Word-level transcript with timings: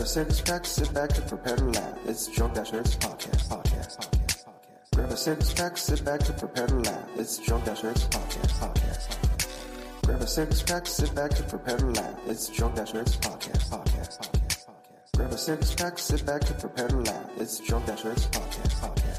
A 0.00 0.06
six 0.06 0.40
pack, 0.40 0.64
sit 0.64 0.94
back 0.94 1.14
and 1.14 1.28
prepare 1.28 1.56
to 1.56 1.64
laugh. 1.64 1.98
It's 2.06 2.26
Drunk 2.28 2.54
Dashers 2.54 2.96
podcast, 2.96 3.48
podcast, 3.50 3.98
podcast, 3.98 3.98
podcast. 3.98 4.44
Grab 4.94 5.10
a 5.10 5.16
six 5.16 5.52
pack, 5.52 5.76
sit 5.76 6.02
back 6.06 6.26
and 6.26 6.38
prepare 6.38 6.66
to 6.68 6.74
laugh. 6.76 7.08
It's 7.18 7.38
Drunk 7.38 7.66
Dashers 7.66 8.08
podcast, 8.08 8.50
podcast, 8.58 9.08
podcast. 9.08 10.06
Grab 10.06 10.22
a 10.22 10.26
six 10.26 10.62
pack, 10.62 10.86
sit 10.86 11.14
back 11.14 11.38
and 11.38 11.48
prepare 11.50 11.76
to 11.76 11.86
laugh. 11.86 12.14
It's 12.26 12.48
Drunk 12.48 12.76
Dashers 12.76 13.16
podcast, 13.18 13.68
podcast, 13.68 13.68
podcast, 13.68 14.18
podcast. 14.18 14.66
Grab 15.18 15.32
a 15.32 15.38
six 15.38 15.74
pack, 15.74 15.98
sit 15.98 16.24
back 16.24 16.48
and 16.48 16.58
prepare 16.58 16.88
to 16.88 16.96
laugh. 16.96 17.30
It's 17.36 17.60
Drunk 17.60 17.84
Dashers 17.84 18.26
podcast, 18.28 18.80
podcast. 18.80 19.09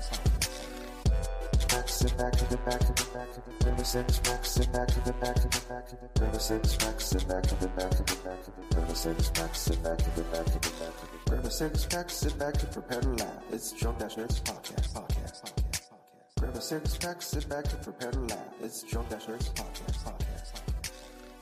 Back, 2.01 2.09
sit 2.09 2.17
back 2.17 2.33
to 2.33 2.49
the 2.49 2.57
back 2.57 2.79
to 2.79 2.87
the 2.87 3.09
back 3.13 3.31
to 3.31 3.65
the 3.65 3.81
a 3.81 3.85
six 3.85 4.17
pack, 4.21 4.43
sit 4.43 4.73
back 4.73 4.87
to 4.87 4.99
the 5.01 5.13
back 5.13 5.35
to 5.35 5.47
the 5.47 5.61
back 5.69 5.85
to 5.85 5.95
the 5.95 6.19
grab 6.19 6.33
a 6.33 6.39
sit 6.39 6.63
back 6.79 6.97
to 6.97 7.55
the 7.55 7.67
back 7.67 7.91
to 7.91 8.03
the 8.05 8.15
back 8.23 8.41
to 8.41 8.51
the 8.51 8.75
grab 8.75 8.89
a 8.89 8.95
sit 8.95 9.83
back 9.83 9.97
to 10.01 10.09
the 10.15 10.23
back 10.23 10.45
to 10.45 10.53
the 10.53 10.69
back 10.79 10.95
to 10.97 11.05
the 11.05 11.29
grab 11.29 11.45
a 11.45 12.09
sit 12.09 12.39
back 12.39 12.53
to 12.55 12.65
prepare 12.65 13.01
to 13.01 13.09
laugh. 13.09 13.43
It's 13.51 13.71
Drunk 13.73 13.99
Dashers 13.99 14.39
podcast, 14.39 14.93
podcast, 14.93 15.43
podcast, 15.43 15.43
podcast. 15.43 15.89
Grab 16.39 16.55
a 16.55 16.61
six 16.61 16.97
pack, 16.97 17.21
sit 17.21 17.47
back 17.47 17.65
to 17.65 17.75
prepare 17.75 18.11
to 18.11 18.19
laugh. 18.19 18.49
It's 18.63 18.81
Drunk 18.81 19.09
Dashers 19.09 19.49
podcast, 19.49 20.03
podcast, 20.03 20.53
podcast. 20.53 20.91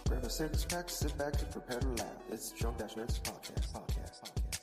Grab 0.10 0.24
a 0.26 0.30
six 0.30 0.66
pack, 0.66 0.90
sit 0.90 1.18
back 1.18 1.34
to 1.38 1.46
prepare 1.46 1.80
to 1.80 1.88
laugh. 1.88 2.08
It's 2.32 2.52
Drunk 2.52 2.78
Dashers 2.80 3.20
podcast, 3.20 3.72
podcast, 3.72 4.32
podcast. 4.34 4.60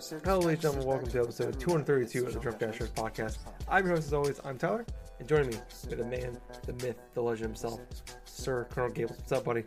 Six 0.00 0.22
Hello, 0.24 0.38
ladies 0.38 0.52
and 0.52 0.60
gentlemen. 0.62 0.86
Welcome 0.86 1.10
to 1.10 1.20
episode 1.20 1.60
232 1.60 2.26
of 2.26 2.32
the 2.32 2.40
Drunk 2.40 2.58
Dashers 2.58 2.88
podcast. 2.90 3.36
I'm 3.68 3.84
your 3.84 3.96
host, 3.96 4.06
as 4.06 4.14
always. 4.14 4.40
I'm 4.46 4.56
Tyler, 4.56 4.86
and 5.20 5.28
joining 5.28 5.50
me, 5.50 5.56
the 5.88 6.04
man, 6.04 6.38
the 6.64 6.72
myth, 6.72 6.96
the 7.14 7.20
legend 7.20 7.48
himself, 7.48 7.80
Sir 8.24 8.66
Colonel 8.70 8.90
Gables. 8.90 9.18
What's 9.18 9.32
up, 9.32 9.44
buddy? 9.44 9.64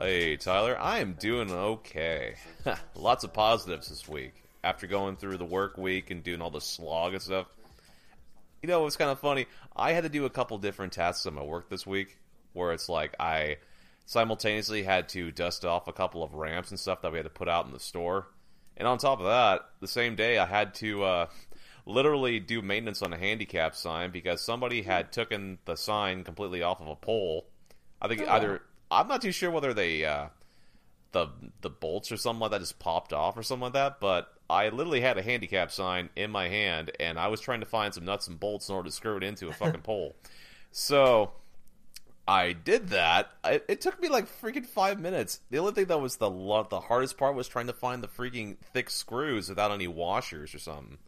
Hey, 0.00 0.36
Tyler, 0.36 0.78
I 0.78 0.98
am 0.98 1.14
doing 1.14 1.50
okay. 1.50 2.36
Lots 2.94 3.24
of 3.24 3.32
positives 3.32 3.88
this 3.88 4.08
week. 4.08 4.44
After 4.62 4.86
going 4.86 5.16
through 5.16 5.38
the 5.38 5.44
work 5.44 5.76
week 5.78 6.10
and 6.10 6.22
doing 6.22 6.40
all 6.40 6.50
the 6.50 6.60
slog 6.60 7.12
and 7.12 7.22
stuff. 7.22 7.46
You 8.62 8.68
know, 8.68 8.80
it 8.80 8.84
was 8.84 8.96
kind 8.96 9.10
of 9.10 9.18
funny. 9.18 9.46
I 9.74 9.92
had 9.92 10.04
to 10.04 10.08
do 10.08 10.24
a 10.24 10.30
couple 10.30 10.58
different 10.58 10.92
tasks 10.92 11.26
at 11.26 11.32
my 11.32 11.42
work 11.42 11.68
this 11.68 11.86
week 11.86 12.16
where 12.52 12.72
it's 12.72 12.88
like 12.88 13.14
I 13.18 13.56
simultaneously 14.06 14.84
had 14.84 15.08
to 15.10 15.32
dust 15.32 15.64
off 15.64 15.88
a 15.88 15.92
couple 15.92 16.22
of 16.22 16.34
ramps 16.34 16.70
and 16.70 16.78
stuff 16.78 17.02
that 17.02 17.10
we 17.10 17.18
had 17.18 17.24
to 17.24 17.30
put 17.30 17.48
out 17.48 17.66
in 17.66 17.72
the 17.72 17.80
store. 17.80 18.28
And 18.76 18.86
on 18.86 18.98
top 18.98 19.18
of 19.18 19.26
that, 19.26 19.62
the 19.80 19.88
same 19.88 20.14
day 20.14 20.38
I 20.38 20.46
had 20.46 20.74
to 20.74 21.02
uh, 21.02 21.26
literally 21.88 22.38
do 22.38 22.60
maintenance 22.62 23.00
on 23.02 23.12
a 23.12 23.18
handicap 23.18 23.74
sign 23.74 24.10
because 24.10 24.40
somebody 24.44 24.82
had 24.82 25.10
taken 25.10 25.58
the 25.64 25.74
sign 25.74 26.22
completely 26.22 26.62
off 26.62 26.80
of 26.80 26.86
a 26.88 26.94
pole. 26.94 27.46
I 28.00 28.06
think 28.08 28.22
Oh. 28.22 28.30
either 28.30 28.62
I'm 28.90 29.08
not 29.08 29.22
too 29.22 29.32
sure 29.32 29.50
whether 29.50 29.72
they 29.74 30.04
uh, 30.04 30.28
the 31.12 31.28
the 31.62 31.70
bolts 31.70 32.12
or 32.12 32.16
something 32.18 32.40
like 32.40 32.50
that 32.52 32.60
just 32.60 32.78
popped 32.78 33.12
off 33.12 33.36
or 33.36 33.42
something 33.42 33.64
like 33.64 33.72
that, 33.72 34.00
but 34.00 34.32
I 34.50 34.68
literally 34.68 35.00
had 35.00 35.18
a 35.18 35.22
handicap 35.22 35.70
sign 35.72 36.10
in 36.14 36.30
my 36.30 36.48
hand 36.48 36.90
and 37.00 37.18
I 37.18 37.28
was 37.28 37.40
trying 37.40 37.60
to 37.60 37.66
find 37.66 37.92
some 37.92 38.04
nuts 38.04 38.28
and 38.28 38.38
bolts 38.38 38.68
in 38.68 38.74
order 38.74 38.88
to 38.88 38.94
screw 38.94 39.16
it 39.16 39.22
into 39.24 39.48
a 39.48 39.52
fucking 39.52 39.80
pole. 39.82 40.14
So 40.70 41.32
I 42.26 42.52
did 42.52 42.88
that. 42.90 43.30
It, 43.44 43.64
it 43.68 43.80
took 43.80 44.00
me 44.00 44.08
like 44.08 44.26
freaking 44.40 44.66
five 44.66 45.00
minutes. 45.00 45.40
The 45.50 45.58
only 45.58 45.72
thing 45.72 45.86
that 45.86 46.00
was 46.00 46.16
the 46.16 46.28
the 46.68 46.80
hardest 46.80 47.16
part 47.16 47.34
was 47.34 47.48
trying 47.48 47.66
to 47.68 47.72
find 47.72 48.02
the 48.02 48.08
freaking 48.08 48.58
thick 48.74 48.90
screws 48.90 49.48
without 49.48 49.70
any 49.72 49.88
washers 49.88 50.54
or 50.54 50.58
something. 50.58 50.98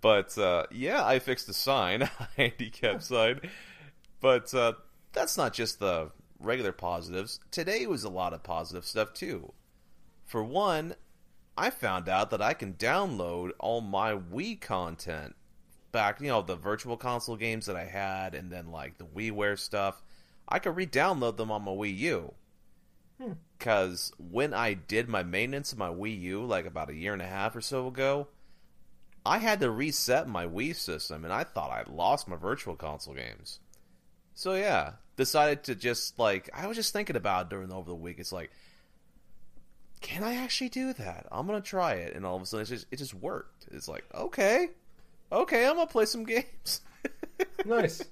But 0.00 0.36
uh, 0.38 0.66
yeah, 0.70 1.04
I 1.04 1.18
fixed 1.18 1.46
the 1.46 1.54
sign, 1.54 2.02
a 2.02 2.10
handicap 2.36 3.02
sign. 3.02 3.40
But 4.20 4.52
uh, 4.54 4.74
that's 5.12 5.36
not 5.36 5.52
just 5.52 5.78
the 5.78 6.10
regular 6.38 6.72
positives. 6.72 7.40
Today 7.50 7.86
was 7.86 8.04
a 8.04 8.10
lot 8.10 8.32
of 8.32 8.42
positive 8.42 8.84
stuff 8.84 9.12
too. 9.12 9.52
For 10.24 10.42
one, 10.42 10.94
I 11.56 11.70
found 11.70 12.08
out 12.08 12.30
that 12.30 12.42
I 12.42 12.52
can 12.54 12.74
download 12.74 13.50
all 13.58 13.80
my 13.80 14.12
Wii 14.14 14.60
content 14.60 15.34
back, 15.92 16.20
you 16.20 16.28
know, 16.28 16.42
the 16.42 16.56
virtual 16.56 16.96
console 16.96 17.36
games 17.36 17.66
that 17.66 17.76
I 17.76 17.84
had, 17.84 18.34
and 18.34 18.50
then 18.50 18.70
like 18.70 18.98
the 18.98 19.04
WiiWare 19.04 19.58
stuff. 19.58 20.02
I 20.48 20.58
could 20.58 20.76
re-download 20.76 21.36
them 21.36 21.50
on 21.50 21.62
my 21.62 21.72
Wii 21.72 21.98
U. 21.98 22.34
Because 23.58 24.12
when 24.18 24.52
I 24.52 24.74
did 24.74 25.08
my 25.08 25.22
maintenance 25.22 25.72
of 25.72 25.78
my 25.78 25.88
Wii 25.88 26.20
U, 26.20 26.44
like 26.44 26.66
about 26.66 26.90
a 26.90 26.94
year 26.94 27.14
and 27.14 27.22
a 27.22 27.26
half 27.26 27.56
or 27.56 27.62
so 27.62 27.86
ago, 27.86 28.28
I 29.26 29.38
had 29.38 29.60
to 29.60 29.70
reset 29.70 30.28
my 30.28 30.46
Wii 30.46 30.74
system, 30.74 31.24
and 31.24 31.32
I 31.32 31.44
thought 31.44 31.70
I'd 31.70 31.88
lost 31.88 32.28
my 32.28 32.36
virtual 32.36 32.76
console 32.76 33.14
games. 33.14 33.60
So 34.34 34.54
yeah, 34.54 34.92
decided 35.16 35.64
to 35.64 35.74
just 35.74 36.18
like 36.18 36.48
I 36.54 36.66
was 36.66 36.76
just 36.76 36.92
thinking 36.92 37.16
about 37.16 37.46
it 37.46 37.50
during 37.50 37.72
over 37.72 37.90
the 37.90 37.96
week. 37.96 38.18
It's 38.18 38.32
like, 38.32 38.50
can 40.00 40.22
I 40.22 40.36
actually 40.36 40.68
do 40.68 40.92
that? 40.92 41.26
I'm 41.32 41.46
gonna 41.46 41.60
try 41.60 41.94
it, 41.94 42.14
and 42.14 42.24
all 42.24 42.36
of 42.36 42.42
a 42.42 42.46
sudden 42.46 42.64
it 42.64 42.68
just 42.68 42.86
it 42.90 42.96
just 42.96 43.14
worked. 43.14 43.66
It's 43.70 43.88
like 43.88 44.04
okay, 44.14 44.68
okay, 45.32 45.66
I'm 45.66 45.74
gonna 45.74 45.86
play 45.86 46.06
some 46.06 46.24
games. 46.24 46.80
Nice. 47.64 48.02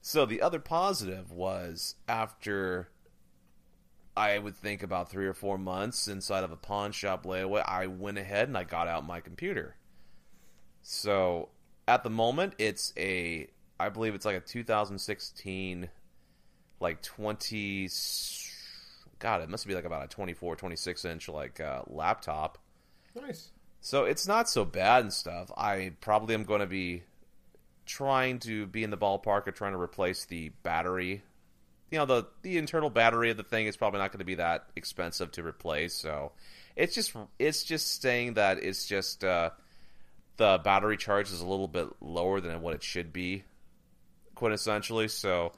So 0.00 0.24
the 0.24 0.42
other 0.42 0.60
positive 0.60 1.32
was 1.32 1.96
after 2.08 2.88
I 4.16 4.38
would 4.38 4.56
think 4.56 4.82
about 4.82 5.10
three 5.10 5.26
or 5.26 5.34
four 5.34 5.58
months 5.58 6.08
inside 6.08 6.44
of 6.44 6.52
a 6.52 6.56
pawn 6.56 6.92
shop 6.92 7.24
layaway, 7.24 7.62
I 7.66 7.88
went 7.88 8.16
ahead 8.16 8.48
and 8.48 8.56
I 8.56 8.64
got 8.64 8.88
out 8.88 9.04
my 9.04 9.20
computer. 9.20 9.74
So 10.88 11.48
at 11.88 12.04
the 12.04 12.10
moment, 12.10 12.54
it's 12.58 12.92
a 12.96 13.48
I 13.78 13.88
believe 13.88 14.14
it's 14.14 14.24
like 14.24 14.36
a 14.36 14.40
2016, 14.40 15.88
like 16.78 17.02
20. 17.02 17.88
God, 19.18 19.42
it 19.42 19.48
must 19.48 19.66
be 19.66 19.74
like 19.74 19.84
about 19.84 20.04
a 20.04 20.06
24, 20.06 20.54
26 20.54 21.04
inch 21.06 21.28
like 21.28 21.58
uh, 21.58 21.82
laptop. 21.88 22.58
nice. 23.20 23.50
So 23.80 24.04
it's 24.04 24.28
not 24.28 24.48
so 24.48 24.64
bad 24.64 25.02
and 25.02 25.12
stuff. 25.12 25.50
I 25.56 25.92
probably 26.00 26.36
am 26.36 26.44
going 26.44 26.60
to 26.60 26.66
be 26.66 27.02
trying 27.84 28.38
to 28.40 28.66
be 28.66 28.84
in 28.84 28.90
the 28.90 28.96
ballpark 28.96 29.48
of 29.48 29.54
trying 29.54 29.72
to 29.72 29.80
replace 29.80 30.24
the 30.24 30.50
battery. 30.62 31.24
You 31.90 31.98
know, 31.98 32.06
the 32.06 32.26
the 32.42 32.58
internal 32.58 32.90
battery 32.90 33.30
of 33.30 33.36
the 33.36 33.42
thing 33.42 33.66
is 33.66 33.76
probably 33.76 33.98
not 33.98 34.12
going 34.12 34.20
to 34.20 34.24
be 34.24 34.36
that 34.36 34.68
expensive 34.76 35.32
to 35.32 35.42
replace. 35.42 35.94
So 35.94 36.30
it's 36.76 36.94
just 36.94 37.12
it's 37.40 37.64
just 37.64 38.00
saying 38.00 38.34
that 38.34 38.62
it's 38.62 38.86
just 38.86 39.24
uh, 39.24 39.50
the 40.36 40.60
battery 40.62 40.96
charge 40.96 41.30
is 41.32 41.40
a 41.40 41.46
little 41.46 41.68
bit 41.68 41.88
lower 42.00 42.40
than 42.40 42.60
what 42.62 42.74
it 42.74 42.82
should 42.82 43.12
be, 43.12 43.44
quintessentially. 44.36 45.10
So 45.10 45.52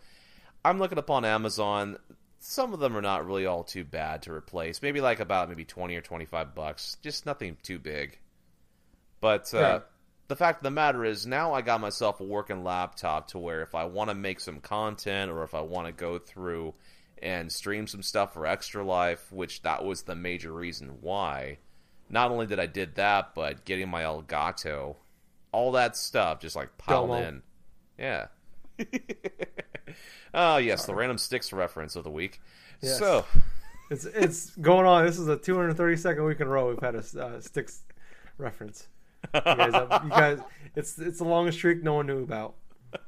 I'm 0.64 0.78
looking 0.78 0.98
upon 0.98 1.24
Amazon. 1.24 1.98
Some 2.40 2.72
of 2.72 2.80
them 2.80 2.96
are 2.96 3.02
not 3.02 3.26
really 3.26 3.46
all 3.46 3.64
too 3.64 3.84
bad 3.84 4.22
to 4.22 4.32
replace. 4.32 4.80
Maybe 4.82 5.00
like 5.00 5.20
about 5.20 5.48
maybe 5.48 5.64
twenty 5.64 5.96
or 5.96 6.00
twenty 6.00 6.24
five 6.24 6.54
bucks. 6.54 6.96
Just 7.02 7.26
nothing 7.26 7.56
too 7.62 7.78
big. 7.78 8.18
But 9.20 9.52
uh, 9.52 9.58
Right. 9.58 9.82
the 10.28 10.36
fact 10.36 10.60
of 10.60 10.62
the 10.62 10.70
matter 10.70 11.04
is, 11.04 11.26
now 11.26 11.52
I 11.52 11.62
got 11.62 11.80
myself 11.80 12.20
a 12.20 12.24
working 12.24 12.62
laptop 12.62 13.28
to 13.28 13.38
where 13.38 13.62
if 13.62 13.74
I 13.74 13.86
want 13.86 14.10
to 14.10 14.14
make 14.14 14.38
some 14.38 14.60
content 14.60 15.30
or 15.32 15.42
if 15.42 15.54
I 15.54 15.60
want 15.62 15.88
to 15.88 15.92
go 15.92 16.18
through 16.20 16.74
and 17.20 17.50
stream 17.50 17.88
some 17.88 18.04
stuff 18.04 18.34
for 18.34 18.46
Extra 18.46 18.84
Life, 18.84 19.32
which 19.32 19.62
that 19.62 19.84
was 19.84 20.02
the 20.02 20.14
major 20.14 20.52
reason 20.52 20.98
why. 21.00 21.58
Not 22.10 22.30
only 22.30 22.46
did 22.46 22.60
I 22.60 22.66
did 22.66 22.96
that, 22.96 23.34
but 23.34 23.64
getting 23.64 23.88
my 23.88 24.02
Elgato, 24.02 24.96
all 25.52 25.72
that 25.72 25.96
stuff 25.96 26.40
just 26.40 26.56
like 26.56 26.76
piled 26.78 27.08
Domo. 27.08 27.22
in. 27.22 27.42
Yeah. 27.98 28.26
Oh 30.34 30.58
yes, 30.58 30.84
the 30.84 30.94
random 30.94 31.16
Styx 31.16 31.54
reference 31.54 31.96
of 31.96 32.04
the 32.04 32.10
week. 32.10 32.42
Yes. 32.82 32.98
So 32.98 33.24
It's 33.90 34.04
it's 34.04 34.54
going 34.56 34.84
on. 34.86 35.06
This 35.06 35.18
is 35.18 35.26
a 35.28 35.36
232nd 35.38 36.26
week 36.26 36.40
in 36.40 36.46
a 36.46 36.50
row 36.50 36.68
we've 36.68 36.78
had 36.80 36.94
a 36.94 36.98
uh, 36.98 37.40
Styx 37.40 37.80
reference. 38.36 38.86
You 39.34 39.40
guys, 39.40 39.72
have- 39.72 40.04
you 40.04 40.10
guys, 40.10 40.38
it's 40.76 40.98
it's 40.98 41.18
the 41.18 41.24
longest 41.24 41.56
streak 41.58 41.82
no 41.82 41.94
one 41.94 42.06
knew 42.06 42.22
about. 42.22 42.54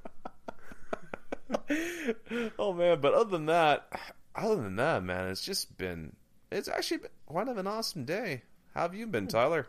oh 2.59 2.73
man, 2.73 3.01
but 3.01 3.15
other 3.15 3.31
than 3.31 3.47
that, 3.47 3.87
other 4.35 4.57
than 4.57 4.77
that, 4.77 5.03
man, 5.05 5.29
it's 5.29 5.45
just 5.45 5.77
been 5.77 6.15
it's 6.51 6.69
actually 6.69 6.99
been 6.99 7.11
quite 7.27 7.49
of 7.49 7.59
an 7.59 7.67
awesome 7.67 8.05
day. 8.05 8.43
How 8.75 8.83
have 8.83 8.95
you 8.95 9.07
been, 9.07 9.27
Tyler? 9.27 9.67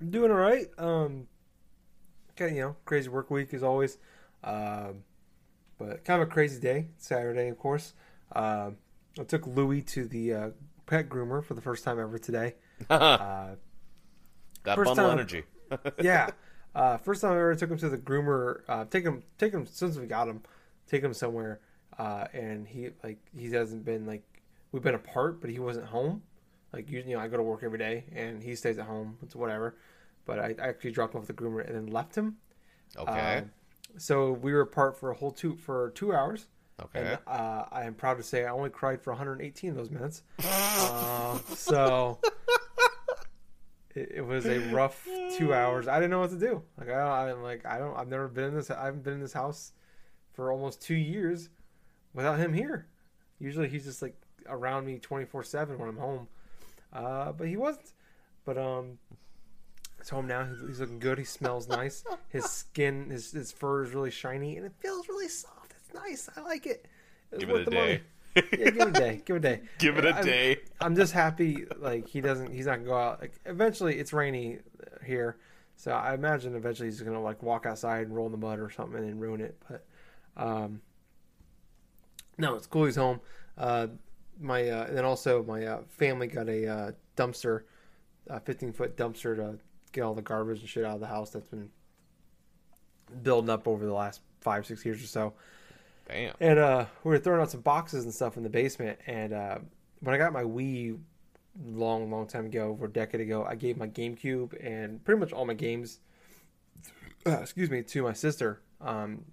I'm 0.00 0.10
doing 0.10 0.30
all 0.30 0.36
right. 0.36 0.68
Um, 0.78 1.26
kind 2.36 2.50
of 2.50 2.56
you 2.56 2.62
know 2.62 2.76
crazy 2.84 3.08
work 3.08 3.30
week 3.30 3.52
as 3.54 3.62
always, 3.62 3.98
um, 4.44 5.04
but 5.78 6.04
kind 6.04 6.22
of 6.22 6.28
a 6.28 6.30
crazy 6.30 6.60
day. 6.60 6.88
Saturday, 6.98 7.48
of 7.48 7.58
course. 7.58 7.94
Um, 8.32 8.76
I 9.18 9.24
took 9.24 9.46
Louie 9.46 9.82
to 9.82 10.06
the 10.06 10.34
uh, 10.34 10.50
pet 10.86 11.08
groomer 11.08 11.44
for 11.44 11.54
the 11.54 11.60
first 11.60 11.84
time 11.84 11.98
ever 11.98 12.18
today. 12.18 12.54
Uh, 12.90 13.54
that 14.64 14.76
first 14.76 14.88
bundle 14.88 15.06
time- 15.08 15.18
energy. 15.18 15.44
yeah, 16.00 16.30
uh, 16.74 16.96
first 16.98 17.20
time 17.20 17.32
I 17.32 17.36
ever 17.36 17.54
took 17.54 17.70
him 17.70 17.78
to 17.78 17.88
the 17.88 17.98
groomer. 17.98 18.62
Uh, 18.68 18.84
take 18.84 19.04
him, 19.04 19.22
take 19.38 19.52
him 19.52 19.66
since 19.66 19.96
we 19.96 20.06
got 20.06 20.28
him. 20.28 20.42
Take 20.88 21.02
him 21.02 21.14
somewhere, 21.14 21.60
uh, 21.98 22.26
and 22.32 22.66
he 22.66 22.90
like 23.02 23.18
he 23.36 23.50
hasn't 23.52 23.84
been 23.84 24.04
like 24.06 24.22
we've 24.72 24.82
been 24.82 24.94
apart, 24.96 25.40
but 25.40 25.50
he 25.50 25.58
wasn't 25.58 25.86
home. 25.86 26.22
Like 26.72 26.90
you, 26.90 27.02
you 27.06 27.16
know, 27.16 27.20
I 27.20 27.28
go 27.28 27.36
to 27.36 27.42
work 27.42 27.62
every 27.62 27.78
day, 27.78 28.04
and 28.14 28.42
he 28.42 28.54
stays 28.54 28.78
at 28.78 28.86
home. 28.86 29.18
It's 29.22 29.36
whatever. 29.36 29.76
But 30.24 30.38
I, 30.38 30.54
I 30.62 30.68
actually 30.68 30.92
dropped 30.92 31.14
him 31.14 31.20
off 31.20 31.26
the 31.26 31.32
groomer 31.32 31.66
and 31.66 31.74
then 31.74 31.86
left 31.86 32.14
him. 32.16 32.36
Okay. 32.96 33.38
Um, 33.38 33.50
so 33.98 34.32
we 34.32 34.52
were 34.52 34.60
apart 34.60 34.98
for 34.98 35.10
a 35.10 35.14
whole 35.14 35.32
two 35.32 35.56
for 35.56 35.90
two 35.94 36.14
hours. 36.14 36.46
okay. 36.82 37.00
And 37.00 37.18
uh, 37.26 37.66
I 37.70 37.84
am 37.84 37.94
proud 37.94 38.16
to 38.18 38.22
say 38.22 38.44
I 38.44 38.50
only 38.50 38.70
cried 38.70 39.02
for 39.02 39.10
118 39.12 39.70
of 39.70 39.76
those 39.76 39.90
minutes. 39.90 40.22
uh, 40.44 41.38
so 41.54 42.18
it 43.94 44.24
was 44.24 44.46
a 44.46 44.58
rough 44.70 45.06
two 45.36 45.52
hours. 45.52 45.88
I 45.88 45.96
didn't 45.96 46.10
know 46.10 46.20
what 46.20 46.30
to 46.30 46.38
do. 46.38 46.62
Like 46.78 46.88
I, 46.88 47.30
I'm 47.30 47.42
like 47.42 47.66
I 47.66 47.78
don't. 47.78 47.96
I've 47.96 48.08
never 48.08 48.28
been 48.28 48.44
in 48.44 48.54
this. 48.54 48.70
I 48.70 48.86
haven't 48.86 49.02
been 49.02 49.14
in 49.14 49.20
this 49.20 49.32
house 49.32 49.72
for 50.32 50.50
almost 50.50 50.80
two 50.80 50.94
years 50.94 51.50
without 52.14 52.38
him 52.38 52.52
here. 52.54 52.86
Usually 53.38 53.68
he's 53.68 53.84
just 53.84 54.00
like 54.00 54.14
around 54.46 54.86
me 54.86 54.98
24 54.98 55.42
seven 55.44 55.78
when 55.78 55.88
I'm 55.88 55.98
home. 55.98 56.28
Uh, 56.92 57.32
but 57.32 57.48
he 57.48 57.56
wasn't. 57.56 57.92
But 58.44 58.58
um, 58.58 58.98
he's 59.98 60.08
home 60.08 60.26
now. 60.26 60.44
He's, 60.44 60.58
he's 60.66 60.80
looking 60.80 60.98
good. 60.98 61.18
He 61.18 61.24
smells 61.24 61.68
nice. 61.68 62.04
His 62.28 62.44
skin, 62.50 63.10
his 63.10 63.32
his 63.32 63.52
fur 63.52 63.84
is 63.84 63.94
really 63.94 64.10
shiny, 64.10 64.56
and 64.56 64.66
it 64.66 64.72
feels 64.80 65.08
really 65.08 65.28
soft. 65.28 65.74
It's 65.78 65.94
nice. 65.94 66.28
I 66.36 66.40
like 66.40 66.66
it. 66.66 66.86
Give 67.38 67.48
it 67.50 67.68
a 67.68 67.70
day. 67.70 68.00
Yeah, 68.34 68.42
give 68.50 68.76
it 68.78 68.88
a 68.88 68.90
day. 68.90 69.22
Give 69.24 69.36
it 69.36 69.44
a 69.44 69.48
day. 69.56 69.60
Give 69.78 69.98
it 69.98 70.04
a 70.04 70.14
I'm- 70.14 70.24
day. 70.24 70.56
I'm 70.80 70.96
just 70.96 71.12
happy 71.12 71.64
like 71.78 72.08
he 72.08 72.20
doesn't 72.20 72.52
he's 72.52 72.66
not 72.66 72.76
gonna 72.76 72.88
go 72.88 72.96
out 72.96 73.20
like 73.20 73.32
eventually 73.46 73.98
it's 73.98 74.12
rainy 74.12 74.58
here. 75.04 75.36
So 75.76 75.92
I 75.92 76.14
imagine 76.14 76.54
eventually 76.54 76.88
he's 76.88 77.00
gonna 77.00 77.22
like 77.22 77.42
walk 77.42 77.66
outside 77.66 78.06
and 78.06 78.14
roll 78.14 78.26
in 78.26 78.32
the 78.32 78.38
mud 78.38 78.58
or 78.58 78.70
something 78.70 78.98
and 79.02 79.20
ruin 79.20 79.40
it. 79.40 79.56
But 79.68 79.84
um 80.36 80.80
no, 82.38 82.54
it's 82.54 82.66
cool 82.66 82.84
he's 82.86 82.96
home. 82.96 83.20
Uh 83.56 83.88
my 84.40 84.68
uh 84.68 84.86
and 84.86 84.96
then 84.96 85.04
also 85.04 85.42
my 85.44 85.64
uh, 85.64 85.80
family 85.88 86.26
got 86.26 86.48
a 86.48 86.66
uh, 86.66 86.92
dumpster, 87.16 87.62
a 88.28 88.40
15 88.40 88.72
foot 88.72 88.96
dumpster 88.96 89.36
to 89.36 89.58
get 89.92 90.02
all 90.02 90.14
the 90.14 90.22
garbage 90.22 90.60
and 90.60 90.68
shit 90.68 90.84
out 90.84 90.94
of 90.94 91.00
the 91.00 91.06
house 91.06 91.30
that's 91.30 91.48
been 91.48 91.70
building 93.22 93.50
up 93.50 93.68
over 93.68 93.84
the 93.84 93.92
last 93.92 94.20
five 94.40 94.66
six 94.66 94.84
years 94.84 95.02
or 95.02 95.06
so. 95.06 95.34
Damn. 96.08 96.34
And 96.40 96.58
uh, 96.58 96.86
we 97.04 97.10
were 97.10 97.18
throwing 97.18 97.40
out 97.40 97.50
some 97.50 97.60
boxes 97.60 98.04
and 98.04 98.12
stuff 98.12 98.36
in 98.36 98.42
the 98.42 98.48
basement. 98.48 98.98
And 99.06 99.32
uh, 99.32 99.58
when 100.00 100.14
I 100.14 100.18
got 100.18 100.32
my 100.32 100.42
Wii 100.42 100.98
long, 101.64 102.10
long 102.10 102.26
time 102.26 102.46
ago, 102.46 102.70
over 102.70 102.86
a 102.86 102.92
decade 102.92 103.20
ago, 103.20 103.46
I 103.48 103.54
gave 103.54 103.76
my 103.76 103.88
GameCube 103.88 104.54
and 104.64 105.02
pretty 105.04 105.20
much 105.20 105.32
all 105.32 105.44
my 105.44 105.54
games, 105.54 106.00
uh, 107.26 107.38
excuse 107.40 107.70
me, 107.70 107.82
to 107.82 108.02
my 108.02 108.12
sister. 108.12 108.60
Um, 108.80 109.24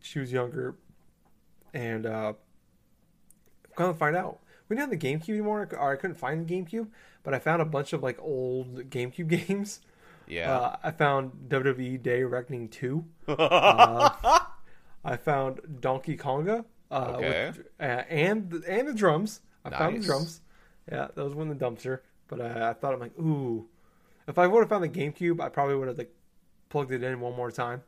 she 0.00 0.20
was 0.20 0.32
younger, 0.32 0.76
and 1.74 2.06
uh, 2.06 2.32
come 3.76 3.92
to 3.92 3.98
find 3.98 4.16
out, 4.16 4.40
we 4.68 4.76
didn't 4.76 4.90
have 4.90 5.00
the 5.00 5.06
GameCube 5.08 5.28
anymore, 5.30 5.68
or 5.78 5.92
I 5.92 5.96
couldn't 5.96 6.16
find 6.16 6.46
the 6.46 6.54
GameCube. 6.54 6.88
But 7.22 7.34
I 7.34 7.38
found 7.38 7.60
a 7.62 7.64
bunch 7.64 7.92
of 7.92 8.02
like 8.02 8.18
old 8.20 8.90
GameCube 8.90 9.28
games. 9.48 9.80
Yeah. 10.28 10.52
Uh, 10.56 10.76
I 10.82 10.90
found 10.90 11.32
WWE 11.48 12.02
Day 12.02 12.22
Reckoning 12.24 12.68
Two. 12.68 13.04
Uh, 13.28 14.40
I 15.04 15.16
found 15.16 15.60
Donkey 15.80 16.16
Konga. 16.16 16.64
Uh, 16.90 17.12
Okay. 17.16 17.46
with- 17.56 17.66
uh, 17.78 17.82
and 18.08 18.50
the- 18.50 18.64
and 18.68 18.88
the 18.88 18.94
drums. 18.94 19.40
I 19.64 19.70
found 19.70 19.96
the 20.02 20.06
drums. 20.06 20.40
Yeah, 20.90 21.08
those 21.14 21.34
were 21.34 21.42
in 21.42 21.48
the 21.48 21.54
dumpster. 21.54 22.00
But 22.28 22.40
uh, 22.40 22.68
I 22.70 22.72
thought 22.72 22.92
I'm 22.94 23.00
like, 23.00 23.16
ooh, 23.18 23.68
if 24.26 24.36
I 24.38 24.46
would 24.48 24.60
have 24.60 24.68
found 24.68 24.82
the 24.82 24.88
GameCube, 24.88 25.40
I 25.40 25.48
probably 25.48 25.76
would 25.76 25.86
have 25.88 25.98
like 25.98 26.12
plugged 26.68 26.90
it 26.92 27.02
in 27.04 27.20
one 27.20 27.36
more 27.36 27.50
time, 27.52 27.82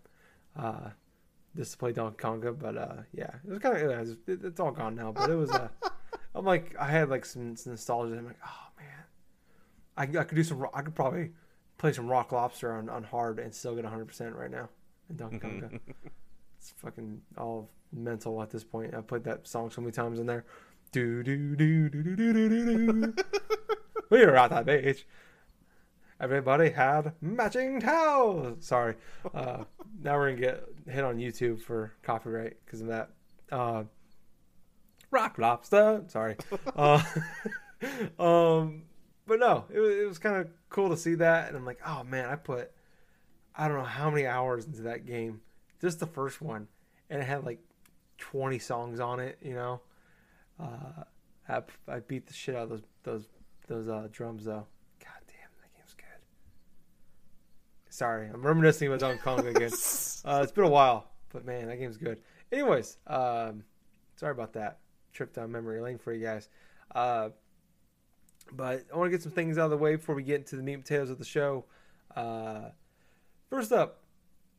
uh, 0.57 0.91
this 1.59 1.73
to 1.73 1.77
play 1.77 1.93
Donkey 1.93 2.17
Konga, 2.17 2.59
but 2.59 2.77
uh, 2.77 3.03
yeah, 3.13 3.35
it 3.47 3.51
was 3.51 3.59
kind 3.59 3.77
of 3.77 4.09
it 4.27 4.41
it's 4.45 4.61
all 4.61 4.71
gone 4.71 4.95
now. 4.95 5.13
But 5.13 5.29
it 5.29 5.35
was 5.35 5.51
uh, 5.51 5.69
I'm 6.35 6.45
like 6.45 6.75
I 6.79 6.87
had 6.87 7.11
like 7.11 7.25
some, 7.25 7.57
some 7.57 7.73
nostalgia. 7.73 8.17
I'm 8.17 8.27
like, 8.27 8.39
oh 8.47 8.69
man, 8.79 10.17
I, 10.17 10.21
I 10.21 10.25
could 10.25 10.37
do 10.37 10.45
some. 10.45 10.65
I 10.73 10.83
could 10.83 10.95
probably 10.95 11.33
play 11.77 11.93
some 11.93 12.09
Rock 12.09 12.33
Lobster 12.33 12.73
on, 12.73 12.89
on 12.89 13.03
hard 13.03 13.39
and 13.39 13.53
still 13.53 13.75
get 13.75 13.85
100 13.85 14.07
percent 14.07 14.35
right 14.35 14.51
now 14.51 14.69
in 15.11 15.17
Donkey 15.17 15.39
Konga. 15.39 15.81
it's 16.59 16.71
fucking 16.77 17.21
all 17.37 17.71
mental 17.93 18.41
at 18.41 18.51
this 18.51 18.65
point. 18.65 18.95
I 18.95 19.01
put 19.01 19.25
that 19.25 19.47
song 19.47 19.71
so 19.71 19.81
many 19.81 19.93
times 19.93 20.21
in 20.21 20.27
there. 20.27 20.45
Do 20.93 21.23
do 21.23 21.57
do 21.57 21.89
do 21.91 22.03
do 22.03 22.17
do 22.17 22.33
do 22.33 22.93
do. 22.93 23.15
we 24.11 24.25
were 24.25 24.37
at 24.37 24.51
that 24.51 24.65
beach. 24.65 25.07
Everybody 26.21 26.71
had 26.71 27.13
matching 27.21 27.81
towels. 27.81 28.65
Sorry. 28.65 28.95
Uh, 29.33 29.65
now 30.03 30.17
we're 30.17 30.31
gonna 30.31 30.41
get 30.41 30.65
hit 30.89 31.05
on 31.05 31.19
YouTube 31.19 31.61
for 31.61 31.93
copyright 32.03 32.57
because 32.65 32.81
of 32.81 32.89
that. 32.89 33.11
Uh, 33.51 33.85
rock 35.11 35.39
lobster. 35.39 36.05
Sorry. 36.09 36.37
Uh, 36.77 37.03
um, 38.19 38.83
but 39.27 39.39
no, 39.39 39.65
it 39.73 39.79
was, 39.79 39.95
it 39.95 40.09
was 40.09 40.19
kind 40.19 40.37
of 40.37 40.49
cool 40.69 40.89
to 40.91 40.97
see 40.97 41.15
that, 41.15 41.49
and 41.49 41.57
I'm 41.57 41.65
like, 41.65 41.81
oh 41.87 42.03
man, 42.05 42.29
I 42.29 42.37
put 42.37 42.73
I 43.59 43.67
don't 43.67 43.77
know 43.77 43.85
how 43.85 44.09
many 44.09 44.25
hours 44.25 44.67
into 44.67 44.83
that 44.83 45.05
game, 45.05 45.41
just 45.81 45.99
the 45.99 46.07
first 46.07 46.41
one, 46.41 46.69
and 47.11 47.21
it 47.21 47.25
had 47.25 47.45
like 47.45 47.59
20 48.19 48.59
songs 48.61 49.01
on 49.01 49.19
it. 49.19 49.39
You 49.43 49.55
know, 49.55 49.81
uh, 50.61 51.03
I, 51.49 51.63
I 51.89 51.99
beat 52.01 52.27
the 52.29 52.33
shit 52.33 52.55
out 52.55 52.65
of 52.65 52.69
those 52.71 52.83
those 53.03 53.29
those 53.67 53.89
uh, 53.89 54.09
drums 54.13 54.45
though. 54.45 54.67
God 55.01 55.21
damn, 55.27 55.51
that 55.61 55.77
game's 55.77 55.95
good. 55.95 56.07
Sorry, 57.99 58.31
I'm 58.33 58.47
reminiscing 58.47 58.87
about 58.87 59.01
Donkey 59.01 59.21
Kong 59.25 59.45
again. 59.45 59.73
Uh, 60.25 60.41
it's 60.43 60.53
been 60.53 60.65
a 60.65 60.69
while, 60.69 61.07
but 61.33 61.45
man, 61.45 61.67
that 61.67 61.79
game's 61.79 61.97
good. 61.97 62.21
Anyways, 62.53 62.99
um, 63.07 63.65
sorry 64.17 64.33
about 64.33 64.53
that 64.53 64.79
trip 65.13 65.33
down 65.33 65.51
memory 65.51 65.81
lane 65.81 65.99
for 65.99 66.13
you 66.13 66.25
guys. 66.25 66.49
Uh, 66.95 67.31
but 68.53 68.85
I 68.93 68.97
want 68.97 69.09
to 69.09 69.11
get 69.11 69.23
some 69.23 69.33
things 69.33 69.59
out 69.59 69.65
of 69.65 69.71
the 69.71 69.77
way 69.79 69.97
before 69.97 70.15
we 70.15 70.23
get 70.23 70.37
into 70.37 70.55
the 70.55 70.63
meat 70.63 70.75
and 70.75 70.85
potatoes 70.85 71.11
of 71.11 71.19
the 71.19 71.25
show. 71.25 71.65
Uh, 72.15 72.69
first 73.49 73.73
up, 73.73 74.03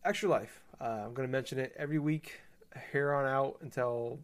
Extra 0.04 0.28
Life. 0.28 0.62
Uh, 0.82 1.04
I'm 1.06 1.14
going 1.14 1.28
to 1.28 1.32
mention 1.32 1.60
it 1.60 1.74
every 1.78 2.00
week 2.00 2.42
here 2.92 3.14
on 3.14 3.26
out 3.26 3.58
until 3.62 4.20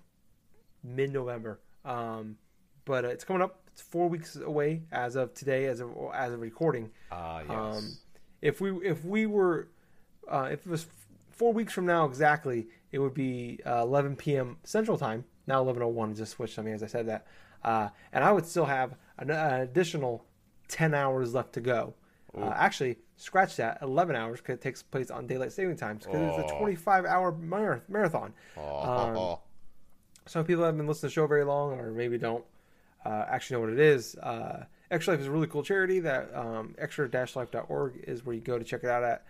mid 0.84 1.14
November. 1.14 1.60
Um, 1.86 2.38
but 2.86 3.06
uh, 3.06 3.10
it's 3.10 3.24
coming 3.24 3.42
up. 3.42 3.62
It's 3.72 3.82
four 3.82 4.10
weeks 4.10 4.36
away 4.36 4.84
as 4.92 5.16
of 5.16 5.34
today, 5.34 5.66
as 5.66 5.80
of 5.80 5.92
as 6.14 6.34
of 6.34 6.40
recording. 6.42 6.92
Ah, 7.12 7.42
yes. 7.42 7.50
Um, 7.50 7.98
if 8.46 8.62
we 8.62 8.70
if 8.88 9.04
we 9.04 9.26
were 9.26 9.68
uh, 10.30 10.50
if 10.52 10.66
it 10.66 10.70
was 10.70 10.86
four 11.32 11.52
weeks 11.52 11.74
from 11.74 11.86
now 11.86 12.06
exactly, 12.06 12.68
it 12.92 13.00
would 13.00 13.14
be 13.14 13.60
uh, 13.66 13.82
11 13.82 14.16
p.m. 14.16 14.58
Central 14.64 14.98
Time. 14.98 15.26
Now 15.48 15.64
11:01 15.66 16.16
just 16.16 16.34
switched 16.34 16.58
on 16.60 16.66
me 16.66 16.72
as 16.72 16.84
I 16.84 16.88
said 16.88 17.08
that, 17.08 17.26
uh, 17.64 17.90
and 18.14 18.24
I 18.24 18.32
would 18.32 18.46
still 18.46 18.66
have 18.66 18.96
an, 19.18 19.30
an 19.32 19.62
additional 19.62 20.26
10 20.68 20.94
hours 20.94 21.34
left 21.34 21.54
to 21.54 21.62
go. 21.62 21.94
Uh, 22.38 22.52
actually, 22.54 22.98
scratch 23.16 23.56
that 23.56 23.78
11 23.82 24.14
hours 24.16 24.42
because 24.42 24.56
it 24.56 24.62
takes 24.62 24.84
place 24.84 25.10
on 25.10 25.26
daylight 25.26 25.54
saving 25.54 25.78
times 25.78 26.04
because 26.06 26.38
it's 26.40 26.52
a 26.52 26.56
Oh. 26.56 26.60
25 26.60 27.06
hour 27.06 27.32
mar- 27.32 27.82
marathon. 27.88 28.34
oh, 28.58 29.34
um, 29.34 29.38
some 30.26 30.44
people 30.44 30.64
haven't 30.66 30.80
been 30.80 30.88
listening 30.88 31.10
to 31.10 31.14
the 31.14 31.22
show 31.22 31.28
very 31.28 31.46
long 31.46 31.80
or 31.80 31.92
maybe 31.92 32.18
don't 32.18 32.44
uh, 33.06 33.24
actually 33.30 33.56
know 33.56 33.62
what 33.62 33.70
it 33.70 33.80
is. 33.80 34.16
Extra 34.96 35.14
Life 35.14 35.20
is 35.20 35.28
a 35.28 35.32
really 35.32 35.48
cool 35.48 35.62
charity 35.62 36.00
that 36.00 36.34
um, 36.34 36.74
extra-life.org 36.78 38.04
is 38.08 38.26
where 38.26 38.34
you 38.34 38.42
go 38.42 38.58
to 38.58 38.64
check 38.64 38.82
it 38.82 38.90
out 38.90 39.04
at, 39.04 39.26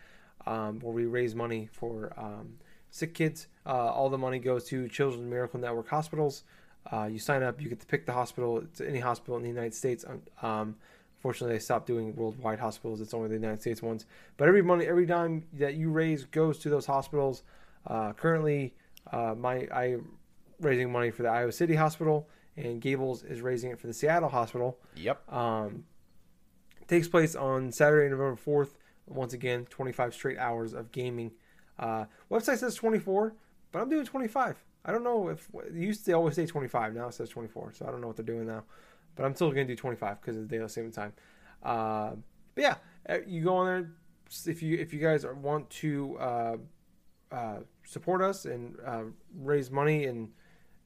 um, 0.45 0.79
where 0.79 0.93
we 0.93 1.07
raise 1.07 1.33
money 1.33 1.69
for 1.71 2.13
um, 2.17 2.57
sick 2.91 3.15
kids. 3.15 3.47
Uh, 3.65 3.69
all 3.69 4.07
the 4.09 4.17
money 4.17 4.37
goes 4.37 4.65
to 4.65 4.87
Children's 4.87 5.27
Miracle 5.27 5.59
Network 5.59 5.89
hospitals. 5.89 6.43
Uh, 6.91 7.05
you 7.05 7.17
sign 7.17 7.41
up, 7.41 7.59
you 7.59 7.67
get 7.67 7.79
to 7.79 7.87
pick 7.87 8.05
the 8.05 8.13
hospital. 8.13 8.59
It's 8.59 8.79
any 8.79 8.99
hospital 8.99 9.37
in 9.37 9.41
the 9.41 9.49
United 9.49 9.73
States. 9.73 10.05
Um, 10.43 10.75
fortunately, 11.19 11.55
they 11.55 11.59
stopped 11.59 11.87
doing 11.87 12.15
worldwide 12.15 12.59
hospitals. 12.59 13.01
It's 13.01 13.15
only 13.15 13.29
the 13.29 13.33
United 13.33 13.61
States 13.61 13.81
ones. 13.81 14.05
But 14.37 14.47
every 14.47 14.61
money, 14.61 14.85
every 14.85 15.07
dime 15.07 15.45
that 15.53 15.73
you 15.73 15.89
raise 15.89 16.25
goes 16.25 16.59
to 16.59 16.69
those 16.69 16.85
hospitals. 16.85 17.41
Uh, 17.87 18.13
currently, 18.13 18.75
uh, 19.11 19.33
my 19.35 19.67
I 19.73 19.97
raising 20.59 20.91
money 20.91 21.09
for 21.09 21.23
the 21.23 21.29
Iowa 21.29 21.51
City 21.51 21.73
Hospital, 21.73 22.29
and 22.57 22.81
Gables 22.81 23.23
is 23.23 23.41
raising 23.41 23.71
it 23.71 23.79
for 23.79 23.87
the 23.87 23.93
Seattle 23.93 24.29
Hospital. 24.29 24.79
yep. 24.95 25.21
Um, 25.31 25.85
takes 26.87 27.07
place 27.07 27.35
on 27.35 27.71
Saturday, 27.71 28.09
November 28.09 28.39
4th. 28.39 28.69
Once 29.07 29.33
again, 29.33 29.65
25 29.69 30.13
straight 30.13 30.37
hours 30.37 30.73
of 30.73 30.91
gaming. 30.91 31.31
Uh, 31.77 32.05
website 32.31 32.57
says 32.57 32.75
24, 32.75 33.35
but 33.71 33.81
I'm 33.81 33.89
doing 33.89 34.05
25. 34.05 34.63
I 34.85 34.91
don't 34.91 35.03
know 35.03 35.29
if 35.29 35.49
used 35.73 36.05
to 36.05 36.13
always 36.13 36.35
say 36.35 36.45
25. 36.45 36.93
Now 36.93 37.07
it 37.07 37.13
says 37.13 37.29
24, 37.29 37.73
so 37.73 37.85
I 37.87 37.91
don't 37.91 38.01
know 38.01 38.07
what 38.07 38.15
they're 38.15 38.25
doing 38.25 38.47
now. 38.47 38.63
But 39.15 39.25
I'm 39.25 39.35
still 39.35 39.51
going 39.51 39.67
to 39.67 39.73
do 39.73 39.77
25 39.77 40.21
because 40.21 40.37
of 40.37 40.47
the 40.47 40.55
daylight 40.55 40.71
saving 40.71 40.91
time. 40.91 41.13
Uh, 41.63 42.11
but 42.53 42.61
yeah, 42.61 42.75
uh, 43.09 43.17
you 43.25 43.43
go 43.43 43.55
on 43.57 43.65
there 43.65 43.91
if 44.45 44.61
you 44.61 44.77
if 44.77 44.93
you 44.93 44.99
guys 44.99 45.25
want 45.41 45.69
to 45.69 46.17
uh, 46.19 46.57
uh, 47.31 47.59
support 47.83 48.21
us 48.21 48.45
and 48.45 48.75
uh, 48.85 49.03
raise 49.35 49.71
money 49.71 50.05
and 50.05 50.29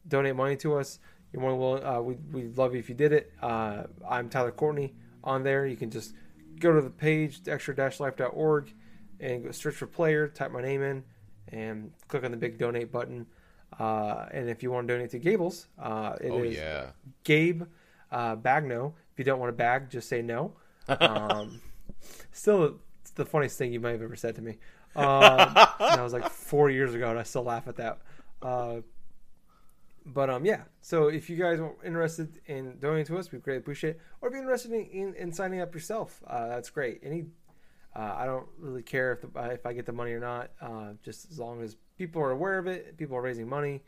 donate 0.07 0.35
money 0.35 0.55
to 0.57 0.75
us. 0.77 0.99
You're 1.31 1.41
more 1.41 1.51
than 1.51 1.59
willing. 1.59 1.83
Uh, 1.83 2.01
we 2.01 2.15
we'd 2.31 2.57
love 2.57 2.73
you 2.73 2.79
if 2.79 2.89
you 2.89 2.95
did 2.95 3.13
it. 3.13 3.31
Uh, 3.41 3.83
I'm 4.07 4.29
Tyler 4.29 4.51
Courtney 4.51 4.93
on 5.23 5.43
there. 5.43 5.65
You 5.65 5.75
can 5.75 5.89
just 5.91 6.13
go 6.59 6.73
to 6.73 6.81
the 6.81 6.89
page 6.89 7.41
extra-life.org 7.47 8.73
and 9.19 9.43
go 9.43 9.51
search 9.51 9.75
for 9.75 9.87
player, 9.87 10.27
type 10.27 10.51
my 10.51 10.61
name 10.61 10.81
in, 10.81 11.03
and 11.49 11.91
click 12.07 12.23
on 12.23 12.31
the 12.31 12.37
big 12.37 12.57
donate 12.57 12.91
button. 12.91 13.27
Uh, 13.77 14.25
and 14.31 14.49
if 14.49 14.63
you 14.63 14.71
want 14.71 14.87
to 14.87 14.93
donate 14.93 15.11
to 15.11 15.19
Gables, 15.19 15.67
uh, 15.77 16.15
it 16.19 16.27
is 16.27 16.31
Oh 16.33 16.43
yeah. 16.43 16.85
Gabe 17.23 17.63
uh, 18.11 18.35
Bagno. 18.35 18.93
If 19.13 19.19
you 19.19 19.25
don't 19.25 19.39
want 19.39 19.49
to 19.49 19.57
bag, 19.57 19.89
just 19.89 20.09
say 20.09 20.21
no. 20.21 20.53
Um, 20.99 21.61
still, 22.31 22.79
it's 23.01 23.11
the 23.11 23.25
funniest 23.25 23.59
thing 23.59 23.71
you 23.71 23.79
might 23.79 23.91
have 23.91 24.01
ever 24.01 24.15
said 24.15 24.35
to 24.35 24.41
me. 24.41 24.57
Um, 24.95 25.53
that 25.53 26.01
was 26.01 26.13
like 26.13 26.27
four 26.31 26.71
years 26.71 26.95
ago, 26.95 27.11
and 27.11 27.19
I 27.19 27.21
still 27.21 27.43
laugh 27.43 27.67
at 27.67 27.75
that. 27.75 27.99
Uh, 30.09 30.13
But 30.13 30.29
um, 30.29 30.45
yeah. 30.45 30.61
So 30.81 31.07
if 31.07 31.29
you 31.29 31.37
guys 31.37 31.59
are 31.59 31.73
interested 31.85 32.39
in 32.45 32.77
donating 32.79 33.05
to 33.07 33.17
us, 33.17 33.31
we 33.31 33.39
greatly 33.39 33.59
appreciate. 33.59 33.91
it. 33.91 34.01
Or 34.21 34.29
if 34.29 34.33
you're 34.33 34.41
interested 34.41 34.71
in, 34.71 34.85
in, 34.85 35.13
in 35.15 35.31
signing 35.33 35.61
up 35.61 35.73
yourself, 35.73 36.21
uh, 36.27 36.47
that's 36.47 36.69
great. 36.69 36.99
Any, 37.03 37.25
uh, 37.95 38.15
I 38.17 38.25
don't 38.25 38.47
really 38.57 38.83
care 38.83 39.13
if 39.13 39.21
the, 39.21 39.29
if 39.51 39.65
I 39.65 39.73
get 39.73 39.85
the 39.85 39.93
money 39.93 40.11
or 40.11 40.19
not. 40.19 40.51
Uh, 40.61 40.93
just 41.03 41.31
as 41.31 41.39
long 41.39 41.61
as 41.61 41.77
people 41.97 42.21
are 42.21 42.31
aware 42.31 42.57
of 42.57 42.67
it, 42.67 42.97
people 42.97 43.15
are 43.17 43.21
raising 43.21 43.47
money, 43.47 43.83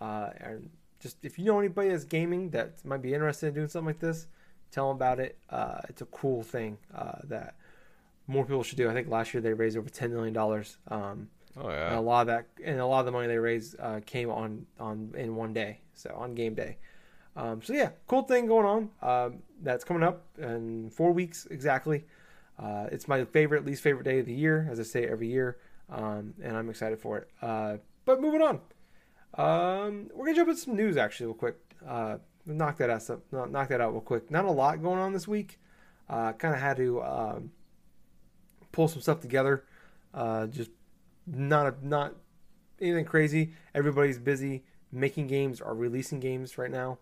uh, 0.00 0.30
and 0.38 0.70
just 1.00 1.16
if 1.24 1.38
you 1.38 1.44
know 1.44 1.58
anybody 1.58 1.88
that's 1.88 2.04
gaming 2.04 2.50
that 2.50 2.84
might 2.84 3.02
be 3.02 3.12
interested 3.14 3.48
in 3.48 3.54
doing 3.54 3.68
something 3.68 3.86
like 3.86 3.98
this, 3.98 4.26
tell 4.70 4.88
them 4.88 4.96
about 4.96 5.18
it. 5.20 5.38
Uh, 5.48 5.80
it's 5.88 6.02
a 6.02 6.06
cool 6.06 6.42
thing 6.42 6.78
uh, 6.94 7.18
that 7.24 7.54
more 8.26 8.44
people 8.44 8.62
should 8.62 8.78
do. 8.78 8.88
I 8.88 8.94
think 8.94 9.08
last 9.08 9.34
year 9.34 9.40
they 9.40 9.52
raised 9.52 9.76
over 9.76 9.90
ten 9.90 10.12
million 10.12 10.34
dollars. 10.34 10.78
Um, 10.88 11.28
Oh 11.56 11.68
and 11.68 11.96
a 11.96 12.00
lot 12.00 12.22
of 12.22 12.26
that 12.28 12.46
and 12.64 12.78
a 12.78 12.86
lot 12.86 13.00
of 13.00 13.06
the 13.06 13.12
money 13.12 13.26
they 13.26 13.38
raised 13.38 13.76
uh, 13.80 14.00
came 14.06 14.30
on 14.30 14.66
on 14.78 15.12
in 15.16 15.34
one 15.34 15.52
day 15.52 15.80
so 15.94 16.14
on 16.16 16.34
game 16.34 16.54
day. 16.54 16.78
Um, 17.36 17.62
so 17.62 17.72
yeah 17.72 17.90
cool 18.06 18.22
thing 18.22 18.46
going 18.46 18.66
on 18.66 18.90
um, 19.02 19.42
that's 19.62 19.84
coming 19.84 20.02
up 20.02 20.24
in 20.38 20.90
four 20.90 21.12
weeks 21.12 21.46
exactly. 21.50 22.04
Uh, 22.58 22.86
it's 22.92 23.08
my 23.08 23.24
favorite 23.24 23.64
least 23.64 23.82
favorite 23.82 24.04
day 24.04 24.18
of 24.18 24.26
the 24.26 24.34
year 24.34 24.68
as 24.70 24.78
i 24.78 24.82
say 24.82 25.06
every 25.06 25.28
year 25.28 25.56
um, 25.88 26.34
and 26.42 26.56
i'm 26.56 26.68
excited 26.68 26.98
for 26.98 27.18
it. 27.18 27.28
Uh, 27.42 27.76
but 28.04 28.20
moving 28.20 28.42
on. 28.42 28.60
Um, 29.34 30.10
we're 30.14 30.26
gonna 30.26 30.36
jump 30.36 30.48
into 30.50 30.60
some 30.60 30.76
news 30.76 30.96
actually 30.96 31.26
real 31.26 31.34
quick. 31.34 31.56
Uh, 31.86 32.18
knock 32.46 32.78
that 32.78 32.90
out 32.90 33.50
knock 33.50 33.68
that 33.68 33.80
out 33.80 33.92
real 33.92 34.00
quick. 34.00 34.30
Not 34.30 34.44
a 34.44 34.50
lot 34.50 34.82
going 34.82 34.98
on 34.98 35.12
this 35.12 35.26
week. 35.28 35.58
Uh, 36.08 36.32
kind 36.32 36.54
of 36.54 36.60
had 36.60 36.76
to 36.78 37.02
um, 37.02 37.52
pull 38.72 38.88
some 38.88 39.00
stuff 39.00 39.20
together 39.20 39.64
uh, 40.14 40.46
just 40.46 40.70
not 41.26 41.66
a, 41.66 41.74
not 41.86 42.14
anything 42.80 43.04
crazy. 43.04 43.52
Everybody's 43.74 44.18
busy 44.18 44.64
making 44.92 45.26
games 45.28 45.60
or 45.60 45.74
releasing 45.74 46.20
games 46.20 46.58
right 46.58 46.70
now, 46.70 46.98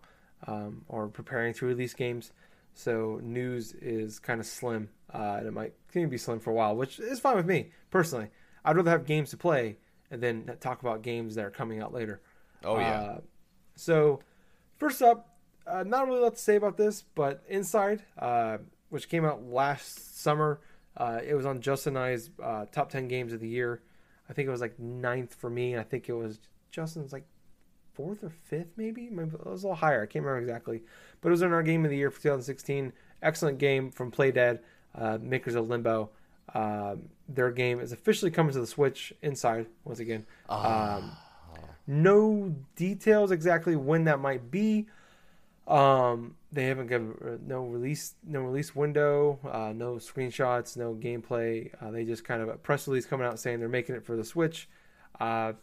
um, 0.47 0.83
or 0.87 1.07
preparing 1.07 1.53
to 1.55 1.65
release 1.65 1.93
games. 1.93 2.31
So 2.73 3.19
news 3.23 3.73
is 3.73 4.19
kind 4.19 4.39
of 4.39 4.45
slim, 4.45 4.89
uh, 5.13 5.37
and 5.39 5.47
it 5.47 5.51
might 5.51 5.73
continue 5.87 6.07
to 6.07 6.11
be 6.11 6.17
slim 6.17 6.39
for 6.39 6.51
a 6.51 6.53
while, 6.53 6.75
which 6.75 6.99
is 6.99 7.19
fine 7.19 7.35
with 7.35 7.47
me 7.47 7.71
personally. 7.89 8.29
I'd 8.63 8.75
rather 8.75 8.91
have 8.91 9.05
games 9.05 9.31
to 9.31 9.37
play 9.37 9.77
and 10.11 10.21
then 10.21 10.49
talk 10.59 10.81
about 10.81 11.01
games 11.01 11.35
that 11.35 11.45
are 11.45 11.51
coming 11.51 11.81
out 11.81 11.93
later. 11.93 12.21
Oh 12.63 12.77
yeah. 12.77 13.01
Uh, 13.01 13.19
so, 13.75 14.19
first 14.77 15.01
up, 15.01 15.37
uh, 15.65 15.83
not 15.83 16.07
really 16.07 16.19
a 16.19 16.23
lot 16.23 16.35
to 16.35 16.41
say 16.41 16.55
about 16.55 16.77
this, 16.77 17.03
but 17.15 17.43
Inside, 17.47 18.03
uh, 18.17 18.57
which 18.89 19.07
came 19.07 19.23
out 19.23 19.43
last 19.43 20.19
summer, 20.19 20.59
uh, 20.97 21.19
it 21.25 21.33
was 21.33 21.45
on 21.45 21.61
Justin 21.61 21.95
and 21.95 22.05
I's 22.05 22.29
uh, 22.43 22.65
top 22.71 22.89
10 22.89 23.07
games 23.07 23.33
of 23.33 23.39
the 23.39 23.47
year. 23.47 23.81
I 24.29 24.33
think 24.33 24.47
it 24.47 24.51
was 24.51 24.61
like 24.61 24.77
ninth 24.79 25.35
for 25.35 25.49
me. 25.49 25.73
And 25.73 25.81
I 25.81 25.83
think 25.83 26.07
it 26.07 26.13
was 26.13 26.39
Justin's 26.71 27.11
like 27.11 27.25
fourth 27.93 28.23
or 28.23 28.29
fifth, 28.29 28.73
maybe. 28.77 29.09
Maybe 29.09 29.31
it 29.33 29.45
was 29.45 29.63
a 29.63 29.67
little 29.67 29.75
higher. 29.75 30.03
I 30.03 30.05
can't 30.05 30.23
remember 30.23 30.41
exactly. 30.41 30.83
But 31.21 31.29
it 31.29 31.31
was 31.31 31.41
in 31.41 31.51
our 31.51 31.63
game 31.63 31.83
of 31.83 31.91
the 31.91 31.97
year 31.97 32.11
for 32.11 32.21
2016. 32.21 32.93
Excellent 33.21 33.57
game 33.57 33.91
from 33.91 34.11
Playdead, 34.11 34.59
uh, 34.95 35.17
makers 35.21 35.55
of 35.55 35.67
Limbo. 35.67 36.11
Um, 36.53 37.09
their 37.27 37.51
game 37.51 37.79
is 37.79 37.91
officially 37.91 38.31
coming 38.31 38.53
to 38.53 38.59
the 38.59 38.67
Switch 38.67 39.13
inside 39.21 39.67
once 39.83 39.99
again. 39.99 40.25
Um, 40.47 41.11
no 41.87 42.55
details 42.75 43.31
exactly 43.31 43.75
when 43.75 44.05
that 44.05 44.19
might 44.19 44.49
be. 44.49 44.87
Um, 45.69 46.35
they 46.51 46.65
haven't 46.65 46.87
given 46.87 47.41
no 47.45 47.61
release, 47.61 48.15
no 48.25 48.41
release 48.41 48.75
window, 48.75 49.39
uh, 49.47 49.71
no 49.71 49.95
screenshots, 49.97 50.75
no 50.75 50.95
gameplay. 50.95 51.71
Uh, 51.79 51.91
they 51.91 52.05
just 52.05 52.25
kind 52.25 52.41
of 52.41 52.49
a 52.49 52.57
press 52.57 52.87
release 52.87 53.05
coming 53.05 53.27
out 53.27 53.39
saying 53.39 53.59
they're 53.59 53.69
making 53.69 53.93
it 53.93 54.03
for 54.03 54.15
the 54.15 54.23
Switch. 54.23 54.67
Uh, 55.19 55.53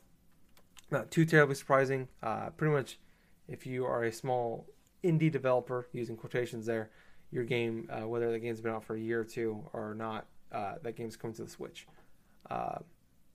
not 0.93 1.11
too 1.11 1.25
terribly 1.25 1.57
surprising. 1.57 2.07
Uh, 2.23 2.51
pretty 2.51 2.73
much, 2.73 3.01
if 3.49 3.67
you 3.67 3.85
are 3.85 4.05
a 4.05 4.13
small 4.13 4.69
indie 5.03 5.31
developer, 5.31 5.89
using 5.93 6.17
quotations 6.17 6.67
there, 6.67 6.91
your 7.33 7.43
game, 7.43 7.91
uh, 7.91 8.07
whether 8.07 8.31
the 8.31 8.39
game's 8.39 8.61
been 8.61 8.73
out 8.73 8.85
for 8.85 8.95
a 8.95 9.01
year 9.01 9.23
or 9.23 9.25
two 9.25 9.69
or 9.73 9.93
not, 9.93 10.27
uh, 10.53 10.75
that 10.85 10.95
game's 10.95 11.17
coming 11.17 11.35
to 11.35 11.43
the 11.43 11.51
Switch. 11.51 11.89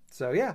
So 0.10 0.32
yeah, 0.32 0.54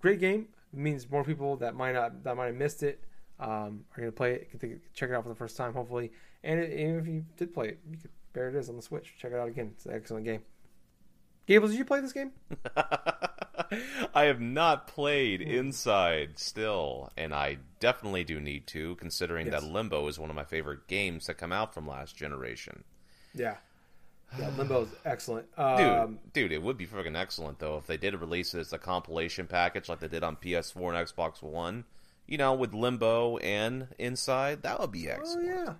great 0.00 0.18
game. 0.18 0.48
It 0.72 0.78
means 0.78 1.10
more 1.10 1.24
people 1.24 1.56
that 1.56 1.74
might 1.74 1.92
not 1.92 2.24
that 2.24 2.36
might 2.36 2.46
have 2.46 2.54
missed 2.54 2.82
it 2.82 3.04
um, 3.40 3.84
are 3.96 4.00
going 4.00 4.08
to 4.08 4.12
play 4.12 4.34
it. 4.34 4.80
Check 4.94 5.10
it 5.10 5.14
out 5.14 5.22
for 5.24 5.28
the 5.28 5.34
first 5.34 5.56
time, 5.56 5.72
hopefully. 5.72 6.12
And 6.44 6.60
it, 6.60 6.72
even 6.72 6.98
if 6.98 7.06
you 7.06 7.24
did 7.36 7.52
play 7.54 7.68
it, 7.68 7.78
you 7.90 7.96
could, 7.96 8.10
there 8.32 8.48
it 8.48 8.54
is 8.54 8.68
on 8.68 8.76
the 8.76 8.82
Switch. 8.82 9.14
Check 9.18 9.32
it 9.32 9.38
out 9.38 9.48
again. 9.48 9.70
It's 9.74 9.86
an 9.86 9.92
excellent 9.94 10.24
game. 10.24 10.42
Gable, 11.46 11.68
did 11.68 11.78
you 11.78 11.84
play 11.84 12.00
this 12.00 12.12
game? 12.12 12.30
I 14.14 14.24
have 14.24 14.40
not 14.40 14.86
played 14.86 15.40
Inside 15.40 16.38
still, 16.38 17.10
and 17.16 17.34
I 17.34 17.58
definitely 17.80 18.24
do 18.24 18.40
need 18.40 18.66
to, 18.68 18.94
considering 18.96 19.46
Yes. 19.46 19.60
that 19.62 19.68
Limbo 19.70 20.06
is 20.08 20.18
one 20.18 20.30
of 20.30 20.36
my 20.36 20.44
favorite 20.44 20.86
games 20.86 21.26
that 21.26 21.34
come 21.34 21.52
out 21.52 21.74
from 21.74 21.86
last 21.88 22.16
generation. 22.16 22.84
Yeah. 23.34 23.56
Yeah, 24.38 24.48
Limbo 24.56 24.82
is 24.82 24.88
excellent. 25.04 25.48
Dude, 25.56 25.64
Um, 25.80 26.20
dude, 26.32 26.52
it 26.52 26.62
would 26.62 26.78
be 26.78 26.86
freaking 26.86 27.16
excellent 27.18 27.58
though 27.58 27.78
if 27.78 27.88
they 27.88 27.96
did 27.96 28.14
release 28.14 28.54
it 28.54 28.60
as 28.60 28.72
a 28.72 28.78
compilation 28.78 29.48
package 29.48 29.88
like 29.88 29.98
they 29.98 30.06
did 30.06 30.22
on 30.22 30.36
PS4 30.36 30.94
and 30.96 31.08
Xbox 31.08 31.42
One. 31.42 31.84
You 32.30 32.38
know, 32.38 32.54
with 32.54 32.72
Limbo 32.72 33.36
and 33.38 33.88
Inside, 33.98 34.62
that 34.62 34.80
would 34.80 34.92
be 34.92 35.10
excellent. 35.10 35.50
oh 35.50 35.52
yeah, 35.52 35.74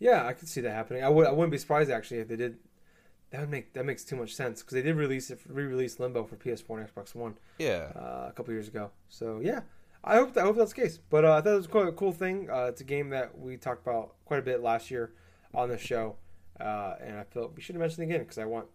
yeah, 0.00 0.26
I 0.26 0.32
could 0.32 0.48
see 0.48 0.60
that 0.62 0.72
happening. 0.72 1.04
I 1.04 1.08
would. 1.08 1.26
I 1.28 1.30
wouldn't 1.32 1.52
be 1.52 1.58
surprised 1.58 1.90
actually 1.90 2.18
if 2.18 2.28
they 2.28 2.36
did. 2.36 2.56
That 3.30 3.40
would 3.42 3.50
make 3.50 3.72
that 3.74 3.84
makes 3.86 4.02
too 4.02 4.16
much 4.16 4.34
sense 4.34 4.60
because 4.62 4.74
they 4.74 4.82
did 4.82 4.96
release 4.96 5.30
it, 5.30 5.40
re-release 5.46 6.00
Limbo 6.00 6.24
for 6.24 6.36
PS4 6.36 6.80
and 6.80 6.94
Xbox 6.94 7.14
One. 7.14 7.36
Yeah. 7.58 7.92
uh, 7.94 8.26
a 8.28 8.32
couple 8.34 8.52
years 8.52 8.68
ago. 8.68 8.90
So 9.08 9.40
yeah, 9.42 9.60
I 10.02 10.16
hope 10.16 10.34
that, 10.34 10.40
I 10.40 10.44
hope 10.44 10.56
that's 10.56 10.72
the 10.72 10.80
case. 10.82 10.98
But 10.98 11.24
uh, 11.24 11.36
I 11.36 11.40
thought 11.42 11.52
it 11.52 11.56
was 11.56 11.66
quite 11.66 11.88
a 11.88 11.92
cool 11.92 12.12
thing. 12.12 12.48
Uh, 12.50 12.64
it's 12.64 12.80
a 12.80 12.84
game 12.84 13.10
that 13.10 13.38
we 13.38 13.56
talked 13.56 13.86
about 13.86 14.14
quite 14.24 14.38
a 14.40 14.42
bit 14.42 14.62
last 14.62 14.90
year 14.90 15.12
on 15.54 15.68
the 15.68 15.78
show, 15.78 16.16
uh, 16.58 16.94
and 17.04 17.18
I 17.18 17.24
felt 17.24 17.54
we 17.54 17.60
should 17.62 17.74
have 17.74 17.80
mentioned 17.80 18.00
it 18.04 18.14
again 18.14 18.20
because 18.20 18.38
I 18.38 18.44
want 18.46 18.66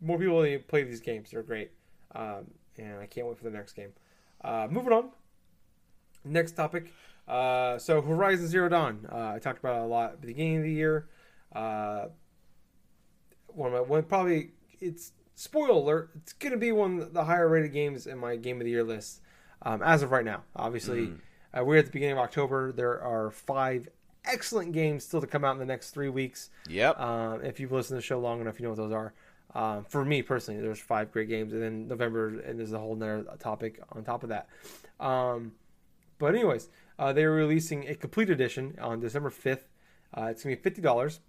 more 0.00 0.18
people 0.18 0.42
to 0.42 0.58
play 0.60 0.82
these 0.84 1.00
games. 1.00 1.30
They're 1.30 1.42
great, 1.42 1.70
um, 2.14 2.46
and 2.78 2.98
I 2.98 3.06
can't 3.06 3.26
wait 3.26 3.38
for 3.38 3.44
the 3.44 3.50
next 3.50 3.72
game. 3.72 3.92
Uh, 4.42 4.68
moving 4.70 4.92
on. 4.92 5.10
Next 6.24 6.52
topic. 6.52 6.92
Uh, 7.26 7.78
so 7.78 8.02
Horizon 8.02 8.48
Zero 8.48 8.68
Dawn. 8.68 9.06
Uh, 9.10 9.32
I 9.34 9.38
talked 9.38 9.58
about 9.58 9.80
it 9.80 9.84
a 9.84 9.86
lot 9.86 10.12
at 10.14 10.20
the 10.20 10.26
beginning 10.26 10.58
of 10.58 10.62
the 10.64 10.72
year. 10.72 11.08
Uh, 11.54 12.06
one 13.48 13.72
of 13.72 13.74
my 13.74 13.80
one 13.80 14.02
probably 14.04 14.50
it's 14.80 15.12
spoiler 15.34 15.70
alert. 15.70 16.10
It's 16.16 16.32
gonna 16.32 16.56
be 16.56 16.72
one 16.72 17.00
of 17.00 17.14
the 17.14 17.24
higher 17.24 17.48
rated 17.48 17.72
games 17.72 18.06
in 18.06 18.18
my 18.18 18.36
game 18.36 18.60
of 18.60 18.64
the 18.64 18.70
year 18.70 18.84
list 18.84 19.20
um, 19.62 19.82
as 19.82 20.02
of 20.02 20.10
right 20.10 20.24
now. 20.24 20.42
Obviously, 20.56 21.12
uh, 21.56 21.64
we're 21.64 21.78
at 21.78 21.86
the 21.86 21.92
beginning 21.92 22.16
of 22.16 22.22
October. 22.22 22.72
There 22.72 23.00
are 23.00 23.30
five 23.30 23.88
excellent 24.24 24.72
games 24.72 25.04
still 25.04 25.20
to 25.20 25.26
come 25.26 25.44
out 25.44 25.52
in 25.52 25.58
the 25.58 25.64
next 25.64 25.90
three 25.90 26.08
weeks. 26.08 26.50
Yep. 26.68 27.00
Um, 27.00 27.44
if 27.44 27.60
you've 27.60 27.72
listened 27.72 27.96
to 27.96 28.00
the 28.00 28.06
show 28.06 28.18
long 28.18 28.40
enough, 28.40 28.60
you 28.60 28.64
know 28.64 28.70
what 28.70 28.78
those 28.78 28.92
are. 28.92 29.14
Um, 29.54 29.84
for 29.84 30.04
me 30.04 30.22
personally, 30.22 30.60
there's 30.60 30.78
five 30.78 31.10
great 31.10 31.28
games, 31.28 31.52
and 31.52 31.62
then 31.62 31.88
November, 31.88 32.40
and 32.40 32.58
there's 32.58 32.72
a 32.72 32.78
whole 32.78 32.94
other 32.94 33.24
topic 33.40 33.80
on 33.92 34.04
top 34.04 34.22
of 34.22 34.28
that. 34.28 34.48
Um, 35.00 35.52
but 36.20 36.34
anyways, 36.34 36.68
uh, 37.00 37.12
they're 37.12 37.32
releasing 37.32 37.88
a 37.88 37.96
complete 37.96 38.30
edition 38.30 38.76
on 38.80 39.00
December 39.00 39.30
5th. 39.30 39.62
Uh, 40.16 40.24
it's 40.24 40.42
gonna 40.42 40.56
be 40.56 40.62
fifty 40.62 40.80
dollars, 40.82 41.20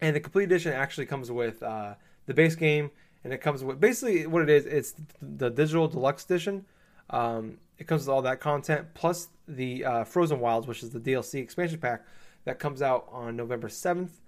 and 0.00 0.14
the 0.14 0.20
complete 0.20 0.44
edition 0.44 0.72
actually 0.72 1.06
comes 1.06 1.30
with 1.30 1.62
uh, 1.62 1.94
the 2.26 2.34
base 2.34 2.54
game, 2.54 2.90
and 3.24 3.32
it 3.32 3.38
comes 3.38 3.64
with 3.64 3.80
basically 3.80 4.26
what 4.26 4.42
it 4.42 4.50
is. 4.50 4.66
It's 4.66 4.94
the 5.22 5.50
digital 5.50 5.88
deluxe 5.88 6.24
edition. 6.24 6.66
Um, 7.10 7.58
it 7.78 7.86
comes 7.86 8.02
with 8.02 8.10
all 8.10 8.22
that 8.22 8.40
content 8.40 8.88
plus 8.94 9.28
the 9.46 9.84
uh, 9.84 10.04
Frozen 10.04 10.40
Wilds, 10.40 10.66
which 10.66 10.82
is 10.82 10.90
the 10.90 11.00
DLC 11.00 11.40
expansion 11.40 11.78
pack 11.78 12.04
that 12.44 12.58
comes 12.58 12.82
out 12.82 13.08
on 13.10 13.36
November 13.36 13.70
seventh. 13.70 14.20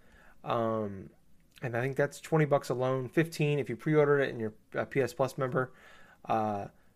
Um, 0.43 1.11
and 1.63 1.77
I 1.77 1.83
think 1.83 1.97
that's 1.97 2.19
twenty 2.19 2.47
bucks 2.47 2.71
alone, 2.71 3.09
fifteen 3.09 3.59
if 3.59 3.69
you 3.69 3.77
pre-order 3.77 4.21
it 4.21 4.31
and 4.31 4.41
you're 4.41 4.55
a 4.75 4.87
PS 4.87 5.13
Plus 5.13 5.37
member. 5.37 5.71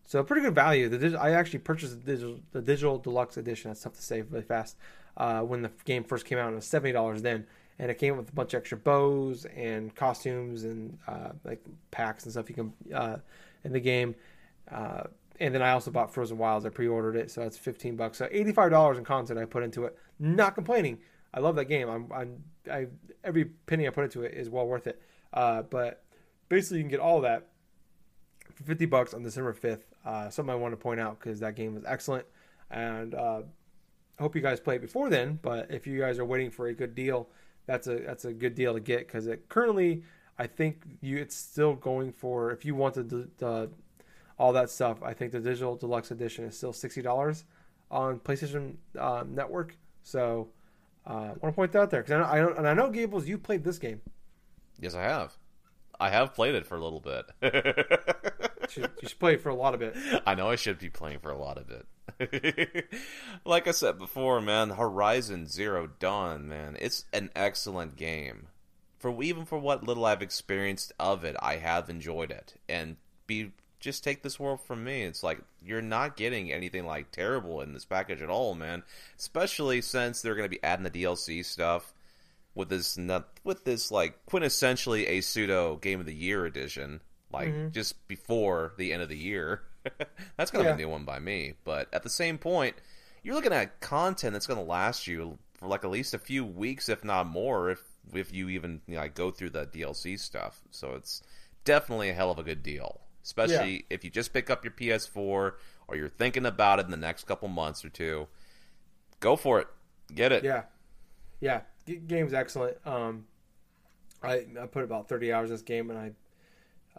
So 0.07 0.23
pretty 0.23 0.43
good 0.43 0.55
value. 0.55 0.89
The 0.89 1.19
I 1.19 1.31
actually 1.31 1.61
purchased 1.61 2.05
the 2.05 2.13
digital, 2.13 2.41
the 2.53 2.61
digital 2.61 2.99
deluxe 2.99 3.37
edition. 3.37 3.71
That's 3.71 3.83
tough 3.83 3.95
to 3.95 4.03
say 4.03 4.23
really 4.23 4.45
fast. 4.45 4.77
Uh, 5.17 5.41
when 5.41 5.63
the 5.63 5.71
game 5.85 6.05
first 6.05 6.27
came 6.27 6.39
out, 6.39 6.53
it 6.53 6.57
was 6.57 6.67
seventy 6.67 6.93
dollars 6.93 7.23
then, 7.23 7.47
and 7.79 7.91
it 7.91 7.99
came 7.99 8.17
with 8.17 8.29
a 8.29 8.33
bunch 8.33 8.55
of 8.55 8.59
extra 8.59 8.77
bows 8.77 9.47
and 9.47 9.95
costumes 9.95 10.65
and 10.65 10.99
uh, 11.07 11.31
like 11.45 11.65
packs 11.91 12.25
and 12.25 12.33
stuff 12.33 12.49
you 12.49 12.55
can 12.55 12.73
uh, 12.93 13.17
in 13.65 13.73
the 13.73 13.81
game. 13.81 14.15
Uh, 14.71 15.05
and 15.41 15.55
then 15.55 15.63
I 15.63 15.73
also 15.73 15.91
bought 15.91 16.13
Frozen 16.13 16.39
Wilds. 16.39 16.65
I 16.65 16.69
pre-ordered 16.69 17.17
it, 17.17 17.31
so 17.31 17.41
that's 17.41 17.57
fifteen 17.57 17.97
bucks. 17.97 18.19
So 18.19 18.29
eighty-five 18.31 18.71
dollars 18.71 18.99
in 18.99 19.05
content 19.05 19.39
I 19.39 19.47
put 19.47 19.63
into 19.63 19.85
it. 19.85 19.97
Not 20.19 20.55
complaining. 20.55 20.99
I 21.33 21.41
love 21.41 21.57
that 21.57 21.65
game. 21.65 21.89
I'm, 21.89 22.13
I'm 22.13 22.45
I 22.71 22.87
every 23.25 23.47
penny 23.47 23.87
I 23.87 23.91
put 23.91 24.05
into 24.05 24.23
it 24.23 24.35
is 24.35 24.51
well 24.51 24.67
worth 24.67 24.87
it. 24.87 25.01
Uh, 25.33 25.63
but 25.63 26.05
basically, 26.49 26.79
you 26.79 26.85
can 26.85 26.91
get 26.91 27.01
all 27.01 27.21
that 27.23 27.49
for 28.55 28.63
50 28.63 28.87
bucks 28.87 29.15
on 29.15 29.23
December 29.23 29.53
5th. 29.53 29.83
Uh, 30.05 30.29
something 30.29 30.53
I 30.53 30.57
want 30.57 30.73
to 30.73 30.77
point 30.77 31.01
out 31.01 31.19
because 31.19 31.41
that 31.41 31.57
game 31.57 31.75
was 31.75 31.85
excellent. 31.87 32.27
And 32.71 33.15
uh, 33.15 33.43
I 34.19 34.23
hope 34.23 34.37
you 34.37 34.43
guys 34.43 34.61
play 34.61 34.77
it 34.77 34.83
before 34.83 35.09
then. 35.09 35.39
But 35.43 35.71
if 35.71 35.87
you 35.87 35.99
guys 35.99 36.19
are 36.19 36.25
waiting 36.25 36.51
for 36.51 36.67
a 36.67 36.75
good 36.75 36.95
deal, 36.95 37.29
that's 37.67 37.87
a 37.87 37.97
that's 37.97 38.25
a 38.25 38.33
good 38.33 38.55
deal 38.55 38.75
to 38.75 38.81
get 38.81 39.07
because 39.07 39.27
it 39.27 39.49
currently 39.49 40.03
I 40.39 40.47
think 40.47 40.85
you 41.01 41.19
it's 41.19 41.37
still 41.37 41.75
going 41.75 42.13
for 42.13 42.51
if 42.51 42.65
you 42.65 42.75
want 42.75 42.95
the, 42.95 43.29
the 43.39 43.71
all 44.39 44.53
that 44.53 44.71
stuff. 44.71 45.03
I 45.03 45.15
think 45.15 45.33
the 45.33 45.41
digital 45.41 45.77
deluxe 45.77 46.11
edition 46.11 46.45
is 46.45 46.57
still 46.57 46.73
sixty 46.73 47.03
dollars 47.03 47.45
on 47.91 48.19
PlayStation 48.21 48.77
um, 48.99 49.35
Network. 49.35 49.77
So 50.03 50.49
uh, 51.07 51.11
I 51.11 51.27
want 51.27 51.43
to 51.43 51.53
point 51.53 51.73
that 51.73 51.83
out 51.83 51.91
there 51.91 52.03
because 52.03 52.21
I 52.21 52.39
I 52.39 52.57
and 52.57 52.69
I 52.69 52.75
know 52.75 52.91
Gables, 52.91 53.27
you 53.27 53.39
played 53.39 53.65
this 53.65 53.79
game. 53.79 54.01
Yes, 54.81 54.95
I 54.95 55.03
have. 55.03 55.37
I 56.01 56.11
have 56.11 56.35
played 56.35 56.57
it 56.57 56.67
for 56.67 56.77
a 56.77 56.83
little 56.83 57.01
bit. 57.01 57.25
You 58.77 58.89
should, 59.03 59.19
play 59.19 59.37
for 59.37 59.49
a 59.49 59.55
lot 59.55 59.75
of 59.75 59.83
it. 59.83 59.97
I 60.27 60.35
know 60.35 60.51
I 60.51 60.57
should 60.57 60.79
be 60.79 60.91
playing 60.91 61.19
for 61.21 61.31
a 61.31 61.39
lot 61.39 61.59
of 61.59 61.71
it. 61.71 61.87
like 63.45 63.67
I 63.67 63.73
said 63.73 63.99
before, 63.99 64.41
man, 64.41 64.71
Horizon 64.71 65.47
Zero 65.47 65.89
Dawn, 65.99 66.49
man, 66.49 66.77
it's 66.79 67.05
an 67.13 67.31
excellent 67.35 67.97
game. 67.97 68.49
For 68.99 69.23
even 69.23 69.45
for 69.45 69.59
what 69.59 69.85
little 69.85 70.07
I've 70.07 70.23
experienced 70.23 70.93
of 70.99 71.25
it, 71.25 71.37
I 71.41 71.57
have 71.57 71.91
enjoyed 71.91 72.31
it. 72.31 72.55
And 72.69 72.97
be 73.27 73.53
just 73.81 74.03
take 74.03 74.23
this 74.23 74.41
world 74.41 74.63
from 74.63 74.83
me. 74.83 75.03
It's 75.03 75.23
like 75.23 75.41
you're 75.63 75.83
not 75.83 76.17
getting 76.17 76.51
anything 76.51 76.87
like 76.87 77.11
terrible 77.11 77.61
in 77.61 77.75
this 77.75 77.85
package 77.85 78.23
at 78.23 78.31
all, 78.31 78.55
man. 78.55 78.83
Especially 79.19 79.83
since 79.83 80.23
they're 80.23 80.35
going 80.35 80.49
to 80.49 80.57
be 80.57 80.65
adding 80.65 80.85
the 80.85 80.91
DLC 80.91 81.45
stuff 81.45 81.93
with 82.55 82.71
this 82.71 82.99
with 83.43 83.65
this 83.65 83.91
like 83.91 84.25
quintessentially 84.27 85.07
a 85.09 85.21
pseudo 85.21 85.77
game 85.77 86.01
of 86.01 86.07
the 86.07 86.15
year 86.15 86.47
edition 86.47 87.01
like 87.35 87.49
Mm-hmm. 87.49 87.71
just 87.73 88.07
before 88.09 88.73
the 88.79 88.93
end 88.93 89.03
of 89.03 89.09
the 89.11 89.19
year 89.19 89.63
that's 90.37 90.51
gonna 90.51 90.65
Yeah. 90.65 90.75
be 90.77 90.83
a 90.83 90.87
new 90.87 90.91
one 90.93 91.05
by 91.05 91.19
me 91.19 91.55
but 91.65 91.89
at 91.93 92.03
the 92.03 92.11
same 92.11 92.39
point 92.39 92.77
you're 93.23 93.35
looking 93.35 93.53
at 93.53 93.81
content 93.81 94.33
that's 94.33 94.47
gonna 94.47 94.63
last 94.63 95.07
you 95.07 95.39
for 95.55 95.67
like 95.69 95.85
at 95.85 95.91
least 95.91 96.15
a 96.15 96.19
few 96.19 96.45
weeks 96.45 96.89
if 96.89 97.05
not 97.05 97.27
more 97.27 97.71
if 97.71 97.83
if 98.15 98.33
you 98.33 98.49
even 98.49 98.81
you 98.87 98.95
know, 98.95 99.01
like 99.03 99.15
go 99.15 99.31
through 99.31 99.51
the 99.51 99.67
dlc 99.67 100.19
stuff 100.19 100.61
so 100.71 100.95
it's 100.95 101.23
definitely 101.65 102.09
a 102.11 102.15
hell 102.15 102.31
of 102.31 102.39
a 102.39 102.43
good 102.43 102.63
deal 102.63 103.01
especially 103.23 103.85
if 103.91 104.05
you 104.05 104.11
just 104.11 104.33
pick 104.33 104.49
up 104.51 104.65
your 104.65 104.73
ps4 104.73 105.17
or 105.17 105.97
you're 105.97 106.09
thinking 106.09 106.47
about 106.47 106.79
it 106.79 106.85
in 106.87 106.91
the 106.91 106.97
next 106.97 107.25
couple 107.27 107.49
months 107.49 107.85
or 107.85 107.89
two 107.91 108.27
go 109.21 109.37
for 109.37 109.61
it 109.61 109.67
get 110.15 110.33
it 110.33 110.45
Yeah, 110.45 110.65
yeah. 111.41 111.61
G- 111.87 111.97
game's 111.97 112.33
excellent. 112.33 112.77
Um, 112.87 113.27
I 114.23 114.47
I 114.61 114.67
put 114.67 114.85
about 114.85 115.09
thirty 115.09 115.33
hours 115.33 115.51
in 115.51 115.55
this 115.55 115.63
game, 115.63 115.91
and 115.91 115.99
I 115.99 116.13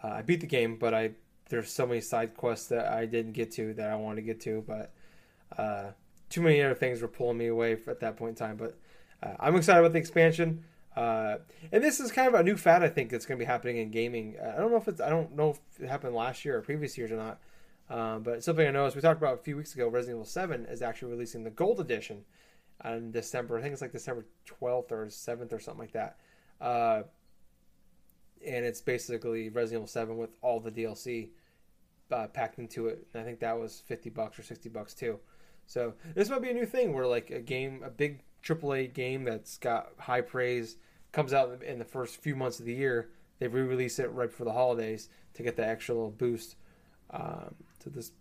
uh, 0.04 0.08
I 0.08 0.22
beat 0.22 0.42
the 0.42 0.48
game, 0.48 0.78
but 0.78 0.94
I 0.94 1.12
there's 1.50 1.72
so 1.72 1.86
many 1.86 2.02
side 2.02 2.36
quests 2.36 2.68
that 2.68 2.88
I 2.92 3.06
didn't 3.06 3.34
get 3.34 3.52
to 3.54 3.74
that 3.76 3.90
I 3.90 3.96
wanted 3.96 4.18
to 4.18 4.22
get 4.24 4.42
to, 4.42 4.64
but 4.66 4.94
uh, 5.58 5.92
too 6.30 6.42
many 6.42 6.62
other 6.62 6.76
things 6.76 7.02
were 7.02 7.08
pulling 7.08 7.38
me 7.38 7.48
away 7.48 7.78
at 7.88 8.00
that 8.00 8.18
point 8.18 8.32
in 8.32 8.36
time. 8.36 8.58
But 8.58 8.78
uh, 9.22 9.36
I'm 9.40 9.56
excited 9.56 9.80
about 9.80 9.94
the 9.94 10.00
expansion. 10.00 10.64
Uh, 10.96 11.38
and 11.72 11.84
this 11.84 12.00
is 12.00 12.12
kind 12.12 12.28
of 12.28 12.40
a 12.40 12.44
new 12.44 12.56
fad, 12.56 12.82
I 12.84 12.90
think, 12.90 13.12
that's 13.12 13.26
going 13.26 13.38
to 13.38 13.44
be 13.44 13.48
happening 13.48 13.78
in 13.78 13.92
gaming. 13.92 14.38
Uh, 14.42 14.54
I 14.56 14.60
don't 14.60 14.72
know 14.72 14.78
if 14.78 14.88
it's, 14.88 15.02
I 15.02 15.10
don't 15.10 15.36
know 15.36 15.52
if 15.52 15.60
it 15.80 15.88
happened 15.88 16.16
last 16.16 16.46
year 16.46 16.58
or 16.58 16.62
previous 16.62 16.98
years 16.98 17.12
or 17.12 17.18
not. 17.18 17.40
Um, 17.88 18.24
but 18.24 18.44
something 18.44 18.68
I 18.68 18.72
noticed, 18.72 18.96
we 18.96 19.02
talked 19.02 19.22
about 19.22 19.36
a 19.36 19.44
few 19.44 19.58
weeks 19.58 19.76
ago, 19.76 19.88
Resident 19.88 20.16
Evil 20.16 20.26
7 20.26 20.66
is 20.66 20.82
actually 20.82 21.12
releasing 21.12 21.44
the 21.44 21.52
Gold 21.52 21.80
Edition 21.80 22.24
in 22.84 23.12
December. 23.12 23.58
I 23.58 23.62
think 23.62 23.74
it's 23.74 23.82
like 23.82 23.92
December 23.92 24.26
12th 24.48 24.92
or 24.92 25.06
7th 25.08 25.54
or 25.54 25.60
something 25.60 25.82
like 25.82 25.92
that. 25.92 26.18
And 28.46 28.66
it's 28.66 28.82
basically 28.82 29.50
Resident 29.50 29.82
Evil 29.82 29.88
7 29.88 30.18
with 30.18 30.32
all 30.42 30.60
the 30.60 30.72
DLC 30.72 31.30
uh, 32.12 32.28
packed 32.28 32.60
into 32.60 32.88
it. 32.88 33.08
And 33.14 33.22
I 33.22 33.26
think 33.26 33.40
that 33.40 33.58
was 33.58 33.82
50 33.88 34.10
bucks 34.10 34.38
or 34.40 34.44
60 34.44 34.70
bucks 34.70 34.94
too. 34.94 35.20
So 35.66 35.94
this 36.14 36.30
might 36.30 36.42
be 36.42 36.52
a 36.52 36.54
new 36.54 36.66
thing 36.66 36.94
where 36.94 37.08
like 37.08 37.32
a 37.32 37.40
game, 37.40 37.82
a 37.84 37.90
big 37.90 38.22
AAA 38.44 38.94
game 38.94 39.24
that's 39.24 39.58
got 39.58 39.90
high 39.98 40.22
praise 40.22 40.78
comes 41.12 41.34
out 41.34 41.64
in 41.64 41.80
the 41.80 41.86
first 41.86 42.22
few 42.22 42.36
months 42.36 42.60
of 42.60 42.66
the 42.66 42.74
year. 42.74 43.10
They 43.40 43.48
re-release 43.48 44.00
it 44.00 44.12
right 44.12 44.30
before 44.30 44.46
the 44.46 44.54
holidays 44.54 45.10
to 45.34 45.44
get 45.44 45.56
the 45.56 45.68
extra 45.68 45.96
little 45.96 46.12
boost 46.12 46.56
um, 47.12 47.56
to 47.80 47.90
this. 47.90 48.12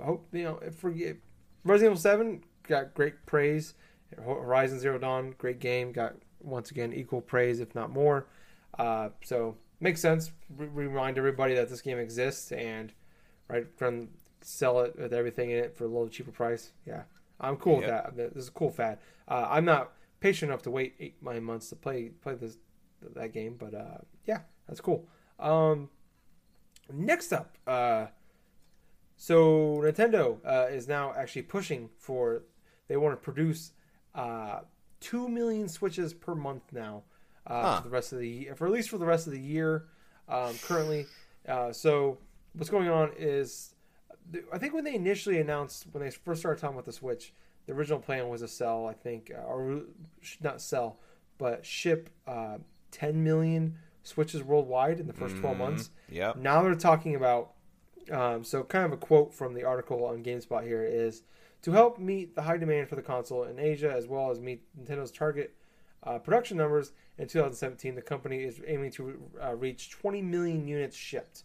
I 0.00 0.06
hope 0.06 0.26
you 0.32 0.44
know 0.44 0.58
if 0.58 0.74
for 0.74 0.90
Resident 0.90 1.22
Evil 1.64 1.96
Seven 1.96 2.44
got 2.66 2.94
great 2.94 3.26
praise. 3.26 3.74
Horizon 4.16 4.80
Zero 4.80 4.98
Dawn, 4.98 5.34
great 5.38 5.60
game, 5.60 5.92
got 5.92 6.16
once 6.40 6.70
again 6.70 6.92
equal 6.92 7.20
praise, 7.20 7.60
if 7.60 7.74
not 7.74 7.90
more. 7.90 8.26
Uh, 8.78 9.10
so 9.24 9.56
makes 9.80 10.00
sense. 10.00 10.32
Re- 10.56 10.68
remind 10.68 11.18
everybody 11.18 11.54
that 11.54 11.68
this 11.68 11.82
game 11.82 11.98
exists 11.98 12.52
and 12.52 12.92
right 13.48 13.66
from 13.76 14.08
sell 14.42 14.80
it 14.80 14.98
with 14.98 15.12
everything 15.12 15.50
in 15.50 15.58
it 15.58 15.76
for 15.76 15.84
a 15.84 15.88
little 15.88 16.08
cheaper 16.08 16.30
price. 16.30 16.72
Yeah, 16.86 17.02
I'm 17.40 17.56
cool 17.56 17.78
with 17.78 17.86
that. 17.86 18.16
This 18.16 18.44
is 18.44 18.48
a 18.48 18.52
cool 18.52 18.70
fad. 18.70 18.98
Uh, 19.28 19.46
I'm 19.50 19.64
not 19.64 19.92
patient 20.20 20.50
enough 20.50 20.62
to 20.62 20.70
wait 20.70 20.94
eight 21.00 21.16
nine 21.22 21.42
months 21.42 21.68
to 21.70 21.76
play 21.76 22.10
play 22.22 22.34
this 22.34 22.56
that 23.14 23.32
game, 23.32 23.56
but 23.58 23.74
uh, 23.74 23.98
yeah, 24.26 24.40
that's 24.68 24.80
cool. 24.80 25.06
Um, 25.38 25.88
next 26.92 27.32
up, 27.32 27.56
uh, 27.66 28.06
so 29.16 29.80
Nintendo 29.82 30.38
uh, 30.44 30.68
is 30.70 30.88
now 30.88 31.12
actually 31.16 31.42
pushing 31.42 31.90
for 31.98 32.42
they 32.88 32.96
want 32.96 33.12
to 33.18 33.22
produce 33.22 33.72
uh, 34.14 34.60
two 35.00 35.28
million 35.28 35.68
Switches 35.68 36.12
per 36.12 36.34
month 36.34 36.62
now 36.72 37.04
Huh. 37.50 37.76
for 37.78 37.88
the 37.88 37.90
rest 37.90 38.12
of 38.12 38.18
the 38.18 38.28
year, 38.28 38.54
for 38.54 38.66
at 38.66 38.72
least 38.72 38.88
for 38.90 38.98
the 38.98 39.06
rest 39.06 39.26
of 39.26 39.32
the 39.32 39.40
year. 39.40 39.86
Um, 40.28 40.56
currently, 40.62 41.06
uh, 41.48 41.72
so 41.72 42.18
what's 42.54 42.70
going 42.70 42.88
on 42.88 43.10
is 43.18 43.74
I 44.52 44.58
think 44.58 44.74
when 44.74 44.84
they 44.84 44.94
initially 44.94 45.40
announced 45.40 45.86
when 45.90 46.04
they 46.04 46.10
first 46.10 46.40
started 46.40 46.60
talking 46.60 46.76
about 46.76 46.86
the 46.86 46.92
Switch, 46.92 47.32
the 47.66 47.72
original 47.72 47.98
plan 47.98 48.28
was 48.28 48.40
to 48.40 48.48
sell, 48.48 48.86
I 48.86 48.94
think, 48.94 49.30
uh, 49.36 49.42
or 49.42 49.82
not 50.40 50.60
sell, 50.60 50.98
but 51.38 51.64
ship 51.64 52.10
uh, 52.26 52.58
10 52.92 53.22
million 53.22 53.76
Switches 54.02 54.42
worldwide 54.42 54.98
in 54.98 55.06
the 55.06 55.12
1st 55.12 55.40
12 55.40 55.58
months. 55.58 55.90
Yep. 56.10 56.36
Now 56.36 56.62
they're 56.62 56.74
talking 56.74 57.16
about, 57.16 57.52
um, 58.10 58.44
so 58.44 58.62
kind 58.62 58.86
of 58.86 58.92
a 58.92 58.96
quote 58.96 59.34
from 59.34 59.52
the 59.54 59.64
article 59.64 60.04
on 60.06 60.22
GameSpot 60.22 60.64
here 60.64 60.84
is 60.84 61.22
to 61.62 61.72
help 61.72 61.98
meet 61.98 62.34
the 62.34 62.42
high 62.42 62.56
demand 62.56 62.88
for 62.88 62.96
the 62.96 63.02
console 63.02 63.44
in 63.44 63.58
Asia 63.58 63.92
as 63.94 64.06
well 64.06 64.30
as 64.30 64.40
meet 64.40 64.64
Nintendo's 64.78 65.10
target 65.10 65.54
uh, 66.02 66.18
production 66.18 66.56
numbers 66.56 66.92
in 67.18 67.26
2017, 67.26 67.94
the 67.94 68.02
company 68.02 68.42
is 68.42 68.60
aiming 68.66 68.90
to 68.92 69.20
uh, 69.42 69.54
reach 69.54 69.90
20 69.90 70.22
million 70.22 70.66
units 70.66 70.96
shipped. 70.96 71.44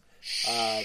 Uh, 0.49 0.81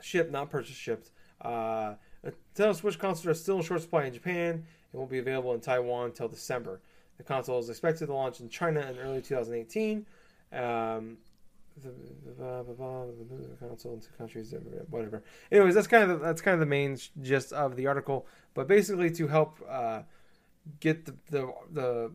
shipped, 0.00 0.30
not 0.30 0.50
purchased, 0.50 0.78
shipped. 0.78 1.10
Uh, 1.40 1.94
Nintendo 2.24 2.76
Switch 2.76 2.98
consoles 2.98 3.26
are 3.26 3.34
still 3.34 3.56
in 3.56 3.62
short 3.62 3.80
supply 3.80 4.04
in 4.04 4.12
Japan 4.12 4.50
and 4.52 4.64
won't 4.92 5.10
be 5.10 5.18
available 5.18 5.54
in 5.54 5.60
Taiwan 5.60 6.06
until 6.06 6.28
December. 6.28 6.80
The 7.16 7.22
console 7.22 7.58
is 7.58 7.68
expected 7.70 8.06
to 8.06 8.14
launch 8.14 8.40
in 8.40 8.48
China 8.48 8.80
in 8.80 8.98
early 8.98 9.22
2018. 9.22 10.06
Um, 10.52 11.18
the, 11.82 11.92
the 12.38 13.66
console 13.66 13.94
into 13.94 14.08
countries, 14.18 14.54
whatever. 14.90 15.22
Anyways, 15.50 15.74
that's 15.74 15.86
kind 15.86 16.10
of 16.10 16.18
the, 16.20 16.24
that's 16.24 16.42
kind 16.42 16.54
of 16.54 16.60
the 16.60 16.66
main 16.66 16.98
gist 17.22 17.52
of 17.52 17.76
the 17.76 17.86
article. 17.86 18.26
But 18.54 18.68
basically, 18.68 19.10
to 19.12 19.28
help 19.28 19.58
uh, 19.68 20.02
get 20.80 21.06
the, 21.06 21.14
the 21.30 21.52
the 21.72 22.12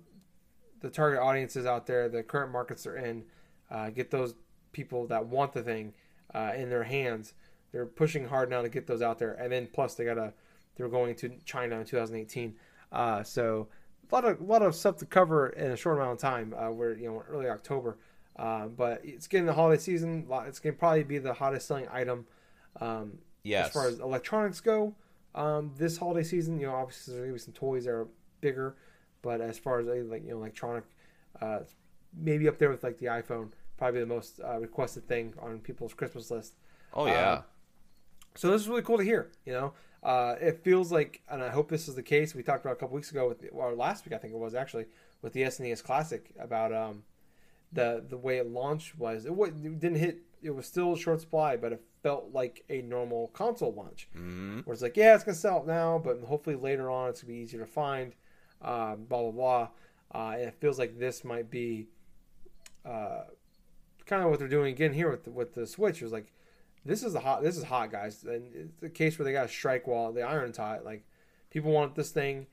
the 0.86 0.92
target 0.92 1.20
audiences 1.20 1.66
out 1.66 1.88
there, 1.88 2.08
the 2.08 2.22
current 2.22 2.52
markets 2.52 2.84
they're 2.84 2.96
in, 2.96 3.24
uh, 3.72 3.90
get 3.90 4.12
those 4.12 4.36
people 4.72 5.08
that 5.08 5.26
want 5.26 5.52
the 5.52 5.64
thing 5.64 5.94
uh, 6.36 6.52
in 6.56 6.70
their 6.70 6.84
hands. 6.84 7.34
They're 7.72 7.88
pushing 7.88 8.28
hard 8.28 8.52
now 8.52 8.62
to 8.62 8.70
get 8.70 8.86
those 8.86 9.02
out 9.02 9.18
there, 9.18 9.34
and 9.34 9.52
then 9.52 9.68
plus 9.74 9.96
they 9.96 10.06
gotta 10.06 10.34
they're 10.78 10.88
going 10.88 11.16
to 11.16 11.32
China 11.44 11.80
in 11.80 11.86
2018. 11.86 12.54
Uh, 12.92 13.24
so 13.24 13.68
a 14.12 14.16
lot 14.16 14.26
of 14.26 14.40
a 14.40 14.44
lot 14.44 14.62
of 14.62 14.76
stuff 14.76 14.98
to 14.98 15.06
cover 15.08 15.50
in 15.50 15.72
a 15.72 15.76
short 15.76 15.98
amount 15.98 16.12
of 16.14 16.20
time. 16.20 16.54
Uh, 16.56 16.70
we're 16.70 16.94
you 16.94 17.08
know 17.10 17.24
early 17.30 17.50
October, 17.50 17.98
uh, 18.38 18.68
but 18.68 19.02
it's 19.04 19.28
getting 19.28 19.48
the 19.48 19.54
holiday 19.54 19.82
season. 19.82 20.28
It's 20.46 20.60
gonna 20.60 20.74
probably 20.74 21.04
be 21.04 21.18
the 21.18 21.34
hottest 21.34 21.68
selling 21.68 21.88
item 21.92 22.28
um, 22.80 23.18
Yes. 23.42 23.68
as 23.68 23.74
far 23.74 23.88
as 23.88 24.00
electronics 24.00 24.62
go. 24.62 24.94
Um, 25.34 25.72
this 25.78 25.98
holiday 25.98 26.24
season, 26.24 26.60
you 26.60 26.68
know, 26.68 26.76
obviously 26.76 27.14
there's 27.16 27.24
gonna 27.26 27.34
be 27.34 27.40
some 27.40 27.54
toys 27.54 27.86
that 27.86 27.92
are 27.92 28.08
bigger, 28.40 28.76
but 29.28 29.38
as 29.42 29.58
far 29.66 29.76
as 29.82 29.88
like 30.14 30.24
you 30.26 30.32
know 30.32 30.38
electronic, 30.44 30.86
uh, 31.42 31.60
maybe 32.30 32.48
up 32.52 32.58
there 32.60 32.70
with 32.74 32.84
like 32.88 32.98
the 33.04 33.08
iPhone, 33.22 33.48
probably 33.80 34.00
the 34.08 34.14
most 34.18 34.40
uh, 34.50 34.58
requested 34.68 35.04
thing 35.12 35.34
on 35.46 35.60
people's 35.70 35.94
Christmas 36.00 36.26
list. 36.36 36.54
Oh 36.94 37.08
yeah. 37.08 37.32
Um, 37.40 37.44
So 38.42 38.46
this 38.52 38.62
is 38.64 38.68
really 38.72 38.82
cool 38.90 39.00
to 39.04 39.04
hear. 39.12 39.24
You 39.48 39.54
know, 39.58 39.74
uh, 40.12 40.36
it 40.50 40.56
feels 40.68 40.88
like, 40.92 41.22
and 41.32 41.42
I 41.44 41.50
hope 41.58 41.68
this 41.70 41.88
is 41.90 41.96
the 41.96 42.04
case. 42.16 42.36
We 42.36 42.44
talked 42.44 42.64
about 42.66 42.74
a 42.78 42.80
couple 42.82 42.96
weeks 43.00 43.12
ago 43.12 43.24
with, 43.30 43.40
or 43.52 43.74
last 43.88 44.06
week 44.06 44.14
I 44.14 44.20
think 44.22 44.34
it 44.34 44.40
was 44.48 44.56
actually 44.56 44.86
with 45.22 45.34
the 45.34 45.44
SNES 45.54 45.82
Classic 45.84 46.24
about 46.48 46.72
um, 46.84 47.04
the 47.72 48.04
the 48.14 48.18
way 48.18 48.38
it 48.38 48.48
launched 48.62 48.98
was 49.06 49.26
it, 49.26 49.32
it 49.34 49.80
didn't 49.84 49.96
hit. 50.06 50.16
It 50.42 50.54
was 50.54 50.66
still 50.68 50.96
short 50.96 51.20
supply, 51.22 51.52
but 51.58 51.72
it 51.76 51.82
felt 52.04 52.26
like 52.32 52.64
a 52.70 52.82
normal 52.96 53.30
console 53.30 53.74
launch. 53.74 54.02
hmm 54.14 54.60
Where 54.66 54.74
it's 54.76 54.84
like, 54.84 54.98
yeah, 54.98 55.16
it's 55.16 55.24
gonna 55.24 55.36
sell 55.36 55.58
out 55.60 55.68
now, 55.68 55.98
but 56.08 56.16
hopefully 56.32 56.56
later 56.56 56.88
on 56.98 57.10
it's 57.10 57.22
gonna 57.22 57.34
be 57.34 57.40
easier 57.40 57.62
to 57.62 57.66
find. 57.84 58.14
Um, 58.66 59.06
blah 59.08 59.22
blah 59.22 59.32
blah. 59.32 59.68
Uh, 60.12 60.36
it 60.38 60.56
feels 60.60 60.80
like 60.80 60.98
this 60.98 61.24
might 61.24 61.52
be 61.52 61.88
uh, 62.86 63.24
kind 64.06 64.24
of 64.24 64.30
what 64.30 64.40
they're 64.40 64.48
doing 64.48 64.74
again 64.74 64.94
here 64.94 65.10
with 65.10 65.24
the, 65.26 65.32
with 65.32 65.54
the 65.54 65.68
Switch. 65.68 66.02
It 66.02 66.06
was 66.06 66.14
like, 66.14 66.32
this 66.86 67.04
is 67.04 67.14
the 67.14 67.20
hot. 67.20 67.44
This 67.44 67.58
is 67.58 67.64
hot, 67.64 67.92
guys. 67.92 68.24
And 68.24 68.54
it's 68.54 68.80
the 68.80 68.90
case 68.90 69.18
where 69.18 69.24
they 69.24 69.34
got 69.34 69.46
a 69.46 69.50
strike 69.50 69.88
while 69.88 70.12
the 70.12 70.22
iron's 70.22 70.58
hot. 70.58 70.86
Like 70.86 71.06
people 71.50 71.72
want 71.72 71.96
this 71.96 72.12
thing, 72.12 72.48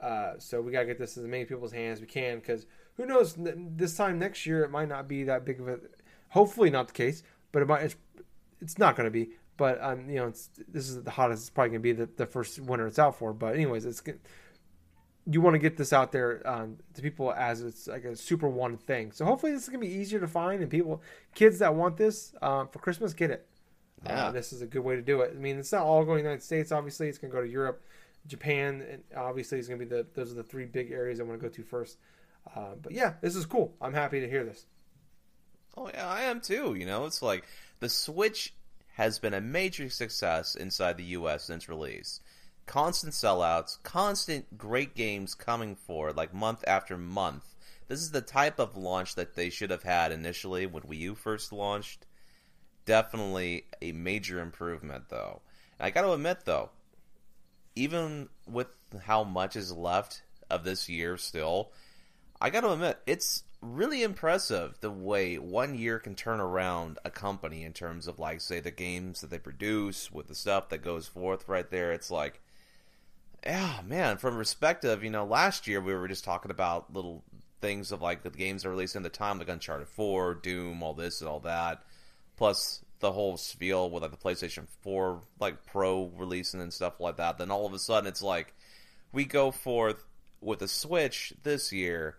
uh, 0.00 0.34
so 0.38 0.60
we 0.60 0.72
gotta 0.72 0.86
get 0.86 0.98
this 0.98 1.16
in 1.16 1.24
as 1.24 1.28
many 1.28 1.44
people's 1.44 1.72
hands 1.72 1.98
as 1.98 2.00
we 2.00 2.06
can. 2.06 2.38
Because 2.38 2.66
who 2.96 3.06
knows? 3.06 3.36
This 3.36 3.96
time 3.96 4.18
next 4.18 4.46
year, 4.46 4.64
it 4.64 4.70
might 4.70 4.88
not 4.88 5.08
be 5.08 5.24
that 5.24 5.44
big 5.44 5.60
of 5.60 5.68
a. 5.68 5.78
Hopefully, 6.30 6.70
not 6.70 6.88
the 6.88 6.94
case, 6.94 7.22
but 7.52 7.62
it 7.62 7.66
might. 7.66 7.82
It's, 7.82 7.96
it's 8.60 8.78
not 8.78 8.96
going 8.96 9.06
to 9.06 9.10
be. 9.10 9.30
but 9.58 9.82
um, 9.82 10.08
you 10.08 10.16
know, 10.16 10.30
this 10.68 10.88
is 10.88 11.02
the 11.02 11.10
hottest. 11.10 11.42
It's 11.42 11.50
probably 11.50 11.70
gonna 11.70 11.80
be 11.80 11.92
the, 11.92 12.08
the 12.16 12.24
first 12.24 12.58
winter 12.60 12.86
it's 12.86 12.98
out 12.98 13.18
for. 13.18 13.34
But 13.34 13.54
anyways, 13.54 13.84
it's. 13.84 14.02
You 15.30 15.40
want 15.40 15.54
to 15.54 15.58
get 15.58 15.76
this 15.76 15.92
out 15.92 16.10
there 16.10 16.42
um, 16.48 16.78
to 16.94 17.02
people 17.02 17.32
as 17.32 17.60
it's 17.60 17.86
like 17.86 18.04
a 18.04 18.16
super 18.16 18.48
wanted 18.48 18.80
thing. 18.80 19.12
So 19.12 19.24
hopefully 19.24 19.52
this 19.52 19.64
is 19.64 19.68
gonna 19.68 19.80
be 19.80 19.92
easier 19.92 20.20
to 20.20 20.26
find, 20.26 20.62
and 20.62 20.70
people, 20.70 21.02
kids 21.34 21.58
that 21.58 21.74
want 21.74 21.96
this 21.96 22.34
um, 22.40 22.68
for 22.68 22.78
Christmas, 22.78 23.12
get 23.12 23.30
it. 23.30 23.46
Yeah. 24.04 24.26
Uh, 24.26 24.30
this 24.32 24.52
is 24.52 24.62
a 24.62 24.66
good 24.66 24.82
way 24.82 24.96
to 24.96 25.02
do 25.02 25.20
it. 25.22 25.32
I 25.34 25.38
mean, 25.38 25.58
it's 25.58 25.72
not 25.72 25.82
all 25.82 26.04
going 26.04 26.18
to 26.18 26.22
the 26.22 26.28
United 26.28 26.44
States. 26.44 26.72
Obviously, 26.72 27.08
it's 27.08 27.18
going 27.18 27.30
to 27.30 27.36
go 27.36 27.42
to 27.42 27.50
Europe, 27.50 27.84
Japan, 28.26 28.84
and 28.88 29.02
obviously, 29.16 29.58
it's 29.58 29.68
to 29.68 29.76
be 29.76 29.84
the 29.84 30.06
those 30.14 30.30
are 30.30 30.36
the 30.36 30.42
three 30.42 30.66
big 30.66 30.92
areas 30.92 31.20
I 31.20 31.24
want 31.24 31.40
to 31.40 31.46
go 31.46 31.52
to 31.52 31.62
first. 31.62 31.98
Uh, 32.54 32.74
but 32.80 32.92
yeah, 32.92 33.14
this 33.20 33.36
is 33.36 33.46
cool. 33.46 33.74
I'm 33.80 33.94
happy 33.94 34.20
to 34.20 34.28
hear 34.28 34.44
this. 34.44 34.66
Oh 35.76 35.90
yeah, 35.92 36.08
I 36.08 36.22
am 36.22 36.40
too. 36.40 36.74
You 36.74 36.86
know, 36.86 37.06
it's 37.06 37.22
like 37.22 37.44
the 37.80 37.88
Switch 37.88 38.54
has 38.94 39.18
been 39.18 39.34
a 39.34 39.40
major 39.40 39.88
success 39.90 40.54
inside 40.54 40.96
the 40.96 41.04
U.S. 41.04 41.44
since 41.44 41.68
release. 41.68 42.20
Constant 42.68 43.14
sellouts, 43.14 43.82
constant 43.82 44.58
great 44.58 44.94
games 44.94 45.34
coming 45.34 45.74
forward, 45.74 46.16
like 46.16 46.34
month 46.34 46.62
after 46.66 46.98
month. 46.98 47.54
This 47.88 48.00
is 48.00 48.10
the 48.10 48.20
type 48.20 48.58
of 48.58 48.76
launch 48.76 49.14
that 49.14 49.34
they 49.34 49.48
should 49.48 49.70
have 49.70 49.84
had 49.84 50.12
initially 50.12 50.66
when 50.66 50.82
Wii 50.82 50.98
U 50.98 51.14
first 51.14 51.50
launched. 51.50 52.04
Definitely 52.84 53.64
a 53.80 53.92
major 53.92 54.38
improvement, 54.40 55.04
though. 55.08 55.40
And 55.78 55.86
I 55.86 55.90
got 55.90 56.02
to 56.02 56.12
admit, 56.12 56.44
though, 56.44 56.68
even 57.74 58.28
with 58.46 58.66
how 59.02 59.24
much 59.24 59.56
is 59.56 59.72
left 59.72 60.20
of 60.50 60.62
this 60.62 60.90
year 60.90 61.16
still, 61.16 61.72
I 62.38 62.50
got 62.50 62.60
to 62.60 62.72
admit, 62.72 62.98
it's 63.06 63.44
really 63.62 64.02
impressive 64.02 64.76
the 64.82 64.90
way 64.90 65.38
one 65.38 65.74
year 65.74 65.98
can 65.98 66.14
turn 66.14 66.38
around 66.38 66.98
a 67.02 67.10
company 67.10 67.64
in 67.64 67.72
terms 67.72 68.06
of, 68.06 68.18
like, 68.18 68.42
say, 68.42 68.60
the 68.60 68.70
games 68.70 69.22
that 69.22 69.30
they 69.30 69.38
produce 69.38 70.12
with 70.12 70.28
the 70.28 70.34
stuff 70.34 70.68
that 70.68 70.84
goes 70.84 71.08
forth 71.08 71.48
right 71.48 71.70
there. 71.70 71.92
It's 71.92 72.10
like, 72.10 72.42
yeah, 73.44 73.80
man, 73.86 74.18
from 74.18 74.36
perspective, 74.36 75.02
you 75.04 75.10
know, 75.10 75.24
last 75.24 75.66
year 75.66 75.80
we 75.80 75.94
were 75.94 76.08
just 76.08 76.24
talking 76.24 76.50
about 76.50 76.92
little 76.92 77.22
things 77.60 77.92
of 77.92 78.00
like 78.02 78.22
the 78.22 78.30
games 78.30 78.62
that 78.62 78.68
are 78.68 78.72
releasing 78.72 79.00
at 79.00 79.12
the 79.12 79.16
time, 79.18 79.38
like 79.38 79.48
Uncharted 79.48 79.88
4, 79.88 80.34
Doom, 80.34 80.82
all 80.82 80.94
this 80.94 81.20
and 81.20 81.28
all 81.28 81.40
that, 81.40 81.82
plus 82.36 82.84
the 83.00 83.12
whole 83.12 83.36
spiel 83.36 83.90
with 83.90 84.02
like 84.02 84.10
the 84.10 84.16
PlayStation 84.16 84.66
4 84.82 85.22
like 85.38 85.64
Pro 85.66 86.06
releasing 86.16 86.60
and 86.60 86.72
stuff 86.72 86.98
like 87.00 87.16
that. 87.16 87.38
Then 87.38 87.50
all 87.50 87.66
of 87.66 87.72
a 87.72 87.78
sudden 87.78 88.08
it's 88.08 88.22
like 88.22 88.54
we 89.12 89.24
go 89.24 89.50
forth 89.50 90.04
with 90.40 90.58
the 90.60 90.68
Switch 90.68 91.32
this 91.42 91.72
year. 91.72 92.16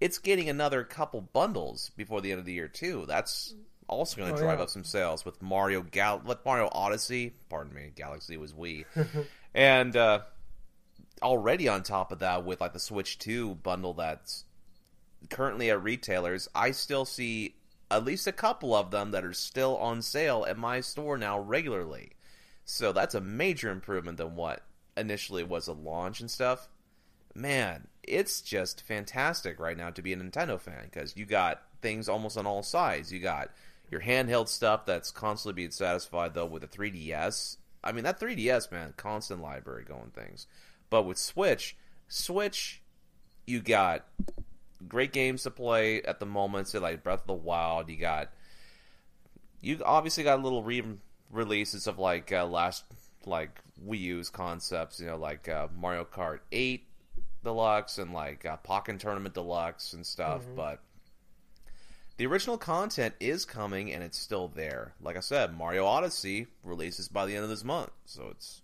It's 0.00 0.18
getting 0.18 0.48
another 0.48 0.84
couple 0.84 1.20
bundles 1.20 1.90
before 1.96 2.20
the 2.20 2.32
end 2.32 2.40
of 2.40 2.46
the 2.46 2.52
year 2.54 2.66
too. 2.68 3.04
That's 3.06 3.54
also 3.88 4.16
going 4.16 4.30
to 4.34 4.40
Oh, 4.40 4.42
drive 4.42 4.58
yeah. 4.58 4.64
up 4.64 4.70
some 4.70 4.84
sales 4.84 5.24
with 5.24 5.40
Mario 5.42 5.82
Gal 5.82 6.22
with 6.24 6.44
Mario 6.44 6.68
Odyssey. 6.72 7.34
Pardon 7.50 7.74
me, 7.74 7.92
Galaxy 7.94 8.36
was 8.36 8.52
Wii, 8.52 8.84
and 9.54 9.94
uh, 9.96 10.20
already 11.22 11.68
on 11.68 11.82
top 11.82 12.12
of 12.12 12.18
that 12.20 12.44
with 12.44 12.60
like 12.60 12.72
the 12.72 12.78
Switch 12.78 13.18
2 13.18 13.56
bundle 13.56 13.94
that's 13.94 14.44
currently 15.30 15.70
at 15.70 15.82
retailers, 15.82 16.48
I 16.54 16.72
still 16.72 17.04
see 17.04 17.56
at 17.90 18.04
least 18.04 18.26
a 18.26 18.32
couple 18.32 18.74
of 18.74 18.90
them 18.90 19.10
that 19.10 19.24
are 19.24 19.32
still 19.32 19.76
on 19.76 20.02
sale 20.02 20.46
at 20.48 20.58
my 20.58 20.80
store 20.80 21.18
now 21.18 21.38
regularly. 21.38 22.12
So 22.64 22.92
that's 22.92 23.14
a 23.14 23.20
major 23.20 23.70
improvement 23.70 24.18
than 24.18 24.34
what 24.34 24.62
initially 24.96 25.42
was 25.42 25.68
a 25.68 25.72
launch 25.72 26.20
and 26.20 26.30
stuff. 26.30 26.68
Man, 27.34 27.88
it's 28.02 28.40
just 28.40 28.82
fantastic 28.82 29.58
right 29.58 29.76
now 29.76 29.90
to 29.90 30.02
be 30.02 30.12
a 30.12 30.16
Nintendo 30.16 30.60
fan 30.60 30.84
because 30.84 31.16
you 31.16 31.24
got 31.24 31.62
things 31.80 32.08
almost 32.08 32.36
on 32.36 32.46
all 32.46 32.62
sides. 32.62 33.12
You 33.12 33.20
got 33.20 33.50
your 33.90 34.00
handheld 34.00 34.48
stuff 34.48 34.86
that's 34.86 35.10
constantly 35.10 35.62
being 35.62 35.70
satisfied 35.70 36.34
though 36.34 36.46
with 36.46 36.62
the 36.62 36.68
3DS. 36.68 37.58
I 37.84 37.92
mean 37.92 38.04
that 38.04 38.20
3DS 38.20 38.70
man, 38.72 38.94
constant 38.96 39.42
library 39.42 39.84
going 39.84 40.10
things. 40.10 40.46
But 40.92 41.04
with 41.04 41.16
Switch, 41.16 41.74
Switch, 42.06 42.82
you 43.46 43.62
got 43.62 44.04
great 44.86 45.14
games 45.14 45.44
to 45.44 45.50
play 45.50 46.02
at 46.02 46.20
the 46.20 46.26
moment. 46.26 46.68
So 46.68 46.80
like 46.80 47.02
Breath 47.02 47.22
of 47.22 47.26
the 47.28 47.32
Wild, 47.32 47.88
you 47.88 47.96
got 47.96 48.28
you 49.62 49.80
obviously 49.86 50.22
got 50.22 50.42
little 50.42 50.62
re 50.62 50.82
releases 51.30 51.86
of 51.86 51.98
like 51.98 52.30
uh, 52.30 52.44
last 52.44 52.84
like 53.24 53.58
Wii 53.82 54.00
U's 54.00 54.28
concepts. 54.28 55.00
You 55.00 55.06
know, 55.06 55.16
like 55.16 55.48
uh, 55.48 55.68
Mario 55.74 56.04
Kart 56.04 56.40
8 56.52 56.86
Deluxe 57.42 57.96
and 57.96 58.12
like 58.12 58.44
uh, 58.44 58.58
Pokken 58.58 58.98
Tournament 58.98 59.32
Deluxe 59.32 59.94
and 59.94 60.04
stuff. 60.04 60.42
But 60.54 60.80
the 62.18 62.26
original 62.26 62.58
content 62.58 63.14
is 63.18 63.46
coming 63.46 63.90
and 63.90 64.04
it's 64.04 64.18
still 64.18 64.48
there. 64.48 64.92
Like 65.00 65.16
I 65.16 65.20
said, 65.20 65.56
Mario 65.56 65.86
Odyssey 65.86 66.48
releases 66.62 67.08
by 67.08 67.24
the 67.24 67.34
end 67.34 67.44
of 67.44 67.48
this 67.48 67.64
month, 67.64 67.92
so 68.04 68.28
it's 68.30 68.60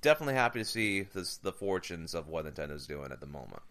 definitely 0.00 0.34
happy 0.34 0.60
to 0.60 0.64
see 0.64 1.02
this, 1.02 1.36
the 1.38 1.52
fortunes 1.52 2.14
of 2.14 2.28
what 2.28 2.44
Nintendo's 2.46 2.86
doing 2.86 3.12
at 3.12 3.20
the 3.20 3.26
moment. 3.26 3.62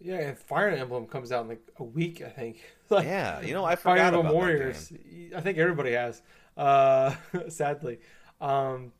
Yeah, 0.00 0.18
and 0.20 0.38
Fire 0.38 0.68
Emblem 0.68 1.06
comes 1.06 1.32
out 1.32 1.42
in 1.42 1.48
like 1.48 1.66
a 1.78 1.84
week, 1.84 2.22
I 2.22 2.28
think. 2.28 2.62
like, 2.90 3.06
Yeah, 3.06 3.40
you 3.40 3.54
know, 3.54 3.64
I 3.64 3.76
Fire 3.76 3.96
forgot 3.96 4.06
Emblem 4.08 4.26
about 4.26 4.34
Warriors. 4.34 4.92
I 5.34 5.40
think 5.40 5.58
everybody 5.58 5.92
has, 5.92 6.20
uh, 6.56 7.14
sadly. 7.48 8.00
Um, 8.40 8.92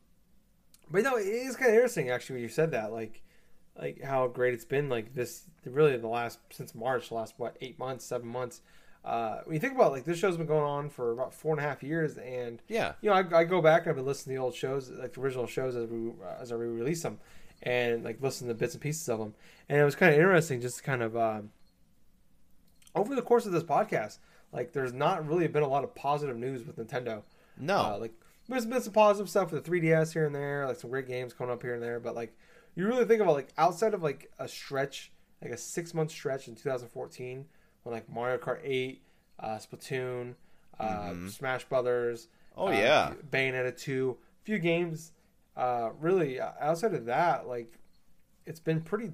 but 0.89 1.03
no, 1.03 1.17
it 1.17 1.27
is 1.27 1.55
kind 1.55 1.69
of 1.71 1.75
interesting 1.75 2.09
actually 2.09 2.35
when 2.35 2.43
you 2.43 2.49
said 2.49 2.71
that, 2.71 2.91
like, 2.91 3.21
like 3.77 4.01
how 4.01 4.27
great 4.27 4.53
it's 4.53 4.65
been. 4.65 4.89
Like 4.89 5.13
this, 5.13 5.43
really, 5.65 5.97
the 5.97 6.07
last 6.07 6.39
since 6.51 6.73
March, 6.73 7.09
the 7.09 7.15
last 7.15 7.33
what 7.37 7.57
eight 7.61 7.77
months, 7.77 8.05
seven 8.05 8.27
months. 8.27 8.61
Uh, 9.05 9.41
when 9.45 9.53
you 9.53 9.59
think 9.59 9.75
about 9.75 9.87
it, 9.87 9.91
like 9.91 10.05
this 10.05 10.17
show's 10.17 10.35
been 10.35 10.47
going 10.47 10.63
on 10.63 10.89
for 10.89 11.11
about 11.11 11.31
four 11.33 11.53
and 11.53 11.63
a 11.63 11.67
half 11.67 11.83
years, 11.83 12.17
and 12.17 12.61
Yeah, 12.67 12.93
you 13.01 13.09
know, 13.09 13.15
I, 13.15 13.39
I 13.39 13.43
go 13.43 13.61
back 13.61 13.83
and 13.83 13.91
I've 13.91 13.95
been 13.95 14.05
listening 14.05 14.35
to 14.35 14.39
the 14.39 14.43
old 14.43 14.55
shows, 14.55 14.89
like 14.89 15.13
the 15.13 15.21
original 15.21 15.45
shows 15.45 15.75
as 15.75 15.87
we 15.87 16.11
as 16.39 16.51
I 16.51 16.55
re-release 16.55 17.03
them, 17.03 17.19
and 17.61 18.03
like 18.03 18.21
listen 18.21 18.47
to 18.47 18.55
bits 18.55 18.73
and 18.73 18.81
pieces 18.81 19.07
of 19.07 19.19
them. 19.19 19.35
And 19.69 19.79
it 19.79 19.83
was 19.83 19.95
kind 19.95 20.11
of 20.11 20.19
interesting, 20.19 20.59
just 20.59 20.83
kind 20.83 21.03
of 21.03 21.15
um, 21.15 21.51
over 22.95 23.15
the 23.15 23.21
course 23.21 23.45
of 23.45 23.51
this 23.51 23.63
podcast. 23.63 24.17
Like, 24.51 24.71
there's 24.71 24.93
not 24.93 25.27
really 25.27 25.47
been 25.47 25.63
a 25.63 25.67
lot 25.67 25.83
of 25.83 25.93
positive 25.95 26.37
news 26.37 26.65
with 26.65 26.77
Nintendo. 26.77 27.23
no, 27.57 27.77
Uh, 27.77 27.97
like, 27.99 28.13
there's 28.47 28.65
been 28.65 28.81
some 28.81 28.93
positive 28.93 29.29
stuff 29.29 29.51
with 29.51 29.63
the 29.63 29.69
3DS 29.71 30.13
here 30.13 30.25
and 30.25 30.33
there, 30.33 30.65
like 30.67 30.77
some 30.77 30.89
great 30.89 31.07
games 31.07 31.33
coming 31.33 31.51
up 31.53 31.61
here 31.61 31.73
and 31.73 31.83
there. 31.83 31.99
But 31.99 32.15
like, 32.15 32.35
you 32.75 32.87
really 32.87 33.05
think 33.05 33.21
about 33.21 33.33
like 33.33 33.49
outside 33.57 33.93
of 33.93 34.01
like 34.01 34.31
a 34.39 34.47
stretch, 34.47 35.11
like 35.41 35.51
a 35.51 35.57
six 35.57 35.93
month 35.93 36.11
stretch 36.11 36.47
in 36.47 36.55
2014, 36.55 37.37
when 37.37 37.45
like 37.91 38.09
Mario 38.09 38.37
Kart 38.37 38.59
8, 38.63 39.01
uh, 39.39 39.47
Splatoon, 39.57 40.35
uh, 40.79 41.13
Smash 41.29 41.65
Brothers, 41.65 42.27
Oh, 42.57 42.67
uh, 42.67 42.71
yeah. 42.71 43.13
Bayonetta 43.31 43.77
2, 43.77 44.17
few 44.43 44.59
games. 44.59 45.11
Uh, 45.57 45.89
really, 45.99 46.39
uh, 46.39 46.51
outside 46.59 46.93
of 46.93 47.05
that, 47.05 47.47
like, 47.47 47.77
it's 48.45 48.59
been 48.59 48.81
pretty 48.81 49.11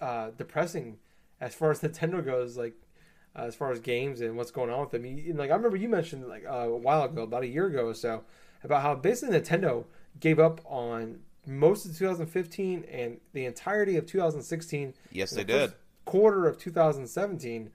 uh, 0.00 0.30
depressing 0.36 0.98
as 1.40 1.54
far 1.54 1.70
as 1.70 1.80
Nintendo 1.82 2.24
goes. 2.24 2.56
Like, 2.56 2.74
uh, 3.36 3.42
as 3.42 3.54
far 3.54 3.70
as 3.70 3.80
games 3.80 4.20
and 4.20 4.36
what's 4.36 4.50
going 4.50 4.70
on 4.70 4.80
with 4.80 4.90
them. 4.90 5.04
You, 5.04 5.34
like 5.34 5.50
I 5.50 5.54
remember 5.54 5.76
you 5.76 5.88
mentioned 5.88 6.26
like 6.26 6.44
uh, 6.44 6.68
a 6.68 6.76
while 6.76 7.04
ago, 7.04 7.22
about 7.22 7.42
a 7.42 7.46
year 7.46 7.66
ago 7.66 7.86
or 7.86 7.94
so, 7.94 8.24
about 8.64 8.82
how 8.82 8.94
basically 8.94 9.38
Nintendo 9.38 9.84
gave 10.18 10.38
up 10.38 10.60
on 10.64 11.20
most 11.46 11.86
of 11.86 11.96
2015 11.96 12.84
and 12.90 13.18
the 13.32 13.44
entirety 13.44 13.96
of 13.96 14.06
2016. 14.06 14.94
Yes, 15.12 15.30
they 15.30 15.44
the 15.44 15.44
did. 15.44 15.72
Quarter 16.08 16.46
of 16.46 16.58
2017, 16.58 17.70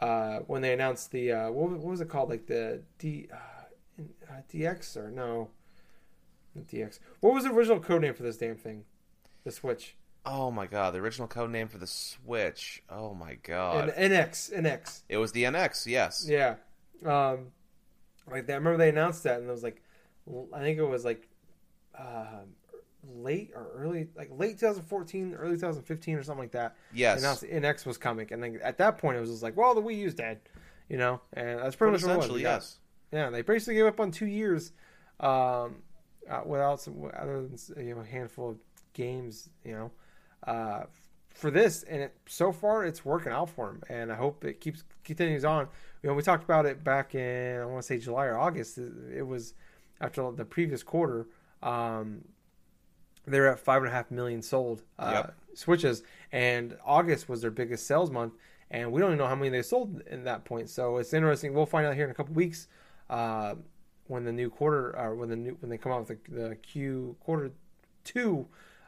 uh, 0.00 0.38
when 0.46 0.62
they 0.62 0.72
announced 0.72 1.10
the 1.10 1.32
uh, 1.32 1.50
what, 1.50 1.70
was- 1.70 1.78
what 1.78 1.90
was 1.90 2.00
it 2.00 2.08
called, 2.08 2.30
like 2.30 2.46
the 2.46 2.82
D 2.98 3.28
uh, 3.32 4.02
uh, 4.30 4.40
DX 4.52 4.96
or 4.96 5.10
no, 5.10 5.50
DX. 6.58 6.98
What 7.20 7.34
was 7.34 7.44
the 7.44 7.50
original 7.50 7.80
code 7.80 8.02
name 8.02 8.14
for 8.14 8.22
this 8.22 8.36
damn 8.36 8.56
thing? 8.56 8.84
The 9.44 9.50
Switch. 9.50 9.96
Oh 10.24 10.50
my 10.52 10.66
god, 10.66 10.94
the 10.94 11.00
original 11.00 11.26
code 11.26 11.50
name 11.50 11.66
for 11.68 11.78
the 11.78 11.86
Switch. 11.86 12.82
Oh 12.88 13.14
my 13.14 13.34
god. 13.42 13.92
And 13.96 14.12
NX, 14.12 14.52
NX. 14.56 15.02
it 15.08 15.16
was 15.16 15.32
the 15.32 15.42
NX, 15.44 15.86
yes. 15.86 16.24
Yeah. 16.28 16.54
Um, 17.04 17.48
like 18.30 18.46
that. 18.46 18.52
I 18.52 18.56
remember 18.56 18.78
they 18.78 18.90
announced 18.90 19.24
that, 19.24 19.40
and 19.40 19.48
it 19.48 19.52
was 19.52 19.64
like, 19.64 19.82
I 20.54 20.60
think 20.60 20.78
it 20.78 20.84
was 20.84 21.04
like, 21.04 21.28
um, 21.98 22.54
late 23.04 23.52
or 23.54 23.68
early, 23.76 24.08
like 24.16 24.30
late 24.36 24.58
2014, 24.58 25.34
early 25.34 25.54
2015, 25.56 26.16
or 26.16 26.22
something 26.22 26.42
like 26.44 26.52
that. 26.52 26.76
Yes. 26.92 27.20
Announced 27.20 27.40
the 27.42 27.48
NX 27.48 27.86
was 27.86 27.98
coming, 27.98 28.28
and 28.32 28.42
then 28.42 28.60
at 28.62 28.78
that 28.78 28.98
point, 28.98 29.16
it 29.16 29.20
was 29.20 29.30
just 29.30 29.42
like, 29.42 29.56
well, 29.56 29.74
the 29.74 29.82
Wii 29.82 29.98
U's 29.98 30.14
dead, 30.14 30.40
you 30.88 30.96
know, 30.98 31.20
and 31.32 31.58
that's 31.58 31.76
pretty 31.76 31.92
But 31.92 32.00
much 32.00 32.02
what 32.02 32.12
it 32.12 32.16
was. 32.16 32.24
essentially, 32.24 32.42
yes. 32.42 32.78
Yeah, 33.12 33.30
they 33.30 33.42
basically 33.42 33.74
gave 33.74 33.86
up 33.86 34.00
on 34.00 34.10
two 34.10 34.26
years, 34.26 34.72
um, 35.20 35.82
uh, 36.30 36.42
without 36.46 36.80
some 36.80 37.10
other 37.14 37.42
than 37.46 37.58
you 37.86 37.94
know 37.94 38.00
a 38.00 38.04
handful 38.04 38.50
of 38.50 38.58
games, 38.94 39.50
you 39.64 39.72
know, 39.72 39.90
uh, 40.46 40.84
for 41.34 41.50
this, 41.50 41.82
and 41.84 42.02
it 42.02 42.14
so 42.26 42.52
far 42.52 42.84
it's 42.84 43.04
working 43.04 43.32
out 43.32 43.50
for 43.50 43.66
them, 43.66 43.82
and 43.88 44.12
I 44.12 44.14
hope 44.14 44.44
it 44.44 44.60
keeps 44.60 44.84
continues 45.04 45.44
on. 45.44 45.68
You 46.02 46.08
know, 46.10 46.14
we 46.14 46.22
talked 46.22 46.44
about 46.44 46.66
it 46.66 46.82
back 46.84 47.14
in 47.14 47.60
I 47.60 47.64
want 47.64 47.82
to 47.82 47.86
say 47.86 47.98
July 47.98 48.26
or 48.26 48.38
August. 48.38 48.78
It, 48.78 48.92
it 49.18 49.22
was 49.26 49.54
after 50.00 50.30
the 50.32 50.44
previous 50.44 50.82
quarter. 50.82 51.26
Um, 51.62 52.22
they 53.26 53.38
were 53.40 53.48
at 53.48 53.58
five 53.60 53.82
and 53.82 53.90
a 53.90 53.94
half 53.94 54.10
million 54.10 54.42
sold 54.42 54.82
uh, 54.98 55.22
Yep. 55.24 55.34
switches, 55.54 56.02
and 56.32 56.76
August 56.84 57.28
was 57.28 57.40
their 57.42 57.50
biggest 57.50 57.86
sales 57.86 58.10
month, 58.10 58.34
and 58.70 58.90
we 58.90 59.00
don't 59.00 59.10
even 59.10 59.18
know 59.18 59.26
how 59.28 59.34
many 59.34 59.50
they 59.50 59.62
sold 59.62 60.02
in 60.10 60.24
that 60.24 60.44
point. 60.44 60.68
So 60.70 60.96
it's 60.96 61.12
interesting. 61.12 61.54
We'll 61.54 61.66
find 61.66 61.86
out 61.86 61.94
here 61.94 62.04
in 62.04 62.10
a 62.10 62.14
couple 62.14 62.34
weeks 62.34 62.68
uh, 63.10 63.54
when 64.08 64.24
the 64.24 64.32
new 64.32 64.50
quarter 64.50 64.96
or 64.98 65.14
when 65.14 65.28
the 65.28 65.36
new 65.36 65.56
when 65.60 65.70
they 65.70 65.78
come 65.78 65.92
out 65.92 66.08
with 66.08 66.24
the, 66.24 66.48
the 66.48 66.56
Q 66.56 67.16
quarter 67.20 67.52
two, 68.04 68.46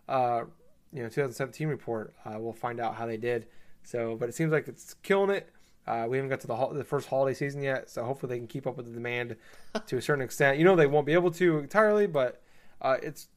uh, 0.09 0.45
you 0.93 1.03
know, 1.03 1.09
2017 1.09 1.69
report, 1.69 2.15
uh, 2.25 2.37
we'll 2.39 2.53
find 2.53 2.81
out 2.81 2.95
how 2.97 3.07
they 3.07 3.17
did. 3.17 3.47
So, 3.85 4.17
but 4.17 4.29
it 4.29 4.35
seems 4.35 4.51
like 4.53 4.67
it's 4.69 4.95
killing 5.03 5.31
it. 5.31 5.51
Uh, 5.87 6.07
we 6.09 6.17
haven't 6.17 6.31
got 6.31 6.41
to 6.41 6.47
the, 6.47 6.57
ho- 6.57 6.73
the 6.73 6.83
first 6.83 7.09
holiday 7.09 7.35
season 7.35 7.63
yet, 7.63 7.91
so 7.91 8.03
hopefully 8.05 8.31
they 8.31 8.39
can 8.39 8.47
keep 8.47 8.67
up 8.67 8.77
with 8.77 8.87
the 8.87 8.93
demand 8.93 9.37
to 9.87 9.99
a 9.99 10.03
certain 10.03 10.23
extent. 10.25 10.57
You 10.59 10.65
know, 10.65 10.75
they 10.75 10.87
won't 10.87 11.05
be 11.05 11.13
able 11.13 11.31
to 11.33 11.59
entirely, 11.59 12.07
but 12.07 12.41
uh, 12.81 12.97
it's 13.03 13.29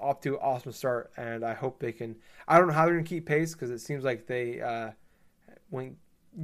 off 0.00 0.20
to 0.22 0.34
an 0.34 0.40
awesome 0.42 0.72
start, 0.72 1.12
and 1.16 1.44
I 1.44 1.54
hope 1.54 1.78
they 1.78 1.92
can. 1.92 2.16
I 2.48 2.58
don't 2.58 2.68
know 2.68 2.74
how 2.74 2.84
they're 2.84 2.94
going 2.94 3.04
to 3.04 3.08
keep 3.08 3.26
pace 3.26 3.52
because 3.52 3.70
it 3.70 3.80
seems 3.80 4.04
like 4.04 4.26
they 4.26 4.60
uh, 4.60 4.90
went 5.70 5.96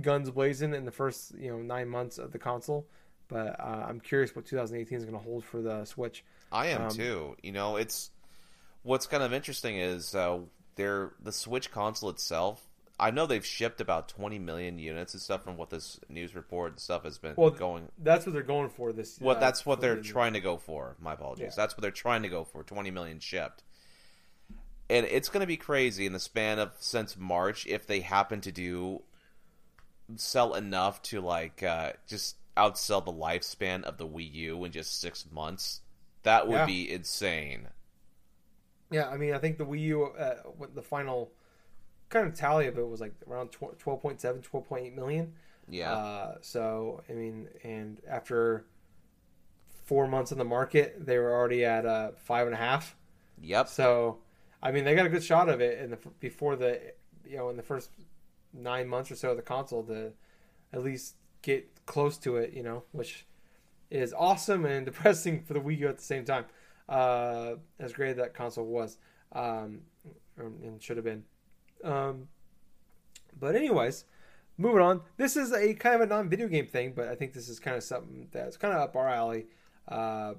guns 0.03 0.31
blazing 0.31 0.75
in 0.75 0.85
the 0.85 0.91
first 0.91 1.35
you 1.39 1.51
know 1.51 1.59
nine 1.59 1.89
months 1.89 2.19
of 2.19 2.33
the 2.33 2.39
console. 2.39 2.87
But 3.29 3.61
uh, 3.61 3.87
I'm 3.89 4.01
curious 4.01 4.35
what 4.35 4.47
2018 4.47 4.97
is 4.99 5.05
going 5.05 5.17
to 5.17 5.23
hold 5.23 5.45
for 5.45 5.61
the 5.61 5.85
Switch. 5.85 6.25
I 6.51 6.69
am 6.69 6.83
Um, 6.83 6.91
too. 6.91 7.37
You 7.43 7.53
know, 7.53 7.77
it's 7.77 8.11
what's 8.83 9.07
kind 9.07 9.23
of 9.23 9.33
interesting 9.33 9.77
is 9.77 10.15
uh, 10.15 10.41
they're 10.77 11.13
the 11.23 11.33
Switch 11.33 11.71
console 11.71 12.11
itself. 12.11 12.68
I 13.01 13.11
know 13.13 13.27
they've 13.27 13.45
shipped 13.45 13.81
about 13.81 14.09
20 14.09 14.39
million 14.41 14.79
units 14.79 15.15
and 15.15 15.23
stuff 15.23 15.45
from 15.45 15.57
what 15.57 15.71
this 15.71 16.01
news 16.09 16.35
report 16.35 16.73
and 16.73 16.81
stuff 16.81 17.05
has 17.05 17.17
been 17.19 17.35
Well, 17.37 17.51
going. 17.51 17.89
That's 17.99 18.27
what 18.27 18.33
they're 18.33 18.43
going 18.43 18.71
for 18.71 18.93
this. 18.93 19.19
What 19.21 19.37
uh, 19.37 19.41
that's 19.41 19.65
what 19.65 19.81
they're 19.81 20.01
trying 20.01 20.33
to 20.33 20.41
go 20.41 20.57
for. 20.57 20.97
My 21.01 21.13
apologies. 21.13 21.45
Yeah. 21.45 21.51
That's 21.57 21.77
what 21.77 21.83
they're 21.83 21.91
trying 21.91 22.23
to 22.23 22.29
go 22.29 22.45
for. 22.45 22.63
20 22.65 22.91
million 22.91 23.21
shipped. 23.21 23.63
And 24.91 25.07
it's 25.07 25.29
going 25.29 25.43
to 25.43 25.47
be 25.47 25.57
crazy 25.57 26.07
in 26.07 26.13
the 26.13 26.19
span 26.19 26.59
of 26.59 26.73
since 26.81 27.17
March 27.17 27.67
if 27.67 27.87
they 27.87 28.01
happen 28.01 28.41
to 28.41 28.53
do 28.53 29.03
sell 30.17 30.55
enough 30.55 31.01
to 31.03 31.21
like 31.21 31.63
uh, 31.63 31.93
just 32.09 32.37
outsell 32.57 33.05
the 33.05 33.13
lifespan 33.13 33.83
of 33.85 33.99
the 33.99 34.07
Wii 34.07 34.33
U 34.35 34.65
in 34.65 34.73
just 34.73 35.01
six 35.01 35.25
months. 35.31 35.83
That 36.25 36.49
would 36.49 36.55
Yeah. 36.55 36.67
be 36.67 36.91
insane. 36.91 37.69
Yeah, 38.91 39.09
I 39.09 39.19
mean, 39.19 39.35
I 39.35 39.39
think 39.39 39.59
the 39.59 39.67
Wii 39.67 39.81
U, 39.81 40.05
uh, 40.07 40.35
the 40.75 40.83
final 40.83 41.31
kind 42.09 42.27
of 42.27 42.35
tally 42.35 42.67
of 42.67 42.79
it 42.79 42.89
was 42.89 43.01
like 43.01 43.15
around 43.29 43.51
12, 43.51 43.79
12.7, 43.79 44.43
12.8 44.43 44.95
million. 44.95 45.33
Yeah. 45.69 45.93
Uh, 45.93 46.35
so, 46.41 47.03
I 47.09 47.13
mean, 47.13 47.49
and 47.63 48.01
after 48.09 48.65
four 49.85 50.07
months 50.07 50.33
in 50.33 50.39
the 50.39 50.45
market, 50.45 51.05
they 51.05 51.19
were 51.19 51.33
already 51.33 51.65
at 51.65 51.87
uh, 51.87 52.13
five 52.17 52.47
and 52.47 52.55
a 52.55 52.59
half. 52.59 52.97
yep. 53.41 53.69
So, 53.69 54.19
I 54.63 54.73
mean, 54.73 54.85
they 54.85 54.95
got 54.95 55.07
a 55.07 55.11
good 55.11 55.25
shot 55.25 55.49
of 55.49 55.61
it 55.61 55.79
in 55.79 55.91
the 55.91 55.99
before 56.21 56.57
the, 56.57 56.81
you 57.27 57.37
know, 57.37 57.51
in 57.51 57.57
the 57.57 57.63
first 57.63 57.91
nine 58.53 58.89
months 58.89 59.11
or 59.11 59.17
so 59.17 59.31
of 59.31 59.37
the 59.37 59.43
console 59.43 59.83
to 59.85 60.13
at 60.73 60.83
least 60.83 61.15
get 61.43 61.69
close 61.87 62.19
to 62.19 62.37
it, 62.37 62.53
you 62.53 62.63
know, 62.63 62.85
which 62.93 63.27
is 63.91 64.15
awesome 64.17 64.65
and 64.65 64.87
depressing 64.87 65.43
for 65.43 65.55
the 65.55 65.61
Wii 65.61 65.79
U 65.79 65.89
at 65.89 65.99
the 65.99 66.05
same 66.05 66.25
time. 66.25 66.45
Uh, 66.89 67.57
as 67.79 67.93
great 67.93 68.11
as 68.11 68.17
that 68.17 68.33
console 68.33 68.65
was, 68.65 68.97
um, 69.33 69.81
and 70.39 70.83
should 70.83 70.97
have 70.97 71.05
been. 71.05 71.23
Um, 71.85 72.29
but 73.39 73.55
anyways, 73.55 74.05
moving 74.57 74.83
on. 74.83 75.03
This 75.17 75.37
is 75.37 75.53
a 75.53 75.75
kind 75.75 75.97
of 75.97 76.01
a 76.03 76.07
non-video 76.07 76.49
game 76.49 76.67
thing, 76.67 76.93
but 76.95 77.09
I 77.09 77.15
think 77.15 77.33
this 77.33 77.49
is 77.49 77.59
kind 77.61 77.77
of 77.77 77.83
something 77.83 78.29
that's 78.33 78.57
kind 78.57 78.75
of 78.75 78.81
up 78.81 78.97
our 78.97 79.09
alley. 79.09 79.47
Uh, 79.87 80.35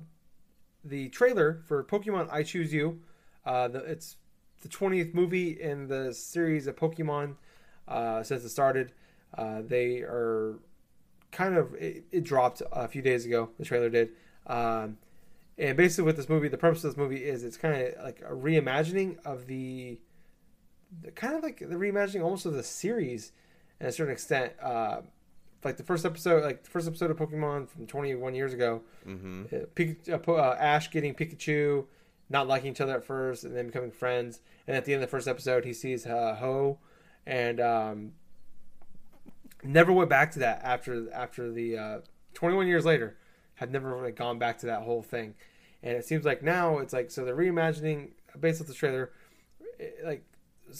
the 0.84 1.10
trailer 1.10 1.62
for 1.65 1.84
Pokemon 1.84 2.30
I 2.32 2.43
Choose 2.43 2.73
You. 2.73 3.02
Uh, 3.45 3.67
the, 3.67 3.80
it's 3.80 4.17
the 4.62 4.69
20th 4.69 5.13
movie 5.13 5.60
in 5.60 5.88
the 5.88 6.13
series 6.13 6.67
of 6.67 6.75
Pokemon 6.75 7.36
uh, 7.88 8.23
since 8.23 8.43
it 8.43 8.49
started. 8.49 8.91
Uh, 9.38 9.62
they 9.65 9.99
are 9.99 10.60
kind 11.32 11.56
of 11.56 11.73
it, 11.75 12.06
it 12.12 12.23
dropped 12.23 12.62
a 12.71 12.88
few 12.88 13.02
days 13.02 13.25
ago. 13.25 13.49
The 13.58 13.65
trailer 13.65 13.89
did, 13.89 14.10
um, 14.47 14.97
and 15.58 15.75
basically, 15.75 16.06
with 16.06 16.17
this 16.17 16.30
movie, 16.30 16.47
the 16.47 16.58
purpose 16.58 16.84
of 16.84 16.91
this 16.91 16.97
movie 16.97 17.23
is 17.23 17.43
it's 17.43 17.58
kind 17.58 17.82
of 17.82 18.04
like 18.04 18.21
a 18.21 18.34
reimagining 18.34 19.17
of 19.25 19.45
the, 19.45 19.99
the 19.99 19.99
kind 21.15 21.36
of 21.36 21.43
like 21.43 21.60
the 21.60 21.75
reimagining 21.75 22.23
almost 22.23 22.45
of 22.45 22.54
the 22.54 22.63
series, 22.63 23.32
at 23.80 23.88
a 23.88 23.91
certain 23.91 24.13
extent. 24.13 24.54
Uh, 24.62 25.02
like 25.63 25.78
the 25.78 25.84
first 25.84 26.06
episode, 26.06 26.43
like 26.43 26.63
the 26.63 26.69
first 26.69 26.88
episode 26.88 27.12
of 27.12 27.17
Pokemon 27.17 27.67
from 27.67 27.86
21 27.86 28.34
years 28.34 28.54
ago, 28.54 28.82
hmm 29.04 29.43
uh, 29.52 30.13
uh, 30.13 30.32
uh, 30.32 30.56
Ash 30.60 30.89
getting 30.89 31.13
Pikachu, 31.13 31.86
not 32.30 32.47
liking 32.47 32.71
each 32.71 32.82
other 32.82 32.95
at 32.95 33.04
first, 33.04 33.43
and 33.43 33.56
then 33.56 33.67
becoming 33.67 33.91
friends. 33.91 34.39
And 34.67 34.78
at 34.78 34.86
the 34.86 34.93
end 34.93 35.04
of 35.04 35.10
the 35.10 35.12
first 35.12 35.28
episode, 35.28 35.65
he 35.65 35.73
sees 35.73 36.06
uh, 36.06 36.36
Ho, 36.39 36.80
and 37.25 37.60
um, 37.60 38.12
never 39.63 39.91
went 39.91 40.10
back 40.10 40.32
to 40.32 40.39
that 40.39 40.62
after 40.63 41.12
after 41.13 41.52
the 41.52 41.78
uh, 41.78 41.97
21 42.34 42.67
years 42.67 42.86
later. 42.86 43.17
Had 43.56 43.73
never 43.73 44.10
gone 44.12 44.39
back 44.39 44.60
to 44.60 44.67
that 44.67 44.84
whole 44.84 45.02
thing, 45.02 45.36
and 45.84 45.97
it 45.97 46.06
seems 46.06 46.23
like 46.23 46.41
now 46.41 46.78
it's 46.78 46.93
like 46.93 47.12
so 47.12 47.25
they're 47.25 47.36
reimagining 47.36 48.12
based 48.39 48.62
off 48.62 48.67
the 48.67 48.73
trailer, 48.73 49.12
like 50.06 50.23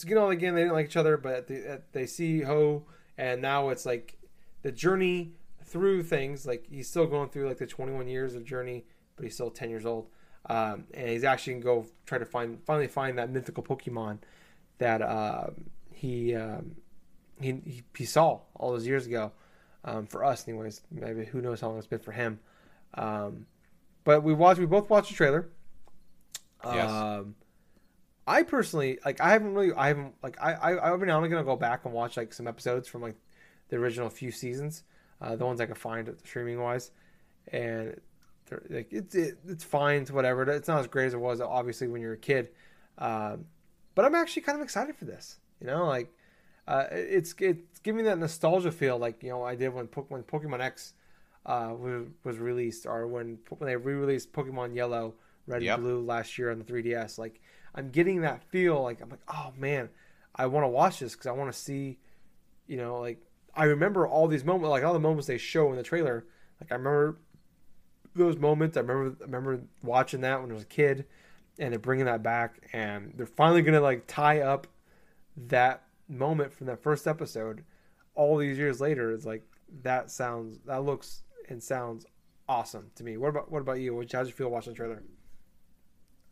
you 0.06 0.16
know 0.16 0.30
again 0.30 0.56
they 0.56 0.62
didn't 0.62 0.74
like 0.74 0.88
each 0.88 0.98
other, 0.98 1.18
but 1.18 1.48
they, 1.48 1.78
they 1.92 2.06
see 2.06 2.42
Ho, 2.42 2.84
and 3.18 3.42
now 3.42 3.70
it's 3.70 3.86
like 3.86 4.18
the 4.62 4.72
journey 4.72 5.34
through 5.64 6.04
things 6.04 6.46
like 6.46 6.66
he's 6.70 6.90
still 6.90 7.06
going 7.06 7.30
through 7.30 7.48
like 7.48 7.60
the 7.60 7.68
21 7.68 8.08
years 8.08 8.34
of 8.34 8.44
journey 8.44 8.86
but 9.20 9.26
he's 9.26 9.34
still 9.34 9.52
10 9.52 9.70
years 9.70 9.86
old. 9.86 10.08
Um, 10.50 10.86
and 10.94 11.10
he's 11.10 11.26
actually 11.26 11.60
gonna 11.60 11.66
go 11.66 11.86
try 12.06 12.18
to 12.18 12.26
find 12.26 12.64
finally 12.64 12.88
find 12.88 13.18
that 13.18 13.30
mythical 13.30 13.62
pokemon 13.62 14.20
that 14.78 15.02
um, 15.02 15.66
he, 15.94 16.34
um, 16.34 16.78
he 17.42 17.52
he 17.66 17.84
he 17.96 18.06
saw 18.06 18.40
all 18.56 18.72
those 18.72 18.88
years 18.88 19.06
ago 19.06 19.34
um, 19.84 20.08
for 20.08 20.24
us 20.24 20.48
anyways. 20.48 20.82
Maybe 20.90 21.26
who 21.26 21.42
knows 21.42 21.60
how 21.60 21.68
long 21.68 21.78
it's 21.78 21.88
been 21.88 22.00
for 22.00 22.14
him. 22.14 22.40
Um, 22.94 23.46
but 24.06 24.24
we 24.24 24.34
watched 24.34 24.62
we 24.62 24.66
both 24.66 24.90
watched 24.90 25.10
the 25.10 25.16
trailer. 25.16 25.50
Yes. 26.64 26.90
I 28.30 28.44
personally 28.44 29.00
like 29.04 29.20
I 29.22 29.32
haven't 29.32 29.54
really 29.56 29.74
I 29.74 29.88
haven't 29.88 30.14
like 30.22 30.38
I 30.42 30.54
I 30.54 30.94
every 30.94 31.08
now 31.08 31.18
and 31.18 31.26
again 31.26 31.38
I'll 31.40 31.44
go 31.44 31.56
back 31.56 31.86
and 31.86 31.94
watch 31.94 32.16
like 32.18 32.32
some 32.34 32.48
episodes 32.48 32.88
from 32.88 33.02
like 33.02 33.16
the 33.70 33.78
original 33.78 34.10
few 34.10 34.32
seasons, 34.32 34.84
uh, 35.22 35.36
the 35.36 35.46
ones 35.46 35.60
I 35.60 35.66
could 35.66 35.78
find 35.78 36.16
streaming 36.24 36.60
wise, 36.62 36.92
and 37.52 38.00
like 38.70 38.88
it's 38.92 39.16
it, 39.16 39.40
it's 39.48 39.64
fine, 39.64 40.02
it's 40.04 40.12
whatever. 40.12 40.44
It's 40.50 40.68
not 40.68 40.80
as 40.80 40.88
great 40.88 41.08
as 41.08 41.14
it 41.14 41.20
was 41.20 41.42
obviously 41.42 41.88
when 41.88 42.02
you're 42.02 42.14
a 42.14 42.18
kid, 42.18 42.50
um, 42.98 43.46
but 43.96 44.06
I'm 44.06 44.16
actually 44.16 44.44
kind 44.44 44.58
of 44.58 44.64
excited 44.64 44.96
for 44.96 45.06
this. 45.06 45.40
You 45.62 45.68
know, 45.68 45.86
like 45.88 46.12
uh, 46.68 46.86
it's 46.92 47.34
it's 47.40 47.80
giving 47.80 48.06
that 48.06 48.18
nostalgia 48.20 48.72
feel, 48.72 48.98
like 48.98 49.24
you 49.24 49.30
know 49.30 49.44
I 49.44 49.56
did 49.56 49.74
when 49.74 49.88
po- 49.88 50.06
when 50.10 50.24
Pokemon 50.24 50.62
X 50.62 50.94
uh, 51.46 51.74
was, 51.78 52.08
was 52.24 52.38
released, 52.38 52.86
or 52.86 53.08
when 53.08 53.40
when 53.58 53.68
they 53.68 53.76
re-released 53.76 54.32
Pokemon 54.34 54.76
Yellow, 54.76 55.16
Red, 55.48 55.64
Yep. 55.64 55.76
and 55.78 55.84
Blue 55.84 56.02
last 56.02 56.38
year 56.38 56.52
on 56.52 56.60
the 56.60 56.66
3DS. 56.66 57.18
Like 57.18 57.42
I'm 57.76 57.90
getting 57.92 58.22
that 58.22 58.44
feel. 58.44 58.82
Like 58.82 59.02
I'm 59.02 59.10
like, 59.10 59.20
oh 59.28 59.52
man, 59.58 59.90
I 60.36 60.48
want 60.48 60.64
to 60.64 60.70
watch 60.70 61.00
this 61.00 61.14
because 61.14 61.28
I 61.28 61.32
want 61.32 61.52
to 61.52 61.58
see, 61.58 62.00
you 62.68 62.78
know, 62.78 63.00
like 63.00 63.20
I 63.56 63.66
remember 63.66 64.08
all 64.08 64.28
these 64.28 64.44
moments, 64.46 64.70
like 64.70 64.84
all 64.84 64.94
the 64.94 65.00
moments 65.00 65.28
they 65.28 65.38
show 65.38 65.70
in 65.70 65.76
the 65.76 65.84
trailer. 65.84 66.26
Like 66.62 66.72
I 66.72 66.76
remember 66.76 67.20
those 68.16 68.38
moments. 68.38 68.78
I 68.78 68.82
remember 68.82 69.16
I 69.22 69.26
remember 69.26 69.62
watching 69.84 70.22
that 70.22 70.42
when 70.42 70.52
I 70.52 70.54
was 70.54 70.64
a 70.64 70.68
kid, 70.68 71.06
and 71.58 71.72
they're 71.72 71.80
bringing 71.80 72.06
that 72.06 72.24
back, 72.24 72.68
and 72.74 73.14
they're 73.16 73.26
finally 73.26 73.62
gonna 73.62 73.82
like 73.82 74.06
tie 74.08 74.42
up 74.42 74.68
that 75.48 75.84
moment 76.08 76.54
from 76.54 76.68
that 76.68 76.82
first 76.84 77.08
episode. 77.08 77.64
All 78.16 78.38
these 78.38 78.58
years 78.58 78.82
later, 78.82 79.12
it's 79.12 79.26
like 79.26 79.44
that 79.84 80.12
sounds 80.12 80.60
that 80.66 80.84
looks 80.84 81.24
and 81.48 81.62
sounds 81.62 82.06
awesome 82.48 82.92
to 82.96 83.04
me. 83.04 83.18
What 83.18 83.30
about 83.30 83.52
what 83.52 83.62
about 83.62 83.80
you? 83.80 83.96
What- 83.96 84.12
How'd 84.12 84.28
you 84.28 84.34
feel 84.34 84.50
watching 84.50 84.74
the 84.74 84.78
trailer? 84.78 85.04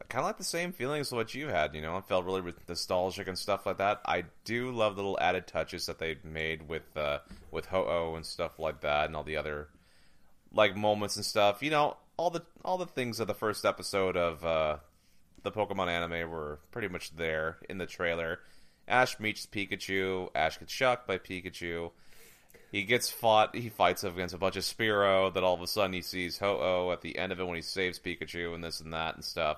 Kind 0.10 0.22
of 0.22 0.28
like 0.28 0.38
the 0.38 0.44
same 0.44 0.72
feelings 0.72 1.12
what 1.12 1.34
you 1.34 1.48
had. 1.48 1.76
You 1.76 1.82
know, 1.82 1.96
I 1.96 2.02
felt 2.02 2.26
really 2.26 2.54
nostalgic 2.68 3.28
and 3.28 3.38
stuff 3.38 3.66
like 3.66 3.78
that. 3.78 4.02
I 4.06 4.26
do 4.46 4.72
love 4.72 4.96
the 4.96 5.02
little 5.02 5.20
added 5.20 5.48
touches 5.48 5.86
that 5.88 6.00
they 6.00 6.18
made 6.24 6.68
with 6.68 6.96
uh, 6.96 7.20
with 7.52 7.68
Ho 7.68 7.86
Oh 7.88 8.16
and 8.16 8.26
stuff 8.26 8.60
like 8.60 8.82
that, 8.82 9.06
and 9.06 9.16
all 9.16 9.24
the 9.24 9.38
other 9.38 9.70
like 10.54 10.76
moments 10.76 11.16
and 11.16 11.26
stuff. 11.26 11.62
You 11.62 11.72
know, 11.72 11.98
all 12.16 12.30
the 12.30 12.44
all 12.64 12.78
the 12.78 12.86
things 12.86 13.20
of 13.20 13.28
the 13.28 13.34
first 13.34 13.66
episode 13.66 14.16
of 14.16 14.46
uh, 14.46 14.78
the 15.44 15.52
Pokemon 15.52 15.88
anime 15.88 16.30
were 16.30 16.60
pretty 16.72 16.88
much 16.88 17.16
there 17.16 17.58
in 17.70 17.78
the 17.78 17.86
trailer. 17.86 18.40
Ash 18.88 19.20
meets 19.20 19.46
Pikachu. 19.46 20.30
Ash 20.34 20.60
gets 20.60 20.72
shocked 20.72 21.08
by 21.08 21.18
Pikachu. 21.18 21.92
He 22.72 22.84
gets 22.84 23.10
fought. 23.10 23.56
He 23.56 23.70
fights 23.70 24.04
against 24.04 24.34
a 24.34 24.38
bunch 24.38 24.56
of 24.56 24.64
Spearow. 24.64 25.34
That 25.34 25.44
all 25.44 25.54
of 25.54 25.62
a 25.62 25.68
sudden 25.68 25.94
he 25.94 26.02
sees 26.02 26.38
Ho 26.40 26.60
Oh 26.62 26.92
at 26.92 27.02
the 27.02 27.18
end 27.18 27.32
of 27.32 27.40
it 27.40 27.46
when 27.46 27.56
he 27.56 27.62
saves 27.62 28.00
Pikachu 28.00 28.54
and 28.54 28.64
this 28.64 28.80
and 28.80 28.94
that 28.94 29.16
and 29.16 29.24
stuff. 29.24 29.58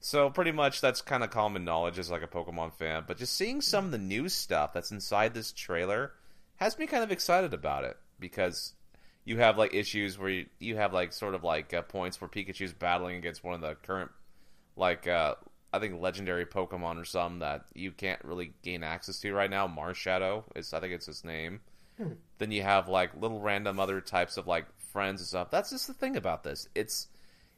So 0.00 0.30
pretty 0.30 0.52
much 0.52 0.80
that's 0.80 1.02
kind 1.02 1.22
of 1.22 1.30
common 1.30 1.64
knowledge 1.64 1.98
as 1.98 2.10
like 2.10 2.22
a 2.22 2.26
Pokemon 2.26 2.72
fan. 2.72 3.04
But 3.06 3.18
just 3.18 3.36
seeing 3.36 3.60
some 3.60 3.84
of 3.86 3.90
the 3.90 3.98
new 3.98 4.28
stuff 4.28 4.72
that's 4.72 4.90
inside 4.90 5.34
this 5.34 5.52
trailer 5.52 6.12
has 6.56 6.78
me 6.78 6.86
kind 6.86 7.04
of 7.04 7.12
excited 7.12 7.52
about 7.52 7.84
it 7.84 7.96
because 8.18 8.72
you 9.24 9.38
have 9.38 9.58
like 9.58 9.74
issues 9.74 10.18
where 10.18 10.30
you, 10.30 10.46
you 10.58 10.76
have 10.76 10.94
like 10.94 11.12
sort 11.12 11.34
of 11.34 11.44
like 11.44 11.74
uh, 11.74 11.82
points 11.82 12.20
where 12.20 12.28
Pikachu's 12.28 12.72
battling 12.72 13.16
against 13.16 13.44
one 13.44 13.54
of 13.54 13.60
the 13.60 13.74
current 13.74 14.10
like 14.74 15.06
uh, 15.06 15.34
I 15.72 15.78
think 15.78 16.00
legendary 16.00 16.46
Pokemon 16.46 17.00
or 17.00 17.04
some 17.04 17.40
that 17.40 17.66
you 17.74 17.92
can't 17.92 18.24
really 18.24 18.54
gain 18.62 18.82
access 18.82 19.20
to 19.20 19.32
right 19.34 19.50
now. 19.50 19.68
Marshadow 19.68 20.44
is 20.56 20.72
I 20.72 20.80
think 20.80 20.94
it's 20.94 21.06
his 21.06 21.24
name. 21.24 21.60
Then 22.38 22.50
you 22.50 22.62
have 22.62 22.88
like 22.88 23.20
little 23.20 23.40
random 23.40 23.78
other 23.78 24.00
types 24.00 24.38
of 24.38 24.46
like 24.46 24.64
friends 24.92 25.20
and 25.20 25.28
stuff. 25.28 25.50
That's 25.50 25.70
just 25.70 25.86
the 25.86 25.92
thing 25.94 26.16
about 26.16 26.42
this. 26.42 26.68
It's 26.74 27.08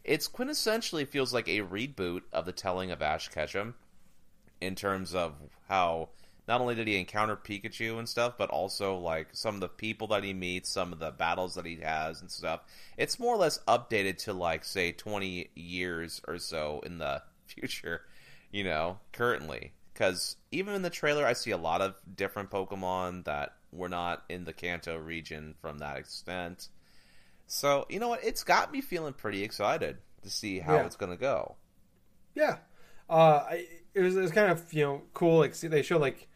it's 0.05 0.29
quintessentially 0.29 1.07
feels 1.07 1.33
like 1.33 1.49
a 1.49 1.61
reboot 1.61 2.23
of 2.33 2.47
the 2.47 2.53
telling 2.53 2.91
of 2.91 3.03
Ash 3.03 3.29
Ketchum 3.29 3.75
in 4.61 4.75
terms 4.75 5.15
of 5.15 5.35
how 5.69 6.09
not 6.49 6.61
only 6.61 6.75
did 6.75 6.89
he 6.89 6.99
encounter 6.99 7.37
Pikachu 7.37 7.99
and 7.99 8.09
stuff, 8.09 8.35
but 8.37 8.51
also 8.51 8.97
like 8.97 9.29
some 9.33 9.55
of 9.55 9.61
the 9.61 9.69
people 9.69 10.09
that 10.09 10.25
he 10.25 10.33
meets, 10.33 10.69
some 10.69 10.93
of 10.93 10.99
the 10.99 11.13
battles 11.13 11.55
that 11.55 11.67
he 11.67 11.77
has 11.77 12.21
and 12.21 12.31
stuff. 12.31 12.61
It's 12.97 13.19
more 13.19 13.35
or 13.35 13.39
less 13.39 13.61
updated 13.69 14.19
to 14.25 14.33
like 14.33 14.65
say 14.65 14.93
20 14.93 15.51
years 15.55 16.21
or 16.27 16.39
so 16.39 16.83
in 16.85 16.99
the 16.99 17.23
future, 17.47 18.03
you 18.51 18.65
know, 18.65 18.99
currently. 19.13 19.73
Because 19.93 20.37
even 20.51 20.75
in 20.75 20.83
the 20.83 20.91
trailer, 20.91 21.27
I 21.27 21.35
see 21.35 21.51
a 21.53 21.57
lot 21.57 21.81
of 21.81 21.95
different 22.17 22.51
Pokemon 22.51 23.25
that 23.25 23.55
were 23.73 23.89
not 23.89 24.25
in 24.29 24.45
the 24.45 24.53
Kanto 24.53 24.97
region 24.97 25.55
from 25.61 25.79
that 25.79 25.97
extent. 25.97 26.69
So, 27.55 27.85
you 27.91 28.01
know 28.01 28.09
what? 28.09 28.25
It's 28.25 28.45
got 28.45 28.73
me 28.73 28.81
feeling 28.81 29.13
pretty 29.13 29.43
excited 29.45 29.99
to 30.23 30.31
see 30.31 30.59
how 30.59 30.77
Yeah. 30.77 30.87
it's 30.87 30.97
going 30.97 31.13
to 31.13 31.19
go. 31.19 31.57
Yeah, 32.35 32.57
uh, 33.11 33.45
I, 33.47 33.67
it 33.93 34.01
was 34.01 34.17
it 34.17 34.23
was 34.23 34.31
kind 34.31 34.51
of 34.51 34.73
you 34.73 34.83
know 34.85 35.03
cool. 35.13 35.41
Like 35.41 35.55
see, 35.55 35.69
they 35.69 35.83
showed 35.83 36.01
like 36.01 36.29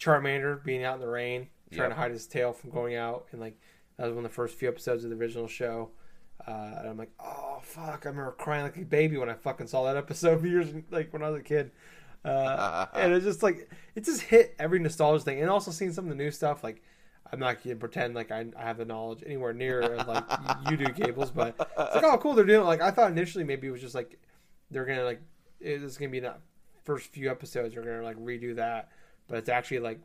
Charmander 0.00 0.64
being 0.64 0.82
out 0.82 0.96
in 0.96 1.00
the 1.00 1.06
rain, 1.06 1.46
trying 1.70 1.90
Yep. 1.90 1.96
to 1.96 2.02
hide 2.02 2.10
his 2.10 2.26
tail 2.26 2.52
from 2.52 2.70
going 2.70 2.96
out, 2.96 3.26
and 3.30 3.40
like 3.40 3.56
that 3.96 4.06
was 4.06 4.16
one 4.16 4.24
of 4.24 4.30
the 4.32 4.34
first 4.34 4.56
few 4.56 4.66
episodes 4.68 5.04
of 5.04 5.10
the 5.10 5.16
original 5.16 5.46
show. 5.46 5.90
Uh, 6.44 6.50
and 6.80 6.88
I'm 6.88 6.96
like, 6.98 7.12
oh 7.20 7.60
fuck! 7.62 8.02
I 8.04 8.08
remember 8.08 8.32
crying 8.32 8.64
like 8.64 8.76
a 8.76 8.80
baby 8.80 9.16
when 9.16 9.28
I 9.30 9.34
fucking 9.34 9.68
saw 9.68 9.84
that 9.84 9.96
episode 9.96 10.44
years 10.44 10.74
like 10.90 11.12
when 11.12 11.22
I 11.22 11.30
was 11.30 11.38
a 11.40 11.44
kid. 11.44 11.70
Uh, 12.24 12.86
and 12.94 13.12
it's 13.12 13.24
just 13.24 13.44
like 13.44 13.70
it 13.94 14.04
just 14.04 14.22
hit 14.22 14.56
every 14.58 14.80
nostalgia 14.80 15.22
thing, 15.22 15.40
and 15.40 15.48
also 15.48 15.70
seeing 15.70 15.92
some 15.92 16.06
of 16.06 16.08
the 16.08 16.16
new 16.16 16.32
stuff. 16.32 16.64
Like 16.64 16.82
I'm 17.34 17.40
not 17.40 17.62
gonna 17.62 17.76
pretend 17.76 18.14
like 18.14 18.30
I, 18.30 18.46
I 18.56 18.62
have 18.62 18.78
the 18.78 18.84
knowledge 18.84 19.22
anywhere 19.26 19.52
near 19.52 19.96
like 20.06 20.24
you 20.70 20.76
do, 20.76 20.86
Gables, 20.92 21.30
but 21.30 21.54
it's 21.58 21.94
like 21.94 22.04
oh 22.04 22.16
cool 22.18 22.34
they're 22.34 22.44
doing 22.44 22.60
it. 22.62 22.64
Like 22.64 22.80
I 22.80 22.90
thought 22.90 23.10
initially 23.10 23.44
maybe 23.44 23.66
it 23.66 23.70
was 23.70 23.80
just 23.80 23.94
like 23.94 24.18
they're 24.70 24.84
gonna 24.84 25.04
like 25.04 25.20
it's 25.60 25.96
gonna 25.98 26.10
be 26.10 26.20
the 26.20 26.34
first 26.84 27.06
few 27.10 27.30
episodes 27.30 27.74
they're 27.74 27.82
gonna 27.84 28.02
like 28.02 28.16
redo 28.18 28.54
that, 28.56 28.90
but 29.28 29.38
it's 29.38 29.48
actually 29.48 29.80
like 29.80 29.98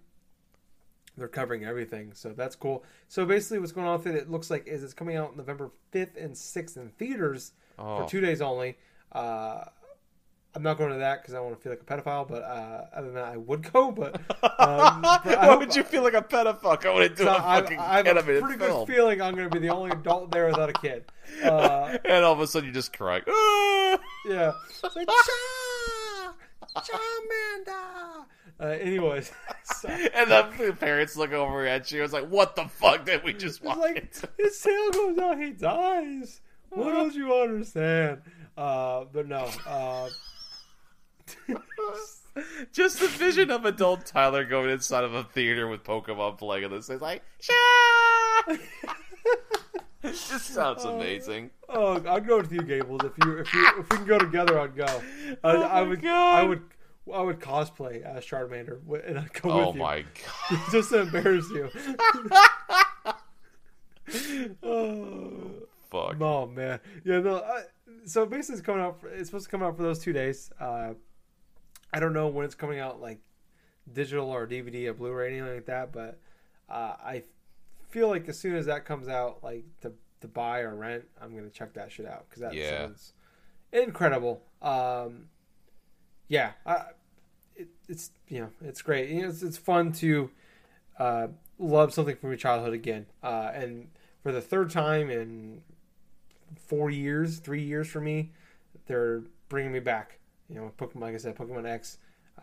they're 1.17 1.27
covering 1.27 1.65
everything, 1.65 2.11
so 2.13 2.33
that's 2.33 2.55
cool. 2.55 2.83
So 3.09 3.25
basically, 3.25 3.59
what's 3.59 3.71
going 3.73 3.87
on 3.87 3.97
with 3.97 4.07
it? 4.07 4.15
It 4.15 4.29
looks 4.31 4.49
like 4.49 4.67
is 4.67 4.83
it's 4.83 4.93
coming 4.93 5.17
out 5.17 5.35
November 5.35 5.71
fifth 5.91 6.15
and 6.17 6.37
sixth 6.37 6.77
in 6.77 6.89
theaters 6.91 7.51
Oh. 7.77 8.03
for 8.03 8.09
two 8.09 8.19
days 8.21 8.41
only. 8.41 8.77
Uh, 9.11 9.63
I'm 10.59 10.63
not 10.63 10.77
going 10.77 10.91
to 10.91 10.97
that 10.97 11.21
because 11.21 11.35
I 11.35 11.39
want 11.39 11.55
to 11.55 11.61
feel 11.61 11.71
like 11.71 11.81
a 11.81 11.85
pedophile, 11.85 12.27
but 12.27 12.43
uh, 12.43 12.83
other 12.93 13.05
than 13.05 13.15
that, 13.15 13.23
I 13.31 13.37
would 13.37 13.71
go. 13.71 13.91
But, 13.93 14.15
um, 14.43 15.01
but 15.01 15.23
Why 15.25 15.45
hope- 15.45 15.59
would 15.59 15.73
you 15.73 15.83
feel 15.83 16.03
like 16.03 16.15
a 16.15 16.21
pedophile 16.21 16.81
going 16.81 17.03
into 17.11 17.23
so 17.23 17.29
a 17.29 17.37
I, 17.37 17.61
fucking 17.61 17.79
I 17.79 17.95
have 17.97 18.05
a 18.05 18.09
animated 18.09 18.43
pretty 18.43 18.59
film? 18.59 18.85
good 18.85 18.93
feeling 18.93 19.21
I'm 19.21 19.35
going 19.35 19.49
to 19.49 19.53
be 19.57 19.65
the 19.65 19.73
only 19.73 19.91
adult 19.91 20.31
there 20.31 20.47
without 20.47 20.69
a 20.69 20.73
kid. 20.73 21.05
Uh, 21.41 21.97
and 22.05 22.25
all 22.25 22.33
of 22.33 22.41
a 22.41 22.47
sudden 22.47 22.65
you're 22.67 22.73
just. 22.73 22.93
"Ah!" 22.99 23.19
yeah. 24.27 24.51
It's 24.83 24.95
like, 24.97 25.07
Cha! 25.07 26.33
Charmander! 26.75 28.25
Uh, 28.59 28.65
anyways, 28.65 29.31
so, 29.63 29.87
and 29.87 30.29
then 30.29 30.45
the 30.57 30.73
parents 30.73 31.15
look 31.15 31.31
over 31.31 31.65
at 31.65 31.89
you. 31.93 32.03
It's 32.03 32.11
like, 32.11 32.27
what 32.27 32.57
the 32.57 32.65
fuck 32.65 33.05
did 33.05 33.23
we 33.23 33.31
just 33.31 33.63
watch? 33.63 33.77
like 33.77 34.13
his 34.37 34.59
tail 34.59 34.91
goes 34.91 35.17
out, 35.19 35.39
he 35.39 35.51
dies. 35.51 36.41
What 36.69 36.91
don't 36.91 37.15
you 37.15 37.33
understand? 37.33 38.23
Uh, 38.57 39.05
but 39.13 39.25
no. 39.29 39.49
Uh, 39.65 40.09
just 42.73 42.99
the 42.99 43.07
vision 43.07 43.51
of 43.51 43.65
adult 43.65 44.05
Tyler 44.05 44.45
going 44.45 44.69
inside 44.69 45.03
of 45.03 45.13
a 45.13 45.23
theater 45.23 45.67
with 45.67 45.83
Pokemon 45.83 46.37
playing 46.37 46.63
in 46.65 46.71
this. 46.71 46.89
It's 46.89 47.01
like, 47.01 47.23
Sha! 47.39 47.53
it 48.47 48.59
just 50.03 50.47
sounds 50.47 50.83
amazing. 50.85 51.51
oh, 51.67 52.01
I'd 52.07 52.27
go 52.27 52.37
with 52.37 52.51
you, 52.51 52.61
Gables. 52.61 53.01
If 53.03 53.13
you 53.25 53.37
if 53.39 53.53
you 53.53 53.67
if 53.79 53.89
we 53.89 53.97
can 53.97 54.05
go 54.05 54.17
together, 54.19 54.59
I'd 54.59 54.75
go. 54.75 54.85
I, 54.85 55.35
Oh 55.43 55.61
I 55.63 55.81
would 55.81 56.01
God. 56.01 56.35
I 56.39 56.43
would 56.43 56.61
I 57.13 57.21
would 57.21 57.39
cosplay 57.39 58.03
as 58.03 58.23
Charmander 58.23 58.79
and 59.07 59.19
I'd 59.19 59.33
go 59.33 59.49
Oh 59.51 59.67
with 59.67 59.75
you. 59.75 59.81
Oh 59.81 59.85
my 59.85 60.05
god. 60.51 60.59
just 60.71 60.89
to 60.89 60.99
embarrass 61.01 61.49
you. 61.49 61.69
oh, 64.63 65.51
Fuck. 65.91 66.21
oh, 66.21 66.45
man, 66.47 66.79
yeah. 67.03 67.19
No, 67.19 67.37
I, 67.37 67.63
so 68.05 68.25
basically, 68.25 68.57
it's 68.59 68.65
coming 68.65 68.81
out. 68.83 68.99
For, 69.01 69.09
it's 69.09 69.29
supposed 69.29 69.45
to 69.45 69.51
come 69.51 69.63
out 69.63 69.75
for 69.77 69.83
those 69.83 69.99
two 69.99 70.13
days. 70.13 70.51
Uh, 70.59 70.93
I 71.93 71.99
don't 71.99 72.13
know 72.13 72.27
when 72.27 72.45
it's 72.45 72.55
coming 72.55 72.79
out, 72.79 73.01
like 73.01 73.19
digital 73.91 74.29
or 74.29 74.45
DVD 74.47 74.87
or 74.87 74.93
Blu-ray, 74.93 75.29
anything 75.37 75.55
like 75.55 75.65
that. 75.65 75.91
But 75.91 76.19
uh, 76.69 76.95
I 77.03 77.23
feel 77.89 78.07
like 78.07 78.27
as 78.29 78.37
soon 78.39 78.55
as 78.55 78.65
that 78.67 78.85
comes 78.85 79.07
out, 79.07 79.43
like 79.43 79.65
to 79.81 79.93
to 80.21 80.27
buy 80.27 80.59
or 80.61 80.75
rent, 80.75 81.05
I'm 81.21 81.35
gonna 81.35 81.49
check 81.49 81.73
that 81.73 81.91
shit 81.91 82.05
out 82.05 82.25
because 82.29 82.41
that 82.41 82.53
Yeah. 82.53 82.81
sounds 82.87 83.13
incredible. 83.71 84.43
Um, 84.61 85.29
yeah, 86.27 86.51
I, 86.65 86.83
it, 87.55 87.69
it's 87.87 88.11
you 88.27 88.41
know 88.41 88.49
it's 88.61 88.81
great. 88.81 89.09
You 89.09 89.23
know, 89.23 89.29
it's 89.29 89.41
it's 89.41 89.57
fun 89.57 89.91
to 89.93 90.29
uh, 90.99 91.27
love 91.57 91.93
something 91.93 92.15
from 92.15 92.29
your 92.29 92.37
childhood 92.37 92.73
again, 92.73 93.07
uh, 93.23 93.51
and 93.53 93.89
for 94.21 94.31
the 94.31 94.41
third 94.41 94.69
time 94.69 95.09
in 95.09 95.61
four 96.67 96.89
years, 96.89 97.39
three 97.39 97.63
years 97.63 97.87
for 97.87 98.01
me, 98.01 98.31
they're 98.87 99.23
bringing 99.47 99.71
me 99.71 99.79
back. 99.79 100.18
You 100.49 100.55
know, 100.55 100.71
Pokemon, 100.77 101.01
like 101.01 101.13
I 101.13 101.17
said, 101.17 101.35
Pokemon 101.35 101.67
X, 101.67 101.97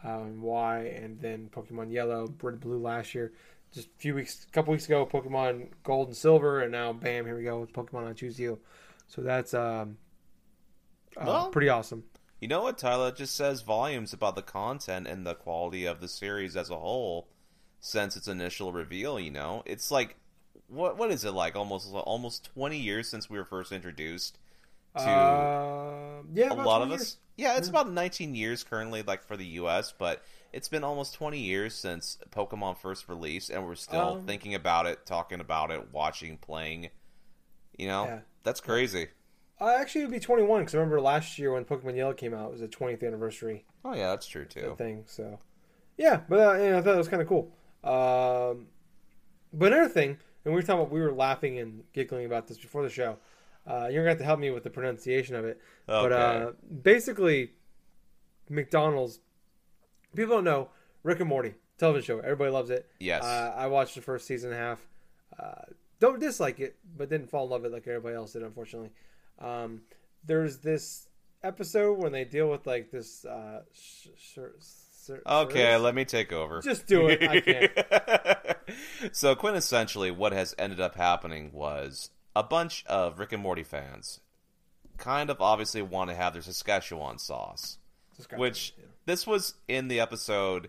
um, 0.04 0.40
Y, 0.40 0.78
and 1.02 1.20
then 1.20 1.50
Pokemon 1.54 1.92
Yellow, 1.92 2.32
Red, 2.40 2.60
Blue 2.60 2.78
last 2.78 3.14
year. 3.14 3.32
Just 3.72 3.88
a 3.88 3.98
few 3.98 4.14
weeks, 4.14 4.46
a 4.48 4.52
couple 4.52 4.72
weeks 4.72 4.86
ago, 4.86 5.04
Pokemon 5.04 5.68
Gold 5.82 6.08
and 6.08 6.16
Silver, 6.16 6.60
and 6.60 6.70
now, 6.72 6.92
bam, 6.92 7.26
here 7.26 7.36
we 7.36 7.42
go 7.42 7.60
with 7.60 7.72
Pokemon 7.72 8.08
I 8.08 8.12
Choose 8.12 8.38
You. 8.38 8.58
So 9.08 9.22
that's 9.22 9.54
um, 9.54 9.98
uh, 11.16 11.24
Well- 11.26 11.50
pretty 11.50 11.68
awesome. 11.68 12.04
You 12.40 12.48
know 12.48 12.62
what, 12.62 12.76
Tyler? 12.76 13.08
It 13.08 13.16
just 13.16 13.34
says 13.34 13.62
volumes 13.62 14.12
about 14.12 14.36
the 14.36 14.42
content 14.42 15.06
and 15.06 15.26
the 15.26 15.34
quality 15.34 15.86
of 15.86 16.00
the 16.00 16.08
series 16.08 16.54
as 16.54 16.68
a 16.68 16.78
whole 16.78 17.28
since 17.80 18.14
its 18.14 18.28
initial 18.28 18.72
reveal, 18.72 19.18
you 19.18 19.30
know? 19.30 19.62
It's 19.64 19.90
like 19.90 20.16
what 20.68 20.98
what 20.98 21.10
is 21.10 21.24
it 21.24 21.30
like 21.30 21.56
almost 21.56 21.92
almost 21.92 22.50
20 22.54 22.76
years 22.76 23.08
since 23.08 23.30
we 23.30 23.38
were 23.38 23.44
first 23.44 23.72
introduced 23.72 24.38
to 24.96 25.50
Uh, 25.50 26.22
yeah, 26.34 26.52
a 26.52 26.54
lot 26.54 26.82
of 26.82 26.90
years. 26.90 27.00
us. 27.02 27.16
Yeah, 27.36 27.56
it's 27.58 27.68
about 27.68 27.90
19 27.90 28.34
years 28.34 28.64
currently 28.64 29.02
like 29.02 29.22
for 29.24 29.36
the 29.36 29.44
US, 29.60 29.92
but 29.92 30.22
it's 30.52 30.68
been 30.68 30.84
almost 30.84 31.14
20 31.14 31.38
years 31.38 31.74
since 31.74 32.18
Pokemon 32.30 32.78
first 32.78 33.08
released 33.08 33.50
and 33.50 33.64
we're 33.66 33.74
still 33.74 34.18
Um, 34.18 34.26
thinking 34.26 34.54
about 34.54 34.86
it, 34.86 35.04
talking 35.06 35.40
about 35.40 35.70
it, 35.70 35.92
watching, 35.92 36.38
playing. 36.38 36.90
You 37.76 37.88
know? 37.88 38.04
Yeah. 38.06 38.20
That's 38.42 38.60
crazy. 38.60 39.08
Uh, 39.60 39.74
actually, 39.78 40.02
it'd 40.02 40.12
be 40.12 40.20
21 40.20 40.60
because 40.62 40.74
I 40.74 40.78
remember 40.78 41.00
last 41.00 41.38
year 41.38 41.52
when 41.52 41.64
Pokemon 41.64 41.96
Yellow 41.96 42.12
came 42.12 42.34
out, 42.34 42.48
it 42.48 42.52
was 42.52 42.60
the 42.60 42.68
20th 42.68 43.02
anniversary 43.02 43.64
Oh 43.84 43.94
yeah, 43.94 44.10
that's 44.10 44.26
true 44.26 44.44
too. 44.44 44.76
thing. 44.76 45.04
So, 45.06 45.38
yeah, 45.96 46.22
but 46.28 46.38
uh, 46.40 46.62
yeah, 46.62 46.78
I 46.78 46.82
thought 46.82 46.94
it 46.94 46.98
was 46.98 47.08
kind 47.08 47.22
of 47.22 47.28
cool. 47.28 47.52
Um, 47.84 48.68
but 49.52 49.72
another 49.72 49.88
thing, 49.88 50.10
and 50.44 50.52
we 50.54 50.60
were 50.60 50.62
talking 50.62 50.80
about, 50.82 50.92
we 50.92 51.00
were 51.00 51.12
laughing 51.12 51.58
and 51.58 51.84
giggling 51.92 52.26
about 52.26 52.46
this 52.48 52.58
before 52.58 52.82
the 52.82 52.90
show. 52.90 53.18
Uh, 53.66 53.88
you're 53.90 54.02
gonna 54.02 54.10
have 54.10 54.18
to 54.18 54.24
help 54.24 54.38
me 54.38 54.50
with 54.50 54.62
the 54.64 54.70
pronunciation 54.70 55.34
of 55.34 55.44
it. 55.44 55.60
But 55.86 56.12
uh, 56.12 56.52
basically, 56.82 57.50
McDonald's. 58.48 59.20
People 60.14 60.36
don't 60.36 60.44
know 60.44 60.68
Rick 61.02 61.20
and 61.20 61.28
Morty 61.28 61.54
television 61.78 62.06
show. 62.06 62.18
Everybody 62.20 62.50
loves 62.50 62.70
it. 62.70 62.86
Yes. 62.98 63.22
Uh, 63.24 63.52
I 63.56 63.66
watched 63.66 63.94
the 63.94 64.00
first 64.02 64.26
season 64.26 64.52
and 64.52 64.58
a 64.58 64.62
half. 64.62 64.86
Uh, 65.38 65.62
don't 66.00 66.20
dislike 66.20 66.60
it, 66.60 66.76
but 66.96 67.10
didn't 67.10 67.28
fall 67.30 67.44
in 67.44 67.50
love 67.50 67.62
with 67.62 67.72
it 67.72 67.74
like 67.74 67.86
everybody 67.86 68.14
else 68.14 68.32
did, 68.32 68.42
unfortunately. 68.42 68.90
Um, 69.40 69.82
there's 70.24 70.58
this 70.58 71.08
episode 71.42 71.98
when 72.02 72.12
they 72.12 72.24
deal 72.24 72.50
with 72.50 72.66
like 72.66 72.90
this. 72.90 73.24
Uh, 73.24 73.62
sh- 73.72 74.08
sh- 74.16 74.38
sh- 74.60 75.10
Okay, 75.24 75.76
let 75.76 75.94
me 75.94 76.04
take 76.04 76.32
over. 76.32 76.60
Just 76.60 76.86
do 76.88 77.06
it. 77.08 77.22
I 77.22 77.40
can't. 77.40 77.72
so 79.12 79.36
quintessentially, 79.36 80.10
what 80.14 80.32
has 80.32 80.52
ended 80.58 80.80
up 80.80 80.96
happening 80.96 81.52
was 81.52 82.10
a 82.36 82.42
bunch 82.42 82.84
of 82.84 83.18
Rick 83.18 83.32
and 83.32 83.42
Morty 83.42 83.62
fans 83.62 84.20
kind 84.98 85.30
of 85.30 85.40
obviously 85.40 85.80
want 85.80 86.10
to 86.10 86.16
have 86.16 86.34
their 86.34 86.42
Saskatchewan 86.42 87.18
sauce, 87.18 87.78
Subscribe 88.12 88.38
which 88.38 88.74
it, 88.76 88.90
this 89.06 89.26
was 89.26 89.54
in 89.66 89.88
the 89.88 90.00
episode, 90.00 90.68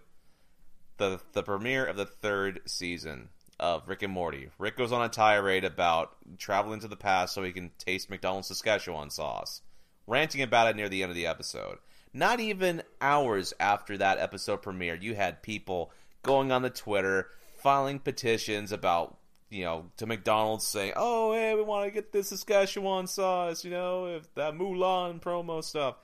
the 0.96 1.20
the 1.34 1.44
premiere 1.44 1.86
of 1.86 1.98
the 1.98 2.06
third 2.06 2.62
season 2.66 3.28
of 3.60 3.90
Rick 3.90 4.02
and 4.02 4.14
Morty. 4.14 4.50
Rick 4.58 4.78
goes 4.78 4.94
on 4.94 5.04
a 5.04 5.10
tirade 5.10 5.66
about 5.66 6.16
traveling 6.38 6.80
to 6.80 6.88
the 6.88 6.96
past 6.96 7.34
so 7.34 7.44
he 7.44 7.52
can 7.52 7.72
taste 7.78 8.10
McDonald's 8.10 8.48
Saskatchewan 8.48 9.10
sauce, 9.10 9.62
ranting 10.08 10.42
about 10.42 10.70
it 10.70 10.78
near 10.78 10.88
the 10.88 11.04
end 11.04 11.10
of 11.10 11.18
the 11.18 11.28
episode. 11.28 11.80
Not 12.14 12.40
even 12.40 12.82
hours 13.02 13.54
after 13.60 13.98
that 13.98 14.20
episode 14.20 14.62
premiered, 14.62 15.02
you 15.02 15.16
had 15.16 15.44
people 15.44 15.92
going 16.24 16.50
on 16.50 16.62
the 16.62 16.70
Twitter, 16.70 17.28
filing 17.58 18.00
petitions 18.00 18.72
about, 18.72 19.18
you 19.50 19.64
know, 19.64 19.86
to 19.98 20.06
McDonald's 20.06 20.66
saying, 20.66 20.94
oh, 20.96 21.34
hey, 21.34 21.56
we 21.56 21.62
want 21.62 21.86
to 21.86 21.92
get 21.92 22.12
this 22.12 22.30
Saskatchewan 22.30 23.08
sauce, 23.08 23.64
you 23.64 23.72
know, 23.72 24.06
if 24.08 24.34
that 24.36 24.54
Mulan 24.54 25.22
promo 25.22 25.64
stuff. 25.64 25.96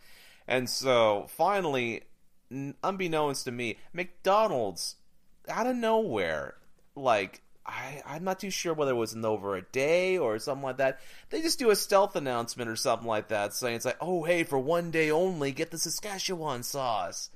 And 0.47 0.69
so 0.69 1.27
finally, 1.29 2.03
unbeknownst 2.83 3.45
to 3.45 3.51
me, 3.51 3.77
McDonald's 3.91 4.95
out 5.47 5.67
of 5.67 5.75
nowhere, 5.75 6.55
like 6.95 7.41
I, 7.65 8.01
I'm 8.05 8.23
not 8.23 8.39
too 8.39 8.49
sure 8.49 8.73
whether 8.73 8.91
it 8.91 8.95
was 8.95 9.13
in 9.13 9.23
over 9.23 9.55
a 9.55 9.61
day 9.61 10.17
or 10.17 10.37
something 10.39 10.63
like 10.63 10.77
that. 10.77 10.99
They 11.29 11.41
just 11.41 11.59
do 11.59 11.69
a 11.69 11.75
stealth 11.75 12.15
announcement 12.15 12.69
or 12.69 12.75
something 12.75 13.07
like 13.07 13.29
that, 13.29 13.53
saying 13.53 13.75
it's 13.75 13.85
like, 13.85 13.97
oh 14.01 14.23
hey, 14.23 14.43
for 14.43 14.59
one 14.59 14.91
day 14.91 15.11
only, 15.11 15.51
get 15.51 15.71
the 15.71 15.77
Saskatchewan 15.77 16.63
sauce 16.63 17.29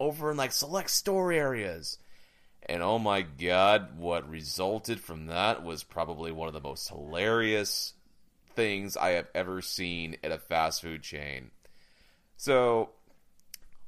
over 0.00 0.30
in 0.30 0.36
like 0.36 0.52
select 0.52 0.90
store 0.90 1.32
areas. 1.32 1.98
And 2.66 2.82
oh 2.82 2.98
my 2.98 3.22
god, 3.22 3.98
what 3.98 4.28
resulted 4.28 5.00
from 5.00 5.26
that 5.26 5.64
was 5.64 5.84
probably 5.84 6.32
one 6.32 6.48
of 6.48 6.54
the 6.54 6.60
most 6.60 6.88
hilarious 6.88 7.94
things 8.54 8.96
I 8.96 9.10
have 9.10 9.28
ever 9.34 9.62
seen 9.62 10.16
at 10.22 10.32
a 10.32 10.38
fast 10.38 10.82
food 10.82 11.02
chain. 11.02 11.50
So, 12.36 12.90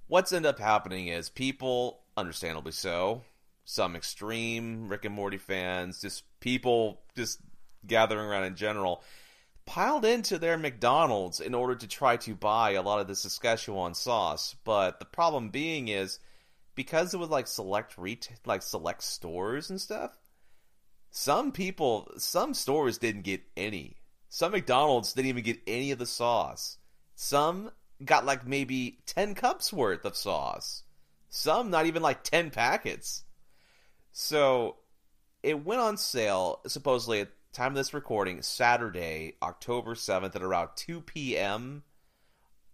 what's 0.07 0.33
ended 0.33 0.51
up 0.51 0.59
happening 0.59 1.09
is 1.09 1.29
people, 1.29 2.01
understandably 2.17 2.73
so, 2.73 3.23
some 3.65 3.95
extreme 3.95 4.89
Rick 4.89 5.05
and 5.05 5.15
Morty 5.15 5.39
fans, 5.39 6.01
just 6.01 6.25
people 6.41 7.01
just 7.17 7.41
gathering 7.87 8.27
around 8.27 8.45
in 8.45 8.57
general, 8.57 9.03
piled 9.67 10.05
into 10.05 10.39
their 10.39 10.59
McDonald's 10.59 11.41
in 11.41 11.55
order 11.55 11.77
to 11.77 11.87
try 11.87 12.17
to 12.17 12.35
buy 12.35 12.73
a 12.73 12.83
lot 12.83 13.01
of 13.01 13.07
the 13.07 13.15
Saskatchewan 13.15 13.95
sauce. 13.95 14.57
But 14.65 14.99
the 14.99 15.05
problem 15.05 15.51
being 15.51 15.89
is 15.89 16.19
because 16.75 17.15
it 17.15 17.19
was 17.19 17.31
like 17.31 17.47
select 17.47 17.97
ret- 17.97 18.31
like 18.47 18.63
select 18.63 19.03
stores 19.03 19.71
and 19.71 19.81
stuff. 19.81 20.19
Some 21.11 21.53
people, 21.53 22.11
some 22.17 22.55
stores 22.55 22.99
didn't 22.99 23.23
get 23.23 23.43
any. 23.57 23.97
Some 24.29 24.53
McDonald's 24.53 25.13
didn't 25.13 25.29
even 25.29 25.43
get 25.43 25.61
any 25.67 25.91
of 25.91 25.99
the 25.99 26.07
sauce. 26.07 26.79
Some 27.17 27.73
got 28.05 28.25
like 28.25 28.47
maybe 28.47 29.01
10 29.07 29.35
cups 29.35 29.73
worth 29.73 30.05
of 30.05 30.17
sauce. 30.17 30.85
Some 31.29 31.71
not 31.71 31.87
even 31.87 32.03
like 32.03 32.23
10 32.23 32.51
packets. 32.51 33.25
So 34.13 34.77
it 35.43 35.65
went 35.65 35.81
on 35.81 35.97
sale 35.97 36.61
supposedly 36.67 37.21
at 37.21 37.29
time 37.53 37.73
of 37.73 37.77
this 37.77 37.95
recording 37.95 38.43
Saturday, 38.43 39.35
October 39.43 39.95
7th 39.95 40.37
at 40.37 40.43
around 40.43 40.71
2 40.77 41.01
p.m. 41.01 41.83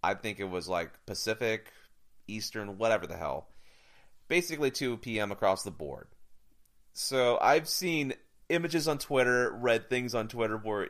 I 0.03 0.13
think 0.13 0.39
it 0.39 0.49
was 0.49 0.67
like 0.67 1.05
Pacific, 1.05 1.71
Eastern, 2.27 2.77
whatever 2.77 3.07
the 3.07 3.17
hell. 3.17 3.47
Basically 4.27 4.71
2 4.71 4.97
p.m. 4.97 5.31
across 5.31 5.63
the 5.63 5.71
board. 5.71 6.07
So 6.93 7.37
I've 7.39 7.69
seen 7.69 8.13
images 8.49 8.87
on 8.87 8.97
Twitter, 8.97 9.51
read 9.51 9.89
things 9.89 10.15
on 10.15 10.27
Twitter 10.27 10.57
where 10.57 10.89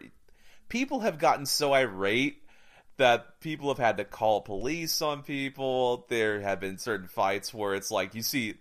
people 0.69 1.01
have 1.01 1.19
gotten 1.19 1.45
so 1.45 1.73
irate 1.73 2.43
that 2.97 3.39
people 3.41 3.67
have 3.69 3.77
had 3.77 3.97
to 3.97 4.05
call 4.05 4.41
police 4.41 5.01
on 5.01 5.21
people. 5.21 6.05
There 6.09 6.41
have 6.41 6.59
been 6.59 6.77
certain 6.77 7.07
fights 7.07 7.53
where 7.53 7.75
it's 7.75 7.91
like 7.91 8.15
you 8.15 8.23
see 8.23 8.55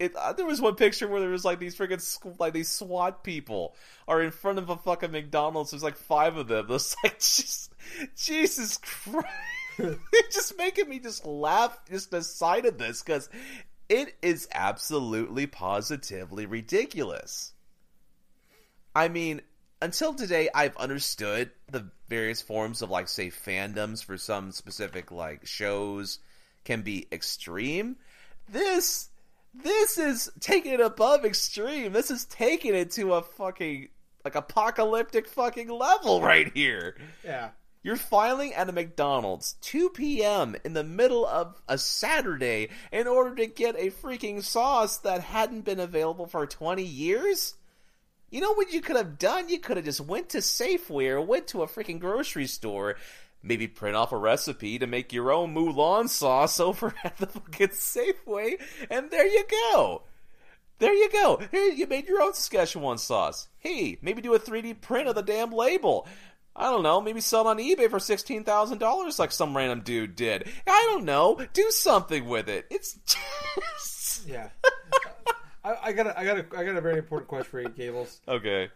it, 0.00 0.16
uh, 0.16 0.32
there 0.32 0.46
was 0.46 0.62
one 0.62 0.76
picture 0.76 1.06
where 1.06 1.20
there 1.20 1.28
was 1.28 1.44
like 1.44 1.58
these 1.58 1.76
freaking 1.76 2.02
like 2.38 2.54
these 2.54 2.68
SWAT 2.68 3.22
people 3.22 3.76
are 4.08 4.22
in 4.22 4.30
front 4.30 4.58
of 4.58 4.70
a 4.70 4.76
fucking 4.76 5.10
McDonald's. 5.10 5.70
There's 5.70 5.82
like 5.82 5.96
five 5.96 6.36
of 6.36 6.48
them. 6.48 6.66
It's 6.70 6.96
like 7.04 7.18
just 7.18 7.72
Jesus 8.16 8.78
Christ. 8.78 9.26
it's 10.12 10.34
just 10.34 10.56
making 10.56 10.88
me 10.88 10.98
just 10.98 11.26
laugh 11.26 11.78
just 11.88 12.10
the 12.10 12.22
sight 12.22 12.64
of 12.64 12.78
this 12.78 13.02
because 13.02 13.28
it 13.90 14.14
is 14.22 14.48
absolutely 14.54 15.46
positively 15.46 16.46
ridiculous. 16.46 17.52
I 18.94 19.08
mean, 19.08 19.42
until 19.82 20.14
today, 20.14 20.48
I've 20.54 20.76
understood 20.76 21.50
the 21.70 21.90
various 22.08 22.40
forms 22.40 22.82
of 22.82 22.90
like 22.90 23.08
say 23.08 23.30
fandoms 23.30 24.02
for 24.02 24.16
some 24.16 24.52
specific 24.52 25.10
like 25.10 25.46
shows 25.46 26.20
can 26.64 26.82
be 26.82 27.08
extreme. 27.10 27.96
This 28.48 29.08
this 29.54 29.98
is 29.98 30.30
taking 30.38 30.74
it 30.74 30.80
above 30.80 31.24
extreme. 31.24 31.92
This 31.92 32.12
is 32.12 32.24
taking 32.26 32.74
it 32.74 32.92
to 32.92 33.14
a 33.14 33.22
fucking 33.22 33.88
like 34.24 34.36
apocalyptic 34.36 35.26
fucking 35.26 35.68
level 35.68 36.22
right 36.22 36.50
here. 36.54 36.96
Yeah. 37.24 37.50
You're 37.82 37.96
filing 37.96 38.52
at 38.52 38.68
a 38.68 38.72
McDonald's 38.72 39.54
2 39.62 39.90
p.m. 39.90 40.54
in 40.64 40.74
the 40.74 40.84
middle 40.84 41.26
of 41.26 41.62
a 41.66 41.78
Saturday 41.78 42.68
in 42.92 43.06
order 43.06 43.34
to 43.36 43.46
get 43.46 43.74
a 43.76 43.90
freaking 43.90 44.42
sauce 44.42 44.98
that 44.98 45.22
hadn't 45.22 45.62
been 45.62 45.80
available 45.80 46.26
for 46.26 46.46
20 46.46 46.82
years? 46.82 47.54
You 48.28 48.42
know 48.42 48.52
what 48.52 48.72
you 48.72 48.82
could 48.82 48.96
have 48.96 49.18
done? 49.18 49.48
You 49.48 49.58
could 49.58 49.78
have 49.78 49.86
just 49.86 50.02
went 50.02 50.28
to 50.30 50.38
Safeway 50.38 51.08
or 51.08 51.22
went 51.22 51.46
to 51.48 51.62
a 51.62 51.66
freaking 51.66 51.98
grocery 51.98 52.46
store, 52.46 52.96
maybe 53.42 53.66
print 53.66 53.96
off 53.96 54.12
a 54.12 54.16
recipe 54.18 54.78
to 54.78 54.86
make 54.86 55.12
your 55.12 55.32
own 55.32 55.54
Mulan 55.54 56.10
sauce 56.10 56.60
over 56.60 56.94
at 57.02 57.16
the 57.16 57.26
fucking 57.28 57.68
Safeway, 57.68 58.60
and 58.90 59.10
there 59.10 59.26
you 59.26 59.44
go. 59.72 60.02
There 60.80 60.94
you 60.94 61.10
go. 61.10 61.42
Here, 61.50 61.72
you 61.72 61.86
made 61.86 62.08
your 62.08 62.22
own 62.22 62.32
Saskatchewan 62.32 62.96
sauce. 62.96 63.48
Hey, 63.58 63.98
maybe 64.00 64.22
do 64.22 64.32
a 64.32 64.40
3D 64.40 64.80
print 64.80 65.08
of 65.08 65.14
the 65.14 65.22
damn 65.22 65.52
label. 65.52 66.08
I 66.54 66.64
don't 66.64 66.82
know, 66.82 67.00
maybe 67.00 67.20
sell 67.20 67.42
it 67.42 67.50
on 67.50 67.58
eBay 67.58 67.88
for 67.88 68.00
sixteen 68.00 68.44
thousand 68.44 68.78
dollars 68.78 69.18
like 69.18 69.32
some 69.32 69.56
random 69.56 69.80
dude 69.80 70.16
did. 70.16 70.48
I 70.66 70.88
don't 70.90 71.04
know. 71.04 71.40
Do 71.52 71.70
something 71.70 72.26
with 72.26 72.48
it. 72.48 72.66
It's 72.70 72.98
just 73.06 74.28
Yeah. 74.28 74.48
I, 75.64 75.76
I 75.84 75.92
got 75.92 76.06
a, 76.06 76.18
I 76.18 76.24
got 76.24 76.38
a, 76.38 76.46
I 76.56 76.64
got 76.64 76.76
a 76.76 76.80
very 76.80 76.98
important 76.98 77.28
question 77.28 77.50
for 77.50 77.60
you, 77.60 77.68
Gables. 77.68 78.20
Okay. 78.26 78.70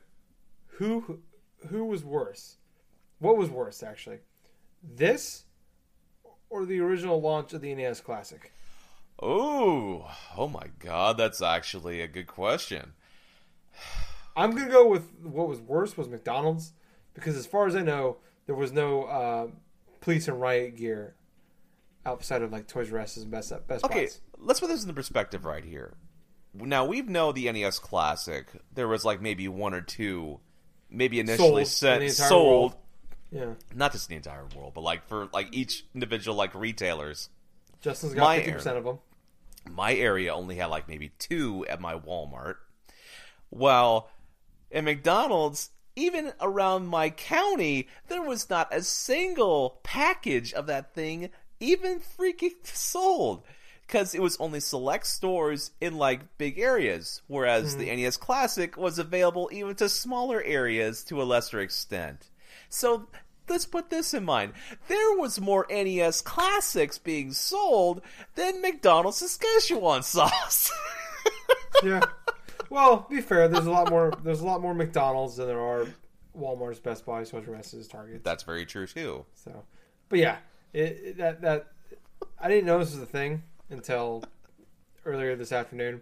Who 0.79 1.21
who 1.69 1.85
was 1.87 2.05
worse? 2.05 2.57
What 3.19 3.37
was 3.37 3.51
worse 3.51 3.83
actually? 3.83 4.19
This 4.83 5.45
or 6.51 6.65
the 6.65 6.81
original 6.81 7.21
launch 7.21 7.53
of 7.53 7.61
the 7.61 7.75
NES 7.75 8.01
Classic? 8.01 8.53
Oh, 9.21 10.11
oh 10.37 10.49
my 10.49 10.67
god, 10.79 11.17
that's 11.17 11.41
actually 11.43 12.01
a 12.01 12.09
good 12.09 12.27
question. 12.27 12.93
I'm 14.37 14.51
gonna 14.53 14.71
go 14.71 14.89
with 14.89 15.09
what 15.23 15.49
was 15.49 15.61
worse 15.61 15.97
was 15.97 16.09
McDonald's 16.09 16.73
because 17.15 17.37
as 17.37 17.47
far 17.47 17.67
as 17.67 17.75
I 17.75 17.83
know, 17.83 18.19
there 18.47 18.55
was 18.55 18.73
no 18.73 19.05
uh, 19.05 19.47
police 20.01 20.29
and 20.29 20.41
riot 20.41 20.77
gear 20.77 21.15
outside 22.05 22.43
of 22.43 22.53
like 22.53 22.69
Toys 22.69 22.93
R 22.93 22.99
Us 22.99 23.17
and 23.17 23.31
Best 23.31 23.53
Best 23.67 23.85
Okay, 23.85 24.09
let's 24.39 24.61
put 24.61 24.69
this 24.69 24.83
into 24.83 24.95
perspective 24.95 25.45
right 25.45 25.65
here. 25.65 25.95
Now 26.53 26.85
we've 26.85 27.09
know 27.09 27.33
the 27.33 27.51
NES 27.51 27.79
Classic. 27.79 28.47
There 28.75 28.87
was 28.87 29.05
like 29.05 29.21
maybe 29.21 29.49
one 29.49 29.75
or 29.75 29.81
two, 29.81 30.41
maybe 30.91 31.19
initially 31.19 31.65
Sold 31.65 32.03
sent 32.03 32.11
sold, 32.13 32.73
world. 32.73 32.75
Yeah, 33.31 33.55
not 33.75 33.93
just 33.93 34.09
the 34.09 34.15
entire 34.15 34.47
world, 34.57 34.73
but 34.75 34.83
like 34.83 35.09
for 35.09 35.29
like 35.33 35.49
each 35.53 35.85
individual 35.95 36.37
like 36.37 36.55
retailers. 36.55 37.29
Justin's 37.81 38.15
got 38.15 38.37
fifty 38.37 38.53
percent 38.53 38.79
of 38.79 38.85
them. 38.85 38.99
my 39.71 39.95
area 39.95 40.33
only 40.33 40.57
had 40.57 40.67
like 40.67 40.89
maybe 40.89 41.11
two 41.19 41.67
at 41.69 41.81
my 41.81 41.95
Walmart. 41.95 42.57
Well, 43.51 44.11
at 44.71 44.85
McDonald's, 44.85 45.71
even 45.97 46.33
around 46.41 46.87
my 46.87 47.11
county, 47.11 47.89
there 48.09 48.23
was 48.23 48.51
not 48.51 48.75
a 48.75 48.83
single 48.83 49.81
package 49.83 50.53
of 50.53 50.67
that 50.67 50.95
thing 50.95 51.31
even 51.61 52.01
freaking 52.01 52.55
sold. 52.65 53.43
Because 53.87 54.15
it 54.15 54.23
was 54.23 54.39
only 54.39 54.61
select 54.61 55.07
stores 55.07 55.71
in 55.79 55.99
like 55.99 56.39
big 56.39 56.59
areas, 56.59 57.21
whereas 57.27 57.75
hmm. 57.75 57.81
the 57.81 57.95
NES 57.95 58.17
Classic 58.17 58.77
was 58.79 58.99
available 58.99 59.51
even 59.53 59.75
to 59.77 59.91
smaller 59.91 60.43
areas 60.43 61.05
to 61.05 61.21
a 61.21 61.25
lesser 61.25 61.61
extent. 61.61 62.31
So 62.71 63.09
let's 63.47 63.67
put 63.67 63.91
this 63.91 64.15
in 64.15 64.25
mind. 64.25 64.55
There 64.89 65.19
was 65.19 65.39
more 65.39 65.67
NES 65.69 66.23
Classics 66.23 66.99
being 66.99 67.33
sold 67.33 68.01
than 68.37 68.63
McDonald's 68.63 69.19
Saskatchewan 69.19 70.03
sauce. 70.03 70.73
Yeah. 71.83 72.05
Well, 72.71 73.03
to 73.03 73.15
be 73.15 73.21
fair, 73.21 73.49
there's 73.49 73.67
a 73.67 73.71
lot 73.71 73.91
more. 73.91 74.13
There's 74.23 74.41
a 74.41 74.47
lot 74.47 74.61
more 74.61 74.75
McDonald's 74.75 75.37
than 75.37 75.47
there 75.47 75.61
are 75.61 75.87
Walmart's, 76.37 76.81
Best 76.81 77.05
Buy, 77.07 77.25
Toys 77.25 77.45
R 77.49 77.55
Us's, 77.57 77.89
Target. 77.89 78.25
That's 78.25 78.43
very 78.43 78.65
true 78.67 78.87
too. 78.87 79.25
So, 79.35 79.65
but 80.09 80.19
yeah, 80.19 80.37
it, 80.73 80.81
it- 81.05 81.17
that 81.19 81.41
that 81.43 81.67
I 82.41 82.49
didn't 82.49 82.67
know 82.67 82.79
this 82.79 82.93
was 82.93 83.03
a 83.03 83.07
thing 83.07 83.43
until 83.71 84.25
earlier 85.05 85.37
this 85.37 85.53
afternoon. 85.53 86.01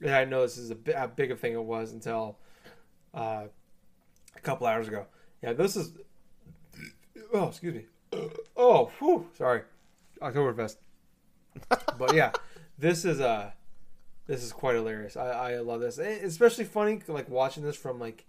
And 0.00 0.10
I 0.10 0.20
didn't 0.20 0.30
know 0.30 0.42
this 0.42 0.58
is 0.58 0.70
a, 0.70 0.76
how 0.96 1.08
big 1.08 1.32
a 1.32 1.36
thing 1.36 1.54
it 1.54 1.62
was 1.64 1.92
until 1.92 2.38
uh, 3.12 3.44
a 4.36 4.40
couple 4.42 4.66
hours 4.66 4.86
ago. 4.86 5.06
Yeah, 5.42 5.52
this 5.54 5.74
is. 5.76 5.92
Oh, 7.34 7.48
excuse 7.48 7.74
me. 7.74 7.84
Oh, 8.56 8.90
whew, 9.00 9.26
sorry, 9.36 9.62
Oktoberfest. 10.22 10.76
but 11.98 12.14
yeah, 12.14 12.30
this 12.78 13.04
is 13.04 13.20
uh 13.20 13.50
this 14.28 14.44
is 14.44 14.52
quite 14.52 14.76
hilarious. 14.76 15.16
I, 15.16 15.54
I 15.54 15.58
love 15.58 15.80
this, 15.80 15.98
it's 15.98 16.24
especially 16.24 16.64
funny 16.64 17.00
like 17.08 17.28
watching 17.28 17.64
this 17.64 17.76
from 17.76 17.98
like 17.98 18.24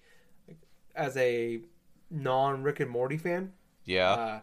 as 0.96 1.16
a 1.18 1.60
non 2.10 2.64
Rick 2.64 2.80
and 2.80 2.90
Morty 2.90 3.18
fan. 3.18 3.52
Yeah. 3.86 4.12
Uh, 4.12 4.40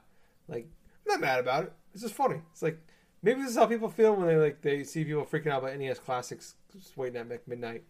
like 0.46 0.68
I'm 1.04 1.12
not 1.12 1.20
mad 1.20 1.40
about 1.40 1.64
it. 1.64 1.72
It's 1.92 2.02
just 2.02 2.14
funny. 2.14 2.40
It's 2.52 2.62
like 2.62 2.78
maybe 3.22 3.40
this 3.40 3.50
is 3.50 3.57
how 3.57 3.66
people 3.66 3.88
feel 3.88 4.14
when 4.14 4.28
they 4.28 4.36
like 4.36 4.62
they 4.62 4.84
see 4.84 5.04
people 5.04 5.24
freaking 5.24 5.48
out 5.48 5.64
about 5.64 5.76
NES 5.76 5.98
classics, 5.98 6.54
just 6.72 6.96
waiting 6.96 7.20
at 7.20 7.48
midnight 7.48 7.82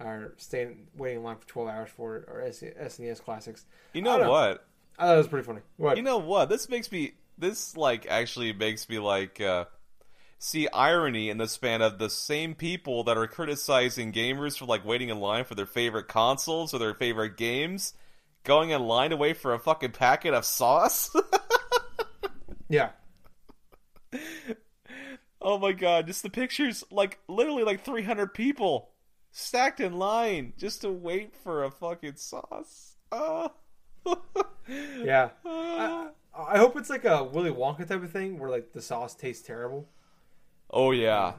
or 0.00 0.34
staying 0.36 0.88
waiting 0.96 1.18
in 1.18 1.24
line 1.24 1.36
for 1.36 1.46
12 1.46 1.68
hours 1.68 1.90
for 1.90 2.16
it, 2.16 2.24
or 2.28 2.42
SNES 2.42 3.22
classics. 3.22 3.64
you 3.92 4.02
know 4.02 4.18
know. 4.18 4.30
what? 4.30 4.66
I 4.98 5.06
thought 5.06 5.14
it 5.14 5.18
was 5.18 5.28
pretty 5.28 5.46
funny. 5.46 5.60
What? 5.76 5.96
You 5.96 6.02
know 6.02 6.18
what? 6.18 6.48
This 6.48 6.68
makes 6.68 6.90
me. 6.90 7.14
This 7.36 7.76
like 7.76 8.06
actually 8.08 8.52
makes 8.52 8.88
me 8.88 8.98
like 8.98 9.40
uh, 9.40 9.64
see 10.44 10.68
irony 10.74 11.30
in 11.30 11.38
the 11.38 11.48
span 11.48 11.80
of 11.80 11.98
the 11.98 12.10
same 12.10 12.54
people 12.54 13.02
that 13.04 13.16
are 13.16 13.26
criticizing 13.26 14.12
gamers 14.12 14.58
for 14.58 14.66
like 14.66 14.84
waiting 14.84 15.08
in 15.08 15.18
line 15.18 15.44
for 15.44 15.54
their 15.54 15.64
favorite 15.64 16.06
consoles 16.06 16.74
or 16.74 16.78
their 16.78 16.92
favorite 16.92 17.36
games, 17.36 17.94
going 18.44 18.68
in 18.68 18.82
line 18.82 19.08
to 19.08 19.16
wait 19.16 19.38
for 19.38 19.54
a 19.54 19.58
fucking 19.58 19.92
packet 19.92 20.34
of 20.34 20.44
sauce. 20.44 21.10
Yeah. 22.66 22.90
oh 25.40 25.58
my 25.58 25.72
god, 25.72 26.06
just 26.06 26.22
the 26.22 26.30
pictures, 26.30 26.82
like 26.90 27.18
literally 27.28 27.62
like 27.62 27.84
300 27.84 28.32
people 28.32 28.88
stacked 29.32 29.80
in 29.80 29.92
line 29.92 30.54
just 30.56 30.80
to 30.80 30.90
wait 30.90 31.36
for 31.36 31.62
a 31.62 31.70
fucking 31.70 32.16
sauce. 32.16 32.96
Uh. 33.12 33.48
Yeah. 34.66 35.28
I, 35.44 36.08
I 36.34 36.58
hope 36.58 36.76
it's 36.76 36.88
like 36.88 37.04
a 37.04 37.22
Willy 37.22 37.50
Wonka 37.50 37.86
type 37.86 38.02
of 38.02 38.10
thing 38.10 38.38
where 38.38 38.48
like 38.50 38.72
the 38.72 38.80
sauce 38.80 39.14
tastes 39.14 39.46
terrible. 39.46 39.88
Oh 40.76 40.90
yeah, 40.90 41.34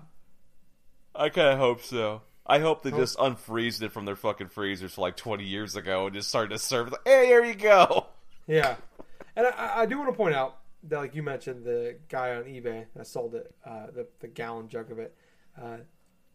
I 1.14 1.28
kind 1.30 1.50
of 1.50 1.58
hope 1.60 1.82
so. 1.84 2.22
I 2.48 2.60
hope 2.60 2.84
they 2.84 2.92
just 2.92 3.18
unfreezed 3.18 3.82
it 3.82 3.92
from 3.92 4.06
their 4.06 4.16
fucking 4.16 4.48
freezers 4.50 4.94
for 4.94 5.02
like 5.02 5.18
20 5.18 5.44
years 5.44 5.76
ago 5.76 6.06
and 6.06 6.16
just 6.16 6.30
started 6.30 6.52
to 6.52 6.60
serve. 6.60 6.92
Like, 6.92 7.02
hey, 7.06 7.26
here 7.26 7.44
you 7.44 7.56
go. 7.56 8.06
Yeah. 8.48 8.76
And 9.36 9.48
I, 9.48 9.82
I 9.82 9.86
do 9.88 9.98
want 9.98 10.12
to 10.12 10.16
point 10.16 10.36
out 10.36 10.60
that, 10.84 10.98
like 11.00 11.16
you 11.16 11.24
mentioned, 11.24 11.66
the 11.66 11.98
guy 12.08 12.36
on 12.36 12.44
eBay 12.44 12.86
that 12.96 13.08
sold 13.08 13.34
it, 13.34 13.52
uh, 13.66 13.88
the, 13.88 14.08
the 14.20 14.28
gallon 14.28 14.70
jug 14.70 14.92
of 14.92 15.00
it, 15.00 15.16
uh, 15.60 15.78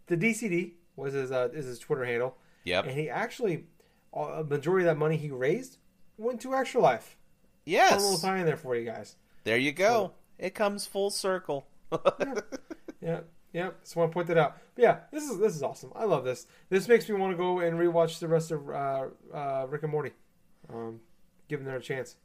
the 0.09 0.17
DCD 0.17 0.73
was 0.97 1.15
his 1.15 1.31
uh, 1.31 1.49
is 1.55 1.65
his 1.67 1.79
Twitter 1.79 2.05
handle, 2.05 2.37
Yep. 2.65 2.87
and 2.87 2.99
he 2.99 3.09
actually 3.09 3.67
a 4.13 4.43
majority 4.43 4.85
of 4.89 4.93
that 4.95 4.99
money 4.99 5.17
he 5.17 5.31
raised 5.31 5.79
went 6.19 6.41
to 6.41 6.55
Extra 6.57 6.81
Life. 6.81 7.17
Put 7.65 7.73
a 7.73 7.95
little 7.95 8.11
Yes. 8.11 8.21
tie 8.23 8.39
in 8.39 8.47
there 8.47 8.57
for 8.57 8.75
you 8.75 8.85
guys. 8.85 9.15
There 9.45 9.57
you 9.57 9.71
go. 9.71 10.13
It 10.39 10.57
comes 10.57 10.85
full 10.87 11.11
circle. 11.11 11.69
Yeah, 11.93 12.35
yeah. 13.01 13.21
Yeah. 13.53 13.71
Just 13.83 13.97
want 13.97 14.11
to 14.11 14.15
point 14.15 14.29
that 14.29 14.39
out. 14.39 14.57
But 14.75 14.83
yeah, 14.83 14.99
this 15.13 15.25
is 15.25 15.39
this 15.39 15.57
is 15.57 15.63
awesome. 15.63 15.93
I 15.97 16.05
love 16.05 16.25
this. 16.25 16.47
This 16.69 16.89
makes 16.89 17.09
me 17.09 17.17
want 17.17 17.33
to 17.33 17.37
go 17.37 17.59
and 17.61 17.77
rewatch 17.79 18.19
the 18.19 18.29
rest 18.29 18.51
of 18.53 18.69
uh, 18.69 19.07
uh, 19.35 19.67
Rick 19.69 19.83
and 19.83 19.93
Morty. 19.93 20.13
Um, 20.73 21.01
give 21.49 21.65
them 21.65 21.75
a 21.75 21.81
chance. 21.81 22.17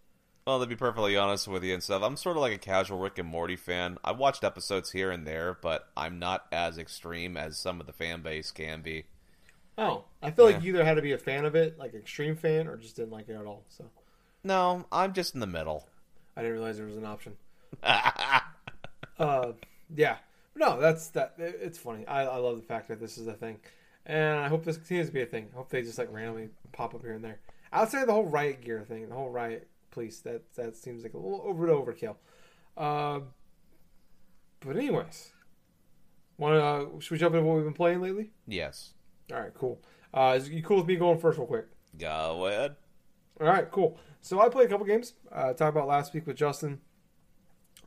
Well, 0.45 0.59
to 0.59 0.67
be 0.67 0.75
perfectly 0.75 1.17
honest 1.17 1.47
with 1.47 1.63
you 1.63 1.73
and 1.73 1.81
stuff, 1.81 2.03
I'm 2.03 2.15
sort 2.15 2.37
of 2.37 2.41
like 2.41 2.53
a 2.53 2.59
casual 2.59 2.99
Rick 2.99 3.17
and 3.17 3.27
Morty 3.27 3.55
fan. 3.55 3.97
I've 4.03 4.19
watched 4.19 4.43
episodes 4.43 4.91
here 4.91 5.09
and 5.09 5.25
there, 5.25 5.57
but 5.59 5.87
I'm 5.97 6.19
not 6.19 6.45
as 6.51 6.77
extreme 6.77 7.35
as 7.35 7.57
some 7.57 7.81
of 7.81 7.87
the 7.87 7.93
fan 7.93 8.21
base 8.21 8.51
can 8.51 8.83
be. 8.83 9.05
Oh, 9.75 10.05
I 10.21 10.29
feel 10.29 10.45
like 10.45 10.61
you 10.61 10.69
either 10.73 10.85
had 10.85 10.93
to 10.97 11.01
be 11.01 11.13
a 11.13 11.17
fan 11.17 11.45
of 11.45 11.55
it, 11.55 11.79
like 11.79 11.95
extreme 11.95 12.35
fan, 12.35 12.67
or 12.67 12.77
just 12.77 12.95
didn't 12.95 13.11
like 13.11 13.27
it 13.27 13.33
at 13.33 13.45
all. 13.45 13.65
So 13.69 13.85
No, 14.43 14.85
I'm 14.91 15.13
just 15.13 15.33
in 15.33 15.39
the 15.39 15.47
middle. 15.47 15.87
I 16.37 16.41
didn't 16.41 16.53
realize 16.57 16.77
there 16.77 16.85
was 16.85 16.97
an 16.97 17.05
option. 17.05 17.33
Uh, 19.17 19.53
yeah, 19.95 20.17
no, 20.55 20.79
that's 20.79 21.09
that. 21.09 21.35
It's 21.37 21.77
funny. 21.77 22.05
I, 22.07 22.23
I 22.23 22.37
love 22.37 22.55
the 22.57 22.63
fact 22.63 22.87
that 22.87 22.99
this 22.99 23.17
is 23.17 23.27
a 23.27 23.33
thing, 23.33 23.59
and 24.05 24.39
I 24.39 24.47
hope 24.47 24.63
this 24.63 24.77
continues 24.77 25.07
to 25.07 25.13
be 25.13 25.21
a 25.21 25.25
thing. 25.25 25.49
I 25.53 25.57
hope 25.57 25.69
they 25.69 25.81
just 25.81 25.97
like 25.97 26.11
randomly 26.11 26.49
pop 26.71 26.95
up 26.95 27.01
here 27.01 27.13
and 27.13 27.23
there. 27.23 27.39
Outside 27.73 28.01
of 28.01 28.07
the 28.07 28.13
whole 28.13 28.25
riot 28.25 28.61
gear 28.61 28.83
thing, 28.87 29.09
the 29.09 29.15
whole 29.15 29.29
riot 29.29 29.67
police, 29.91 30.19
that 30.21 30.53
that 30.55 30.75
seems 30.75 31.03
like 31.03 31.13
a 31.13 31.17
little 31.17 31.41
over 31.45 31.67
to 31.67 31.73
overkill. 31.73 32.15
Um, 32.81 33.27
but 34.61 34.77
anyways, 34.77 35.31
want 36.37 36.55
to 36.55 36.63
uh, 36.63 36.99
should 36.99 37.11
we 37.11 37.17
jump 37.17 37.35
into 37.35 37.45
what 37.45 37.55
we've 37.55 37.65
been 37.65 37.73
playing 37.73 38.01
lately? 38.01 38.31
yes. 38.47 38.93
All 39.33 39.39
right, 39.39 39.53
cool. 39.55 39.81
Uh, 40.13 40.35
is 40.37 40.49
you 40.49 40.61
cool 40.61 40.77
with 40.77 40.85
me 40.85 40.95
going 40.97 41.17
first, 41.17 41.39
real 41.39 41.47
quick? 41.47 41.65
Go 41.97 42.45
ahead. 42.45 42.75
All 43.41 43.47
right, 43.47 43.69
cool. 43.71 43.97
So 44.21 44.39
I 44.39 44.49
played 44.49 44.67
a 44.67 44.69
couple 44.69 44.85
games. 44.85 45.13
Uh, 45.31 45.53
talked 45.53 45.75
about 45.75 45.87
last 45.87 46.13
week 46.13 46.27
with 46.27 46.37
Justin. 46.37 46.79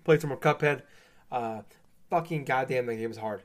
Played 0.04 0.20
some 0.20 0.30
more 0.30 0.38
Cuphead. 0.38 0.82
Uh, 1.30 1.62
fucking 2.10 2.44
goddamn, 2.44 2.86
the 2.86 2.96
game 2.96 3.10
is 3.10 3.16
hard. 3.16 3.42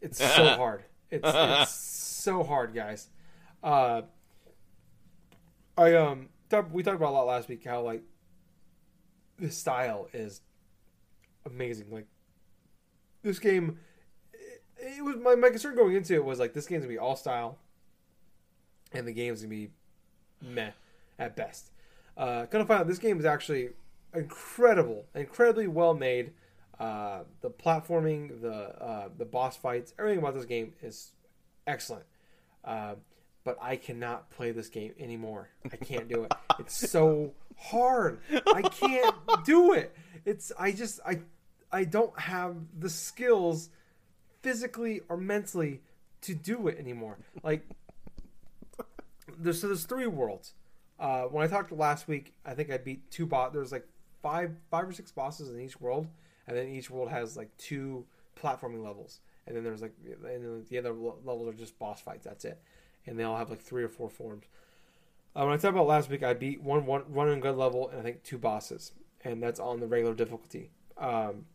It's 0.00 0.18
so 0.18 0.24
hard. 0.56 0.84
It's, 1.10 1.22
it's 1.24 1.70
so 1.74 2.42
hard, 2.42 2.74
guys. 2.74 3.08
Uh, 3.62 4.02
I 5.76 5.94
um, 5.94 6.28
talk, 6.48 6.72
we 6.72 6.82
talked 6.82 6.96
about 6.96 7.10
a 7.10 7.16
lot 7.16 7.26
last 7.26 7.48
week 7.48 7.64
how 7.64 7.82
like 7.82 8.02
the 9.38 9.50
style 9.50 10.08
is 10.12 10.40
amazing. 11.44 11.86
Like 11.90 12.06
this 13.22 13.38
game, 13.38 13.78
it, 14.32 14.62
it 14.78 15.04
was 15.04 15.16
my 15.16 15.34
my 15.34 15.50
concern 15.50 15.76
going 15.76 15.94
into 15.94 16.14
it 16.14 16.24
was 16.24 16.38
like 16.38 16.54
this 16.54 16.66
game's 16.66 16.82
gonna 16.82 16.92
be 16.92 16.98
all 16.98 17.16
style, 17.16 17.58
and 18.92 19.06
the 19.06 19.12
game's 19.12 19.40
gonna 19.40 19.50
be 19.50 19.70
meh 20.42 20.70
at 21.18 21.36
best. 21.36 21.70
Uh, 22.16 22.46
gonna 22.46 22.64
find 22.64 22.80
out 22.80 22.86
this 22.86 22.98
game 22.98 23.18
is 23.18 23.24
actually 23.24 23.70
incredible, 24.14 25.06
incredibly 25.14 25.66
well 25.66 25.94
made. 25.94 26.32
Uh, 26.78 27.20
the 27.40 27.50
platforming, 27.50 28.40
the 28.42 28.52
uh, 28.82 29.08
the 29.16 29.24
boss 29.24 29.56
fights, 29.56 29.94
everything 29.98 30.18
about 30.18 30.34
this 30.34 30.44
game 30.44 30.74
is 30.82 31.12
excellent. 31.66 32.04
Uh, 32.64 32.94
but 33.44 33.56
I 33.62 33.76
cannot 33.76 34.28
play 34.30 34.50
this 34.50 34.68
game 34.68 34.92
anymore. 34.98 35.48
I 35.72 35.76
can't 35.76 36.08
do 36.08 36.24
it. 36.24 36.34
It's 36.58 36.90
so 36.90 37.32
hard. 37.56 38.20
I 38.54 38.62
can't 38.62 39.14
do 39.44 39.72
it. 39.72 39.96
It's 40.24 40.52
I 40.58 40.72
just 40.72 41.00
I 41.06 41.20
I 41.70 41.84
don't 41.84 42.18
have 42.18 42.56
the 42.78 42.90
skills 42.90 43.70
physically 44.42 45.00
or 45.08 45.16
mentally 45.16 45.80
to 46.22 46.34
do 46.34 46.68
it 46.68 46.78
anymore. 46.78 47.18
Like 47.42 47.66
there's 49.38 49.60
so 49.60 49.68
there's 49.68 49.84
three 49.84 50.06
worlds. 50.06 50.54
Uh, 50.98 51.24
when 51.24 51.44
I 51.44 51.46
talked 51.46 51.72
last 51.72 52.08
week, 52.08 52.34
I 52.44 52.54
think 52.54 52.70
I 52.70 52.78
beat 52.78 53.10
two 53.10 53.26
bot. 53.26 53.52
There's 53.52 53.72
like 53.72 53.86
five 54.22 54.52
five 54.70 54.88
or 54.88 54.92
six 54.92 55.12
bosses 55.12 55.50
in 55.50 55.60
each 55.60 55.80
world, 55.80 56.08
and 56.46 56.56
then 56.56 56.68
each 56.68 56.90
world 56.90 57.10
has 57.10 57.36
like 57.36 57.56
two 57.56 58.04
platforming 58.40 58.84
levels, 58.84 59.20
and 59.46 59.56
then 59.56 59.64
there's 59.64 59.82
like 59.82 59.94
and 60.04 60.44
then 60.44 60.64
the 60.68 60.78
other 60.78 60.92
levels 60.92 61.48
are 61.48 61.52
just 61.52 61.78
boss 61.78 62.00
fights. 62.00 62.24
That's 62.24 62.44
it, 62.44 62.60
and 63.06 63.18
they 63.18 63.24
all 63.24 63.36
have 63.36 63.50
like 63.50 63.62
three 63.62 63.82
or 63.82 63.88
four 63.88 64.08
forms. 64.08 64.44
Uh, 65.34 65.44
when 65.44 65.52
I 65.52 65.56
talked 65.56 65.74
about 65.74 65.86
last 65.86 66.08
week, 66.08 66.22
I 66.22 66.34
beat 66.34 66.62
one 66.62 66.86
one 66.86 67.02
one 67.12 67.28
and 67.28 67.42
good 67.42 67.56
level, 67.56 67.90
and 67.90 68.00
I 68.00 68.02
think 68.02 68.22
two 68.22 68.38
bosses, 68.38 68.92
and 69.22 69.42
that's 69.42 69.60
on 69.60 69.80
the 69.80 69.86
regular 69.86 70.14
difficulty. 70.14 70.70
Um, 70.96 71.46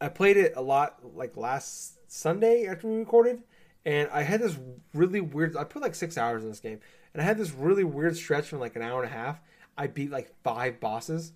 I 0.00 0.08
played 0.08 0.36
it 0.36 0.54
a 0.56 0.62
lot 0.62 0.98
like 1.14 1.36
last 1.36 1.98
Sunday 2.10 2.66
after 2.66 2.88
we 2.88 2.96
recorded, 2.96 3.42
and 3.84 4.08
I 4.12 4.22
had 4.22 4.40
this 4.40 4.58
really 4.92 5.20
weird. 5.20 5.56
I 5.56 5.64
put 5.64 5.82
like 5.82 5.94
six 5.94 6.18
hours 6.18 6.42
in 6.42 6.48
this 6.48 6.60
game, 6.60 6.80
and 7.14 7.22
I 7.22 7.24
had 7.24 7.38
this 7.38 7.52
really 7.52 7.84
weird 7.84 8.16
stretch 8.16 8.48
from 8.48 8.60
like 8.60 8.76
an 8.76 8.82
hour 8.82 9.02
and 9.02 9.10
a 9.10 9.14
half. 9.14 9.40
I 9.78 9.86
beat 9.86 10.10
like 10.10 10.34
five 10.42 10.80
bosses, 10.80 11.32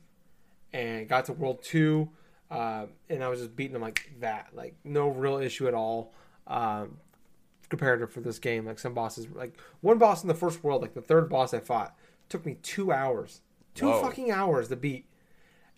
and 0.73 1.09
got 1.09 1.27
to 1.27 1.33
world 1.33 1.63
two, 1.63 2.09
uh, 2.51 2.87
and 3.09 3.23
I 3.23 3.29
was 3.29 3.41
just 3.41 3.57
beating 3.57 3.73
them 3.75 3.83
like 3.83 4.13
that, 4.21 4.49
like 4.55 4.75
no 4.85 5.09
real 5.09 5.39
issue 5.39 5.69
at 5.69 5.75
all. 5.75 6.13
Um, 6.47 6.99
comparative 7.69 8.11
for 8.13 8.21
this 8.21 8.39
game, 8.41 8.67
like 8.67 8.79
some 8.79 8.95
bosses, 8.95 9.29
like 9.33 9.57
one 9.81 9.99
boss 9.99 10.23
in 10.23 10.29
the 10.29 10.35
first 10.35 10.65
world, 10.65 10.83
like 10.83 10.95
the 10.95 11.01
third 11.01 11.29
boss 11.29 11.55
I 11.55 11.61
fought, 11.61 11.97
took 12.29 12.45
me 12.45 12.57
two 12.63 12.93
hours, 12.93 13.43
two 13.75 13.87
Whoa. 13.87 14.03
fucking 14.03 14.31
hours 14.31 14.69
to 14.69 14.77
beat, 14.77 15.07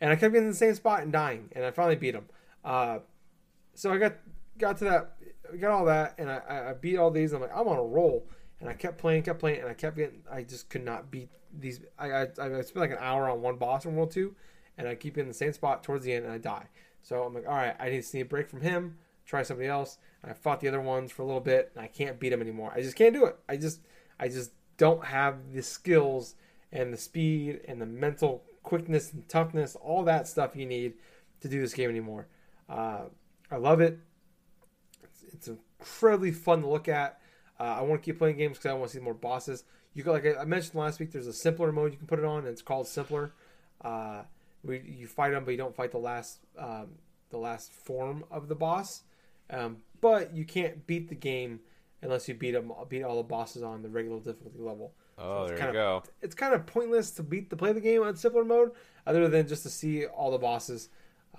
and 0.00 0.10
I 0.10 0.16
kept 0.16 0.32
getting 0.32 0.46
in 0.46 0.50
the 0.52 0.56
same 0.56 0.74
spot 0.74 1.02
and 1.02 1.12
dying, 1.12 1.50
and 1.52 1.64
I 1.64 1.70
finally 1.70 1.96
beat 1.96 2.14
him. 2.14 2.26
Uh, 2.64 3.00
so 3.74 3.92
I 3.92 3.98
got 3.98 4.14
got 4.58 4.78
to 4.78 4.84
that, 4.84 5.16
got 5.60 5.70
all 5.70 5.84
that, 5.86 6.14
and 6.18 6.30
I, 6.30 6.68
I- 6.70 6.72
beat 6.74 6.96
all 6.96 7.10
these. 7.10 7.32
And 7.32 7.42
I'm 7.42 7.50
like, 7.50 7.58
I'm 7.58 7.68
on 7.68 7.78
a 7.78 7.82
roll, 7.84 8.26
and 8.60 8.68
I 8.68 8.72
kept 8.72 8.96
playing, 8.98 9.22
kept 9.24 9.38
playing, 9.38 9.60
and 9.60 9.68
I 9.68 9.74
kept 9.74 9.96
getting. 9.96 10.22
I 10.30 10.42
just 10.42 10.70
could 10.70 10.84
not 10.84 11.10
beat 11.10 11.28
these. 11.58 11.80
I 11.98 12.10
I, 12.10 12.22
I 12.22 12.60
spent 12.62 12.76
like 12.76 12.90
an 12.92 12.98
hour 13.00 13.28
on 13.28 13.42
one 13.42 13.56
boss 13.56 13.84
in 13.84 13.94
World 13.94 14.10
Two, 14.12 14.34
and 14.78 14.88
I 14.88 14.94
keep 14.94 15.18
in 15.18 15.28
the 15.28 15.34
same 15.34 15.52
spot 15.52 15.82
towards 15.82 16.04
the 16.04 16.12
end, 16.12 16.24
and 16.24 16.32
I 16.32 16.38
die. 16.38 16.66
So 17.02 17.22
I'm 17.22 17.34
like, 17.34 17.46
all 17.46 17.54
right, 17.54 17.74
I 17.78 17.90
need 17.90 18.02
to 18.02 18.16
need 18.16 18.22
a 18.22 18.26
break 18.26 18.48
from 18.48 18.60
him, 18.60 18.98
try 19.26 19.42
somebody 19.42 19.68
else. 19.68 19.98
And 20.22 20.30
I 20.30 20.34
fought 20.34 20.60
the 20.60 20.68
other 20.68 20.80
ones 20.80 21.10
for 21.10 21.22
a 21.22 21.26
little 21.26 21.40
bit, 21.40 21.72
and 21.74 21.82
I 21.82 21.88
can't 21.88 22.20
beat 22.20 22.32
him 22.32 22.40
anymore. 22.40 22.72
I 22.74 22.80
just 22.80 22.96
can't 22.96 23.14
do 23.14 23.24
it. 23.26 23.36
I 23.48 23.56
just 23.56 23.80
I 24.18 24.28
just 24.28 24.52
don't 24.76 25.04
have 25.04 25.52
the 25.52 25.62
skills 25.62 26.34
and 26.72 26.92
the 26.92 26.96
speed 26.96 27.60
and 27.68 27.80
the 27.80 27.86
mental 27.86 28.44
quickness 28.62 29.12
and 29.12 29.28
toughness, 29.28 29.76
all 29.76 30.04
that 30.04 30.26
stuff 30.26 30.56
you 30.56 30.66
need 30.66 30.94
to 31.40 31.48
do 31.48 31.60
this 31.60 31.74
game 31.74 31.90
anymore. 31.90 32.28
Uh, 32.68 33.02
I 33.50 33.56
love 33.56 33.80
it. 33.80 33.98
It's, 35.02 35.34
it's 35.34 35.48
incredibly 35.48 36.30
fun 36.30 36.62
to 36.62 36.68
look 36.68 36.88
at. 36.88 37.20
Uh, 37.60 37.64
I 37.64 37.82
want 37.82 38.02
to 38.02 38.04
keep 38.04 38.18
playing 38.18 38.38
games 38.38 38.58
because 38.58 38.70
I 38.70 38.74
want 38.74 38.90
to 38.90 38.96
see 38.96 39.02
more 39.02 39.14
bosses. 39.14 39.64
You 39.94 40.02
got 40.02 40.12
like 40.12 40.36
I 40.38 40.44
mentioned 40.44 40.74
last 40.74 41.00
week. 41.00 41.12
There's 41.12 41.26
a 41.26 41.32
simpler 41.32 41.70
mode 41.70 41.92
you 41.92 41.98
can 41.98 42.06
put 42.06 42.18
it 42.18 42.24
on, 42.24 42.38
and 42.40 42.48
it's 42.48 42.62
called 42.62 42.88
simpler. 42.88 43.34
Uh, 43.82 44.22
where 44.62 44.76
you 44.76 45.06
fight 45.06 45.30
them, 45.30 45.44
but 45.44 45.50
you 45.52 45.56
don't 45.56 45.74
fight 45.74 45.90
the 45.92 45.98
last 45.98 46.38
um, 46.58 46.88
the 47.30 47.38
last 47.38 47.72
form 47.72 48.24
of 48.30 48.48
the 48.48 48.54
boss. 48.54 49.02
Um, 49.50 49.78
but 50.00 50.34
you 50.34 50.44
can't 50.44 50.86
beat 50.86 51.08
the 51.08 51.14
game 51.14 51.60
unless 52.00 52.26
you 52.28 52.34
beat 52.34 52.52
them, 52.52 52.72
beat 52.88 53.02
all 53.02 53.16
the 53.16 53.22
bosses 53.22 53.62
on 53.62 53.82
the 53.82 53.88
regular 53.88 54.18
difficulty 54.18 54.58
level. 54.58 54.92
Oh, 55.18 55.42
it's 55.42 55.50
there 55.50 55.58
kind 55.58 55.74
you 55.74 55.80
of- 55.80 56.02
go. 56.04 56.10
It's 56.22 56.34
kind 56.34 56.54
of 56.54 56.66
pointless 56.66 57.10
to 57.12 57.22
beat 57.22 57.50
to 57.50 57.56
play 57.56 57.72
the 57.72 57.80
game 57.80 58.02
on 58.02 58.16
simpler 58.16 58.44
mode, 58.44 58.72
other 59.06 59.28
than 59.28 59.46
just 59.46 59.62
to 59.64 59.70
see 59.70 60.06
all 60.06 60.30
the 60.30 60.38
bosses. 60.38 60.88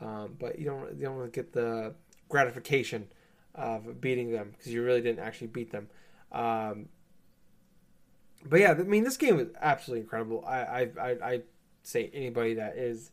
Um, 0.01 0.35
but 0.39 0.59
you 0.59 0.65
don't 0.65 0.95
you 0.97 1.05
don't 1.05 1.15
really 1.17 1.31
get 1.31 1.53
the 1.53 1.93
gratification 2.29 3.07
of 3.55 4.01
beating 4.01 4.31
them 4.31 4.53
because 4.57 4.73
you 4.73 4.83
really 4.83 5.01
didn't 5.01 5.23
actually 5.23 5.47
beat 5.47 5.71
them. 5.71 5.87
Um, 6.31 6.87
but 8.45 8.59
yeah, 8.59 8.71
I 8.71 8.75
mean, 8.75 9.03
this 9.03 9.17
game 9.17 9.39
is 9.39 9.47
absolutely 9.61 10.01
incredible. 10.01 10.43
I 10.45 10.57
I 10.59 10.81
I, 10.99 11.09
I 11.33 11.41
say 11.83 12.09
anybody 12.13 12.55
that 12.55 12.77
is 12.77 13.11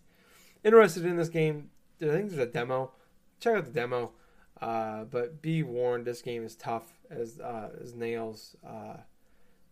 interested 0.64 1.04
in 1.04 1.16
this 1.16 1.28
game, 1.28 1.70
I 2.00 2.06
think 2.06 2.30
there's 2.30 2.38
a 2.38 2.46
demo 2.46 2.92
check 3.40 3.56
out 3.56 3.64
the 3.64 3.72
demo. 3.72 4.12
Uh, 4.60 5.04
but 5.04 5.40
be 5.40 5.62
warned, 5.62 6.04
this 6.04 6.20
game 6.20 6.44
is 6.44 6.54
tough 6.54 6.84
as 7.10 7.40
uh, 7.40 7.70
as 7.82 7.94
nails. 7.94 8.56
Uh, 8.66 8.98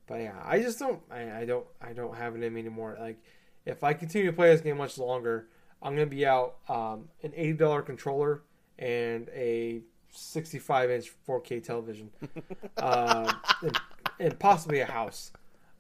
but 0.07 0.17
yeah, 0.17 0.35
I 0.43 0.61
just 0.61 0.79
don't. 0.79 1.01
I, 1.11 1.41
I 1.41 1.45
don't. 1.45 1.67
I 1.81 1.93
don't 1.93 2.17
have 2.17 2.35
it 2.35 2.43
in 2.43 2.55
me 2.55 2.61
anymore. 2.61 2.97
Like, 2.99 3.23
if 3.67 3.85
I 3.85 3.93
continue 3.93 4.31
to 4.31 4.37
play 4.37 4.49
this 4.49 4.63
game 4.63 4.79
much 4.79 4.97
longer, 4.97 5.49
I'm 5.83 5.95
gonna 5.95 6.07
be 6.07 6.27
out 6.27 6.57
um, 6.69 7.09
an 7.23 7.33
eighty 7.37 7.53
dollar 7.53 7.83
controller 7.83 8.43
and 8.79 9.29
a 9.35 9.83
sixty 10.11 10.59
five 10.59 10.91
inch 10.91 11.13
4K 11.29 11.63
television, 11.63 12.11
uh, 12.79 13.31
and, 13.63 13.81
and 14.19 14.39
possibly 14.39 14.81
a 14.81 14.87
house. 14.87 15.33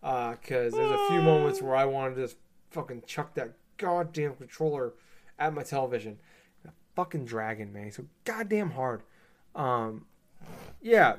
Because 0.03 0.75
there's 0.75 0.93
a 0.93 1.07
few 1.09 1.23
moments 1.23 1.61
where 1.61 1.75
I 1.75 1.87
wanted 1.87 2.17
to 2.17 2.21
just 2.23 2.37
fucking 2.71 3.03
chuck 3.07 3.35
that 3.35 3.53
goddamn 3.77 4.35
controller 4.35 4.95
at 5.39 5.55
my 5.55 5.63
television. 5.63 6.19
A 6.67 6.71
fucking 6.95 7.25
dragon, 7.25 7.73
man. 7.73 7.93
So 7.93 8.05
goddamn 8.25 8.71
hard. 8.71 9.03
Um, 9.55 10.07
yeah, 10.81 11.17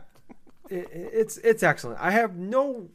it, 0.70 0.88
it's 0.92 1.38
it's 1.38 1.64
excellent. 1.64 2.00
I 2.00 2.12
have 2.12 2.38
no 2.38 2.90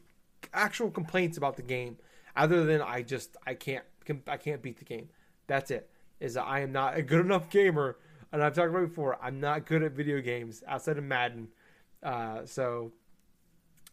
actual 0.53 0.89
complaints 0.89 1.37
about 1.37 1.55
the 1.55 1.61
game, 1.61 1.97
other 2.35 2.65
than 2.65 2.81
I 2.81 3.01
just 3.01 3.35
I 3.45 3.53
can't 3.53 3.83
I 4.27 4.37
can't 4.37 4.61
beat 4.61 4.79
the 4.79 4.85
game. 4.85 5.09
That's 5.47 5.71
it. 5.71 5.89
Is 6.19 6.35
that 6.35 6.43
I 6.43 6.61
am 6.61 6.71
not 6.71 6.97
a 6.97 7.01
good 7.01 7.19
enough 7.25 7.49
gamer, 7.49 7.97
and 8.31 8.41
I've 8.41 8.55
talked 8.55 8.69
about 8.69 8.87
before. 8.87 9.17
I'm 9.21 9.39
not 9.39 9.65
good 9.65 9.83
at 9.83 9.91
video 9.91 10.21
games 10.21 10.63
outside 10.67 10.97
of 10.97 11.03
Madden. 11.03 11.49
Uh, 12.01 12.45
so 12.45 12.91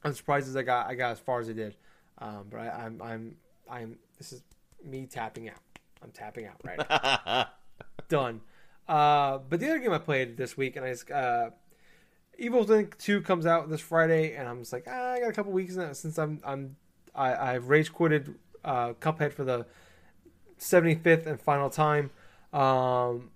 I'm 0.05 0.15
surprised 0.15 0.49
as 0.49 0.57
I 0.57 0.63
got 0.63 0.87
I 0.87 0.95
got 0.95 1.13
as 1.13 1.19
far 1.19 1.41
as 1.41 1.49
I 1.49 1.53
did. 1.53 1.77
Um, 2.19 2.47
but 2.51 2.61
I, 2.61 2.85
I'm 2.85 3.03
I'm 3.03 3.37
I'm 3.71 3.99
this 4.19 4.33
is 4.33 4.43
me 4.85 5.07
tapping 5.07 5.49
out. 5.49 5.61
I'm 6.03 6.11
tapping 6.11 6.47
out 6.47 6.61
right 6.65 6.79
now. 6.79 7.49
Done. 8.09 8.41
Uh, 8.89 9.39
but 9.49 9.61
the 9.61 9.67
other 9.69 9.79
game 9.79 9.93
I 9.93 9.99
played 9.99 10.37
this 10.37 10.57
week, 10.57 10.77
and 10.77 10.85
I 10.85 10.91
just 10.91 11.11
uh, 11.11 11.51
Evil 12.39 12.61
Within 12.61 12.91
Two 12.99 13.21
comes 13.21 13.47
out 13.47 13.71
this 13.71 13.81
Friday, 13.81 14.35
and 14.35 14.49
I'm 14.49 14.61
just 14.61 14.73
like, 14.73 14.85
ah, 14.89 15.13
I 15.13 15.21
got 15.21 15.31
a 15.31 15.33
couple 15.33 15.53
weeks 15.53 15.77
now 15.77 15.93
since 15.93 16.19
I'm 16.19 16.41
I'm 16.45 16.77
I, 17.15 17.55
I've 17.55 17.69
rage 17.69 17.93
quitted 17.93 18.35
uh, 18.65 18.95
Cuphead 18.95 19.33
for 19.33 19.45
the 19.45 19.67
75th 20.59 21.27
and 21.27 21.41
final 21.41 21.71
time. 21.71 22.11
Um, 22.53 23.31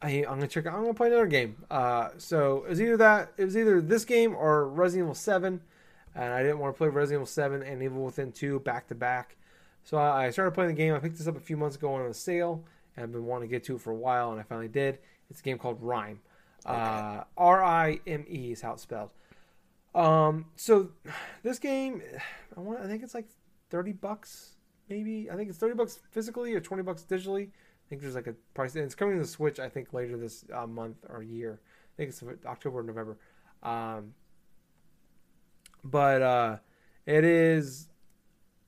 I, 0.00 0.24
I'm 0.28 0.36
gonna 0.36 0.48
check. 0.48 0.66
I'm 0.66 0.82
gonna 0.82 0.94
play 0.94 1.08
another 1.08 1.26
game. 1.26 1.64
Uh, 1.70 2.10
so 2.18 2.64
it 2.64 2.70
was 2.70 2.80
either 2.80 2.96
that 2.96 3.32
it 3.36 3.44
was 3.44 3.56
either 3.56 3.80
this 3.80 4.04
game 4.04 4.34
or 4.34 4.68
Resident 4.68 5.06
Evil 5.06 5.14
Seven, 5.14 5.60
and 6.14 6.32
I 6.32 6.42
didn't 6.42 6.58
want 6.58 6.74
to 6.74 6.78
play 6.78 6.88
Resident 6.88 7.18
Evil 7.18 7.26
Seven 7.26 7.62
and 7.62 7.82
Evil 7.82 8.04
Within 8.04 8.32
Two 8.32 8.60
back 8.60 8.88
to 8.88 8.94
back. 8.94 9.36
So 9.84 9.98
I 9.98 10.30
started 10.30 10.52
playing 10.52 10.68
the 10.68 10.76
game. 10.76 10.94
I 10.94 10.98
picked 10.98 11.18
this 11.18 11.26
up 11.26 11.36
a 11.36 11.40
few 11.40 11.56
months 11.56 11.76
ago 11.76 11.94
on 11.94 12.06
a 12.06 12.14
sale, 12.14 12.64
and 12.96 13.04
I've 13.04 13.12
been 13.12 13.26
wanting 13.26 13.48
to 13.48 13.50
get 13.50 13.64
to 13.64 13.76
it 13.76 13.80
for 13.80 13.90
a 13.90 13.96
while, 13.96 14.30
and 14.30 14.40
I 14.40 14.44
finally 14.44 14.68
did. 14.68 14.98
It's 15.28 15.40
a 15.40 15.42
game 15.42 15.58
called 15.58 15.78
Rime. 15.80 16.20
Uh, 16.64 17.24
R 17.36 17.64
I 17.64 18.00
M 18.06 18.24
E 18.28 18.52
is 18.52 18.60
how 18.60 18.74
it's 18.74 18.82
spelled. 18.82 19.10
Um, 19.94 20.46
so 20.56 20.90
this 21.42 21.58
game, 21.58 22.00
I 22.56 22.60
want. 22.60 22.80
I 22.80 22.86
think 22.86 23.02
it's 23.02 23.14
like 23.14 23.26
thirty 23.70 23.92
bucks, 23.92 24.56
maybe. 24.88 25.28
I 25.30 25.34
think 25.34 25.48
it's 25.48 25.58
thirty 25.58 25.74
bucks 25.74 25.98
physically 26.10 26.54
or 26.54 26.60
twenty 26.60 26.82
bucks 26.82 27.04
digitally. 27.08 27.48
I 27.48 27.88
think 27.88 28.00
there's 28.00 28.14
like 28.14 28.28
a 28.28 28.34
price. 28.54 28.74
And 28.74 28.84
it's 28.84 28.94
coming 28.94 29.16
to 29.16 29.22
the 29.22 29.28
Switch. 29.28 29.58
I 29.58 29.68
think 29.68 29.92
later 29.92 30.16
this 30.16 30.44
uh, 30.54 30.66
month 30.66 30.98
or 31.08 31.22
year. 31.22 31.60
I 31.64 31.96
think 31.96 32.10
it's 32.10 32.22
October 32.46 32.78
or 32.78 32.82
November. 32.84 33.18
Um, 33.62 34.14
but 35.84 36.22
uh, 36.22 36.56
it 37.06 37.24
is 37.24 37.88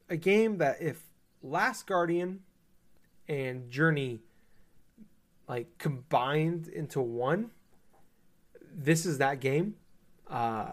a 0.09 0.17
game 0.17 0.59
that 0.59 0.81
if 0.81 1.03
Last 1.43 1.87
Guardian 1.87 2.41
and 3.29 3.71
Journey 3.71 4.21
like 5.49 5.79
combined 5.79 6.69
into 6.69 7.01
one, 7.01 7.51
this 8.73 9.07
is 9.07 9.19
that 9.19 9.41
game. 9.41 9.77
Uh, 10.29 10.73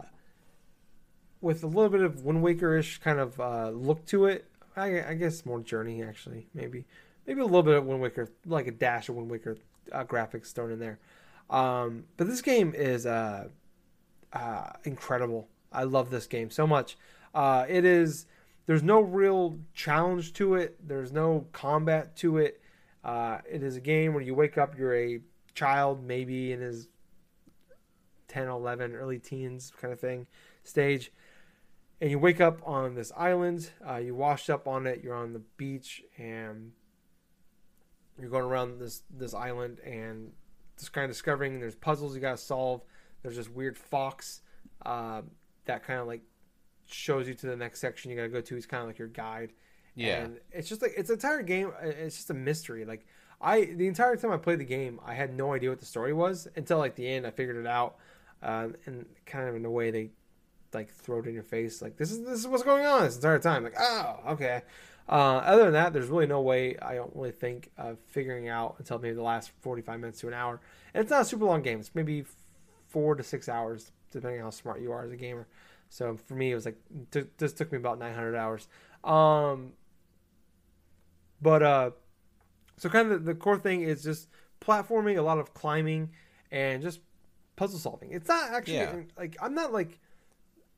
with 1.42 1.64
a 1.64 1.68
little 1.68 1.90
bit 1.90 2.02
of 2.02 2.24
Wind 2.24 2.42
Waker 2.42 2.78
ish 2.78 3.00
kind 3.00 3.20
of 3.20 3.40
uh, 3.40 3.70
look 3.70 4.06
to 4.08 4.26
it. 4.26 4.46
I, 4.76 5.10
I, 5.10 5.14
guess 5.16 5.46
more 5.46 5.60
Journey 5.60 6.02
actually, 6.02 6.48
maybe 6.54 6.86
maybe 7.28 7.42
a 7.42 7.46
little 7.46 7.64
bit 7.64 7.76
of 7.76 7.86
Wind 7.86 8.02
Waker, 8.02 8.30
like 8.46 8.68
a 8.68 8.72
dash 8.72 9.10
of 9.10 9.16
Wind 9.16 9.30
Waker 9.30 9.58
uh, 9.92 10.06
graphics 10.06 10.54
thrown 10.54 10.72
in 10.72 10.80
there. 10.80 11.00
Um, 11.50 12.06
but 12.16 12.28
this 12.28 12.42
game 12.42 12.74
is 12.76 13.06
uh, 13.06 13.50
uh 14.32 14.70
incredible. 14.86 15.50
I 15.74 15.84
love 15.84 16.10
this 16.10 16.28
game 16.28 16.50
so 16.50 16.66
much. 16.66 16.98
Uh, 17.34 17.66
it 17.68 17.84
is 17.84 18.26
there's 18.72 18.84
no 18.84 19.02
real 19.02 19.60
challenge 19.74 20.32
to 20.32 20.56
it. 20.56 20.78
There's 20.88 21.12
no 21.12 21.46
combat 21.52 22.16
to 22.16 22.38
it. 22.38 22.62
Uh, 23.04 23.40
it 23.46 23.64
is 23.64 23.76
a 23.76 23.82
game 23.82 24.14
where 24.14 24.24
you 24.24 24.34
wake 24.34 24.58
up, 24.58 24.78
you're 24.78 24.96
a 24.96 25.20
child, 25.54 26.02
maybe 26.02 26.54
in 26.54 26.62
his 26.62 26.88
10, 28.30 28.48
11, 28.48 28.96
early 28.96 29.20
teens 29.20 29.74
kind 29.82 29.92
of 29.92 30.00
thing 30.00 30.26
stage, 30.64 31.12
and 32.00 32.10
you 32.10 32.18
wake 32.18 32.40
up 32.40 32.62
on 32.66 32.96
this 32.96 33.12
island. 33.18 33.72
Uh, 33.86 33.98
you 33.98 34.16
washed 34.16 34.50
up 34.50 34.70
on 34.70 34.88
it. 34.88 35.02
You're 35.04 35.16
on 35.16 35.34
the 35.34 35.42
beach, 35.58 36.02
and 36.18 36.72
you're 38.18 38.30
going 38.30 38.46
around 38.46 38.80
this 38.80 39.04
this 39.10 39.34
island 39.34 39.82
and 39.82 40.32
just 40.80 40.94
kind 40.94 41.04
of 41.04 41.12
discovering. 41.12 41.60
There's 41.60 41.76
puzzles 41.76 42.16
you 42.16 42.22
got 42.22 42.38
to 42.38 42.42
solve. 42.42 42.84
There's 43.22 43.36
this 43.36 43.50
weird 43.50 43.78
fox 43.78 44.44
uh, 44.86 45.24
that 45.66 45.84
kind 45.84 46.00
of 46.00 46.08
like 46.08 46.22
shows 46.94 47.28
you 47.28 47.34
to 47.34 47.48
the 47.48 47.56
next 47.56 47.80
section 47.80 48.12
you 48.12 48.18
got 48.18 48.24
to 48.24 48.30
go 48.30 48.42
to. 48.42 48.56
He's 48.56 48.66
kind 48.66 48.82
of 48.82 48.88
like 48.88 49.00
your 49.00 49.08
guide. 49.08 49.54
Yeah, 49.96 50.24
and 50.24 50.40
it's 50.52 50.70
just 50.70 50.82
like 50.82 50.94
it's 50.96 51.10
an 51.10 51.16
entire 51.16 51.42
game. 51.42 51.72
It's 51.82 52.16
just 52.16 52.30
a 52.30 52.34
mystery. 52.34 52.86
Like 52.86 53.06
I, 53.42 53.66
the 53.66 53.88
entire 53.88 54.16
time 54.16 54.32
I 54.32 54.38
played 54.38 54.60
the 54.60 54.66
game, 54.66 55.00
I 55.06 55.14
had 55.14 55.36
no 55.36 55.54
idea 55.54 55.70
what 55.70 55.80
the 55.80 55.86
story 55.86 56.14
was 56.14 56.48
until 56.56 56.78
like 56.78 56.96
the 56.96 57.08
end. 57.08 57.28
I 57.28 57.32
figured 57.32 57.58
it 57.58 57.68
out, 57.68 57.98
um, 58.42 58.76
and 58.86 59.06
kind 59.26 59.50
of 59.50 59.56
in 59.56 59.66
a 59.66 59.72
way 59.72 59.92
they 59.92 60.12
like 60.74 60.94
throw 60.94 61.20
it 61.20 61.28
in 61.28 61.34
your 61.34 61.44
face. 61.44 61.82
Like 61.82 61.98
this 61.98 62.12
is 62.12 62.26
this 62.26 62.40
is 62.40 62.48
what's 62.48 62.64
going 62.64 62.86
on 62.86 63.04
this 63.04 63.16
entire 63.16 63.40
time. 63.40 63.64
Like 63.64 63.76
oh 63.80 64.20
okay. 64.30 64.62
Uh, 65.10 65.42
other 65.44 65.66
than 65.66 65.74
that, 65.74 65.92
there's 65.92 66.08
really 66.08 66.28
no 66.28 66.40
way 66.40 66.78
I 66.78 66.96
don't 66.96 67.14
really 67.14 67.32
think 67.32 67.70
of 67.78 67.98
figuring 68.08 68.48
out 68.48 68.76
until 68.78 68.98
maybe 68.98 69.16
the 69.16 69.24
last 69.24 69.52
45 69.60 70.00
minutes 70.00 70.22
to 70.22 70.28
an 70.30 70.34
hour. 70.34 70.62
And 70.94 71.02
it's 71.02 71.12
not 71.12 71.24
a 71.24 71.26
super 71.26 71.44
long 71.44 71.62
game. 71.64 71.80
It's 71.82 71.94
maybe 71.94 72.24
four 72.88 73.16
to 73.16 73.24
six 73.24 73.50
hours, 73.50 73.92
depending 74.12 74.40
on 74.40 74.46
how 74.46 74.52
smart 74.52 74.80
you 74.80 74.92
are 74.94 75.04
as 75.04 75.12
a 75.12 75.18
gamer. 75.18 75.48
So 75.92 76.16
for 76.16 76.36
me, 76.36 76.52
it 76.52 76.56
was 76.56 76.66
like 76.66 76.78
t- 77.12 77.26
this 77.38 77.52
took 77.52 77.70
me 77.72 77.78
about 77.78 78.00
900 78.00 78.34
hours. 78.34 78.70
Um, 79.04 79.74
but 81.42 81.62
uh, 81.62 81.92
so 82.78 82.88
kind 82.90 83.12
of 83.12 83.26
the, 83.26 83.34
the 83.34 83.40
core 83.40 83.58
thing 83.60 83.82
is 83.82 84.02
just 84.02 84.30
platforming, 84.62 85.18
a 85.18 85.22
lot 85.22 85.38
of 85.38 85.54
climbing, 85.54 86.12
and 86.50 86.82
just 86.82 87.02
puzzle 87.58 87.78
solving. 87.78 88.12
It's 88.14 88.30
not 88.30 88.52
actually 88.52 88.76
Yeah. 88.76 88.96
like 89.18 89.36
I'm 89.42 89.54
not 89.54 89.74
like 89.74 90.00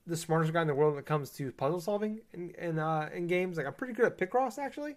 the 0.08 0.18
smartest 0.18 0.52
guy 0.52 0.62
in 0.62 0.68
the 0.68 0.74
world 0.74 0.94
when 0.96 1.00
it 1.00 1.06
comes 1.06 1.30
to 1.32 1.52
puzzle 1.52 1.80
solving 1.80 2.22
in 2.34 2.50
in, 2.58 2.80
uh, 2.80 3.10
in 3.14 3.28
games. 3.28 3.58
Like 3.58 3.68
I'm 3.68 3.74
pretty 3.74 3.94
good 3.94 4.06
at 4.06 4.18
Picross 4.18 4.58
actually, 4.58 4.96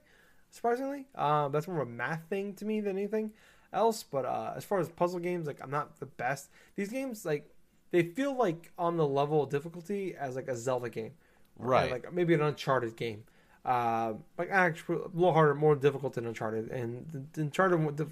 surprisingly. 0.51 1.09
Um, 1.15 1.53
that's 1.53 1.69
more 1.69 1.83
of 1.83 1.89
a 1.89 1.91
math 1.91 2.23
thing 2.31 2.55
to 2.55 2.65
me 2.65 2.81
than 2.81 2.97
anything 2.97 3.33
else. 3.71 4.03
But 4.03 4.25
uh, 4.25 4.55
as 4.57 4.65
far 4.65 4.79
as 4.81 4.89
puzzle 4.89 5.21
games, 5.21 5.47
like 5.47 5.61
I'm 5.63 5.71
not 5.71 6.01
the 6.01 6.07
best. 6.07 6.49
These 6.75 6.89
games 6.89 7.27
like 7.27 7.51
they 7.91 8.03
feel 8.03 8.37
like 8.37 8.73
on 8.79 8.97
the 8.97 9.07
level 9.07 9.43
of 9.43 9.51
difficulty 9.51 10.15
as 10.19 10.37
like 10.37 10.49
a 10.49 10.57
Zelda 10.57 10.91
game, 10.91 11.13
Right. 11.59 11.91
Like 11.91 12.13
maybe 12.13 12.35
an 12.35 12.43
Uncharted 12.43 12.97
game. 12.97 13.25
Uh, 13.65 14.15
like 14.39 14.49
actually 14.51 14.97
a 14.97 15.09
little 15.15 15.33
harder, 15.33 15.55
more 15.55 15.75
difficult 15.75 16.15
than 16.15 16.27
Uncharted, 16.27 16.71
and 16.71 17.07
the, 17.13 17.23
the 17.33 17.41
Uncharted 17.43 17.81
a 17.81 18.07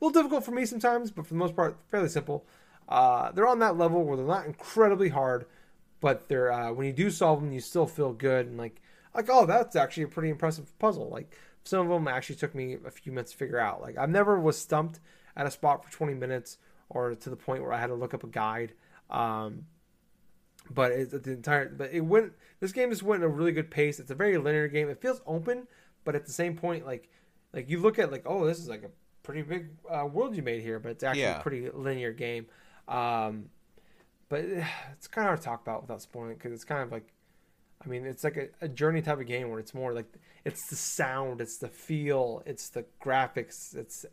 little 0.00 0.10
difficult 0.10 0.44
for 0.44 0.52
me 0.52 0.64
sometimes, 0.64 1.10
but 1.10 1.26
for 1.26 1.34
the 1.34 1.38
most 1.38 1.56
part, 1.56 1.76
fairly 1.90 2.08
simple. 2.08 2.44
Uh, 2.88 3.32
they're 3.32 3.46
on 3.46 3.58
that 3.60 3.76
level 3.76 4.04
where 4.04 4.16
they're 4.16 4.26
not 4.26 4.46
incredibly 4.46 5.08
hard, 5.08 5.46
but 6.00 6.28
they're 6.28 6.52
uh, 6.52 6.72
when 6.72 6.86
you 6.86 6.92
do 6.92 7.10
solve 7.10 7.40
them, 7.40 7.52
you 7.52 7.60
still 7.60 7.86
feel 7.86 8.12
good 8.12 8.46
and 8.46 8.56
like 8.56 8.80
like 9.14 9.26
oh, 9.28 9.46
that's 9.46 9.74
actually 9.74 10.04
a 10.04 10.08
pretty 10.08 10.28
impressive 10.28 10.76
puzzle. 10.78 11.08
Like 11.08 11.36
some 11.64 11.80
of 11.80 11.88
them 11.88 12.06
actually 12.06 12.36
took 12.36 12.54
me 12.54 12.76
a 12.86 12.90
few 12.90 13.12
minutes 13.12 13.32
to 13.32 13.38
figure 13.38 13.58
out. 13.58 13.80
Like 13.80 13.98
I've 13.98 14.10
never 14.10 14.38
was 14.38 14.58
stumped 14.58 15.00
at 15.36 15.46
a 15.46 15.50
spot 15.50 15.84
for 15.84 15.90
20 15.90 16.14
minutes 16.14 16.58
or 16.88 17.14
to 17.14 17.30
the 17.30 17.36
point 17.36 17.62
where 17.62 17.72
I 17.72 17.80
had 17.80 17.88
to 17.88 17.94
look 17.94 18.14
up 18.14 18.24
a 18.24 18.28
guide. 18.28 18.72
Um, 19.10 19.66
but 20.72 20.92
it's 20.92 21.12
the 21.12 21.32
entire 21.32 21.68
but 21.68 21.92
it 21.92 22.00
went 22.00 22.32
this 22.60 22.72
game 22.72 22.90
just 22.90 23.02
went 23.02 23.22
at 23.22 23.26
a 23.26 23.28
really 23.28 23.52
good 23.52 23.70
pace. 23.70 23.98
It's 23.98 24.10
a 24.10 24.14
very 24.14 24.38
linear 24.38 24.68
game. 24.68 24.88
It 24.88 25.00
feels 25.00 25.20
open 25.26 25.66
but 26.04 26.14
at 26.14 26.26
the 26.26 26.32
same 26.32 26.56
point 26.56 26.86
like 26.86 27.08
like 27.52 27.68
you 27.68 27.80
look 27.80 27.98
at 27.98 28.10
like 28.12 28.22
oh 28.26 28.46
this 28.46 28.58
is 28.58 28.68
like 28.68 28.82
a 28.84 28.90
pretty 29.22 29.42
big 29.42 29.68
uh, 29.90 30.06
world 30.06 30.34
you 30.36 30.42
made 30.42 30.62
here 30.62 30.78
but 30.78 30.90
it's 30.92 31.02
actually 31.02 31.22
Yeah. 31.22 31.38
a 31.40 31.42
pretty 31.42 31.68
linear 31.70 32.12
game. 32.12 32.46
Um 32.88 33.46
but 34.28 34.40
it's 34.92 35.08
kind 35.08 35.24
of 35.26 35.30
hard 35.30 35.38
to 35.40 35.44
talk 35.44 35.62
about 35.62 35.82
without 35.82 36.02
spoiling 36.02 36.34
because 36.34 36.52
it's 36.52 36.64
kind 36.64 36.82
of 36.82 36.92
like 36.92 37.12
i 37.84 37.88
mean 37.88 38.04
it's 38.06 38.22
like 38.22 38.36
a, 38.36 38.48
a 38.60 38.68
journey 38.68 39.00
type 39.02 39.18
of 39.18 39.26
game 39.26 39.48
where 39.50 39.58
it's 39.58 39.74
more 39.74 39.92
like 39.92 40.06
it's 40.44 40.68
the 40.68 40.76
sound 40.76 41.40
it's 41.40 41.56
the 41.58 41.68
feel 41.68 42.42
it's 42.46 42.68
the 42.68 42.84
graphics 43.02 43.74
it's 43.74 44.04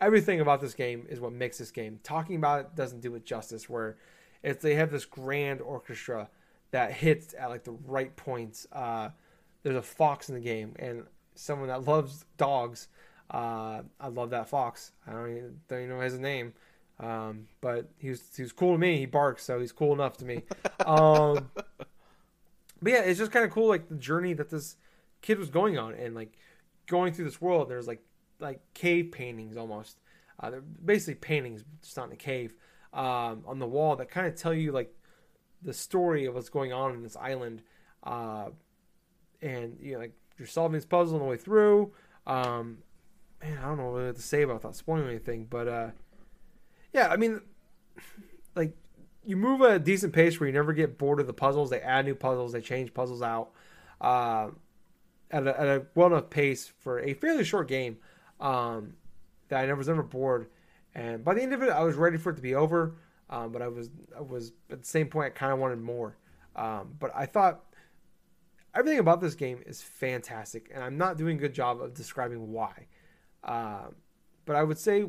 everything 0.00 0.40
about 0.40 0.60
this 0.60 0.74
game 0.74 1.06
is 1.08 1.20
what 1.20 1.32
makes 1.32 1.58
this 1.58 1.70
game 1.70 2.00
talking 2.02 2.36
about 2.36 2.60
it 2.60 2.74
doesn't 2.74 3.00
do 3.00 3.14
it 3.14 3.24
justice 3.24 3.68
where 3.68 3.96
it's 4.42 4.62
they 4.62 4.74
have 4.74 4.90
this 4.90 5.04
grand 5.04 5.60
orchestra 5.60 6.28
that 6.74 6.92
hits 6.92 7.34
at 7.38 7.50
like 7.50 7.62
the 7.62 7.76
right 7.86 8.14
points. 8.16 8.66
Uh, 8.72 9.08
there's 9.62 9.76
a 9.76 9.82
fox 9.82 10.28
in 10.28 10.34
the 10.34 10.40
game, 10.40 10.74
and 10.78 11.04
someone 11.36 11.68
that 11.68 11.84
loves 11.84 12.24
dogs. 12.36 12.88
Uh, 13.30 13.82
I 14.00 14.08
love 14.08 14.30
that 14.30 14.48
fox. 14.48 14.90
I 15.06 15.12
don't 15.12 15.36
even, 15.36 15.60
don't 15.68 15.78
even 15.78 15.90
know 15.90 16.00
his 16.00 16.18
name. 16.18 16.52
Um, 16.98 17.46
but 17.60 17.88
he 17.96 18.10
was 18.10 18.22
he 18.36 18.42
was 18.42 18.52
cool 18.52 18.72
to 18.72 18.78
me. 18.78 18.98
He 18.98 19.06
barks, 19.06 19.44
so 19.44 19.60
he's 19.60 19.70
cool 19.70 19.92
enough 19.92 20.16
to 20.18 20.24
me. 20.24 20.42
Um, 20.84 21.50
but 22.82 22.92
yeah, 22.92 23.00
it's 23.00 23.18
just 23.18 23.32
kind 23.32 23.44
of 23.44 23.50
cool, 23.50 23.68
like 23.68 23.88
the 23.88 23.94
journey 23.94 24.34
that 24.34 24.50
this 24.50 24.76
kid 25.22 25.38
was 25.38 25.48
going 25.48 25.78
on, 25.78 25.94
and 25.94 26.14
like 26.14 26.36
going 26.86 27.14
through 27.14 27.24
this 27.24 27.40
world. 27.40 27.70
There's 27.70 27.86
like 27.86 28.02
like 28.40 28.60
cave 28.74 29.10
paintings 29.12 29.56
almost. 29.56 29.98
Uh, 30.40 30.50
they're 30.50 30.60
basically 30.60 31.14
paintings, 31.14 31.64
just 31.82 31.96
not 31.96 32.06
in 32.06 32.12
a 32.12 32.16
cave, 32.16 32.54
um, 32.92 33.42
on 33.46 33.58
the 33.58 33.66
wall 33.66 33.96
that 33.96 34.10
kind 34.10 34.26
of 34.26 34.34
tell 34.34 34.54
you 34.54 34.72
like 34.72 34.94
the 35.62 35.72
story 35.72 36.26
of 36.26 36.34
what's 36.34 36.48
going 36.48 36.72
on 36.72 36.92
in 36.92 37.02
this 37.02 37.16
island. 37.16 37.62
Uh, 38.02 38.48
and 39.40 39.78
you 39.80 39.92
know, 39.92 40.00
like 40.00 40.14
you're 40.38 40.48
solving 40.48 40.74
these 40.74 40.84
puzzles 40.84 41.14
on 41.14 41.20
the 41.20 41.24
way 41.24 41.36
through. 41.36 41.92
Um, 42.26 42.78
man, 43.42 43.58
I 43.58 43.66
don't 43.68 43.78
know 43.78 43.90
what 43.90 44.16
to 44.16 44.22
say 44.22 44.42
about 44.42 44.62
that 44.62 44.74
spoiling 44.74 45.08
anything, 45.08 45.46
but 45.48 45.68
uh, 45.68 45.90
yeah, 46.92 47.08
I 47.08 47.16
mean, 47.16 47.40
like 48.56 48.76
you 49.24 49.36
move 49.36 49.62
at 49.62 49.70
a 49.76 49.78
decent 49.78 50.12
pace 50.12 50.38
where 50.38 50.46
you 50.46 50.52
never 50.52 50.72
get 50.72 50.98
bored 50.98 51.20
of 51.20 51.26
the 51.26 51.32
puzzles. 51.32 51.70
They 51.70 51.80
add 51.80 52.06
new 52.06 52.14
puzzles, 52.14 52.52
they 52.52 52.60
change 52.60 52.92
puzzles 52.92 53.22
out 53.22 53.50
uh, 54.00 54.48
at, 55.30 55.46
a, 55.46 55.60
at 55.60 55.66
a 55.66 55.86
well 55.94 56.08
enough 56.08 56.30
pace 56.30 56.72
for 56.80 57.00
a 57.00 57.14
fairly 57.14 57.44
short 57.44 57.68
game 57.68 57.98
um, 58.40 58.94
that 59.48 59.60
I 59.60 59.66
never 59.66 59.78
was 59.78 59.88
ever 59.88 60.02
bored. 60.02 60.48
And 60.94 61.24
by 61.24 61.34
the 61.34 61.42
end 61.42 61.52
of 61.52 61.62
it, 61.62 61.70
I 61.70 61.82
was 61.82 61.96
ready 61.96 62.18
for 62.18 62.30
it 62.30 62.36
to 62.36 62.42
be 62.42 62.54
over, 62.54 62.94
um, 63.30 63.50
but 63.52 63.62
I 63.62 63.68
was 63.68 63.90
I 64.16 64.20
was 64.20 64.52
at 64.70 64.82
the 64.82 64.88
same 64.88 65.08
point 65.08 65.26
I 65.26 65.38
kind 65.38 65.52
of 65.52 65.58
wanted 65.58 65.80
more. 65.80 66.16
Um, 66.54 66.94
but 67.00 67.10
I 67.14 67.26
thought 67.26 67.64
everything 68.74 69.00
about 69.00 69.20
this 69.20 69.34
game 69.34 69.60
is 69.66 69.82
fantastic, 69.82 70.70
and 70.72 70.84
I'm 70.84 70.96
not 70.96 71.18
doing 71.18 71.36
a 71.36 71.40
good 71.40 71.54
job 71.54 71.80
of 71.80 71.94
describing 71.94 72.52
why. 72.52 72.86
Uh, 73.42 73.88
but 74.44 74.56
I 74.56 74.62
would 74.62 74.78
say 74.78 75.06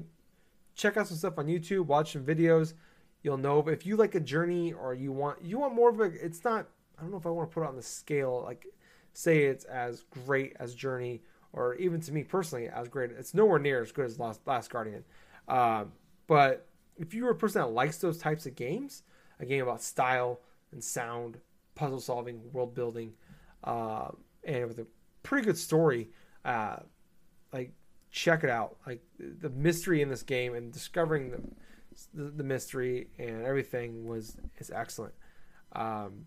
check 0.75 0.97
out 0.97 1.07
some 1.07 1.17
stuff 1.17 1.37
on 1.37 1.45
YouTube, 1.45 1.85
watch 1.85 2.13
some 2.13 2.25
videos. 2.25 2.73
You'll 3.21 3.37
know 3.37 3.67
if 3.67 3.85
you 3.85 3.95
like 3.95 4.15
a 4.15 4.19
journey 4.19 4.73
or 4.73 4.93
you 4.93 5.11
want 5.11 5.43
you 5.43 5.59
want 5.59 5.75
more 5.75 5.89
of 5.89 5.99
a. 5.99 6.05
It's 6.05 6.43
not. 6.43 6.67
I 6.97 7.01
don't 7.01 7.11
know 7.11 7.17
if 7.17 7.25
I 7.25 7.29
want 7.29 7.49
to 7.49 7.53
put 7.53 7.63
it 7.63 7.67
on 7.67 7.75
the 7.75 7.83
scale 7.83 8.41
like 8.45 8.65
say 9.17 9.45
it's 9.45 9.65
as 9.65 10.03
great 10.25 10.55
as 10.59 10.75
Journey 10.75 11.21
or 11.55 11.75
even 11.75 12.01
to 12.01 12.11
me 12.11 12.23
personally 12.23 12.67
as 12.67 12.89
great. 12.89 13.11
It's 13.11 13.33
nowhere 13.33 13.59
near 13.59 13.81
as 13.81 13.91
good 13.91 14.05
as 14.05 14.19
Last, 14.19 14.41
Last 14.45 14.69
Guardian. 14.69 15.03
Um, 15.47 15.93
but 16.27 16.67
if 16.97 17.13
you're 17.13 17.31
a 17.31 17.35
person 17.35 17.61
that 17.61 17.69
likes 17.69 17.97
those 17.97 18.17
types 18.17 18.45
of 18.45 18.55
games, 18.55 19.03
a 19.39 19.45
game 19.45 19.63
about 19.63 19.81
style 19.81 20.41
and 20.71 20.83
sound, 20.83 21.39
puzzle 21.73 22.01
solving, 22.01 22.41
world 22.51 22.75
building, 22.75 23.13
uh, 23.63 24.09
and 24.43 24.67
with 24.67 24.79
a 24.79 24.87
pretty 25.23 25.45
good 25.45 25.57
story, 25.57 26.09
uh, 26.43 26.77
like 27.53 27.71
check 28.11 28.43
it 28.43 28.49
out. 28.49 28.75
Like 28.85 29.01
the 29.17 29.49
mystery 29.49 30.01
in 30.01 30.09
this 30.09 30.23
game 30.23 30.55
and 30.55 30.71
discovering 30.71 31.31
the 31.31 31.41
the, 32.13 32.25
the 32.25 32.43
mystery 32.43 33.07
and 33.17 33.43
everything 33.43 34.05
was 34.05 34.35
is 34.57 34.69
excellent. 34.69 35.13
Um, 35.71 36.25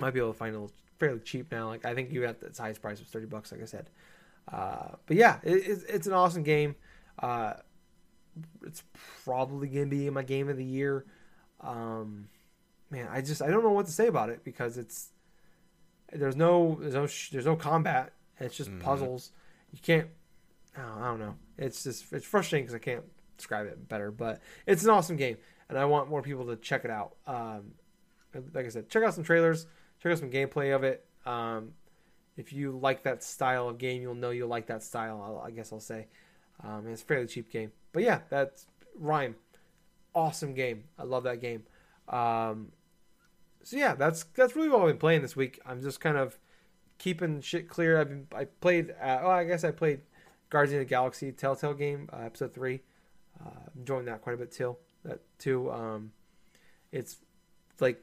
might 0.00 0.14
be 0.14 0.20
able 0.20 0.32
to 0.32 0.38
find 0.38 0.54
a 0.54 0.58
little 0.58 0.74
fairly 0.98 1.20
cheap 1.20 1.50
now. 1.52 1.68
Like 1.68 1.84
I 1.84 1.94
think 1.94 2.12
you 2.12 2.22
got 2.22 2.42
its 2.42 2.58
highest 2.58 2.82
price 2.82 2.98
was 2.98 3.08
thirty 3.08 3.26
bucks, 3.26 3.52
like 3.52 3.62
I 3.62 3.66
said. 3.66 3.90
Uh, 4.52 4.94
but 5.06 5.16
yeah, 5.16 5.38
it, 5.42 5.54
it's, 5.66 5.82
it's 5.84 6.06
an 6.06 6.12
awesome 6.12 6.42
game. 6.42 6.76
Uh, 7.18 7.54
it's 8.64 8.82
probably 9.24 9.68
gonna 9.68 9.86
be 9.86 10.08
my 10.10 10.22
game 10.22 10.48
of 10.48 10.56
the 10.56 10.64
year. 10.64 11.04
Um, 11.60 12.28
man, 12.90 13.08
I 13.10 13.20
just 13.20 13.42
I 13.42 13.48
don't 13.48 13.62
know 13.62 13.72
what 13.72 13.86
to 13.86 13.92
say 13.92 14.06
about 14.06 14.28
it 14.28 14.44
because 14.44 14.78
it's 14.78 15.10
there's 16.12 16.36
no 16.36 16.78
there's 16.80 16.94
no 16.94 17.06
there's 17.32 17.46
no 17.46 17.56
combat. 17.56 18.12
It's 18.38 18.56
just 18.56 18.70
mm-hmm. 18.70 18.80
puzzles. 18.80 19.32
You 19.72 19.78
can't. 19.82 20.08
I 20.76 20.82
don't, 20.82 21.02
I 21.02 21.04
don't 21.06 21.20
know. 21.20 21.34
It's 21.58 21.84
just 21.84 22.12
it's 22.12 22.26
frustrating 22.26 22.64
because 22.64 22.74
I 22.74 22.78
can't 22.78 23.04
describe 23.36 23.66
it 23.66 23.88
better. 23.88 24.10
But 24.10 24.40
it's 24.66 24.84
an 24.84 24.90
awesome 24.90 25.16
game, 25.16 25.38
and 25.68 25.78
I 25.78 25.84
want 25.86 26.10
more 26.10 26.22
people 26.22 26.46
to 26.46 26.56
check 26.56 26.84
it 26.84 26.90
out. 26.90 27.16
Um, 27.26 27.72
like 28.52 28.66
I 28.66 28.68
said, 28.68 28.88
check 28.90 29.02
out 29.02 29.14
some 29.14 29.24
trailers, 29.24 29.66
check 30.10 30.18
some 30.18 30.30
gameplay 30.30 30.74
of 30.74 30.84
it. 30.84 31.04
Um, 31.24 31.72
if 32.36 32.52
you 32.52 32.72
like 32.72 33.02
that 33.04 33.22
style 33.22 33.68
of 33.68 33.78
game, 33.78 34.02
you'll 34.02 34.14
know 34.14 34.30
you'll 34.30 34.48
like 34.48 34.66
that 34.66 34.82
style. 34.82 35.42
i 35.44 35.50
guess 35.50 35.72
I'll 35.72 35.80
say 35.80 36.06
um, 36.62 36.86
it's 36.86 37.02
a 37.02 37.04
fairly 37.04 37.26
cheap 37.26 37.50
game, 37.50 37.72
but 37.92 38.02
yeah, 38.02 38.20
that's 38.28 38.66
Rime. 38.98 39.36
Awesome 40.14 40.54
game. 40.54 40.84
I 40.98 41.04
love 41.04 41.24
that 41.24 41.40
game. 41.40 41.64
Um, 42.08 42.72
so 43.62 43.76
yeah, 43.76 43.94
that's 43.94 44.24
that's 44.34 44.56
really 44.56 44.68
what 44.68 44.82
I've 44.82 44.88
been 44.88 44.98
playing 44.98 45.22
this 45.22 45.36
week. 45.36 45.60
I'm 45.66 45.82
just 45.82 46.00
kind 46.00 46.16
of 46.16 46.38
keeping 46.98 47.40
shit 47.40 47.68
clear. 47.68 48.00
I've 48.00 48.08
been 48.08 48.26
I 48.34 48.44
played. 48.44 48.94
Uh, 49.02 49.18
oh, 49.22 49.30
I 49.30 49.44
guess 49.44 49.64
I 49.64 49.70
played 49.70 50.00
Guardians 50.50 50.80
of 50.80 50.86
the 50.86 50.90
Galaxy 50.90 51.32
Telltale 51.32 51.74
game 51.74 52.08
uh, 52.12 52.20
episode 52.24 52.54
three. 52.54 52.82
Uh, 53.44 53.50
enjoying 53.76 54.06
that 54.06 54.22
quite 54.22 54.34
a 54.34 54.38
bit 54.38 54.52
too. 54.52 54.76
That 55.04 55.20
too. 55.38 55.70
Um, 55.70 56.12
it's 56.92 57.16
like 57.80 58.00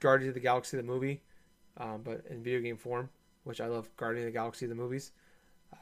Guardians 0.00 0.30
of 0.30 0.34
the 0.34 0.40
Galaxy 0.40 0.76
the 0.76 0.82
movie, 0.82 1.22
um, 1.78 2.02
but 2.02 2.24
in 2.30 2.42
video 2.42 2.60
game 2.60 2.76
form, 2.76 3.08
which 3.44 3.60
I 3.60 3.66
love. 3.66 3.94
Guardians 3.96 4.26
of 4.26 4.32
the 4.32 4.38
Galaxy 4.38 4.66
the 4.66 4.74
movies. 4.74 5.12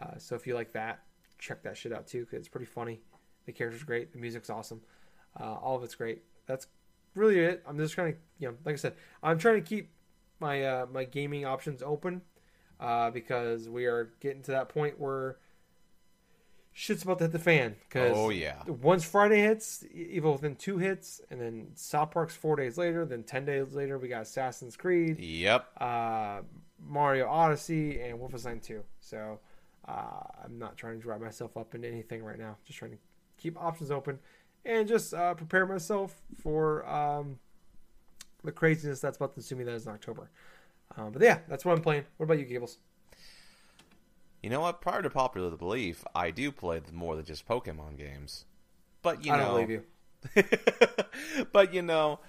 Uh, 0.00 0.18
so 0.18 0.34
if 0.34 0.46
you 0.46 0.54
like 0.54 0.72
that, 0.72 1.00
check 1.38 1.62
that 1.62 1.76
shit 1.76 1.92
out 1.92 2.06
too 2.06 2.20
because 2.20 2.38
it's 2.38 2.48
pretty 2.48 2.66
funny. 2.66 3.00
The 3.46 3.52
character's 3.52 3.82
great. 3.82 4.12
The 4.12 4.18
music's 4.18 4.50
awesome. 4.50 4.80
Uh, 5.38 5.54
all 5.54 5.76
of 5.76 5.82
it's 5.82 5.94
great. 5.94 6.22
That's 6.46 6.66
really 7.14 7.40
it. 7.40 7.62
I'm 7.66 7.78
just 7.78 7.94
trying 7.94 8.12
to, 8.12 8.18
you 8.38 8.48
know, 8.48 8.54
like 8.64 8.74
I 8.74 8.76
said, 8.76 8.94
I'm 9.22 9.38
trying 9.38 9.56
to 9.56 9.68
keep 9.68 9.90
my 10.40 10.64
uh, 10.64 10.86
my 10.92 11.04
gaming 11.04 11.44
options 11.44 11.82
open 11.82 12.22
uh, 12.80 13.10
because 13.10 13.68
we 13.68 13.86
are 13.86 14.12
getting 14.20 14.42
to 14.42 14.50
that 14.52 14.68
point 14.68 14.98
where 14.98 15.36
shit's 16.72 17.02
about 17.02 17.18
to 17.18 17.24
hit 17.24 17.32
the 17.32 17.38
fan. 17.38 17.76
Cause 17.90 18.12
oh 18.14 18.30
yeah. 18.30 18.62
Once 18.66 19.04
Friday 19.04 19.40
hits, 19.40 19.84
Evil 19.92 20.32
Within 20.32 20.56
two 20.56 20.78
hits, 20.78 21.20
and 21.30 21.40
then 21.40 21.68
South 21.74 22.10
Park's 22.10 22.34
four 22.34 22.56
days 22.56 22.78
later. 22.78 23.04
Then 23.04 23.22
ten 23.22 23.44
days 23.44 23.74
later, 23.74 23.98
we 23.98 24.08
got 24.08 24.22
Assassin's 24.22 24.76
Creed. 24.76 25.18
Yep. 25.18 25.68
Uh, 25.80 26.40
Mario 26.84 27.28
Odyssey 27.28 28.00
and 28.00 28.18
Wolfenstein 28.18 28.62
two. 28.62 28.82
So 29.00 29.38
uh, 29.86 30.22
I'm 30.44 30.58
not 30.58 30.76
trying 30.76 30.96
to 30.96 31.02
drive 31.02 31.20
myself 31.20 31.56
up 31.56 31.74
into 31.74 31.88
anything 31.88 32.22
right 32.22 32.38
now. 32.38 32.56
Just 32.64 32.78
trying 32.78 32.92
to 32.92 32.98
keep 33.36 33.60
options 33.60 33.90
open 33.90 34.18
and 34.64 34.86
just 34.88 35.12
uh, 35.12 35.34
prepare 35.34 35.66
myself 35.66 36.14
for 36.42 36.88
um, 36.88 37.38
the 38.44 38.52
craziness 38.52 39.00
that's 39.00 39.16
about 39.16 39.32
to 39.32 39.38
ensue 39.38 39.56
me 39.56 39.64
that 39.64 39.72
is 39.72 39.86
in 39.86 39.92
October. 39.92 40.30
Um, 40.96 41.12
but 41.12 41.22
yeah, 41.22 41.38
that's 41.48 41.64
what 41.64 41.76
I'm 41.76 41.82
playing. 41.82 42.04
What 42.16 42.24
about 42.24 42.38
you, 42.38 42.44
Gables? 42.44 42.78
You 44.42 44.50
know 44.50 44.60
what? 44.60 44.80
Prior 44.80 45.02
to 45.02 45.10
popular 45.10 45.50
belief, 45.56 46.04
I 46.14 46.30
do 46.30 46.50
play 46.50 46.80
more 46.92 47.16
than 47.16 47.24
just 47.24 47.46
Pokemon 47.46 47.96
games. 47.96 48.44
But 49.02 49.24
you 49.24 49.32
I 49.32 49.38
know, 49.38 49.58
you. 49.58 49.84
but 51.52 51.72
you 51.72 51.82
know, 51.82 52.20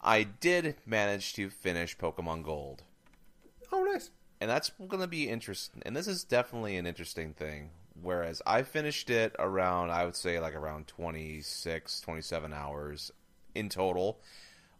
I 0.00 0.24
did 0.24 0.76
manage 0.86 1.34
to 1.34 1.50
finish 1.50 1.96
Pokemon 1.96 2.44
Gold. 2.44 2.82
Oh, 3.72 3.84
nice 3.84 4.10
and 4.42 4.50
that's 4.50 4.72
going 4.88 5.00
to 5.00 5.06
be 5.06 5.28
interesting. 5.28 5.84
And 5.86 5.94
this 5.94 6.08
is 6.08 6.24
definitely 6.24 6.76
an 6.76 6.84
interesting 6.84 7.32
thing. 7.32 7.70
Whereas 8.02 8.42
I 8.44 8.64
finished 8.64 9.08
it 9.08 9.36
around, 9.38 9.92
I 9.92 10.04
would 10.04 10.16
say, 10.16 10.40
like 10.40 10.56
around 10.56 10.88
26, 10.88 12.00
27 12.00 12.52
hours 12.52 13.12
in 13.54 13.68
total. 13.68 14.18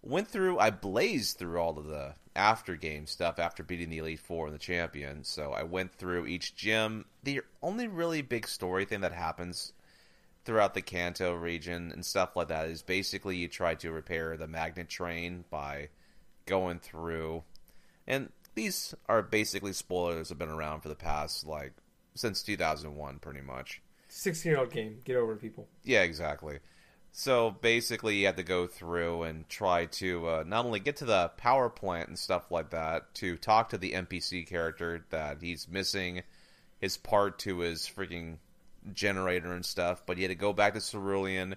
Went 0.03 0.28
through, 0.28 0.59
I 0.59 0.70
blazed 0.70 1.38
through 1.38 1.61
all 1.61 1.78
of 1.78 1.86
the 1.86 2.14
after 2.34 2.76
game 2.76 3.07
stuff 3.07 3.38
after 3.38 3.62
beating 3.62 3.90
the 3.90 3.98
Elite 3.98 4.20
Four 4.20 4.46
and 4.46 4.55
the 4.55 4.59
champion. 4.59 5.22
So 5.22 5.53
I 5.53 5.62
went 5.62 5.94
through 5.94 6.26
each 6.26 6.57
gym. 6.57 7.05
The 7.22 7.42
only 7.62 7.86
really 7.86 8.22
big 8.22 8.48
story 8.48 8.84
thing 8.84 9.00
that 9.03 9.12
happens 9.12 9.72
throughout 10.44 10.74
the 10.74 10.82
Kanto 10.82 11.34
region 11.34 11.92
and 11.92 12.05
stuff 12.05 12.34
like 12.34 12.48
that 12.48 12.66
is 12.66 12.82
basically 12.82 13.36
you 13.36 13.46
try 13.46 13.76
to 13.76 13.92
repair 13.92 14.36
the 14.36 14.48
magnet 14.48 14.88
train 14.88 15.44
by 15.50 15.88
going 16.46 16.80
through. 16.80 17.44
And 18.07 18.30
these 18.55 18.94
are 19.09 19.22
basically 19.22 19.72
spoilers 19.72 20.28
have 20.28 20.38
been 20.38 20.48
around 20.48 20.80
for 20.80 20.88
the 20.88 20.94
past 20.94 21.46
like 21.46 21.72
since 22.14 22.42
2001 22.42 23.18
pretty 23.18 23.40
much 23.40 23.80
16 24.09 24.50
year 24.50 24.61
old 24.61 24.70
game 24.70 25.00
get 25.05 25.16
over 25.16 25.32
it 25.32 25.40
people 25.40 25.66
yeah 25.84 26.03
exactly 26.03 26.59
so 27.12 27.50
basically 27.50 28.16
you 28.16 28.26
have 28.26 28.36
to 28.36 28.42
go 28.42 28.66
through 28.66 29.22
and 29.22 29.48
try 29.48 29.86
to 29.86 30.26
uh, 30.26 30.44
not 30.46 30.64
only 30.64 30.80
get 30.80 30.96
to 30.96 31.04
the 31.04 31.30
power 31.36 31.68
plant 31.68 32.08
and 32.08 32.18
stuff 32.18 32.50
like 32.50 32.70
that 32.70 33.14
to 33.14 33.36
talk 33.36 33.68
to 33.68 33.78
the 33.78 33.92
npc 33.92 34.46
character 34.46 35.04
that 35.10 35.38
he's 35.40 35.68
missing 35.68 36.22
his 36.80 36.96
part 36.96 37.38
to 37.38 37.58
his 37.58 37.82
freaking 37.82 38.38
generator 38.92 39.52
and 39.52 39.64
stuff 39.64 40.02
but 40.06 40.16
you 40.16 40.24
had 40.24 40.30
to 40.30 40.34
go 40.34 40.52
back 40.52 40.74
to 40.74 40.80
cerulean 40.80 41.54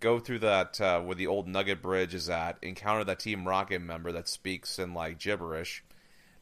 go 0.00 0.18
through 0.18 0.40
that 0.40 0.80
uh, 0.80 1.00
where 1.00 1.14
the 1.14 1.26
old 1.26 1.46
nugget 1.46 1.80
bridge 1.80 2.14
is 2.14 2.28
at 2.28 2.58
encounter 2.62 3.04
that 3.04 3.20
team 3.20 3.46
rocket 3.46 3.80
member 3.80 4.10
that 4.10 4.28
speaks 4.28 4.78
in 4.78 4.94
like 4.94 5.18
gibberish. 5.18 5.84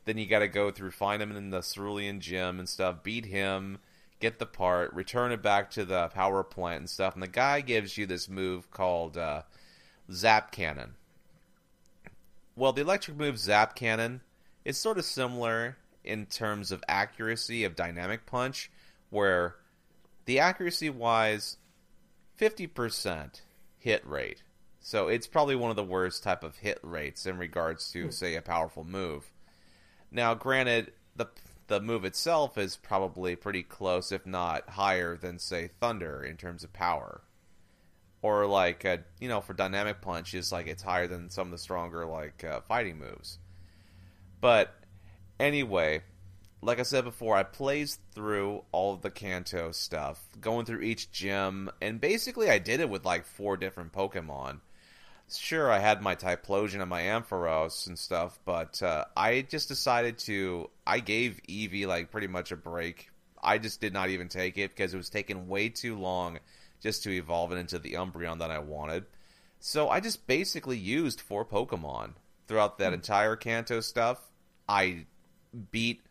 Then 0.05 0.17
you 0.17 0.27
got 0.27 0.39
to 0.39 0.49
go 0.49 0.71
through, 0.71 0.93
find 0.93 1.21
him 1.21 1.37
in 1.37 1.51
the 1.51 1.61
Cerulean 1.61 2.21
gym 2.21 2.59
and 2.59 2.69
stuff, 2.69 3.03
beat 3.03 3.27
him, 3.27 3.79
get 4.21 4.39
the 4.39 4.47
part, 4.47 4.93
return 4.93 5.33
it 5.33 5.43
back 5.43 5.71
to 5.73 5.85
the 5.85 6.09
power 6.09 6.43
plant 6.43 6.81
and 6.81 6.91
stuff. 6.91 7.15
And 7.15 7.23
the 7.23 7.29
guy 7.29 7.61
gives 7.61 7.97
you 7.97 8.07
this 8.07 8.29
move 8.29 8.71
called 8.71 9.17
uh, 9.17 9.43
Zap 10.11 10.53
Cannon. 10.53 10.95
Well, 12.57 12.73
the 12.73 12.83
electric 12.83 13.17
move 13.17 13.39
Zap 13.39 13.77
Cannon 13.77 14.23
is 14.65 14.77
sort 14.77 14.99
of 14.99 15.05
similar 15.05 15.77
in 16.03 16.27
terms 16.27 16.73
of 16.73 16.83
accuracy 16.89 17.65
of 17.65 17.77
dynamic 17.77 18.27
punch, 18.27 18.71
where 19.11 19.57
the 20.25 20.39
accuracy 20.41 20.91
wise, 20.91 21.57
50%, 22.41 23.41
hit 23.79 24.07
rate. 24.07 24.43
So 24.81 25.09
it's 25.09 25.27
probably 25.27 25.57
one 25.57 25.71
of 25.71 25.77
the 25.77 25.85
worst 25.85 26.23
type 26.23 26.43
of 26.43 26.57
hit 26.57 26.79
rates 26.83 27.27
in 27.27 27.39
regards 27.39 27.93
to, 27.93 28.11
say, 28.11 28.35
a 28.35 28.43
powerful 28.43 28.85
move. 28.85 29.31
Now, 30.11 30.35
granted, 30.35 30.93
the 31.15 31.27
the 31.69 31.81
move 31.81 32.05
itself 32.05 32.59
is 32.59 32.77
probably 32.77 33.37
pretty 33.37 33.63
close, 33.63 34.11
if 34.11 34.27
not 34.27 34.69
higher 34.71 35.17
than, 35.17 35.39
say, 35.39 35.69
Thunder 35.81 36.23
in 36.23 36.37
terms 36.37 36.65
of 36.65 36.73
power. 36.73 37.21
Or 38.21 38.47
like, 38.47 38.85
uh, 38.85 38.99
you 39.21 39.29
know, 39.29 39.41
for 39.41 39.53
dynamic 39.53 40.01
punches, 40.01 40.51
like 40.51 40.67
it's 40.67 40.83
higher 40.83 41.07
than 41.07 41.31
some 41.31 41.49
of 41.49 41.53
the 41.53 41.59
stronger 41.59 42.05
like 42.05 42.43
uh, 42.43 42.63
fighting 42.63 42.99
moves. 42.99 43.39
But 44.41 44.75
anyway, 45.39 46.03
like 46.63 46.81
I 46.81 46.83
said 46.83 47.05
before, 47.05 47.37
I 47.37 47.45
plays 47.45 47.99
through 48.15 48.65
all 48.73 48.95
of 48.95 49.03
the 49.03 49.11
Kanto 49.11 49.71
stuff, 49.71 50.27
going 50.41 50.67
through 50.67 50.81
each 50.83 51.13
gym, 51.13 51.71
and 51.81 52.01
basically 52.01 52.51
I 52.51 52.59
did 52.59 52.81
it 52.81 52.91
with 52.91 53.05
like 53.05 53.25
four 53.25 53.57
different 53.57 53.93
Pokemon. 53.93 54.61
Sure, 55.31 55.71
I 55.71 55.79
had 55.79 56.01
my 56.01 56.15
Typhlosion 56.15 56.81
and 56.81 56.89
my 56.89 57.03
Ampharos 57.03 57.87
and 57.87 57.99
stuff, 57.99 58.39
but 58.47 58.83
uh, 58.83 59.05
I 59.17 59.43
just 59.43 59.69
decided 59.69 60.19
to. 60.21 60.71
I 60.87 61.01
gave 61.01 61.41
Eevee 61.49 61.87
like 61.87 62.11
pretty 62.11 62.29
much 62.29 62.51
a 62.51 62.57
break. 62.57 63.11
I 63.43 63.59
just 63.59 63.81
did 63.81 63.93
not 63.93 64.09
even 64.09 64.29
take 64.29 64.57
it 64.57 64.75
because 64.75 64.95
it 64.95 64.97
was 64.97 65.11
taking 65.11 65.49
way 65.49 65.69
too 65.69 65.97
long 65.99 66.39
just 66.81 67.03
to 67.03 67.11
evolve 67.11 67.53
it 67.53 67.57
into 67.57 67.79
the 67.79 67.93
Umbreon 67.95 68.39
that 68.39 68.51
I 68.51 68.59
wanted. 68.59 69.05
So 69.61 69.89
I 69.89 70.01
just 70.01 70.27
basically 70.27 70.79
used 70.79 71.21
four 71.21 71.45
Pokemon 71.45 72.13
throughout 72.47 72.79
that 72.79 72.95
entire 72.95 73.37
Kanto 73.37 73.81
stuff. 73.81 74.19
I 74.69 75.07
beat 75.71 76.03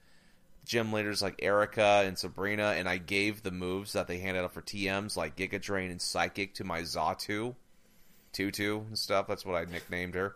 gym 0.65 0.91
leaders 0.91 1.21
like 1.21 1.39
Erika 1.41 2.03
and 2.05 2.17
Sabrina, 2.17 2.75
and 2.77 2.87
I 2.87 2.97
gave 2.97 3.41
the 3.41 3.51
moves 3.51 3.93
that 3.93 4.07
they 4.07 4.19
handed 4.19 4.43
out 4.43 4.53
for 4.53 4.61
TMs 4.61 5.15
like 5.15 5.37
Giga 5.37 5.61
Drain 5.61 5.89
and 5.89 6.01
Psychic 6.01 6.53
to 6.55 6.63
my 6.63 6.81
Xatu, 6.81 7.55
Tutu 8.31 8.81
and 8.81 8.97
stuff. 8.97 9.27
That's 9.27 9.45
what 9.45 9.55
I 9.55 9.69
nicknamed 9.69 10.15
her. 10.15 10.35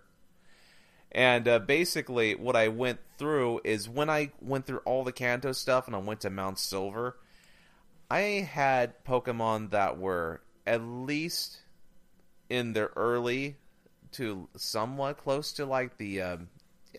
And 1.12 1.48
uh, 1.48 1.60
basically, 1.60 2.36
what 2.36 2.56
I 2.56 2.70
went 2.70 3.00
through 3.18 3.62
is 3.64 3.89
when 3.89 4.10
I 4.10 4.32
went 4.39 4.66
through 4.66 4.80
all 4.80 5.04
the 5.04 5.12
Kanto 5.12 5.52
stuff 5.52 5.88
and 5.88 5.96
I 5.96 6.00
went 6.00 6.22
to 6.22 6.30
Mount 6.30 6.58
Silver, 6.58 7.18
I 8.10 8.48
had 8.50 9.04
Pokemon 9.04 9.72
that 9.72 9.98
were 9.98 10.42
at 10.66 10.82
least 10.82 11.60
in 12.50 12.74
their 12.74 12.92
early 12.96 13.58
to 14.14 14.50
somewhat 14.56 15.18
close 15.18 15.52
to 15.54 15.66
like 15.66 15.98
the 15.98 16.22
um, 16.22 16.50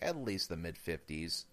at 0.01 0.17
least 0.17 0.49
the 0.49 0.57
mid 0.57 0.75
50s. 0.75 1.45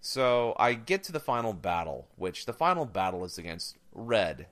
So 0.00 0.56
I 0.58 0.74
get 0.74 1.04
to 1.04 1.12
the 1.12 1.20
final 1.20 1.52
battle, 1.52 2.08
which 2.16 2.46
the 2.46 2.52
final 2.52 2.84
battle 2.84 3.24
is 3.24 3.38
against 3.38 3.76
Red, 3.92 4.46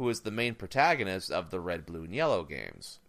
who 0.00 0.08
is 0.08 0.20
the 0.20 0.30
main 0.30 0.54
protagonist 0.54 1.30
of 1.30 1.50
the 1.50 1.60
Red, 1.60 1.84
Blue, 1.84 2.04
and 2.04 2.14
Yellow 2.14 2.42
games. 2.42 3.00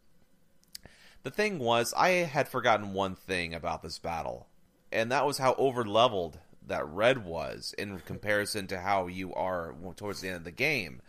The 1.24 1.32
thing 1.32 1.58
was, 1.58 1.94
I 1.96 2.10
had 2.10 2.50
forgotten 2.50 2.92
one 2.92 3.16
thing 3.16 3.54
about 3.54 3.82
this 3.82 3.98
battle, 3.98 4.48
and 4.92 5.10
that 5.10 5.26
was 5.26 5.38
how 5.38 5.54
over 5.54 5.86
leveled 5.86 6.39
that 6.68 6.86
Red 6.86 7.24
was 7.24 7.74
in 7.78 7.98
comparison 8.00 8.68
to 8.68 8.80
how 8.82 9.08
you 9.08 9.34
are 9.34 9.74
towards 9.96 10.20
the 10.20 10.28
end 10.28 10.36
of 10.36 10.44
the 10.44 10.52
game. 10.52 11.02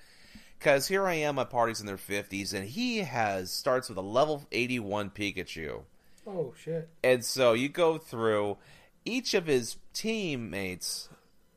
Because 0.57 0.87
here 0.87 1.05
I 1.05 1.15
am, 1.15 1.35
my 1.35 1.43
party's 1.43 1.81
in 1.81 1.87
their 1.87 1.97
50s, 1.97 2.55
and 2.55 2.69
he 2.69 2.99
has 2.99 3.51
starts 3.51 3.89
with 3.89 3.99
a 3.99 4.03
level 4.03 4.47
81 4.53 5.11
Pikachu. 5.11 5.83
Oh 6.25 6.55
shit. 6.57 6.91
And 7.03 7.25
so 7.25 7.55
you 7.55 7.69
go 7.69 7.99
through 7.99 8.57
each 9.05 9.35
of 9.35 9.47
his 9.47 9.79
teammates 9.95 11.09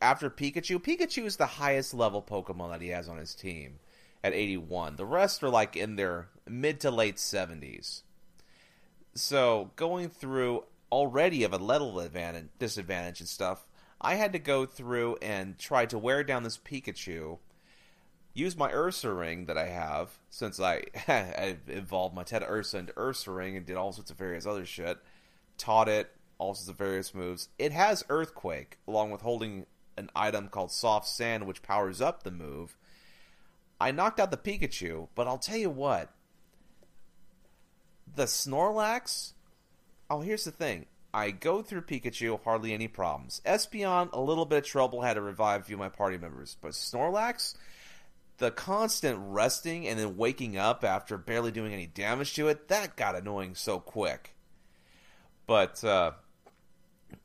after 0.02 0.32
Pikachu. 0.32 0.82
Pikachu 0.82 1.26
is 1.26 1.38
the 1.38 1.46
highest 1.46 1.94
level 1.94 2.24
Pokemon 2.24 2.72
that 2.72 2.82
he 2.82 2.88
has 2.88 3.08
on 3.08 3.18
his 3.18 3.36
team 3.36 3.78
at 4.26 4.34
81. 4.34 4.96
The 4.96 5.06
rest 5.06 5.44
are 5.44 5.50
like 5.50 5.76
in 5.76 5.98
their 5.98 6.30
mid 6.48 6.80
to 6.80 6.90
late 6.90 7.18
70s. 7.18 8.02
So 9.14 9.70
going 9.76 10.10
through 10.10 10.64
already 10.92 11.44
of 11.44 11.54
a 11.54 11.58
level 11.58 12.00
advantage, 12.00 12.48
disadvantage 12.58 13.20
and 13.20 13.30
stuff, 13.30 13.68
I 14.02 14.16
had 14.16 14.34
to 14.34 14.40
go 14.40 14.66
through 14.66 15.18
and 15.22 15.60
try 15.60 15.86
to 15.86 16.00
wear 16.00 16.24
down 16.24 16.42
this 16.42 16.58
Pikachu. 16.58 17.38
Use 18.34 18.58
my 18.58 18.72
Ursaring 18.72 19.46
that 19.46 19.60
I 19.60 19.68
have 19.68 20.18
since 20.32 20.60
I, 20.60 20.82
I 21.08 21.58
evolved 21.68 22.16
my 22.16 22.24
Teddiursa 22.24 22.80
into 22.80 22.94
Ursaring 22.94 23.56
and 23.56 23.66
did 23.66 23.78
all 23.78 23.92
sorts 23.92 24.10
of 24.10 24.18
various 24.18 24.48
other 24.48 24.66
shit. 24.66 24.98
Taught 25.60 25.88
it 25.88 26.12
all 26.40 26.56
sorts 26.56 26.70
of 26.70 26.78
various 26.78 27.14
moves. 27.14 27.50
It 27.60 27.74
has 27.74 28.04
Earthquake 28.10 28.80
along 28.88 29.12
with 29.12 29.22
holding 29.22 29.68
an 29.98 30.10
item 30.16 30.50
called 30.50 30.72
Soft 30.72 31.08
Sand, 31.08 31.46
which 31.46 31.62
powers 31.62 32.02
up 32.02 32.24
the 32.24 32.32
move. 32.32 32.76
I 33.80 33.92
knocked 33.92 34.20
out 34.20 34.32
the 34.32 34.38
Pikachu, 34.38 35.10
but 35.16 35.28
I'll 35.28 35.38
tell 35.38 35.58
you 35.58 35.70
what. 35.70 36.10
The 38.16 38.24
Snorlax. 38.24 39.34
Oh, 40.10 40.22
here's 40.22 40.46
the 40.46 40.52
thing. 40.52 40.86
I 41.14 41.32
go 41.32 41.62
through 41.62 41.84
Pikachu, 41.84 42.42
hardly 42.44 42.74
any 42.74 42.88
problems. 42.88 43.42
Espeon, 43.46 44.10
a 44.12 44.20
little 44.20 44.46
bit 44.46 44.60
of 44.60 44.66
trouble, 44.66 45.02
had 45.02 45.14
to 45.14 45.22
revive 45.22 45.62
a 45.62 45.64
few 45.64 45.76
of 45.76 45.80
my 45.80 45.90
party 45.90 46.18
members. 46.18 46.58
But 46.62 46.72
Snorlax, 46.72 47.56
the 48.38 48.52
constant 48.52 49.18
resting 49.22 49.88
and 49.88 49.98
then 49.98 50.18
waking 50.18 50.58
up 50.58 50.84
after 50.84 51.18
barely 51.18 51.52
doing 51.52 51.74
any 51.74 51.88
damage 51.88 52.34
to 52.36 52.50
it, 52.50 52.68
that 52.68 52.96
got 52.98 53.16
annoying 53.16 53.56
so 53.56 53.80
quick. 53.80 54.36
But 55.48 55.84
uh, 55.84 56.12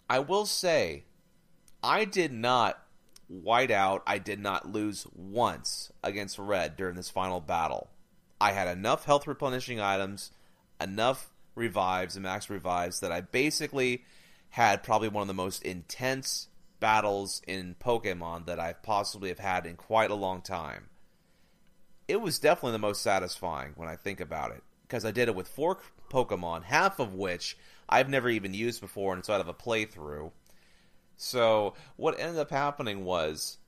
I 0.09 0.21
will 0.21 0.47
say, 0.47 1.05
I 1.83 2.05
did 2.05 2.33
not 2.33 2.81
white 3.31 3.71
out. 3.71 4.03
I 4.07 4.19
did 4.19 4.41
not 4.41 4.71
lose 4.71 5.07
once 5.15 5.93
against 6.03 6.39
Red 6.39 6.77
during 6.77 6.97
this 6.97 7.11
final 7.11 7.41
battle. 7.41 7.89
I 8.41 8.53
had 8.53 8.69
enough 8.69 9.05
health 9.05 9.27
replenishing 9.27 9.81
items, 9.81 10.33
enough 10.81 11.31
revives 11.55 12.17
and 12.17 12.25
max 12.25 12.51
revives 12.51 13.01
that 13.01 13.13
I 13.13 13.21
basically 13.21 14.05
had 14.51 14.83
probably 14.83 15.09
one 15.09 15.23
of 15.23 15.29
the 15.29 15.35
most 15.35 15.63
intense 15.63 16.49
battles 16.81 17.43
in 17.47 17.77
Pokemon 17.79 18.47
that 18.47 18.59
I 18.59 18.73
possibly 18.73 19.29
have 19.29 19.39
had 19.39 19.67
in 19.67 19.77
quite 19.77 20.11
a 20.11 20.15
long 20.15 20.43
time. 20.43 20.89
It 22.09 22.21
was 22.21 22.39
definitely 22.39 22.73
the 22.73 22.79
most 22.79 23.03
satisfying 23.03 23.75
when 23.77 23.89
I 23.89 23.95
think 23.95 24.19
about 24.19 24.51
it 24.51 24.63
because 24.83 25.05
I 25.05 25.13
did 25.13 25.29
it 25.29 25.37
with 25.37 25.47
four 25.47 25.79
Pokemon, 26.11 26.65
half 26.65 26.99
of 26.99 27.15
which 27.15 27.57
I've 27.89 28.09
never 28.09 28.29
even 28.29 28.55
used 28.55 28.81
before 28.81 29.15
inside 29.15 29.41
of 29.41 29.47
a 29.47 29.55
playthrough. 29.55 30.33
So 31.21 31.75
what 31.97 32.19
ended 32.19 32.39
up 32.39 32.51
happening 32.51 33.05
was, 33.05 33.59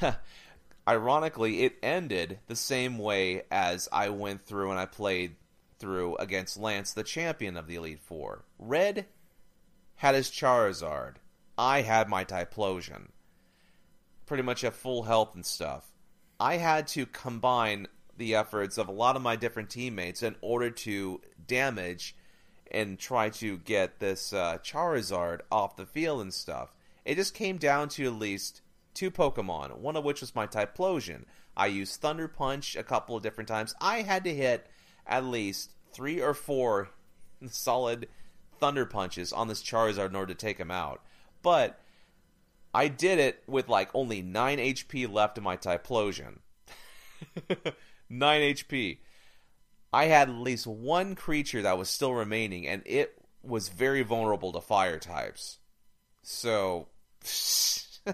ironically, 0.88 1.64
it 1.64 1.74
ended 1.82 2.38
the 2.46 2.54
same 2.54 2.98
way 2.98 3.42
as 3.50 3.88
I 3.92 4.10
went 4.10 4.42
through 4.42 4.70
and 4.70 4.78
I 4.78 4.86
played 4.86 5.34
through 5.80 6.14
against 6.18 6.56
Lance, 6.56 6.92
the 6.92 7.02
champion 7.02 7.56
of 7.56 7.66
the 7.66 7.74
Elite 7.74 7.98
Four. 7.98 8.44
Red 8.60 9.06
had 9.96 10.14
his 10.14 10.30
Charizard. 10.30 11.16
I 11.58 11.82
had 11.82 12.08
my 12.08 12.24
Typhlosion. 12.24 13.08
Pretty 14.24 14.44
much 14.44 14.62
at 14.62 14.74
full 14.74 15.02
health 15.02 15.34
and 15.34 15.44
stuff. 15.44 15.90
I 16.38 16.58
had 16.58 16.86
to 16.88 17.06
combine 17.06 17.88
the 18.16 18.36
efforts 18.36 18.78
of 18.78 18.86
a 18.86 18.92
lot 18.92 19.16
of 19.16 19.22
my 19.22 19.34
different 19.34 19.68
teammates 19.68 20.22
in 20.22 20.36
order 20.40 20.70
to 20.70 21.22
damage 21.44 22.14
and 22.72 22.98
try 22.98 23.28
to 23.28 23.58
get 23.58 24.00
this 24.00 24.32
uh, 24.32 24.58
Charizard 24.64 25.40
off 25.52 25.76
the 25.76 25.86
field 25.86 26.22
and 26.22 26.34
stuff. 26.34 26.74
It 27.04 27.16
just 27.16 27.34
came 27.34 27.58
down 27.58 27.88
to 27.90 28.06
at 28.06 28.14
least 28.14 28.62
two 28.94 29.10
Pokemon, 29.10 29.78
one 29.78 29.96
of 29.96 30.04
which 30.04 30.20
was 30.20 30.34
my 30.34 30.46
Typhlosion. 30.46 31.24
I 31.56 31.66
used 31.66 32.00
Thunder 32.00 32.28
Punch 32.28 32.74
a 32.74 32.82
couple 32.82 33.14
of 33.14 33.22
different 33.22 33.48
times. 33.48 33.74
I 33.80 34.02
had 34.02 34.24
to 34.24 34.34
hit 34.34 34.66
at 35.06 35.24
least 35.24 35.72
three 35.92 36.20
or 36.20 36.34
four 36.34 36.88
solid 37.48 38.08
Thunder 38.58 38.86
Punches 38.86 39.32
on 39.32 39.48
this 39.48 39.62
Charizard 39.62 40.08
in 40.08 40.16
order 40.16 40.32
to 40.32 40.38
take 40.38 40.58
him 40.58 40.70
out. 40.70 41.02
But 41.42 41.78
I 42.72 42.88
did 42.88 43.18
it 43.18 43.42
with 43.46 43.68
like 43.68 43.90
only 43.92 44.22
9 44.22 44.58
HP 44.58 45.12
left 45.12 45.36
in 45.36 45.44
my 45.44 45.56
Typhlosion. 45.56 46.38
9 48.08 48.54
HP. 48.54 48.98
I 49.92 50.06
had 50.06 50.28
at 50.28 50.34
least 50.34 50.66
one 50.66 51.14
creature 51.14 51.62
that 51.62 51.78
was 51.78 51.88
still 51.88 52.14
remaining, 52.14 52.66
and 52.66 52.82
it 52.86 53.14
was 53.42 53.68
very 53.68 54.02
vulnerable 54.02 54.52
to 54.52 54.60
fire 54.60 54.98
types. 54.98 55.58
So, 56.22 56.88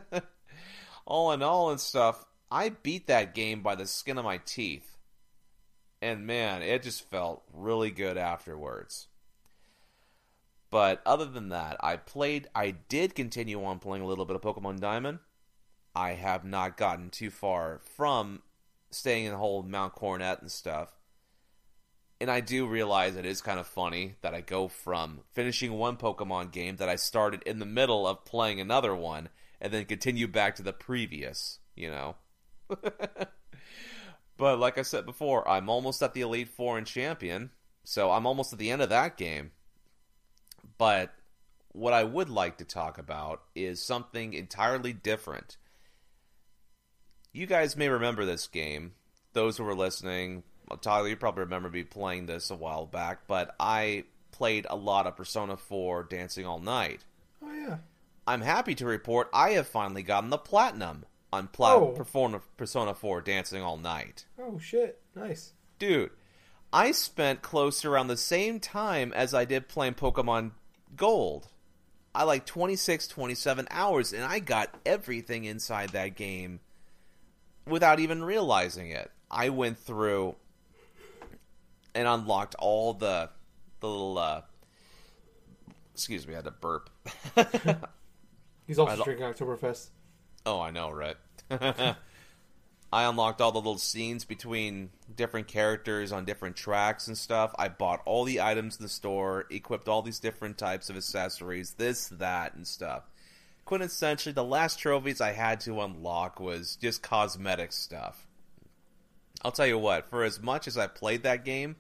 all 1.07 1.33
in 1.33 1.43
all 1.43 1.71
and 1.71 1.81
stuff, 1.81 2.25
I 2.51 2.71
beat 2.71 3.07
that 3.07 3.35
game 3.35 3.63
by 3.63 3.75
the 3.75 3.87
skin 3.87 4.19
of 4.19 4.25
my 4.25 4.39
teeth. 4.39 4.97
And 6.01 6.27
man, 6.27 6.63
it 6.63 6.83
just 6.83 7.09
felt 7.11 7.43
really 7.53 7.91
good 7.91 8.17
afterwards. 8.17 9.09
But 10.71 11.01
other 11.07 11.25
than 11.25 11.49
that, 11.49 11.77
I 11.81 11.97
played, 11.97 12.49
I 12.55 12.73
did 12.73 13.15
continue 13.15 13.65
on 13.65 13.79
playing 13.79 14.03
a 14.03 14.07
little 14.07 14.27
bit 14.27 14.37
of 14.37 14.43
Pokemon 14.43 14.81
Diamond. 14.81 15.21
I 15.95 16.13
have 16.13 16.45
not 16.45 16.77
gotten 16.77 17.11
too 17.11 17.31
far 17.31 17.81
from 17.97 18.43
staying 18.91 19.25
in 19.25 19.33
the 19.33 19.39
whole 19.39 19.63
Mount 19.63 19.95
Coronet 19.95 20.41
and 20.41 20.51
stuff. 20.51 20.98
And 22.21 22.31
I 22.31 22.41
do 22.41 22.67
realize 22.67 23.15
it 23.15 23.27
is 23.27 23.41
kind 23.41 23.61
of 23.61 23.67
funny 23.67 24.17
that 24.23 24.35
I 24.35 24.41
go 24.41 24.67
from 24.67 25.21
finishing 25.35 25.73
one 25.73 25.97
Pokemon 25.97 26.51
game 26.51 26.77
that 26.77 26.89
I 26.89 26.97
started 26.97 27.43
in 27.45 27.61
the 27.61 27.67
middle 27.67 28.07
of 28.09 28.25
playing 28.25 28.61
another 28.61 28.95
one 28.95 29.29
and 29.61 29.73
then 29.73 29.85
continue 29.85 30.27
back 30.27 30.57
to 30.57 30.63
the 30.63 30.73
previous, 30.73 31.61
you 31.77 31.91
know. 31.91 32.17
But 34.39 34.61
like 34.61 34.79
I 34.79 34.83
said 34.83 35.05
before, 35.05 35.47
I'm 35.47 35.69
almost 35.69 36.01
at 36.01 36.15
the 36.15 36.23
Elite 36.23 36.49
Four 36.49 36.79
and 36.79 36.87
Champion, 36.87 37.51
so 37.85 38.13
I'm 38.13 38.25
almost 38.25 38.53
at 38.53 38.59
the 38.61 38.71
end 38.71 38.81
of 38.81 38.89
that 38.89 39.19
game. 39.19 39.51
But 40.79 41.13
what 41.73 41.93
I 41.93 42.05
would 42.05 42.31
like 42.31 42.57
to 42.59 42.65
talk 42.65 42.99
about 42.99 43.43
is 43.57 43.85
something 43.85 44.33
entirely 44.33 44.93
different. 44.93 45.57
You 47.33 47.47
guys 47.47 47.77
may 47.77 47.89
remember 47.89 48.25
this 48.25 48.47
game. 48.47 48.93
Those 49.33 49.57
who 49.57 49.65
were 49.65 49.75
listening, 49.75 50.45
well, 50.69 50.79
Tyler, 50.79 51.09
you 51.09 51.17
probably 51.17 51.45
remember 51.45 51.69
me 51.71 51.83
playing 51.83 52.27
this 52.27 52.51
a 52.51 52.55
while 52.55 52.87
back, 52.87 53.21
but 53.27 53.55
I 53.59 54.05
played 54.33 54.67
a 54.69 54.77
lot 54.77 55.07
of 55.07 55.17
Persona 55.17 55.57
4 55.57 56.05
Dancing 56.05 56.47
All 56.47 56.59
Night. 56.61 57.05
Oh 57.43 57.53
yeah. 57.53 57.79
I'm 58.27 58.41
happy 58.43 58.75
to 58.77 58.87
report 58.87 59.31
I 59.33 59.51
have 59.51 59.67
finally 59.67 60.03
gotten 60.03 60.31
the 60.31 60.39
platinum 60.39 61.05
on 61.33 61.49
Pla- 61.49 61.75
Oh. 61.77 61.87
Persona, 61.93 62.41
Persona 62.57 62.95
4 62.95 63.21
Dancing 63.23 63.63
All 63.63 63.77
Night. 63.79 64.27
Oh 64.41 64.59
shit. 64.59 65.01
Nice. 65.15 65.53
Dude, 65.79 66.11
I 66.73 66.93
spent 66.93 67.41
close 67.43 67.81
to 67.81 67.91
around 67.91 68.09
the 68.09 68.17
same 68.17 68.61
time 68.61 69.13
as 69.15 69.33
I 69.35 69.45
did 69.45 69.69
playing 69.69 69.95
Pokemon 69.95 70.51
Gold. 70.97 71.49
I 72.15 72.25
like 72.25 72.47
26, 72.47 73.07
27 73.09 73.69
hours, 73.71 74.13
and 74.13 74.25
I 74.25 74.39
got 74.41 74.75
everything 74.85 75.45
inside 75.45 75.91
that 75.91 76.17
game 76.17 76.61
without 77.67 78.01
even 78.01 78.25
realizing 78.25 78.91
it. 78.91 79.11
I 79.31 79.51
went 79.51 79.79
through 79.79 80.35
and 81.95 82.07
unlocked 82.07 82.55
all 82.59 82.95
the 82.95 83.31
the 83.81 83.89
little 83.89 84.19
uh 84.19 84.43
excuse 85.95 86.27
me, 86.27 86.35
I 86.35 86.37
had 86.37 86.45
to 86.45 86.51
burp. 86.53 86.91
He's 88.67 88.79
also 88.79 89.03
drinking 89.03 89.27
Oktoberfest. 89.27 89.89
Oh, 90.47 90.61
I 90.61 90.71
know, 90.71 90.91
right? 90.91 91.17
I 91.51 93.05
unlocked 93.05 93.41
all 93.41 93.53
the 93.53 93.59
little 93.59 93.79
scenes 93.79 94.25
between 94.25 94.91
different 95.15 95.49
characters 95.49 96.13
on 96.13 96.25
different 96.25 96.57
tracks 96.57 97.09
and 97.09 97.19
stuff. 97.19 97.53
I 97.59 97.69
bought 97.69 98.01
all 98.07 98.25
the 98.25 98.41
items 98.41 98.77
in 98.79 98.83
the 98.83 98.89
store, 98.89 99.47
equipped 99.51 99.89
all 99.89 100.03
these 100.03 100.21
different 100.21 100.57
types 100.57 100.89
of 100.89 100.97
accessories, 100.97 101.73
this, 101.73 102.09
that, 102.09 102.55
and 102.55 102.67
stuff. 102.67 103.11
Quintessentially, 103.67 104.35
the 104.35 104.45
last 104.45 104.79
trophies 104.79 105.21
I 105.21 105.33
had 105.33 105.61
to 105.61 105.81
unlock 105.81 106.39
was 106.39 106.77
just 106.77 107.03
cosmetic 107.03 107.73
stuff. 107.73 108.28
I'll 109.45 109.53
tell 109.53 109.67
you 109.67 109.79
what, 109.79 110.11
for 110.11 110.25
as 110.25 110.43
much 110.43 110.67
as 110.67 110.77
I 110.77 110.87
played 110.87 111.23
that 111.23 111.45
game, 111.45 111.77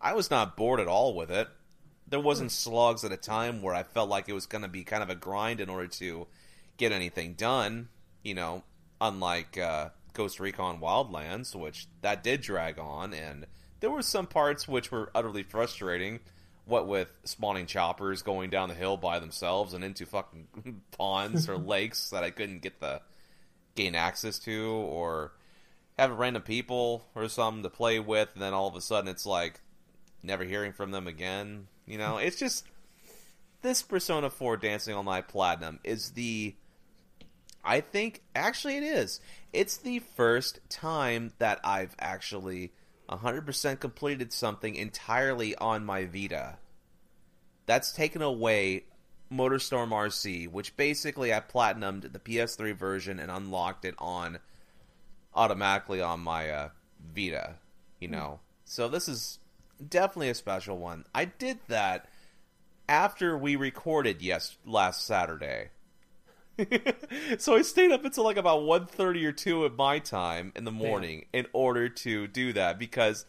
I 0.00 0.12
was 0.12 0.30
not 0.30 0.56
bored 0.56 0.80
at 0.80 0.88
all 0.88 1.14
with 1.14 1.30
it. 1.30 1.48
There 2.06 2.20
wasn't 2.20 2.52
slugs 2.52 3.04
at 3.04 3.12
a 3.12 3.16
time 3.16 3.62
where 3.62 3.74
I 3.74 3.82
felt 3.82 4.08
like 4.08 4.28
it 4.28 4.32
was 4.34 4.46
going 4.46 4.62
to 4.62 4.68
be 4.68 4.84
kind 4.84 5.02
of 5.02 5.10
a 5.10 5.14
grind 5.14 5.60
in 5.60 5.68
order 5.68 5.88
to 5.88 6.26
get 6.76 6.92
anything 6.92 7.34
done. 7.34 7.88
You 8.22 8.34
know, 8.34 8.62
unlike 9.00 9.56
uh, 9.58 9.90
Ghost 10.12 10.40
Recon 10.40 10.80
Wildlands, 10.80 11.54
which 11.54 11.86
that 12.02 12.22
did 12.22 12.40
drag 12.40 12.78
on, 12.78 13.14
and 13.14 13.46
there 13.80 13.90
were 13.90 14.02
some 14.02 14.26
parts 14.26 14.66
which 14.66 14.90
were 14.90 15.10
utterly 15.14 15.42
frustrating. 15.42 16.20
What 16.64 16.86
with 16.86 17.10
spawning 17.24 17.64
choppers 17.64 18.20
going 18.20 18.50
down 18.50 18.68
the 18.68 18.74
hill 18.74 18.98
by 18.98 19.20
themselves 19.20 19.72
and 19.72 19.82
into 19.82 20.04
fucking 20.04 20.82
ponds 20.98 21.48
or 21.48 21.56
lakes 21.58 22.10
that 22.10 22.22
I 22.22 22.30
couldn't 22.30 22.60
get 22.60 22.80
the 22.80 23.00
gain 23.74 23.94
access 23.94 24.38
to, 24.40 24.66
or 24.66 25.32
having 25.98 26.16
random 26.16 26.42
people 26.42 27.04
or 27.14 27.28
something 27.28 27.62
to 27.62 27.70
play 27.70 27.98
with, 27.98 28.30
and 28.34 28.42
then 28.42 28.54
all 28.54 28.68
of 28.68 28.76
a 28.76 28.80
sudden 28.80 29.10
it's 29.10 29.26
like 29.26 29.60
never 30.22 30.44
hearing 30.44 30.72
from 30.72 30.90
them 30.92 31.06
again. 31.06 31.66
You 31.86 31.98
know, 31.98 32.14
hmm. 32.14 32.22
it's 32.22 32.38
just 32.38 32.64
this 33.62 33.82
Persona 33.82 34.30
4 34.30 34.56
Dancing 34.56 34.94
All 34.94 35.02
Night 35.02 35.28
Platinum 35.28 35.80
is 35.82 36.10
the 36.10 36.54
I 37.64 37.80
think 37.80 38.22
actually 38.34 38.76
it 38.76 38.84
is. 38.84 39.20
It's 39.52 39.76
the 39.76 39.98
first 39.98 40.60
time 40.70 41.32
that 41.38 41.60
I've 41.64 41.94
actually 41.98 42.72
100% 43.10 43.80
completed 43.80 44.32
something 44.32 44.74
entirely 44.74 45.54
on 45.56 45.84
my 45.84 46.06
Vita. 46.06 46.58
That's 47.66 47.92
taken 47.92 48.22
away 48.22 48.84
Motorstorm 49.30 49.90
RC, 49.90 50.50
which 50.50 50.76
basically 50.76 51.34
I 51.34 51.40
platinumed 51.40 52.12
the 52.12 52.18
PS3 52.18 52.74
version 52.74 53.18
and 53.18 53.30
unlocked 53.30 53.84
it 53.84 53.94
on 53.98 54.38
automatically 55.34 56.00
on 56.00 56.20
my 56.20 56.50
uh, 56.50 56.68
Vita, 57.14 57.54
you 58.00 58.08
know. 58.08 58.40
So 58.64 58.88
this 58.88 59.08
is 59.08 59.38
definitely 59.86 60.30
a 60.30 60.34
special 60.34 60.78
one. 60.78 61.04
I 61.14 61.26
did 61.26 61.58
that 61.68 62.08
after 62.88 63.36
we 63.36 63.56
recorded 63.56 64.22
yes 64.22 64.56
last 64.64 65.04
Saturday. 65.04 65.68
so 67.38 67.54
I 67.54 67.62
stayed 67.62 67.92
up 67.92 68.04
until 68.04 68.24
like 68.24 68.36
about 68.36 68.62
1.30 68.62 69.24
or 69.24 69.32
2 69.32 69.66
at 69.66 69.76
my 69.76 69.98
time 69.98 70.52
in 70.56 70.64
the 70.64 70.72
morning 70.72 71.26
in 71.32 71.46
order 71.52 71.88
to 71.88 72.26
do 72.26 72.52
that 72.52 72.78
because 72.78 73.26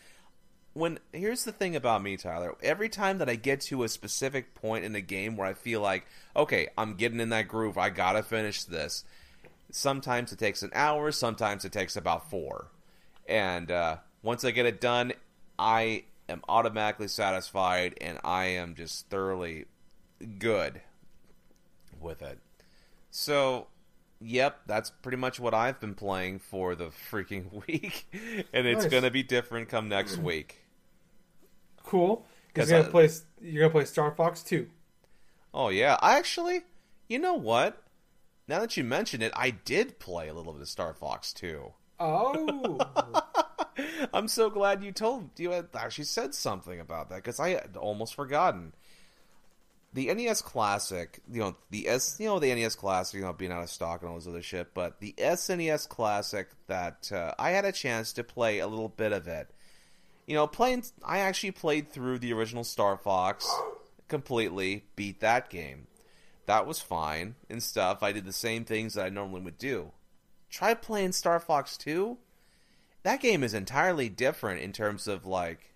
when 0.74 1.00
here's 1.14 1.44
the 1.44 1.52
thing 1.52 1.76
about 1.76 2.02
me 2.02 2.18
Tyler 2.18 2.56
every 2.64 2.90
time 2.90 3.20
that 3.20 3.30
I 3.30 3.36
get 3.36 3.62
to 3.62 3.84
a 3.84 3.90
specific 3.90 4.56
point 4.56 4.84
in 4.84 4.94
the 4.94 5.02
game 5.02 5.38
where 5.38 5.48
I 5.48 5.54
feel 5.54 5.82
like 5.82 6.06
okay 6.36 6.70
I'm 6.78 6.96
getting 6.96 7.20
in 7.20 7.30
that 7.30 7.48
groove 7.48 7.78
I 7.78 7.90
got 7.90 8.14
to 8.14 8.24
finish 8.24 8.64
this 8.64 9.04
sometimes 9.72 10.32
it 10.32 10.40
takes 10.40 10.62
an 10.64 10.72
hour 10.74 11.12
sometimes 11.12 11.66
it 11.66 11.72
takes 11.72 11.96
about 11.96 12.30
4 12.30 12.68
and 13.28 13.70
uh, 13.72 13.98
once 14.24 14.44
I 14.44 14.52
get 14.52 14.66
it 14.66 14.82
done 14.82 15.14
I 15.58 16.04
am 16.28 16.42
automatically 16.48 17.08
satisfied 17.08 17.96
and 18.02 18.20
I 18.24 18.46
am 18.46 18.76
just 18.76 19.10
thoroughly 19.10 19.66
good 20.40 20.82
with 22.00 22.22
it 22.22 22.40
so, 23.12 23.68
yep, 24.22 24.60
that's 24.68 24.92
pretty 24.92 25.18
much 25.18 25.40
what 25.40 25.54
I've 25.54 25.80
been 25.80 25.96
playing 25.96 26.40
for 26.40 26.76
the 26.76 26.92
freaking 27.12 27.66
week, 27.68 28.06
and 28.54 28.68
it's 28.68 28.84
Nice. 28.84 28.92
gonna 28.92 29.12
be 29.12 29.24
different 29.24 29.70
come 29.70 29.90
next 29.90 30.18
week. 30.18 30.60
Cool. 31.84 32.26
Because 32.48 32.70
you're 32.70 32.82
gonna 32.82 32.92
play. 32.92 33.10
You're 33.42 33.64
gonna 33.64 33.72
play 33.72 33.86
Star 33.86 34.12
Fox 34.12 34.44
Two. 34.44 34.70
Oh 35.54 35.70
yeah, 35.70 35.98
I 36.02 36.18
actually, 36.18 36.62
you 37.08 37.18
know 37.20 37.34
what? 37.34 37.82
Now 38.50 38.62
that 38.62 38.76
you 38.76 38.84
mention 38.84 39.22
it, 39.22 39.32
I 39.36 39.52
did 39.52 40.00
play 40.00 40.28
a 40.28 40.34
little 40.34 40.54
bit 40.54 40.64
of 40.64 40.68
Star 40.68 40.96
Fox 40.96 41.34
2. 41.34 41.72
Oh. 42.00 42.80
I'm 44.14 44.28
so 44.28 44.50
glad 44.50 44.84
you 44.84 44.92
told 44.92 45.30
you 45.38 45.52
had 45.52 45.68
actually 45.76 46.06
said 46.06 46.34
something 46.34 46.80
about 46.80 47.10
that 47.10 47.18
because 47.18 47.40
I 47.40 47.50
had 47.50 47.78
almost 47.78 48.16
forgotten. 48.16 48.74
The 49.94 50.12
NES 50.12 50.42
Classic, 50.42 51.20
you 51.32 51.42
know, 51.42 51.58
the 51.70 51.88
S, 51.88 52.18
you 52.20 52.26
know, 52.26 52.40
the 52.40 52.54
NES 52.56 52.74
Classic, 52.74 53.20
you 53.20 53.24
know, 53.24 53.34
being 53.34 53.52
out 53.52 53.62
of 53.62 53.70
stock 53.70 54.02
and 54.02 54.10
all 54.10 54.16
this 54.16 54.26
other 54.26 54.42
shit, 54.42 54.74
but 54.74 55.00
the 55.00 55.14
SNES 55.20 55.88
Classic 55.88 56.50
that 56.66 57.12
uh, 57.12 57.36
I 57.38 57.52
had 57.52 57.66
a 57.66 57.72
chance 57.72 58.14
to 58.14 58.24
play 58.24 58.60
a 58.60 58.68
little 58.68 58.90
bit 58.90 59.12
of 59.12 59.28
it. 59.28 59.48
You 60.26 60.34
know, 60.34 60.48
playing, 60.48 60.86
I 61.06 61.20
actually 61.20 61.52
played 61.52 61.92
through 61.92 62.18
the 62.18 62.34
original 62.34 62.64
Star 62.64 62.98
Fox 62.98 63.48
completely, 64.08 64.86
beat 64.96 65.20
that 65.20 65.52
game. 65.52 65.86
That 66.50 66.66
was 66.66 66.82
fine 66.82 67.36
and 67.48 67.62
stuff. 67.62 68.02
I 68.02 68.12
did 68.12 68.26
the 68.26 68.34
same 68.34 68.66
things 68.66 68.96
that 68.96 69.06
I 69.06 69.10
normally 69.10 69.42
would 69.42 69.60
do. 69.60 69.92
Try 70.50 70.74
playing 70.74 71.12
Star 71.12 71.40
Fox 71.40 71.78
2 71.78 72.18
that 73.04 73.22
game 73.22 73.44
is 73.44 73.54
entirely 73.54 74.10
different 74.10 74.62
in 74.62 74.74
terms 74.74 75.08
of 75.08 75.26
like 75.26 75.74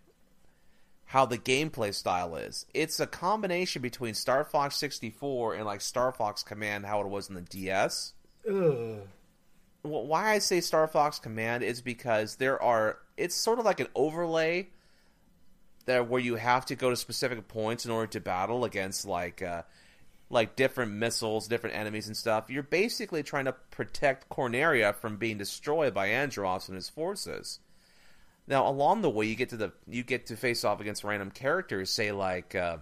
how 1.06 1.26
the 1.26 1.38
gameplay 1.38 1.94
style 1.94 2.36
is. 2.36 2.66
It's 2.74 3.00
a 3.00 3.08
combination 3.08 3.82
between 3.82 4.14
Star 4.14 4.44
Fox 4.44 4.76
64 4.78 5.56
and 5.56 5.66
like 5.66 5.82
Star 5.82 6.12
Fox 6.12 6.44
Command 6.44 6.86
how 6.86 7.02
it 7.02 7.08
was 7.08 7.30
in 7.30 7.36
the 7.36 7.42
DS. 7.42 8.14
Ugh. 8.50 9.00
Well, 9.84 10.06
why 10.06 10.32
I 10.32 10.40
say 10.40 10.62
Star 10.62 10.88
Fox 10.88 11.20
Command 11.20 11.64
is 11.64 11.82
because 11.82 12.38
there 12.38 12.62
are 12.62 12.98
it's 13.16 13.36
sort 13.36 13.60
of 13.60 13.66
like 13.66 13.80
an 13.80 13.88
overlay 13.96 14.70
there 15.86 16.04
where 16.04 16.22
you 16.22 16.36
have 16.36 16.66
to 16.66 16.76
go 16.76 16.90
to 16.90 16.96
specific 16.96 17.48
points 17.48 17.86
in 17.86 17.92
order 17.92 18.08
to 18.08 18.20
battle 18.20 18.66
against 18.66 19.06
like 19.06 19.42
uh 19.42 19.64
like 20.34 20.56
different 20.56 20.94
missiles, 20.94 21.48
different 21.48 21.76
enemies 21.76 22.08
and 22.08 22.18
stuff. 22.18 22.50
You're 22.50 22.64
basically 22.64 23.24
trying 23.24 23.46
to 23.46 23.54
protect 23.72 24.30
Corneria 24.30 24.94
from 24.96 25.18
being 25.18 25.38
destroyed 25.38 25.94
by 25.94 26.10
Andross 26.10 26.68
and 26.68 26.76
his 26.76 26.90
forces. 26.90 27.60
Now, 28.48 28.68
along 28.68 29.02
the 29.02 29.10
way, 29.10 29.28
you 29.28 29.36
get 29.36 29.50
to 29.50 29.58
the 29.58 29.72
you 29.88 30.04
get 30.04 30.26
to 30.28 30.36
face 30.36 30.66
off 30.66 30.82
against 30.82 31.04
random 31.04 31.32
characters, 31.32 31.90
say 31.90 32.12
like 32.12 32.56
uh, 32.56 32.78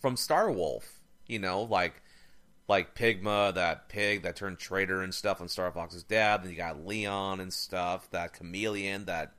from 0.00 0.16
Star 0.16 0.50
Wolf, 0.50 1.00
you 1.26 1.40
know, 1.40 1.62
like 1.62 2.00
like 2.68 2.94
Pigma, 2.94 3.52
that 3.54 3.88
pig 3.88 4.22
that 4.22 4.36
turned 4.36 4.58
traitor 4.58 5.02
and 5.02 5.12
stuff 5.12 5.40
on 5.40 5.48
Star 5.48 5.72
Fox's 5.72 6.04
dad. 6.04 6.44
Then 6.44 6.50
you 6.50 6.56
got 6.56 6.86
Leon 6.86 7.40
and 7.40 7.52
stuff, 7.52 8.08
that 8.10 8.34
chameleon 8.34 9.06
that 9.06 9.32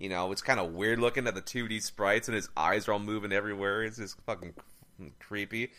you 0.00 0.08
know, 0.08 0.32
it's 0.32 0.42
kind 0.42 0.58
of 0.58 0.72
weird 0.72 0.98
looking 0.98 1.26
at 1.26 1.34
the 1.34 1.42
2D 1.42 1.82
sprites 1.82 2.26
and 2.26 2.34
his 2.34 2.48
eyes 2.56 2.88
are 2.88 2.94
all 2.94 2.98
moving 2.98 3.32
everywhere. 3.32 3.82
It's 3.82 3.98
just 3.98 4.16
fucking 4.22 4.54
creepy. 5.18 5.72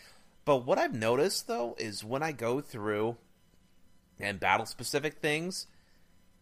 But 0.44 0.66
what 0.66 0.78
I've 0.78 0.94
noticed 0.94 1.48
though 1.48 1.76
is 1.78 2.04
when 2.04 2.24
I 2.24 2.32
go 2.32 2.62
through 2.62 3.18
and 4.20 4.39
battle 4.39 4.66
specific 4.66 5.16
things, 5.20 5.68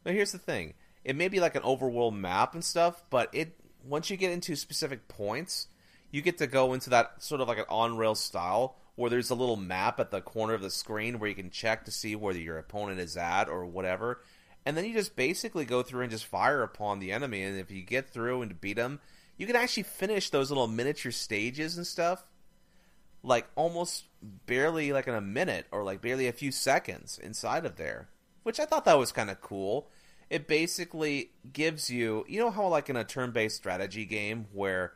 but 0.03 0.13
here's 0.13 0.31
the 0.31 0.37
thing. 0.37 0.73
It 1.03 1.15
may 1.15 1.27
be 1.27 1.39
like 1.39 1.55
an 1.55 1.63
overworld 1.63 2.15
map 2.15 2.53
and 2.53 2.63
stuff, 2.63 3.03
but 3.09 3.29
it 3.33 3.59
once 3.85 4.09
you 4.09 4.17
get 4.17 4.31
into 4.31 4.55
specific 4.55 5.07
points, 5.07 5.67
you 6.11 6.21
get 6.21 6.37
to 6.39 6.47
go 6.47 6.73
into 6.73 6.89
that 6.89 7.21
sort 7.23 7.41
of 7.41 7.47
like 7.47 7.57
an 7.57 7.65
on 7.69 7.97
rail 7.97 8.15
style 8.15 8.75
where 8.95 9.09
there's 9.09 9.29
a 9.29 9.35
little 9.35 9.55
map 9.55 9.99
at 9.99 10.11
the 10.11 10.19
corner 10.21 10.53
of 10.53 10.61
the 10.61 10.69
screen 10.69 11.19
where 11.19 11.29
you 11.29 11.35
can 11.35 11.49
check 11.49 11.85
to 11.85 11.91
see 11.91 12.15
where 12.15 12.35
your 12.35 12.57
opponent 12.57 12.99
is 12.99 13.15
at 13.15 13.47
or 13.47 13.65
whatever. 13.65 14.21
and 14.65 14.75
then 14.75 14.85
you 14.85 14.93
just 14.93 15.15
basically 15.15 15.65
go 15.65 15.81
through 15.81 16.01
and 16.01 16.11
just 16.11 16.25
fire 16.25 16.61
upon 16.61 16.99
the 16.99 17.11
enemy. 17.11 17.41
And 17.41 17.57
if 17.57 17.71
you 17.71 17.81
get 17.81 18.09
through 18.09 18.41
and 18.41 18.59
beat 18.59 18.75
them, 18.75 18.99
you 19.37 19.47
can 19.47 19.55
actually 19.55 19.83
finish 19.83 20.29
those 20.29 20.51
little 20.51 20.67
miniature 20.67 21.13
stages 21.13 21.77
and 21.77 21.87
stuff, 21.87 22.25
like 23.23 23.47
almost 23.55 24.05
barely 24.45 24.93
like 24.93 25.07
in 25.07 25.13
a 25.13 25.21
minute 25.21 25.65
or 25.71 25.83
like 25.83 26.01
barely 26.01 26.27
a 26.27 26.33
few 26.33 26.51
seconds 26.51 27.19
inside 27.21 27.65
of 27.65 27.75
there, 27.75 28.09
which 28.43 28.59
I 28.59 28.65
thought 28.65 28.85
that 28.85 28.97
was 28.97 29.11
kind 29.11 29.29
of 29.29 29.41
cool. 29.41 29.89
It 30.29 30.47
basically 30.47 31.31
gives 31.51 31.89
you, 31.89 32.25
you 32.27 32.39
know 32.39 32.51
how 32.51 32.67
like 32.67 32.89
in 32.89 32.95
a 32.95 33.03
turn-based 33.03 33.55
strategy 33.55 34.05
game 34.05 34.47
where 34.53 34.93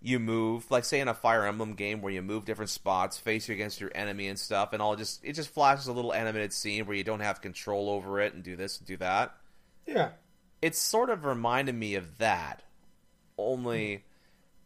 you 0.00 0.20
move, 0.20 0.70
like 0.70 0.84
say 0.84 1.00
in 1.00 1.08
a 1.08 1.14
Fire 1.14 1.44
Emblem 1.44 1.74
game 1.74 2.00
where 2.00 2.12
you 2.12 2.22
move 2.22 2.44
different 2.44 2.70
spots, 2.70 3.18
face 3.18 3.48
you 3.48 3.54
against 3.54 3.80
your 3.80 3.90
enemy 3.94 4.28
and 4.28 4.38
stuff, 4.38 4.72
and 4.72 4.80
all 4.80 4.94
just 4.94 5.24
it 5.24 5.32
just 5.32 5.52
flashes 5.52 5.88
a 5.88 5.92
little 5.92 6.14
animated 6.14 6.52
scene 6.52 6.86
where 6.86 6.96
you 6.96 7.02
don't 7.02 7.20
have 7.20 7.40
control 7.40 7.90
over 7.90 8.20
it 8.20 8.34
and 8.34 8.44
do 8.44 8.54
this 8.54 8.78
and 8.78 8.86
do 8.86 8.96
that. 8.98 9.34
Yeah. 9.86 10.10
It's 10.62 10.78
sort 10.78 11.10
of 11.10 11.24
reminded 11.24 11.74
me 11.74 11.96
of 11.96 12.18
that. 12.18 12.62
Only 13.36 14.04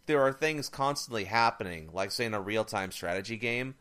there 0.06 0.20
are 0.20 0.32
things 0.32 0.68
constantly 0.68 1.24
happening, 1.24 1.90
like 1.92 2.10
say 2.10 2.24
in 2.24 2.34
a 2.34 2.40
real 2.40 2.64
time 2.64 2.90
strategy 2.90 3.36
game. 3.36 3.74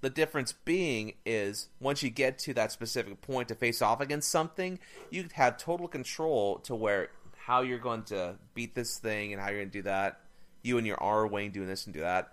The 0.00 0.10
difference 0.10 0.52
being 0.52 1.14
is 1.24 1.68
once 1.78 2.02
you 2.02 2.10
get 2.10 2.38
to 2.40 2.54
that 2.54 2.72
specific 2.72 3.20
point 3.20 3.48
to 3.48 3.54
face 3.54 3.80
off 3.80 4.00
against 4.00 4.30
something, 4.30 4.80
you 5.10 5.28
have 5.34 5.58
total 5.58 5.86
control 5.86 6.58
to 6.60 6.74
where 6.74 7.10
how 7.36 7.62
you're 7.62 7.78
going 7.78 8.02
to 8.04 8.36
beat 8.54 8.74
this 8.74 8.98
thing 8.98 9.32
and 9.32 9.40
how 9.40 9.48
you're 9.48 9.60
going 9.60 9.70
to 9.70 9.78
do 9.78 9.82
that 9.82 10.20
you 10.62 10.78
and 10.78 10.86
your 10.86 10.96
Arwing 10.96 11.52
doing 11.52 11.68
this 11.68 11.84
and 11.84 11.94
do 11.94 12.00
that. 12.00 12.32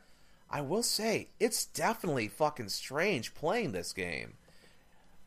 I 0.49 0.61
will 0.61 0.83
say, 0.83 1.29
it's 1.39 1.65
definitely 1.65 2.27
fucking 2.27 2.69
strange 2.69 3.35
playing 3.35 3.71
this 3.71 3.93
game. 3.93 4.33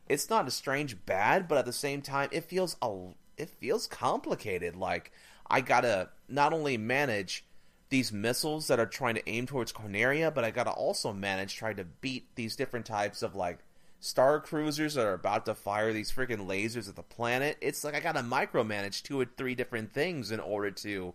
It's 0.09 0.29
not 0.29 0.47
a 0.47 0.51
strange 0.51 1.05
bad, 1.05 1.47
but 1.47 1.57
at 1.57 1.65
the 1.65 1.73
same 1.73 2.01
time, 2.01 2.29
it 2.31 2.43
feels 2.43 2.75
a 2.81 3.09
it 3.37 3.49
feels 3.49 3.87
complicated. 3.87 4.75
Like 4.75 5.11
I 5.49 5.61
gotta 5.61 6.09
not 6.27 6.51
only 6.51 6.77
manage 6.77 7.45
these 7.93 8.11
missiles 8.11 8.67
that 8.67 8.79
are 8.79 8.87
trying 8.87 9.13
to 9.13 9.29
aim 9.29 9.45
towards 9.45 9.71
Corneria, 9.71 10.33
but 10.33 10.43
I 10.43 10.49
gotta 10.49 10.71
also 10.71 11.13
manage 11.13 11.55
trying 11.55 11.75
to 11.75 11.85
beat 11.85 12.25
these 12.33 12.55
different 12.55 12.87
types 12.87 13.21
of 13.21 13.35
like 13.35 13.59
star 13.99 14.39
cruisers 14.39 14.95
that 14.95 15.05
are 15.05 15.13
about 15.13 15.45
to 15.45 15.53
fire 15.53 15.93
these 15.93 16.11
freaking 16.11 16.47
lasers 16.47 16.89
at 16.89 16.95
the 16.95 17.03
planet. 17.03 17.55
It's 17.61 17.83
like 17.83 17.93
I 17.93 17.99
gotta 17.99 18.21
micromanage 18.21 19.03
two 19.03 19.19
or 19.19 19.25
three 19.25 19.53
different 19.53 19.93
things 19.93 20.31
in 20.31 20.39
order 20.39 20.71
to 20.71 21.13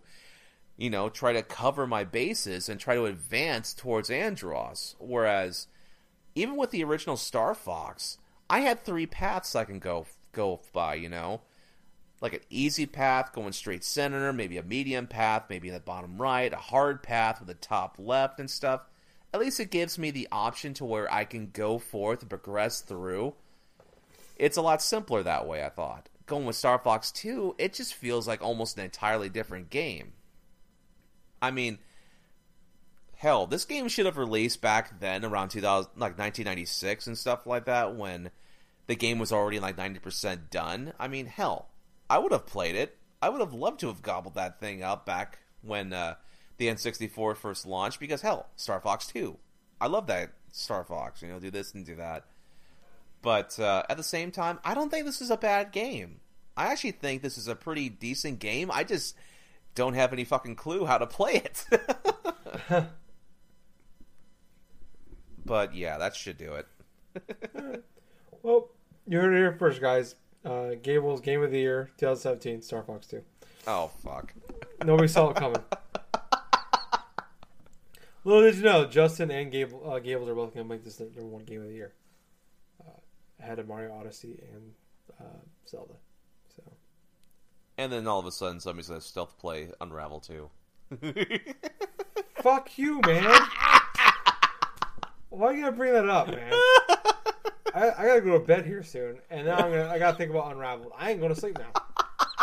you 0.77 0.89
know, 0.89 1.09
try 1.09 1.33
to 1.33 1.43
cover 1.43 1.85
my 1.85 2.05
bases 2.05 2.69
and 2.69 2.79
try 2.79 2.95
to 2.95 3.05
advance 3.05 3.73
towards 3.73 4.09
Andross. 4.09 4.95
Whereas, 4.97 5.67
even 6.35 6.55
with 6.55 6.71
the 6.71 6.85
original 6.85 7.17
Star 7.17 7.53
Fox, 7.53 8.17
I 8.49 8.61
had 8.61 8.85
three 8.85 9.05
paths 9.05 9.57
I 9.57 9.65
can 9.65 9.79
go 9.79 10.07
go 10.31 10.61
by. 10.71 10.95
You 10.95 11.09
know, 11.09 11.41
like 12.21 12.33
an 12.33 12.41
easy 12.49 12.85
path 12.85 13.33
going 13.33 13.53
straight 13.53 13.83
center, 13.83 14.33
maybe 14.33 14.57
a 14.57 14.63
medium 14.63 15.07
path, 15.07 15.43
maybe 15.49 15.69
the 15.69 15.79
bottom 15.79 16.21
right, 16.21 16.51
a 16.51 16.57
hard 16.57 17.01
path 17.01 17.39
with 17.39 17.49
a 17.49 17.53
top 17.55 17.95
left 17.97 18.39
and 18.39 18.49
stuff. 18.49 18.81
At 19.33 19.39
least 19.39 19.59
it 19.59 19.71
gives 19.71 19.97
me 19.97 20.11
the 20.11 20.27
option 20.31 20.73
to 20.75 20.85
where 20.85 21.11
I 21.13 21.23
can 21.23 21.51
go 21.51 21.77
forth 21.77 22.21
and 22.21 22.29
progress 22.29 22.81
through. 22.81 23.35
It's 24.35 24.57
a 24.57 24.61
lot 24.61 24.81
simpler 24.81 25.23
that 25.23 25.47
way, 25.47 25.63
I 25.63 25.69
thought. 25.69 26.09
Going 26.25 26.45
with 26.45 26.55
Star 26.55 26.79
Fox 26.79 27.11
2, 27.11 27.55
it 27.57 27.73
just 27.73 27.93
feels 27.93 28.27
like 28.27 28.41
almost 28.41 28.77
an 28.77 28.85
entirely 28.85 29.29
different 29.29 29.69
game. 29.69 30.13
I 31.41 31.51
mean, 31.51 31.79
hell, 33.15 33.47
this 33.47 33.65
game 33.65 33.87
should 33.87 34.05
have 34.05 34.17
released 34.17 34.61
back 34.61 34.99
then 34.99 35.23
around 35.23 35.49
2000, 35.49 35.91
like 35.95 36.17
1996 36.17 37.07
and 37.07 37.17
stuff 37.17 37.45
like 37.45 37.65
that 37.65 37.95
when 37.95 38.31
the 38.87 38.95
game 38.95 39.19
was 39.19 39.31
already 39.31 39.59
like 39.59 39.77
90% 39.77 40.49
done. 40.49 40.93
I 40.99 41.07
mean, 41.07 41.25
hell, 41.25 41.69
I 42.09 42.17
would 42.17 42.31
have 42.31 42.45
played 42.45 42.75
it. 42.75 42.97
I 43.21 43.29
would 43.29 43.41
have 43.41 43.53
loved 43.53 43.79
to 43.81 43.87
have 43.87 44.01
gobbled 44.01 44.35
that 44.35 44.59
thing 44.59 44.81
up 44.81 45.05
back 45.05 45.39
when 45.61 45.93
uh, 45.93 46.15
the 46.57 46.67
N64 46.67 47.35
first 47.37 47.65
launched 47.65 47.99
because 47.99 48.21
hell, 48.21 48.47
Star 48.55 48.79
Fox 48.79 49.07
2. 49.07 49.37
I 49.81 49.87
love 49.87 50.07
that 50.07 50.31
Star 50.51 50.83
Fox, 50.83 51.21
you 51.21 51.27
know, 51.27 51.39
do 51.39 51.51
this 51.51 51.73
and 51.73 51.85
do 51.85 51.95
that. 51.95 52.25
But 53.21 53.59
uh, 53.59 53.83
at 53.89 53.97
the 53.97 54.03
same 54.03 54.31
time, 54.31 54.59
I 54.63 54.73
don't 54.73 54.89
think 54.89 55.05
this 55.05 55.21
is 55.21 55.29
a 55.29 55.37
bad 55.37 55.71
game. 55.71 56.21
I 56.55 56.67
actually 56.67 56.91
think 56.91 57.21
this 57.21 57.37
is 57.37 57.47
a 57.47 57.55
pretty 57.55 57.89
decent 57.89 58.39
game. 58.39 58.71
I 58.71 58.83
just 58.83 59.15
don't 59.75 59.93
have 59.93 60.13
any 60.13 60.23
fucking 60.23 60.55
clue 60.55 60.85
how 60.85 60.97
to 60.97 61.07
play 61.07 61.43
it. 61.45 61.65
but 65.45 65.75
yeah, 65.75 65.97
that 65.97 66.15
should 66.15 66.37
do 66.37 66.55
it. 66.55 66.67
well, 68.43 68.69
you 69.07 69.19
heard 69.19 69.33
it 69.33 69.37
here 69.37 69.55
first, 69.57 69.81
guys. 69.81 70.15
Uh, 70.45 70.75
Gable's 70.81 71.21
Game 71.21 71.43
of 71.43 71.51
the 71.51 71.59
Year 71.59 71.89
2017, 71.97 72.61
Star 72.61 72.83
Fox 72.83 73.07
2. 73.07 73.21
Oh, 73.67 73.91
fuck. 74.03 74.33
Nobody 74.83 75.07
saw 75.07 75.29
it 75.29 75.35
coming. 75.35 75.61
Little 78.23 78.43
did 78.43 78.55
you 78.55 78.63
know, 78.63 78.85
Justin 78.85 79.31
and 79.31 79.51
Gable, 79.51 79.91
uh, 79.91 79.99
Gables 79.99 80.29
are 80.29 80.35
both 80.35 80.53
going 80.53 80.65
to 80.65 80.73
make 80.73 80.83
this 80.83 80.99
number 80.99 81.23
one 81.23 81.43
game 81.43 81.61
of 81.61 81.67
the 81.67 81.73
year. 81.73 81.93
Uh, 82.79 82.99
ahead 83.39 83.59
of 83.59 83.67
Mario 83.67 83.93
Odyssey 83.93 84.41
and 84.53 84.73
uh, 85.19 85.39
Zelda. 85.67 85.95
And 87.79 87.93
then 87.93 88.07
all 88.07 88.19
of 88.19 88.25
a 88.25 88.31
sudden, 88.33 88.59
somebody's 88.59 88.89
gonna 88.89 88.99
stealth 88.99 89.39
play 89.39 89.69
Unravel 89.79 90.19
too. 90.19 90.49
Fuck 92.43 92.77
you, 92.77 92.99
man. 92.99 93.23
Why 95.29 95.47
are 95.47 95.53
you 95.53 95.63
gonna 95.63 95.77
bring 95.77 95.93
that 95.93 96.09
up, 96.09 96.27
man? 96.27 96.51
I, 97.73 97.91
I, 97.97 98.07
gotta 98.07 98.21
go 98.21 98.37
to 98.37 98.39
bed 98.39 98.65
here 98.65 98.83
soon, 98.83 99.19
and 99.29 99.47
now 99.47 99.57
I'm 99.57 99.71
gonna 99.71 99.89
I 99.89 99.99
gotta 99.99 100.17
think 100.17 100.31
about 100.31 100.51
Unravel. 100.51 100.91
I 100.97 101.11
ain't 101.11 101.21
to 101.21 101.35
sleep 101.35 101.57
now. 101.57 101.71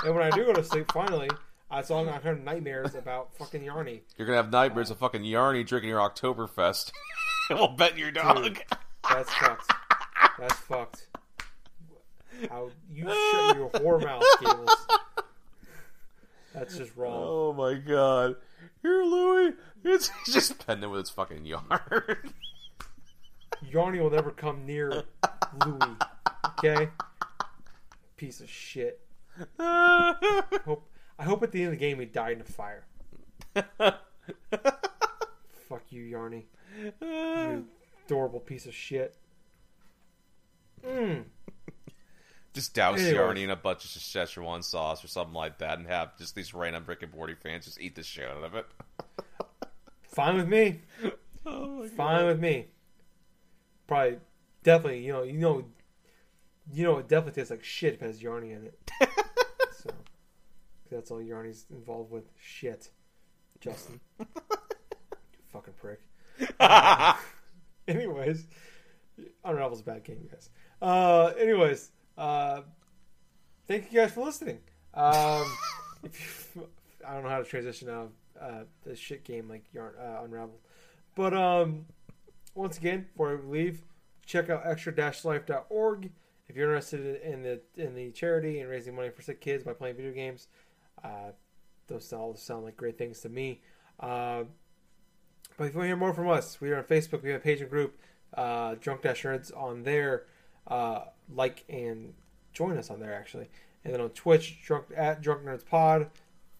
And 0.04 0.14
when 0.14 0.24
I 0.24 0.30
do 0.30 0.44
go 0.44 0.52
to 0.52 0.64
sleep, 0.64 0.90
finally, 0.92 1.30
I 1.70 1.82
saw 1.82 1.98
I'm 2.00 2.06
gonna 2.06 2.20
have 2.20 2.40
nightmares 2.44 2.94
about 2.94 3.36
fucking 3.36 3.62
Yarny. 3.62 4.00
You're 4.16 4.26
gonna 4.26 4.36
have 4.36 4.52
nightmares 4.52 4.90
of 4.90 4.98
fucking 4.98 5.22
Yarny 5.22 5.66
drinking 5.66 5.90
your 5.90 6.00
Oktoberfest. 6.00 6.92
we'll 7.50 7.68
bet 7.68 7.98
your 7.98 8.10
dog. 8.10 8.44
Dude, 8.44 8.62
that's 9.08 9.32
fucked. 9.34 9.72
That's 10.38 10.54
fucked. 10.54 11.08
How 12.50 12.70
you 12.92 13.04
shut 13.04 13.56
your 13.56 13.70
whore 13.70 14.02
mouth, 14.02 14.22
Gables. 14.40 14.86
That's 16.54 16.76
just 16.76 16.96
wrong. 16.96 17.14
Oh 17.14 17.52
my 17.52 17.74
god. 17.74 18.36
Here, 18.82 19.02
Louie. 19.02 19.52
It's 19.84 20.10
just 20.26 20.64
pending 20.66 20.90
with 20.90 21.00
its 21.00 21.10
fucking 21.10 21.44
yarn. 21.44 22.32
Yarny 23.70 24.00
will 24.00 24.10
never 24.10 24.30
come 24.30 24.66
near 24.66 25.04
Louie. 25.64 25.96
Okay? 26.58 26.88
Piece 28.16 28.40
of 28.40 28.48
shit. 28.48 29.00
hope, 29.58 30.88
I 31.18 31.24
hope 31.24 31.42
at 31.42 31.52
the 31.52 31.62
end 31.62 31.72
of 31.72 31.78
the 31.78 31.84
game 31.84 31.98
he 31.98 32.06
died 32.06 32.36
in 32.36 32.40
a 32.40 32.44
fire. 32.44 32.84
Fuck 35.68 35.82
you, 35.90 36.02
Yarny. 36.04 36.44
You 37.00 37.66
adorable 38.06 38.40
piece 38.40 38.66
of 38.66 38.74
shit. 38.74 39.16
Mmm 40.84 41.24
just 42.56 42.74
douse 42.74 43.00
anyway. 43.00 43.18
Yarny 43.18 43.44
in 43.44 43.50
a 43.50 43.56
bunch 43.56 43.84
of 43.84 43.90
Szechuan 43.90 44.64
sauce 44.64 45.04
or 45.04 45.08
something 45.08 45.34
like 45.34 45.58
that, 45.58 45.78
and 45.78 45.86
have 45.86 46.16
just 46.16 46.34
these 46.34 46.54
random 46.54 46.84
Rick 46.86 47.02
and 47.02 47.12
Morty 47.12 47.34
fans 47.34 47.66
just 47.66 47.80
eat 47.80 47.94
the 47.94 48.02
shit 48.02 48.28
out 48.28 48.42
of 48.42 48.54
it. 48.54 48.66
Fine 50.02 50.36
with 50.36 50.48
me. 50.48 50.80
Oh 51.44 51.86
Fine 51.86 52.22
God. 52.22 52.26
with 52.26 52.40
me. 52.40 52.66
Probably, 53.86 54.18
definitely, 54.62 55.04
you 55.04 55.12
know, 55.12 55.22
you 55.22 55.38
know, 55.38 55.64
you 56.72 56.84
know, 56.84 56.98
it 56.98 57.08
definitely 57.08 57.40
tastes 57.40 57.50
like 57.50 57.64
shit 57.64 57.94
if 57.94 58.02
it 58.02 58.06
has 58.06 58.20
Yarny 58.20 58.56
in 58.56 58.66
it. 58.66 58.90
so 59.72 59.90
that's 60.90 61.10
all 61.10 61.18
Yarny's 61.18 61.66
involved 61.70 62.10
with. 62.10 62.24
Shit, 62.40 62.90
Justin, 63.60 64.00
fucking 65.52 65.74
prick. 65.80 66.00
Uh, 66.58 67.14
anyways, 67.88 68.46
Unravel's 69.44 69.80
a 69.80 69.84
bad 69.84 70.04
game, 70.04 70.28
guys. 70.30 70.50
Uh, 70.82 71.32
anyways, 71.38 71.90
uh, 72.18 72.62
thank 73.68 73.92
you 73.92 74.00
guys 74.00 74.12
for 74.12 74.24
listening. 74.24 74.58
Um, 74.94 75.44
you, 76.02 76.68
I 77.06 77.14
don't 77.14 77.22
know 77.22 77.28
how 77.28 77.38
to 77.38 77.44
transition 77.44 77.88
out 77.88 78.10
of 78.38 78.42
uh, 78.42 78.64
this 78.84 78.98
shit 78.98 79.24
game 79.24 79.48
like 79.48 79.64
Yarn 79.72 79.94
uh, 80.00 80.24
Unraveled, 80.24 80.60
but 81.14 81.32
um, 81.32 81.86
once 82.56 82.78
again, 82.78 83.06
before 83.12 83.36
we 83.36 83.58
leave, 83.58 83.82
check 84.24 84.50
out 84.50 84.62
extra-life.org 84.64 86.10
if 86.48 86.56
you're 86.56 86.68
interested 86.68 87.20
in 87.22 87.42
the 87.42 87.60
in 87.76 87.94
the 87.94 88.10
charity 88.12 88.60
and 88.60 88.70
raising 88.70 88.94
money 88.94 89.10
for 89.10 89.22
sick 89.22 89.40
kids 89.40 89.64
by 89.64 89.72
playing 89.72 89.96
video 89.96 90.12
games. 90.12 90.48
Uh, 91.02 91.32
those 91.88 92.12
all 92.12 92.34
sound 92.36 92.64
like 92.64 92.76
great 92.76 92.98
things 92.98 93.20
to 93.20 93.28
me. 93.28 93.60
Uh, 94.00 94.44
but 95.56 95.64
if 95.64 95.72
you 95.72 95.78
want 95.78 95.84
to 95.84 95.88
hear 95.88 95.96
more 95.96 96.12
from 96.12 96.28
us, 96.28 96.60
we 96.60 96.70
are 96.70 96.78
on 96.78 96.84
Facebook. 96.84 97.22
We 97.22 97.30
have 97.30 97.40
a 97.40 97.44
page 97.44 97.60
and 97.60 97.70
group, 97.70 97.98
uh, 98.34 98.74
Drunk 98.80 99.02
Dash 99.02 99.22
Nerds, 99.22 99.56
on 99.56 99.82
there 99.82 100.24
uh, 100.66 101.00
like 101.34 101.64
and 101.68 102.14
join 102.52 102.76
us 102.76 102.90
on 102.90 103.00
there 103.00 103.14
actually. 103.14 103.48
And 103.84 103.94
then 103.94 104.00
on 104.00 104.10
Twitch, 104.10 104.62
drunk 104.64 104.86
at 104.96 105.22
Drunk 105.22 105.44
Nerds 105.44 105.64
Pod, 105.64 106.10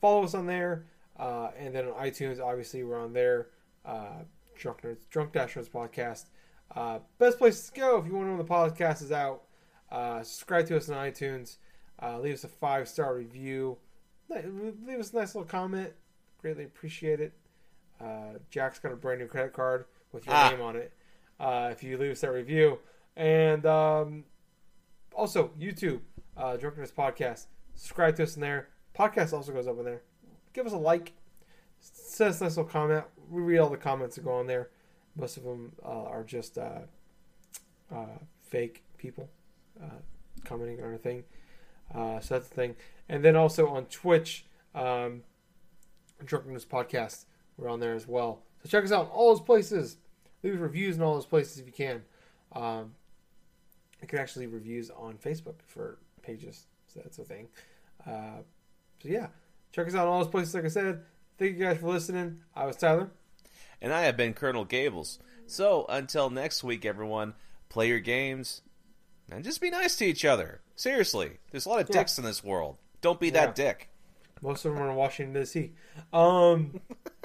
follow 0.01 0.25
us 0.25 0.35
on 0.35 0.47
there. 0.47 0.85
Uh, 1.19 1.49
and 1.59 1.75
then 1.75 1.87
on 1.89 1.95
iTunes, 1.95 2.41
obviously 2.41 2.85
we're 2.85 3.01
on 3.01 3.13
there. 3.13 3.49
Uh, 3.85 4.23
Drunk 4.59 4.83
Nerds, 4.83 5.09
Drunk 5.11 5.33
Dash 5.33 5.55
Nerds 5.55 5.69
Podcast. 5.71 6.27
Uh, 6.75 6.99
best 7.19 7.39
place 7.39 7.69
to 7.71 7.81
go 7.81 7.99
if 7.99 8.07
you 8.07 8.13
want 8.15 8.27
to 8.27 8.31
know 8.33 8.37
when 8.37 8.47
the 8.47 8.53
podcast 8.53 9.03
is 9.03 9.13
out. 9.13 9.43
Uh, 9.91 10.23
subscribe 10.23 10.67
to 10.67 10.77
us 10.77 10.89
on 10.89 10.97
iTunes. 10.97 11.57
Uh, 12.03 12.19
leave 12.19 12.35
us 12.35 12.45
a 12.45 12.49
five 12.49 12.89
star 12.89 13.15
review. 13.15 13.77
Leave 14.29 14.99
us 14.99 15.13
a 15.13 15.17
nice 15.17 15.35
little 15.35 15.45
comment. 15.49 15.93
Greatly 16.41 16.65
appreciate 16.65 17.21
it. 17.21 17.33
Uh, 18.01 18.39
Jack's 18.51 18.79
got 18.79 18.93
a 18.93 18.97
brand 18.97 19.21
new 19.21 19.27
credit 19.27 19.53
card 19.53 19.85
with 20.13 20.27
your 20.27 20.35
Ah. 20.35 20.51
name 20.51 20.61
on 20.61 20.77
it. 20.77 20.93
Uh, 21.39 21.69
if 21.73 21.83
you 21.83 21.97
leave 21.97 22.11
us 22.13 22.21
that 22.21 22.31
review, 22.33 22.79
and 23.17 23.65
um, 23.67 24.25
also 25.15 25.51
YouTube, 25.59 26.01
uh, 26.37 26.57
Drunk 26.57 26.77
Nerds 26.77 26.93
Podcast. 26.93 27.47
Subscribe 27.75 28.17
to 28.17 28.25
us 28.25 28.35
in 28.37 28.43
there. 28.43 28.69
Podcast 28.99 29.33
also 29.33 29.53
goes 29.53 29.67
up 29.69 29.79
in 29.79 29.85
there. 29.85 30.03
Give 30.53 30.67
us 30.67 30.73
a 30.73 30.79
like. 30.79 31.13
Send 31.93 32.31
us 32.31 32.41
a 32.41 32.45
nice 32.45 32.57
little 32.57 32.71
comment. 32.71 33.05
We 33.31 33.43
read 33.43 33.59
all 33.59 33.71
the 33.71 33.77
comments 33.77 34.17
that 34.17 34.25
go 34.25 34.33
on 34.33 34.47
there. 34.47 34.71
Most 35.17 35.37
of 35.37 35.45
them 35.45 35.73
uh, 35.85 36.05
are 36.05 36.25
just 36.25 36.59
uh, 36.59 36.81
uh, 37.95 38.19
fake 38.43 38.83
people 38.99 39.29
uh, 39.83 40.01
commenting 40.45 40.83
on 40.83 40.93
our 40.93 40.97
thing. 40.99 41.25
Uh, 41.95 42.21
so 42.21 42.35
that's 42.35 42.49
the 42.49 42.55
thing. 42.55 42.77
And 43.09 43.25
then 43.25 43.37
also 43.37 43.69
on 43.69 43.87
Twitch, 43.87 44.47
um, 44.75 45.23
Drunk 46.25 46.47
Nerds 46.47 46.67
Podcast. 46.67 47.25
We're 47.57 47.69
on 47.69 47.81
there 47.81 47.95
as 47.95 48.07
well. 48.07 48.43
So 48.63 48.69
check 48.69 48.85
us 48.85 48.93
out 48.93 49.07
in 49.07 49.11
all 49.11 49.35
those 49.35 49.45
places. 49.45 49.97
Leave 50.43 50.61
reviews 50.61 50.97
in 50.97 51.03
all 51.03 51.15
those 51.15 51.27
places 51.27 51.59
if 51.59 51.67
you 51.67 51.73
can. 51.73 52.03
Um, 52.53 52.95
you 54.03 54.09
can 54.09 54.19
actually 54.19 54.47
leave 54.47 54.55
reviews 54.55 54.91
on 54.91 55.15
Facebook 55.15 55.57
for 55.67 55.99
pages. 56.23 56.67
So 56.87 57.01
that's 57.03 57.19
a 57.19 57.25
thing. 57.25 57.49
Uh, 58.07 58.43
so 59.03 59.09
yeah, 59.09 59.29
check 59.73 59.87
us 59.87 59.95
out 59.95 60.03
in 60.03 60.09
all 60.09 60.23
those 60.23 60.31
places. 60.31 60.55
Like 60.55 60.65
I 60.65 60.69
said, 60.69 61.03
thank 61.39 61.57
you 61.57 61.65
guys 61.65 61.79
for 61.79 61.89
listening. 61.89 62.41
I 62.55 62.67
was 62.67 62.77
Tyler. 62.77 63.11
And 63.81 63.93
I 63.93 64.03
have 64.03 64.17
been 64.17 64.35
Colonel 64.35 64.65
Gables. 64.65 65.19
So 65.47 65.87
until 65.89 66.31
next 66.31 66.65
week, 66.65 66.85
everyone, 66.85 67.35
play 67.69 67.89
your 67.89 68.01
games 68.01 68.63
and 69.31 69.45
just 69.45 69.61
be 69.61 69.71
nice 69.71 69.97
to 69.97 70.05
each 70.07 70.25
other. 70.25 70.61
Seriously, 70.75 71.39
there's 71.51 71.67
a 71.67 71.69
lot 71.69 71.81
of 71.81 71.89
Yeah. 71.89 72.01
dicks 72.01 72.19
in 72.19 72.25
this 72.25 72.43
world. 72.43 72.79
Don't 73.01 73.21
be 73.21 73.27
Yeah. 73.29 73.47
that 73.47 73.55
dick. 73.55 73.89
Most 74.43 74.65
of 74.65 74.75
them 74.75 74.83
are 74.83 74.91
in 74.91 74.97
Washington 74.97 75.35
D.C. 75.35 75.73
Um, 76.13 76.81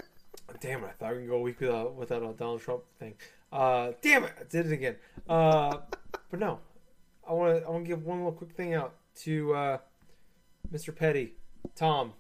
damn 0.62 0.84
it! 0.84 0.88
I 0.88 0.92
thought 0.92 1.14
we 1.16 1.22
could 1.22 1.30
go 1.30 1.36
a 1.38 1.42
week 1.42 1.60
without 1.60 1.96
without 1.96 2.24
a 2.24 2.34
Donald 2.34 2.62
Trump 2.62 2.84
thing. 3.00 3.16
Uh, 3.52 3.92
damn 4.02 4.24
it! 4.24 4.32
I 4.40 4.44
did 4.44 4.68
it 4.68 4.72
again. 4.72 4.96
Uh, 5.28 5.80
but 6.30 6.40
no, 6.40 6.60
I 7.28 7.34
want 7.34 7.60
to 7.62 7.68
I 7.68 7.70
want 7.70 7.84
to 7.84 7.88
give 7.88 8.06
one 8.06 8.20
little 8.20 8.32
quick 8.32 8.52
thing 8.54 8.74
out 8.74 8.96
to 9.24 9.54
uh, 9.54 9.78
Mr. 10.72 10.96
Petty, 10.96 11.34
Tom, 11.76 12.14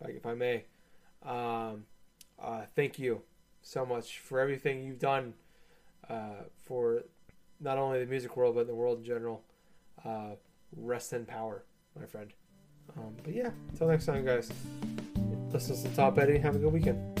if 0.00 0.06
I, 0.06 0.10
if 0.12 0.26
I 0.26 0.34
may. 0.34 0.64
Um, 1.24 1.84
uh, 2.42 2.62
thank 2.74 2.98
you 2.98 3.22
so 3.62 3.86
much 3.86 4.18
for 4.18 4.40
everything 4.40 4.82
you've 4.82 4.98
done 4.98 5.34
uh, 6.08 6.44
for 6.62 7.04
not 7.60 7.78
only 7.78 8.00
the 8.00 8.06
music 8.06 8.36
world 8.36 8.56
but 8.56 8.66
the 8.66 8.74
world 8.74 8.98
in 8.98 9.04
general. 9.04 9.42
Uh, 10.04 10.34
rest 10.76 11.12
in 11.12 11.24
power, 11.24 11.64
my 11.98 12.06
friend. 12.06 12.32
Um, 12.96 13.14
but 13.22 13.34
yeah, 13.34 13.50
until 13.70 13.88
next 13.88 14.06
time, 14.06 14.24
guys. 14.24 14.50
Listen 15.52 15.90
to 15.90 15.96
Tom 15.96 16.14
Petty. 16.14 16.38
Have 16.38 16.56
a 16.56 16.58
good 16.58 16.72
weekend. 16.72 17.20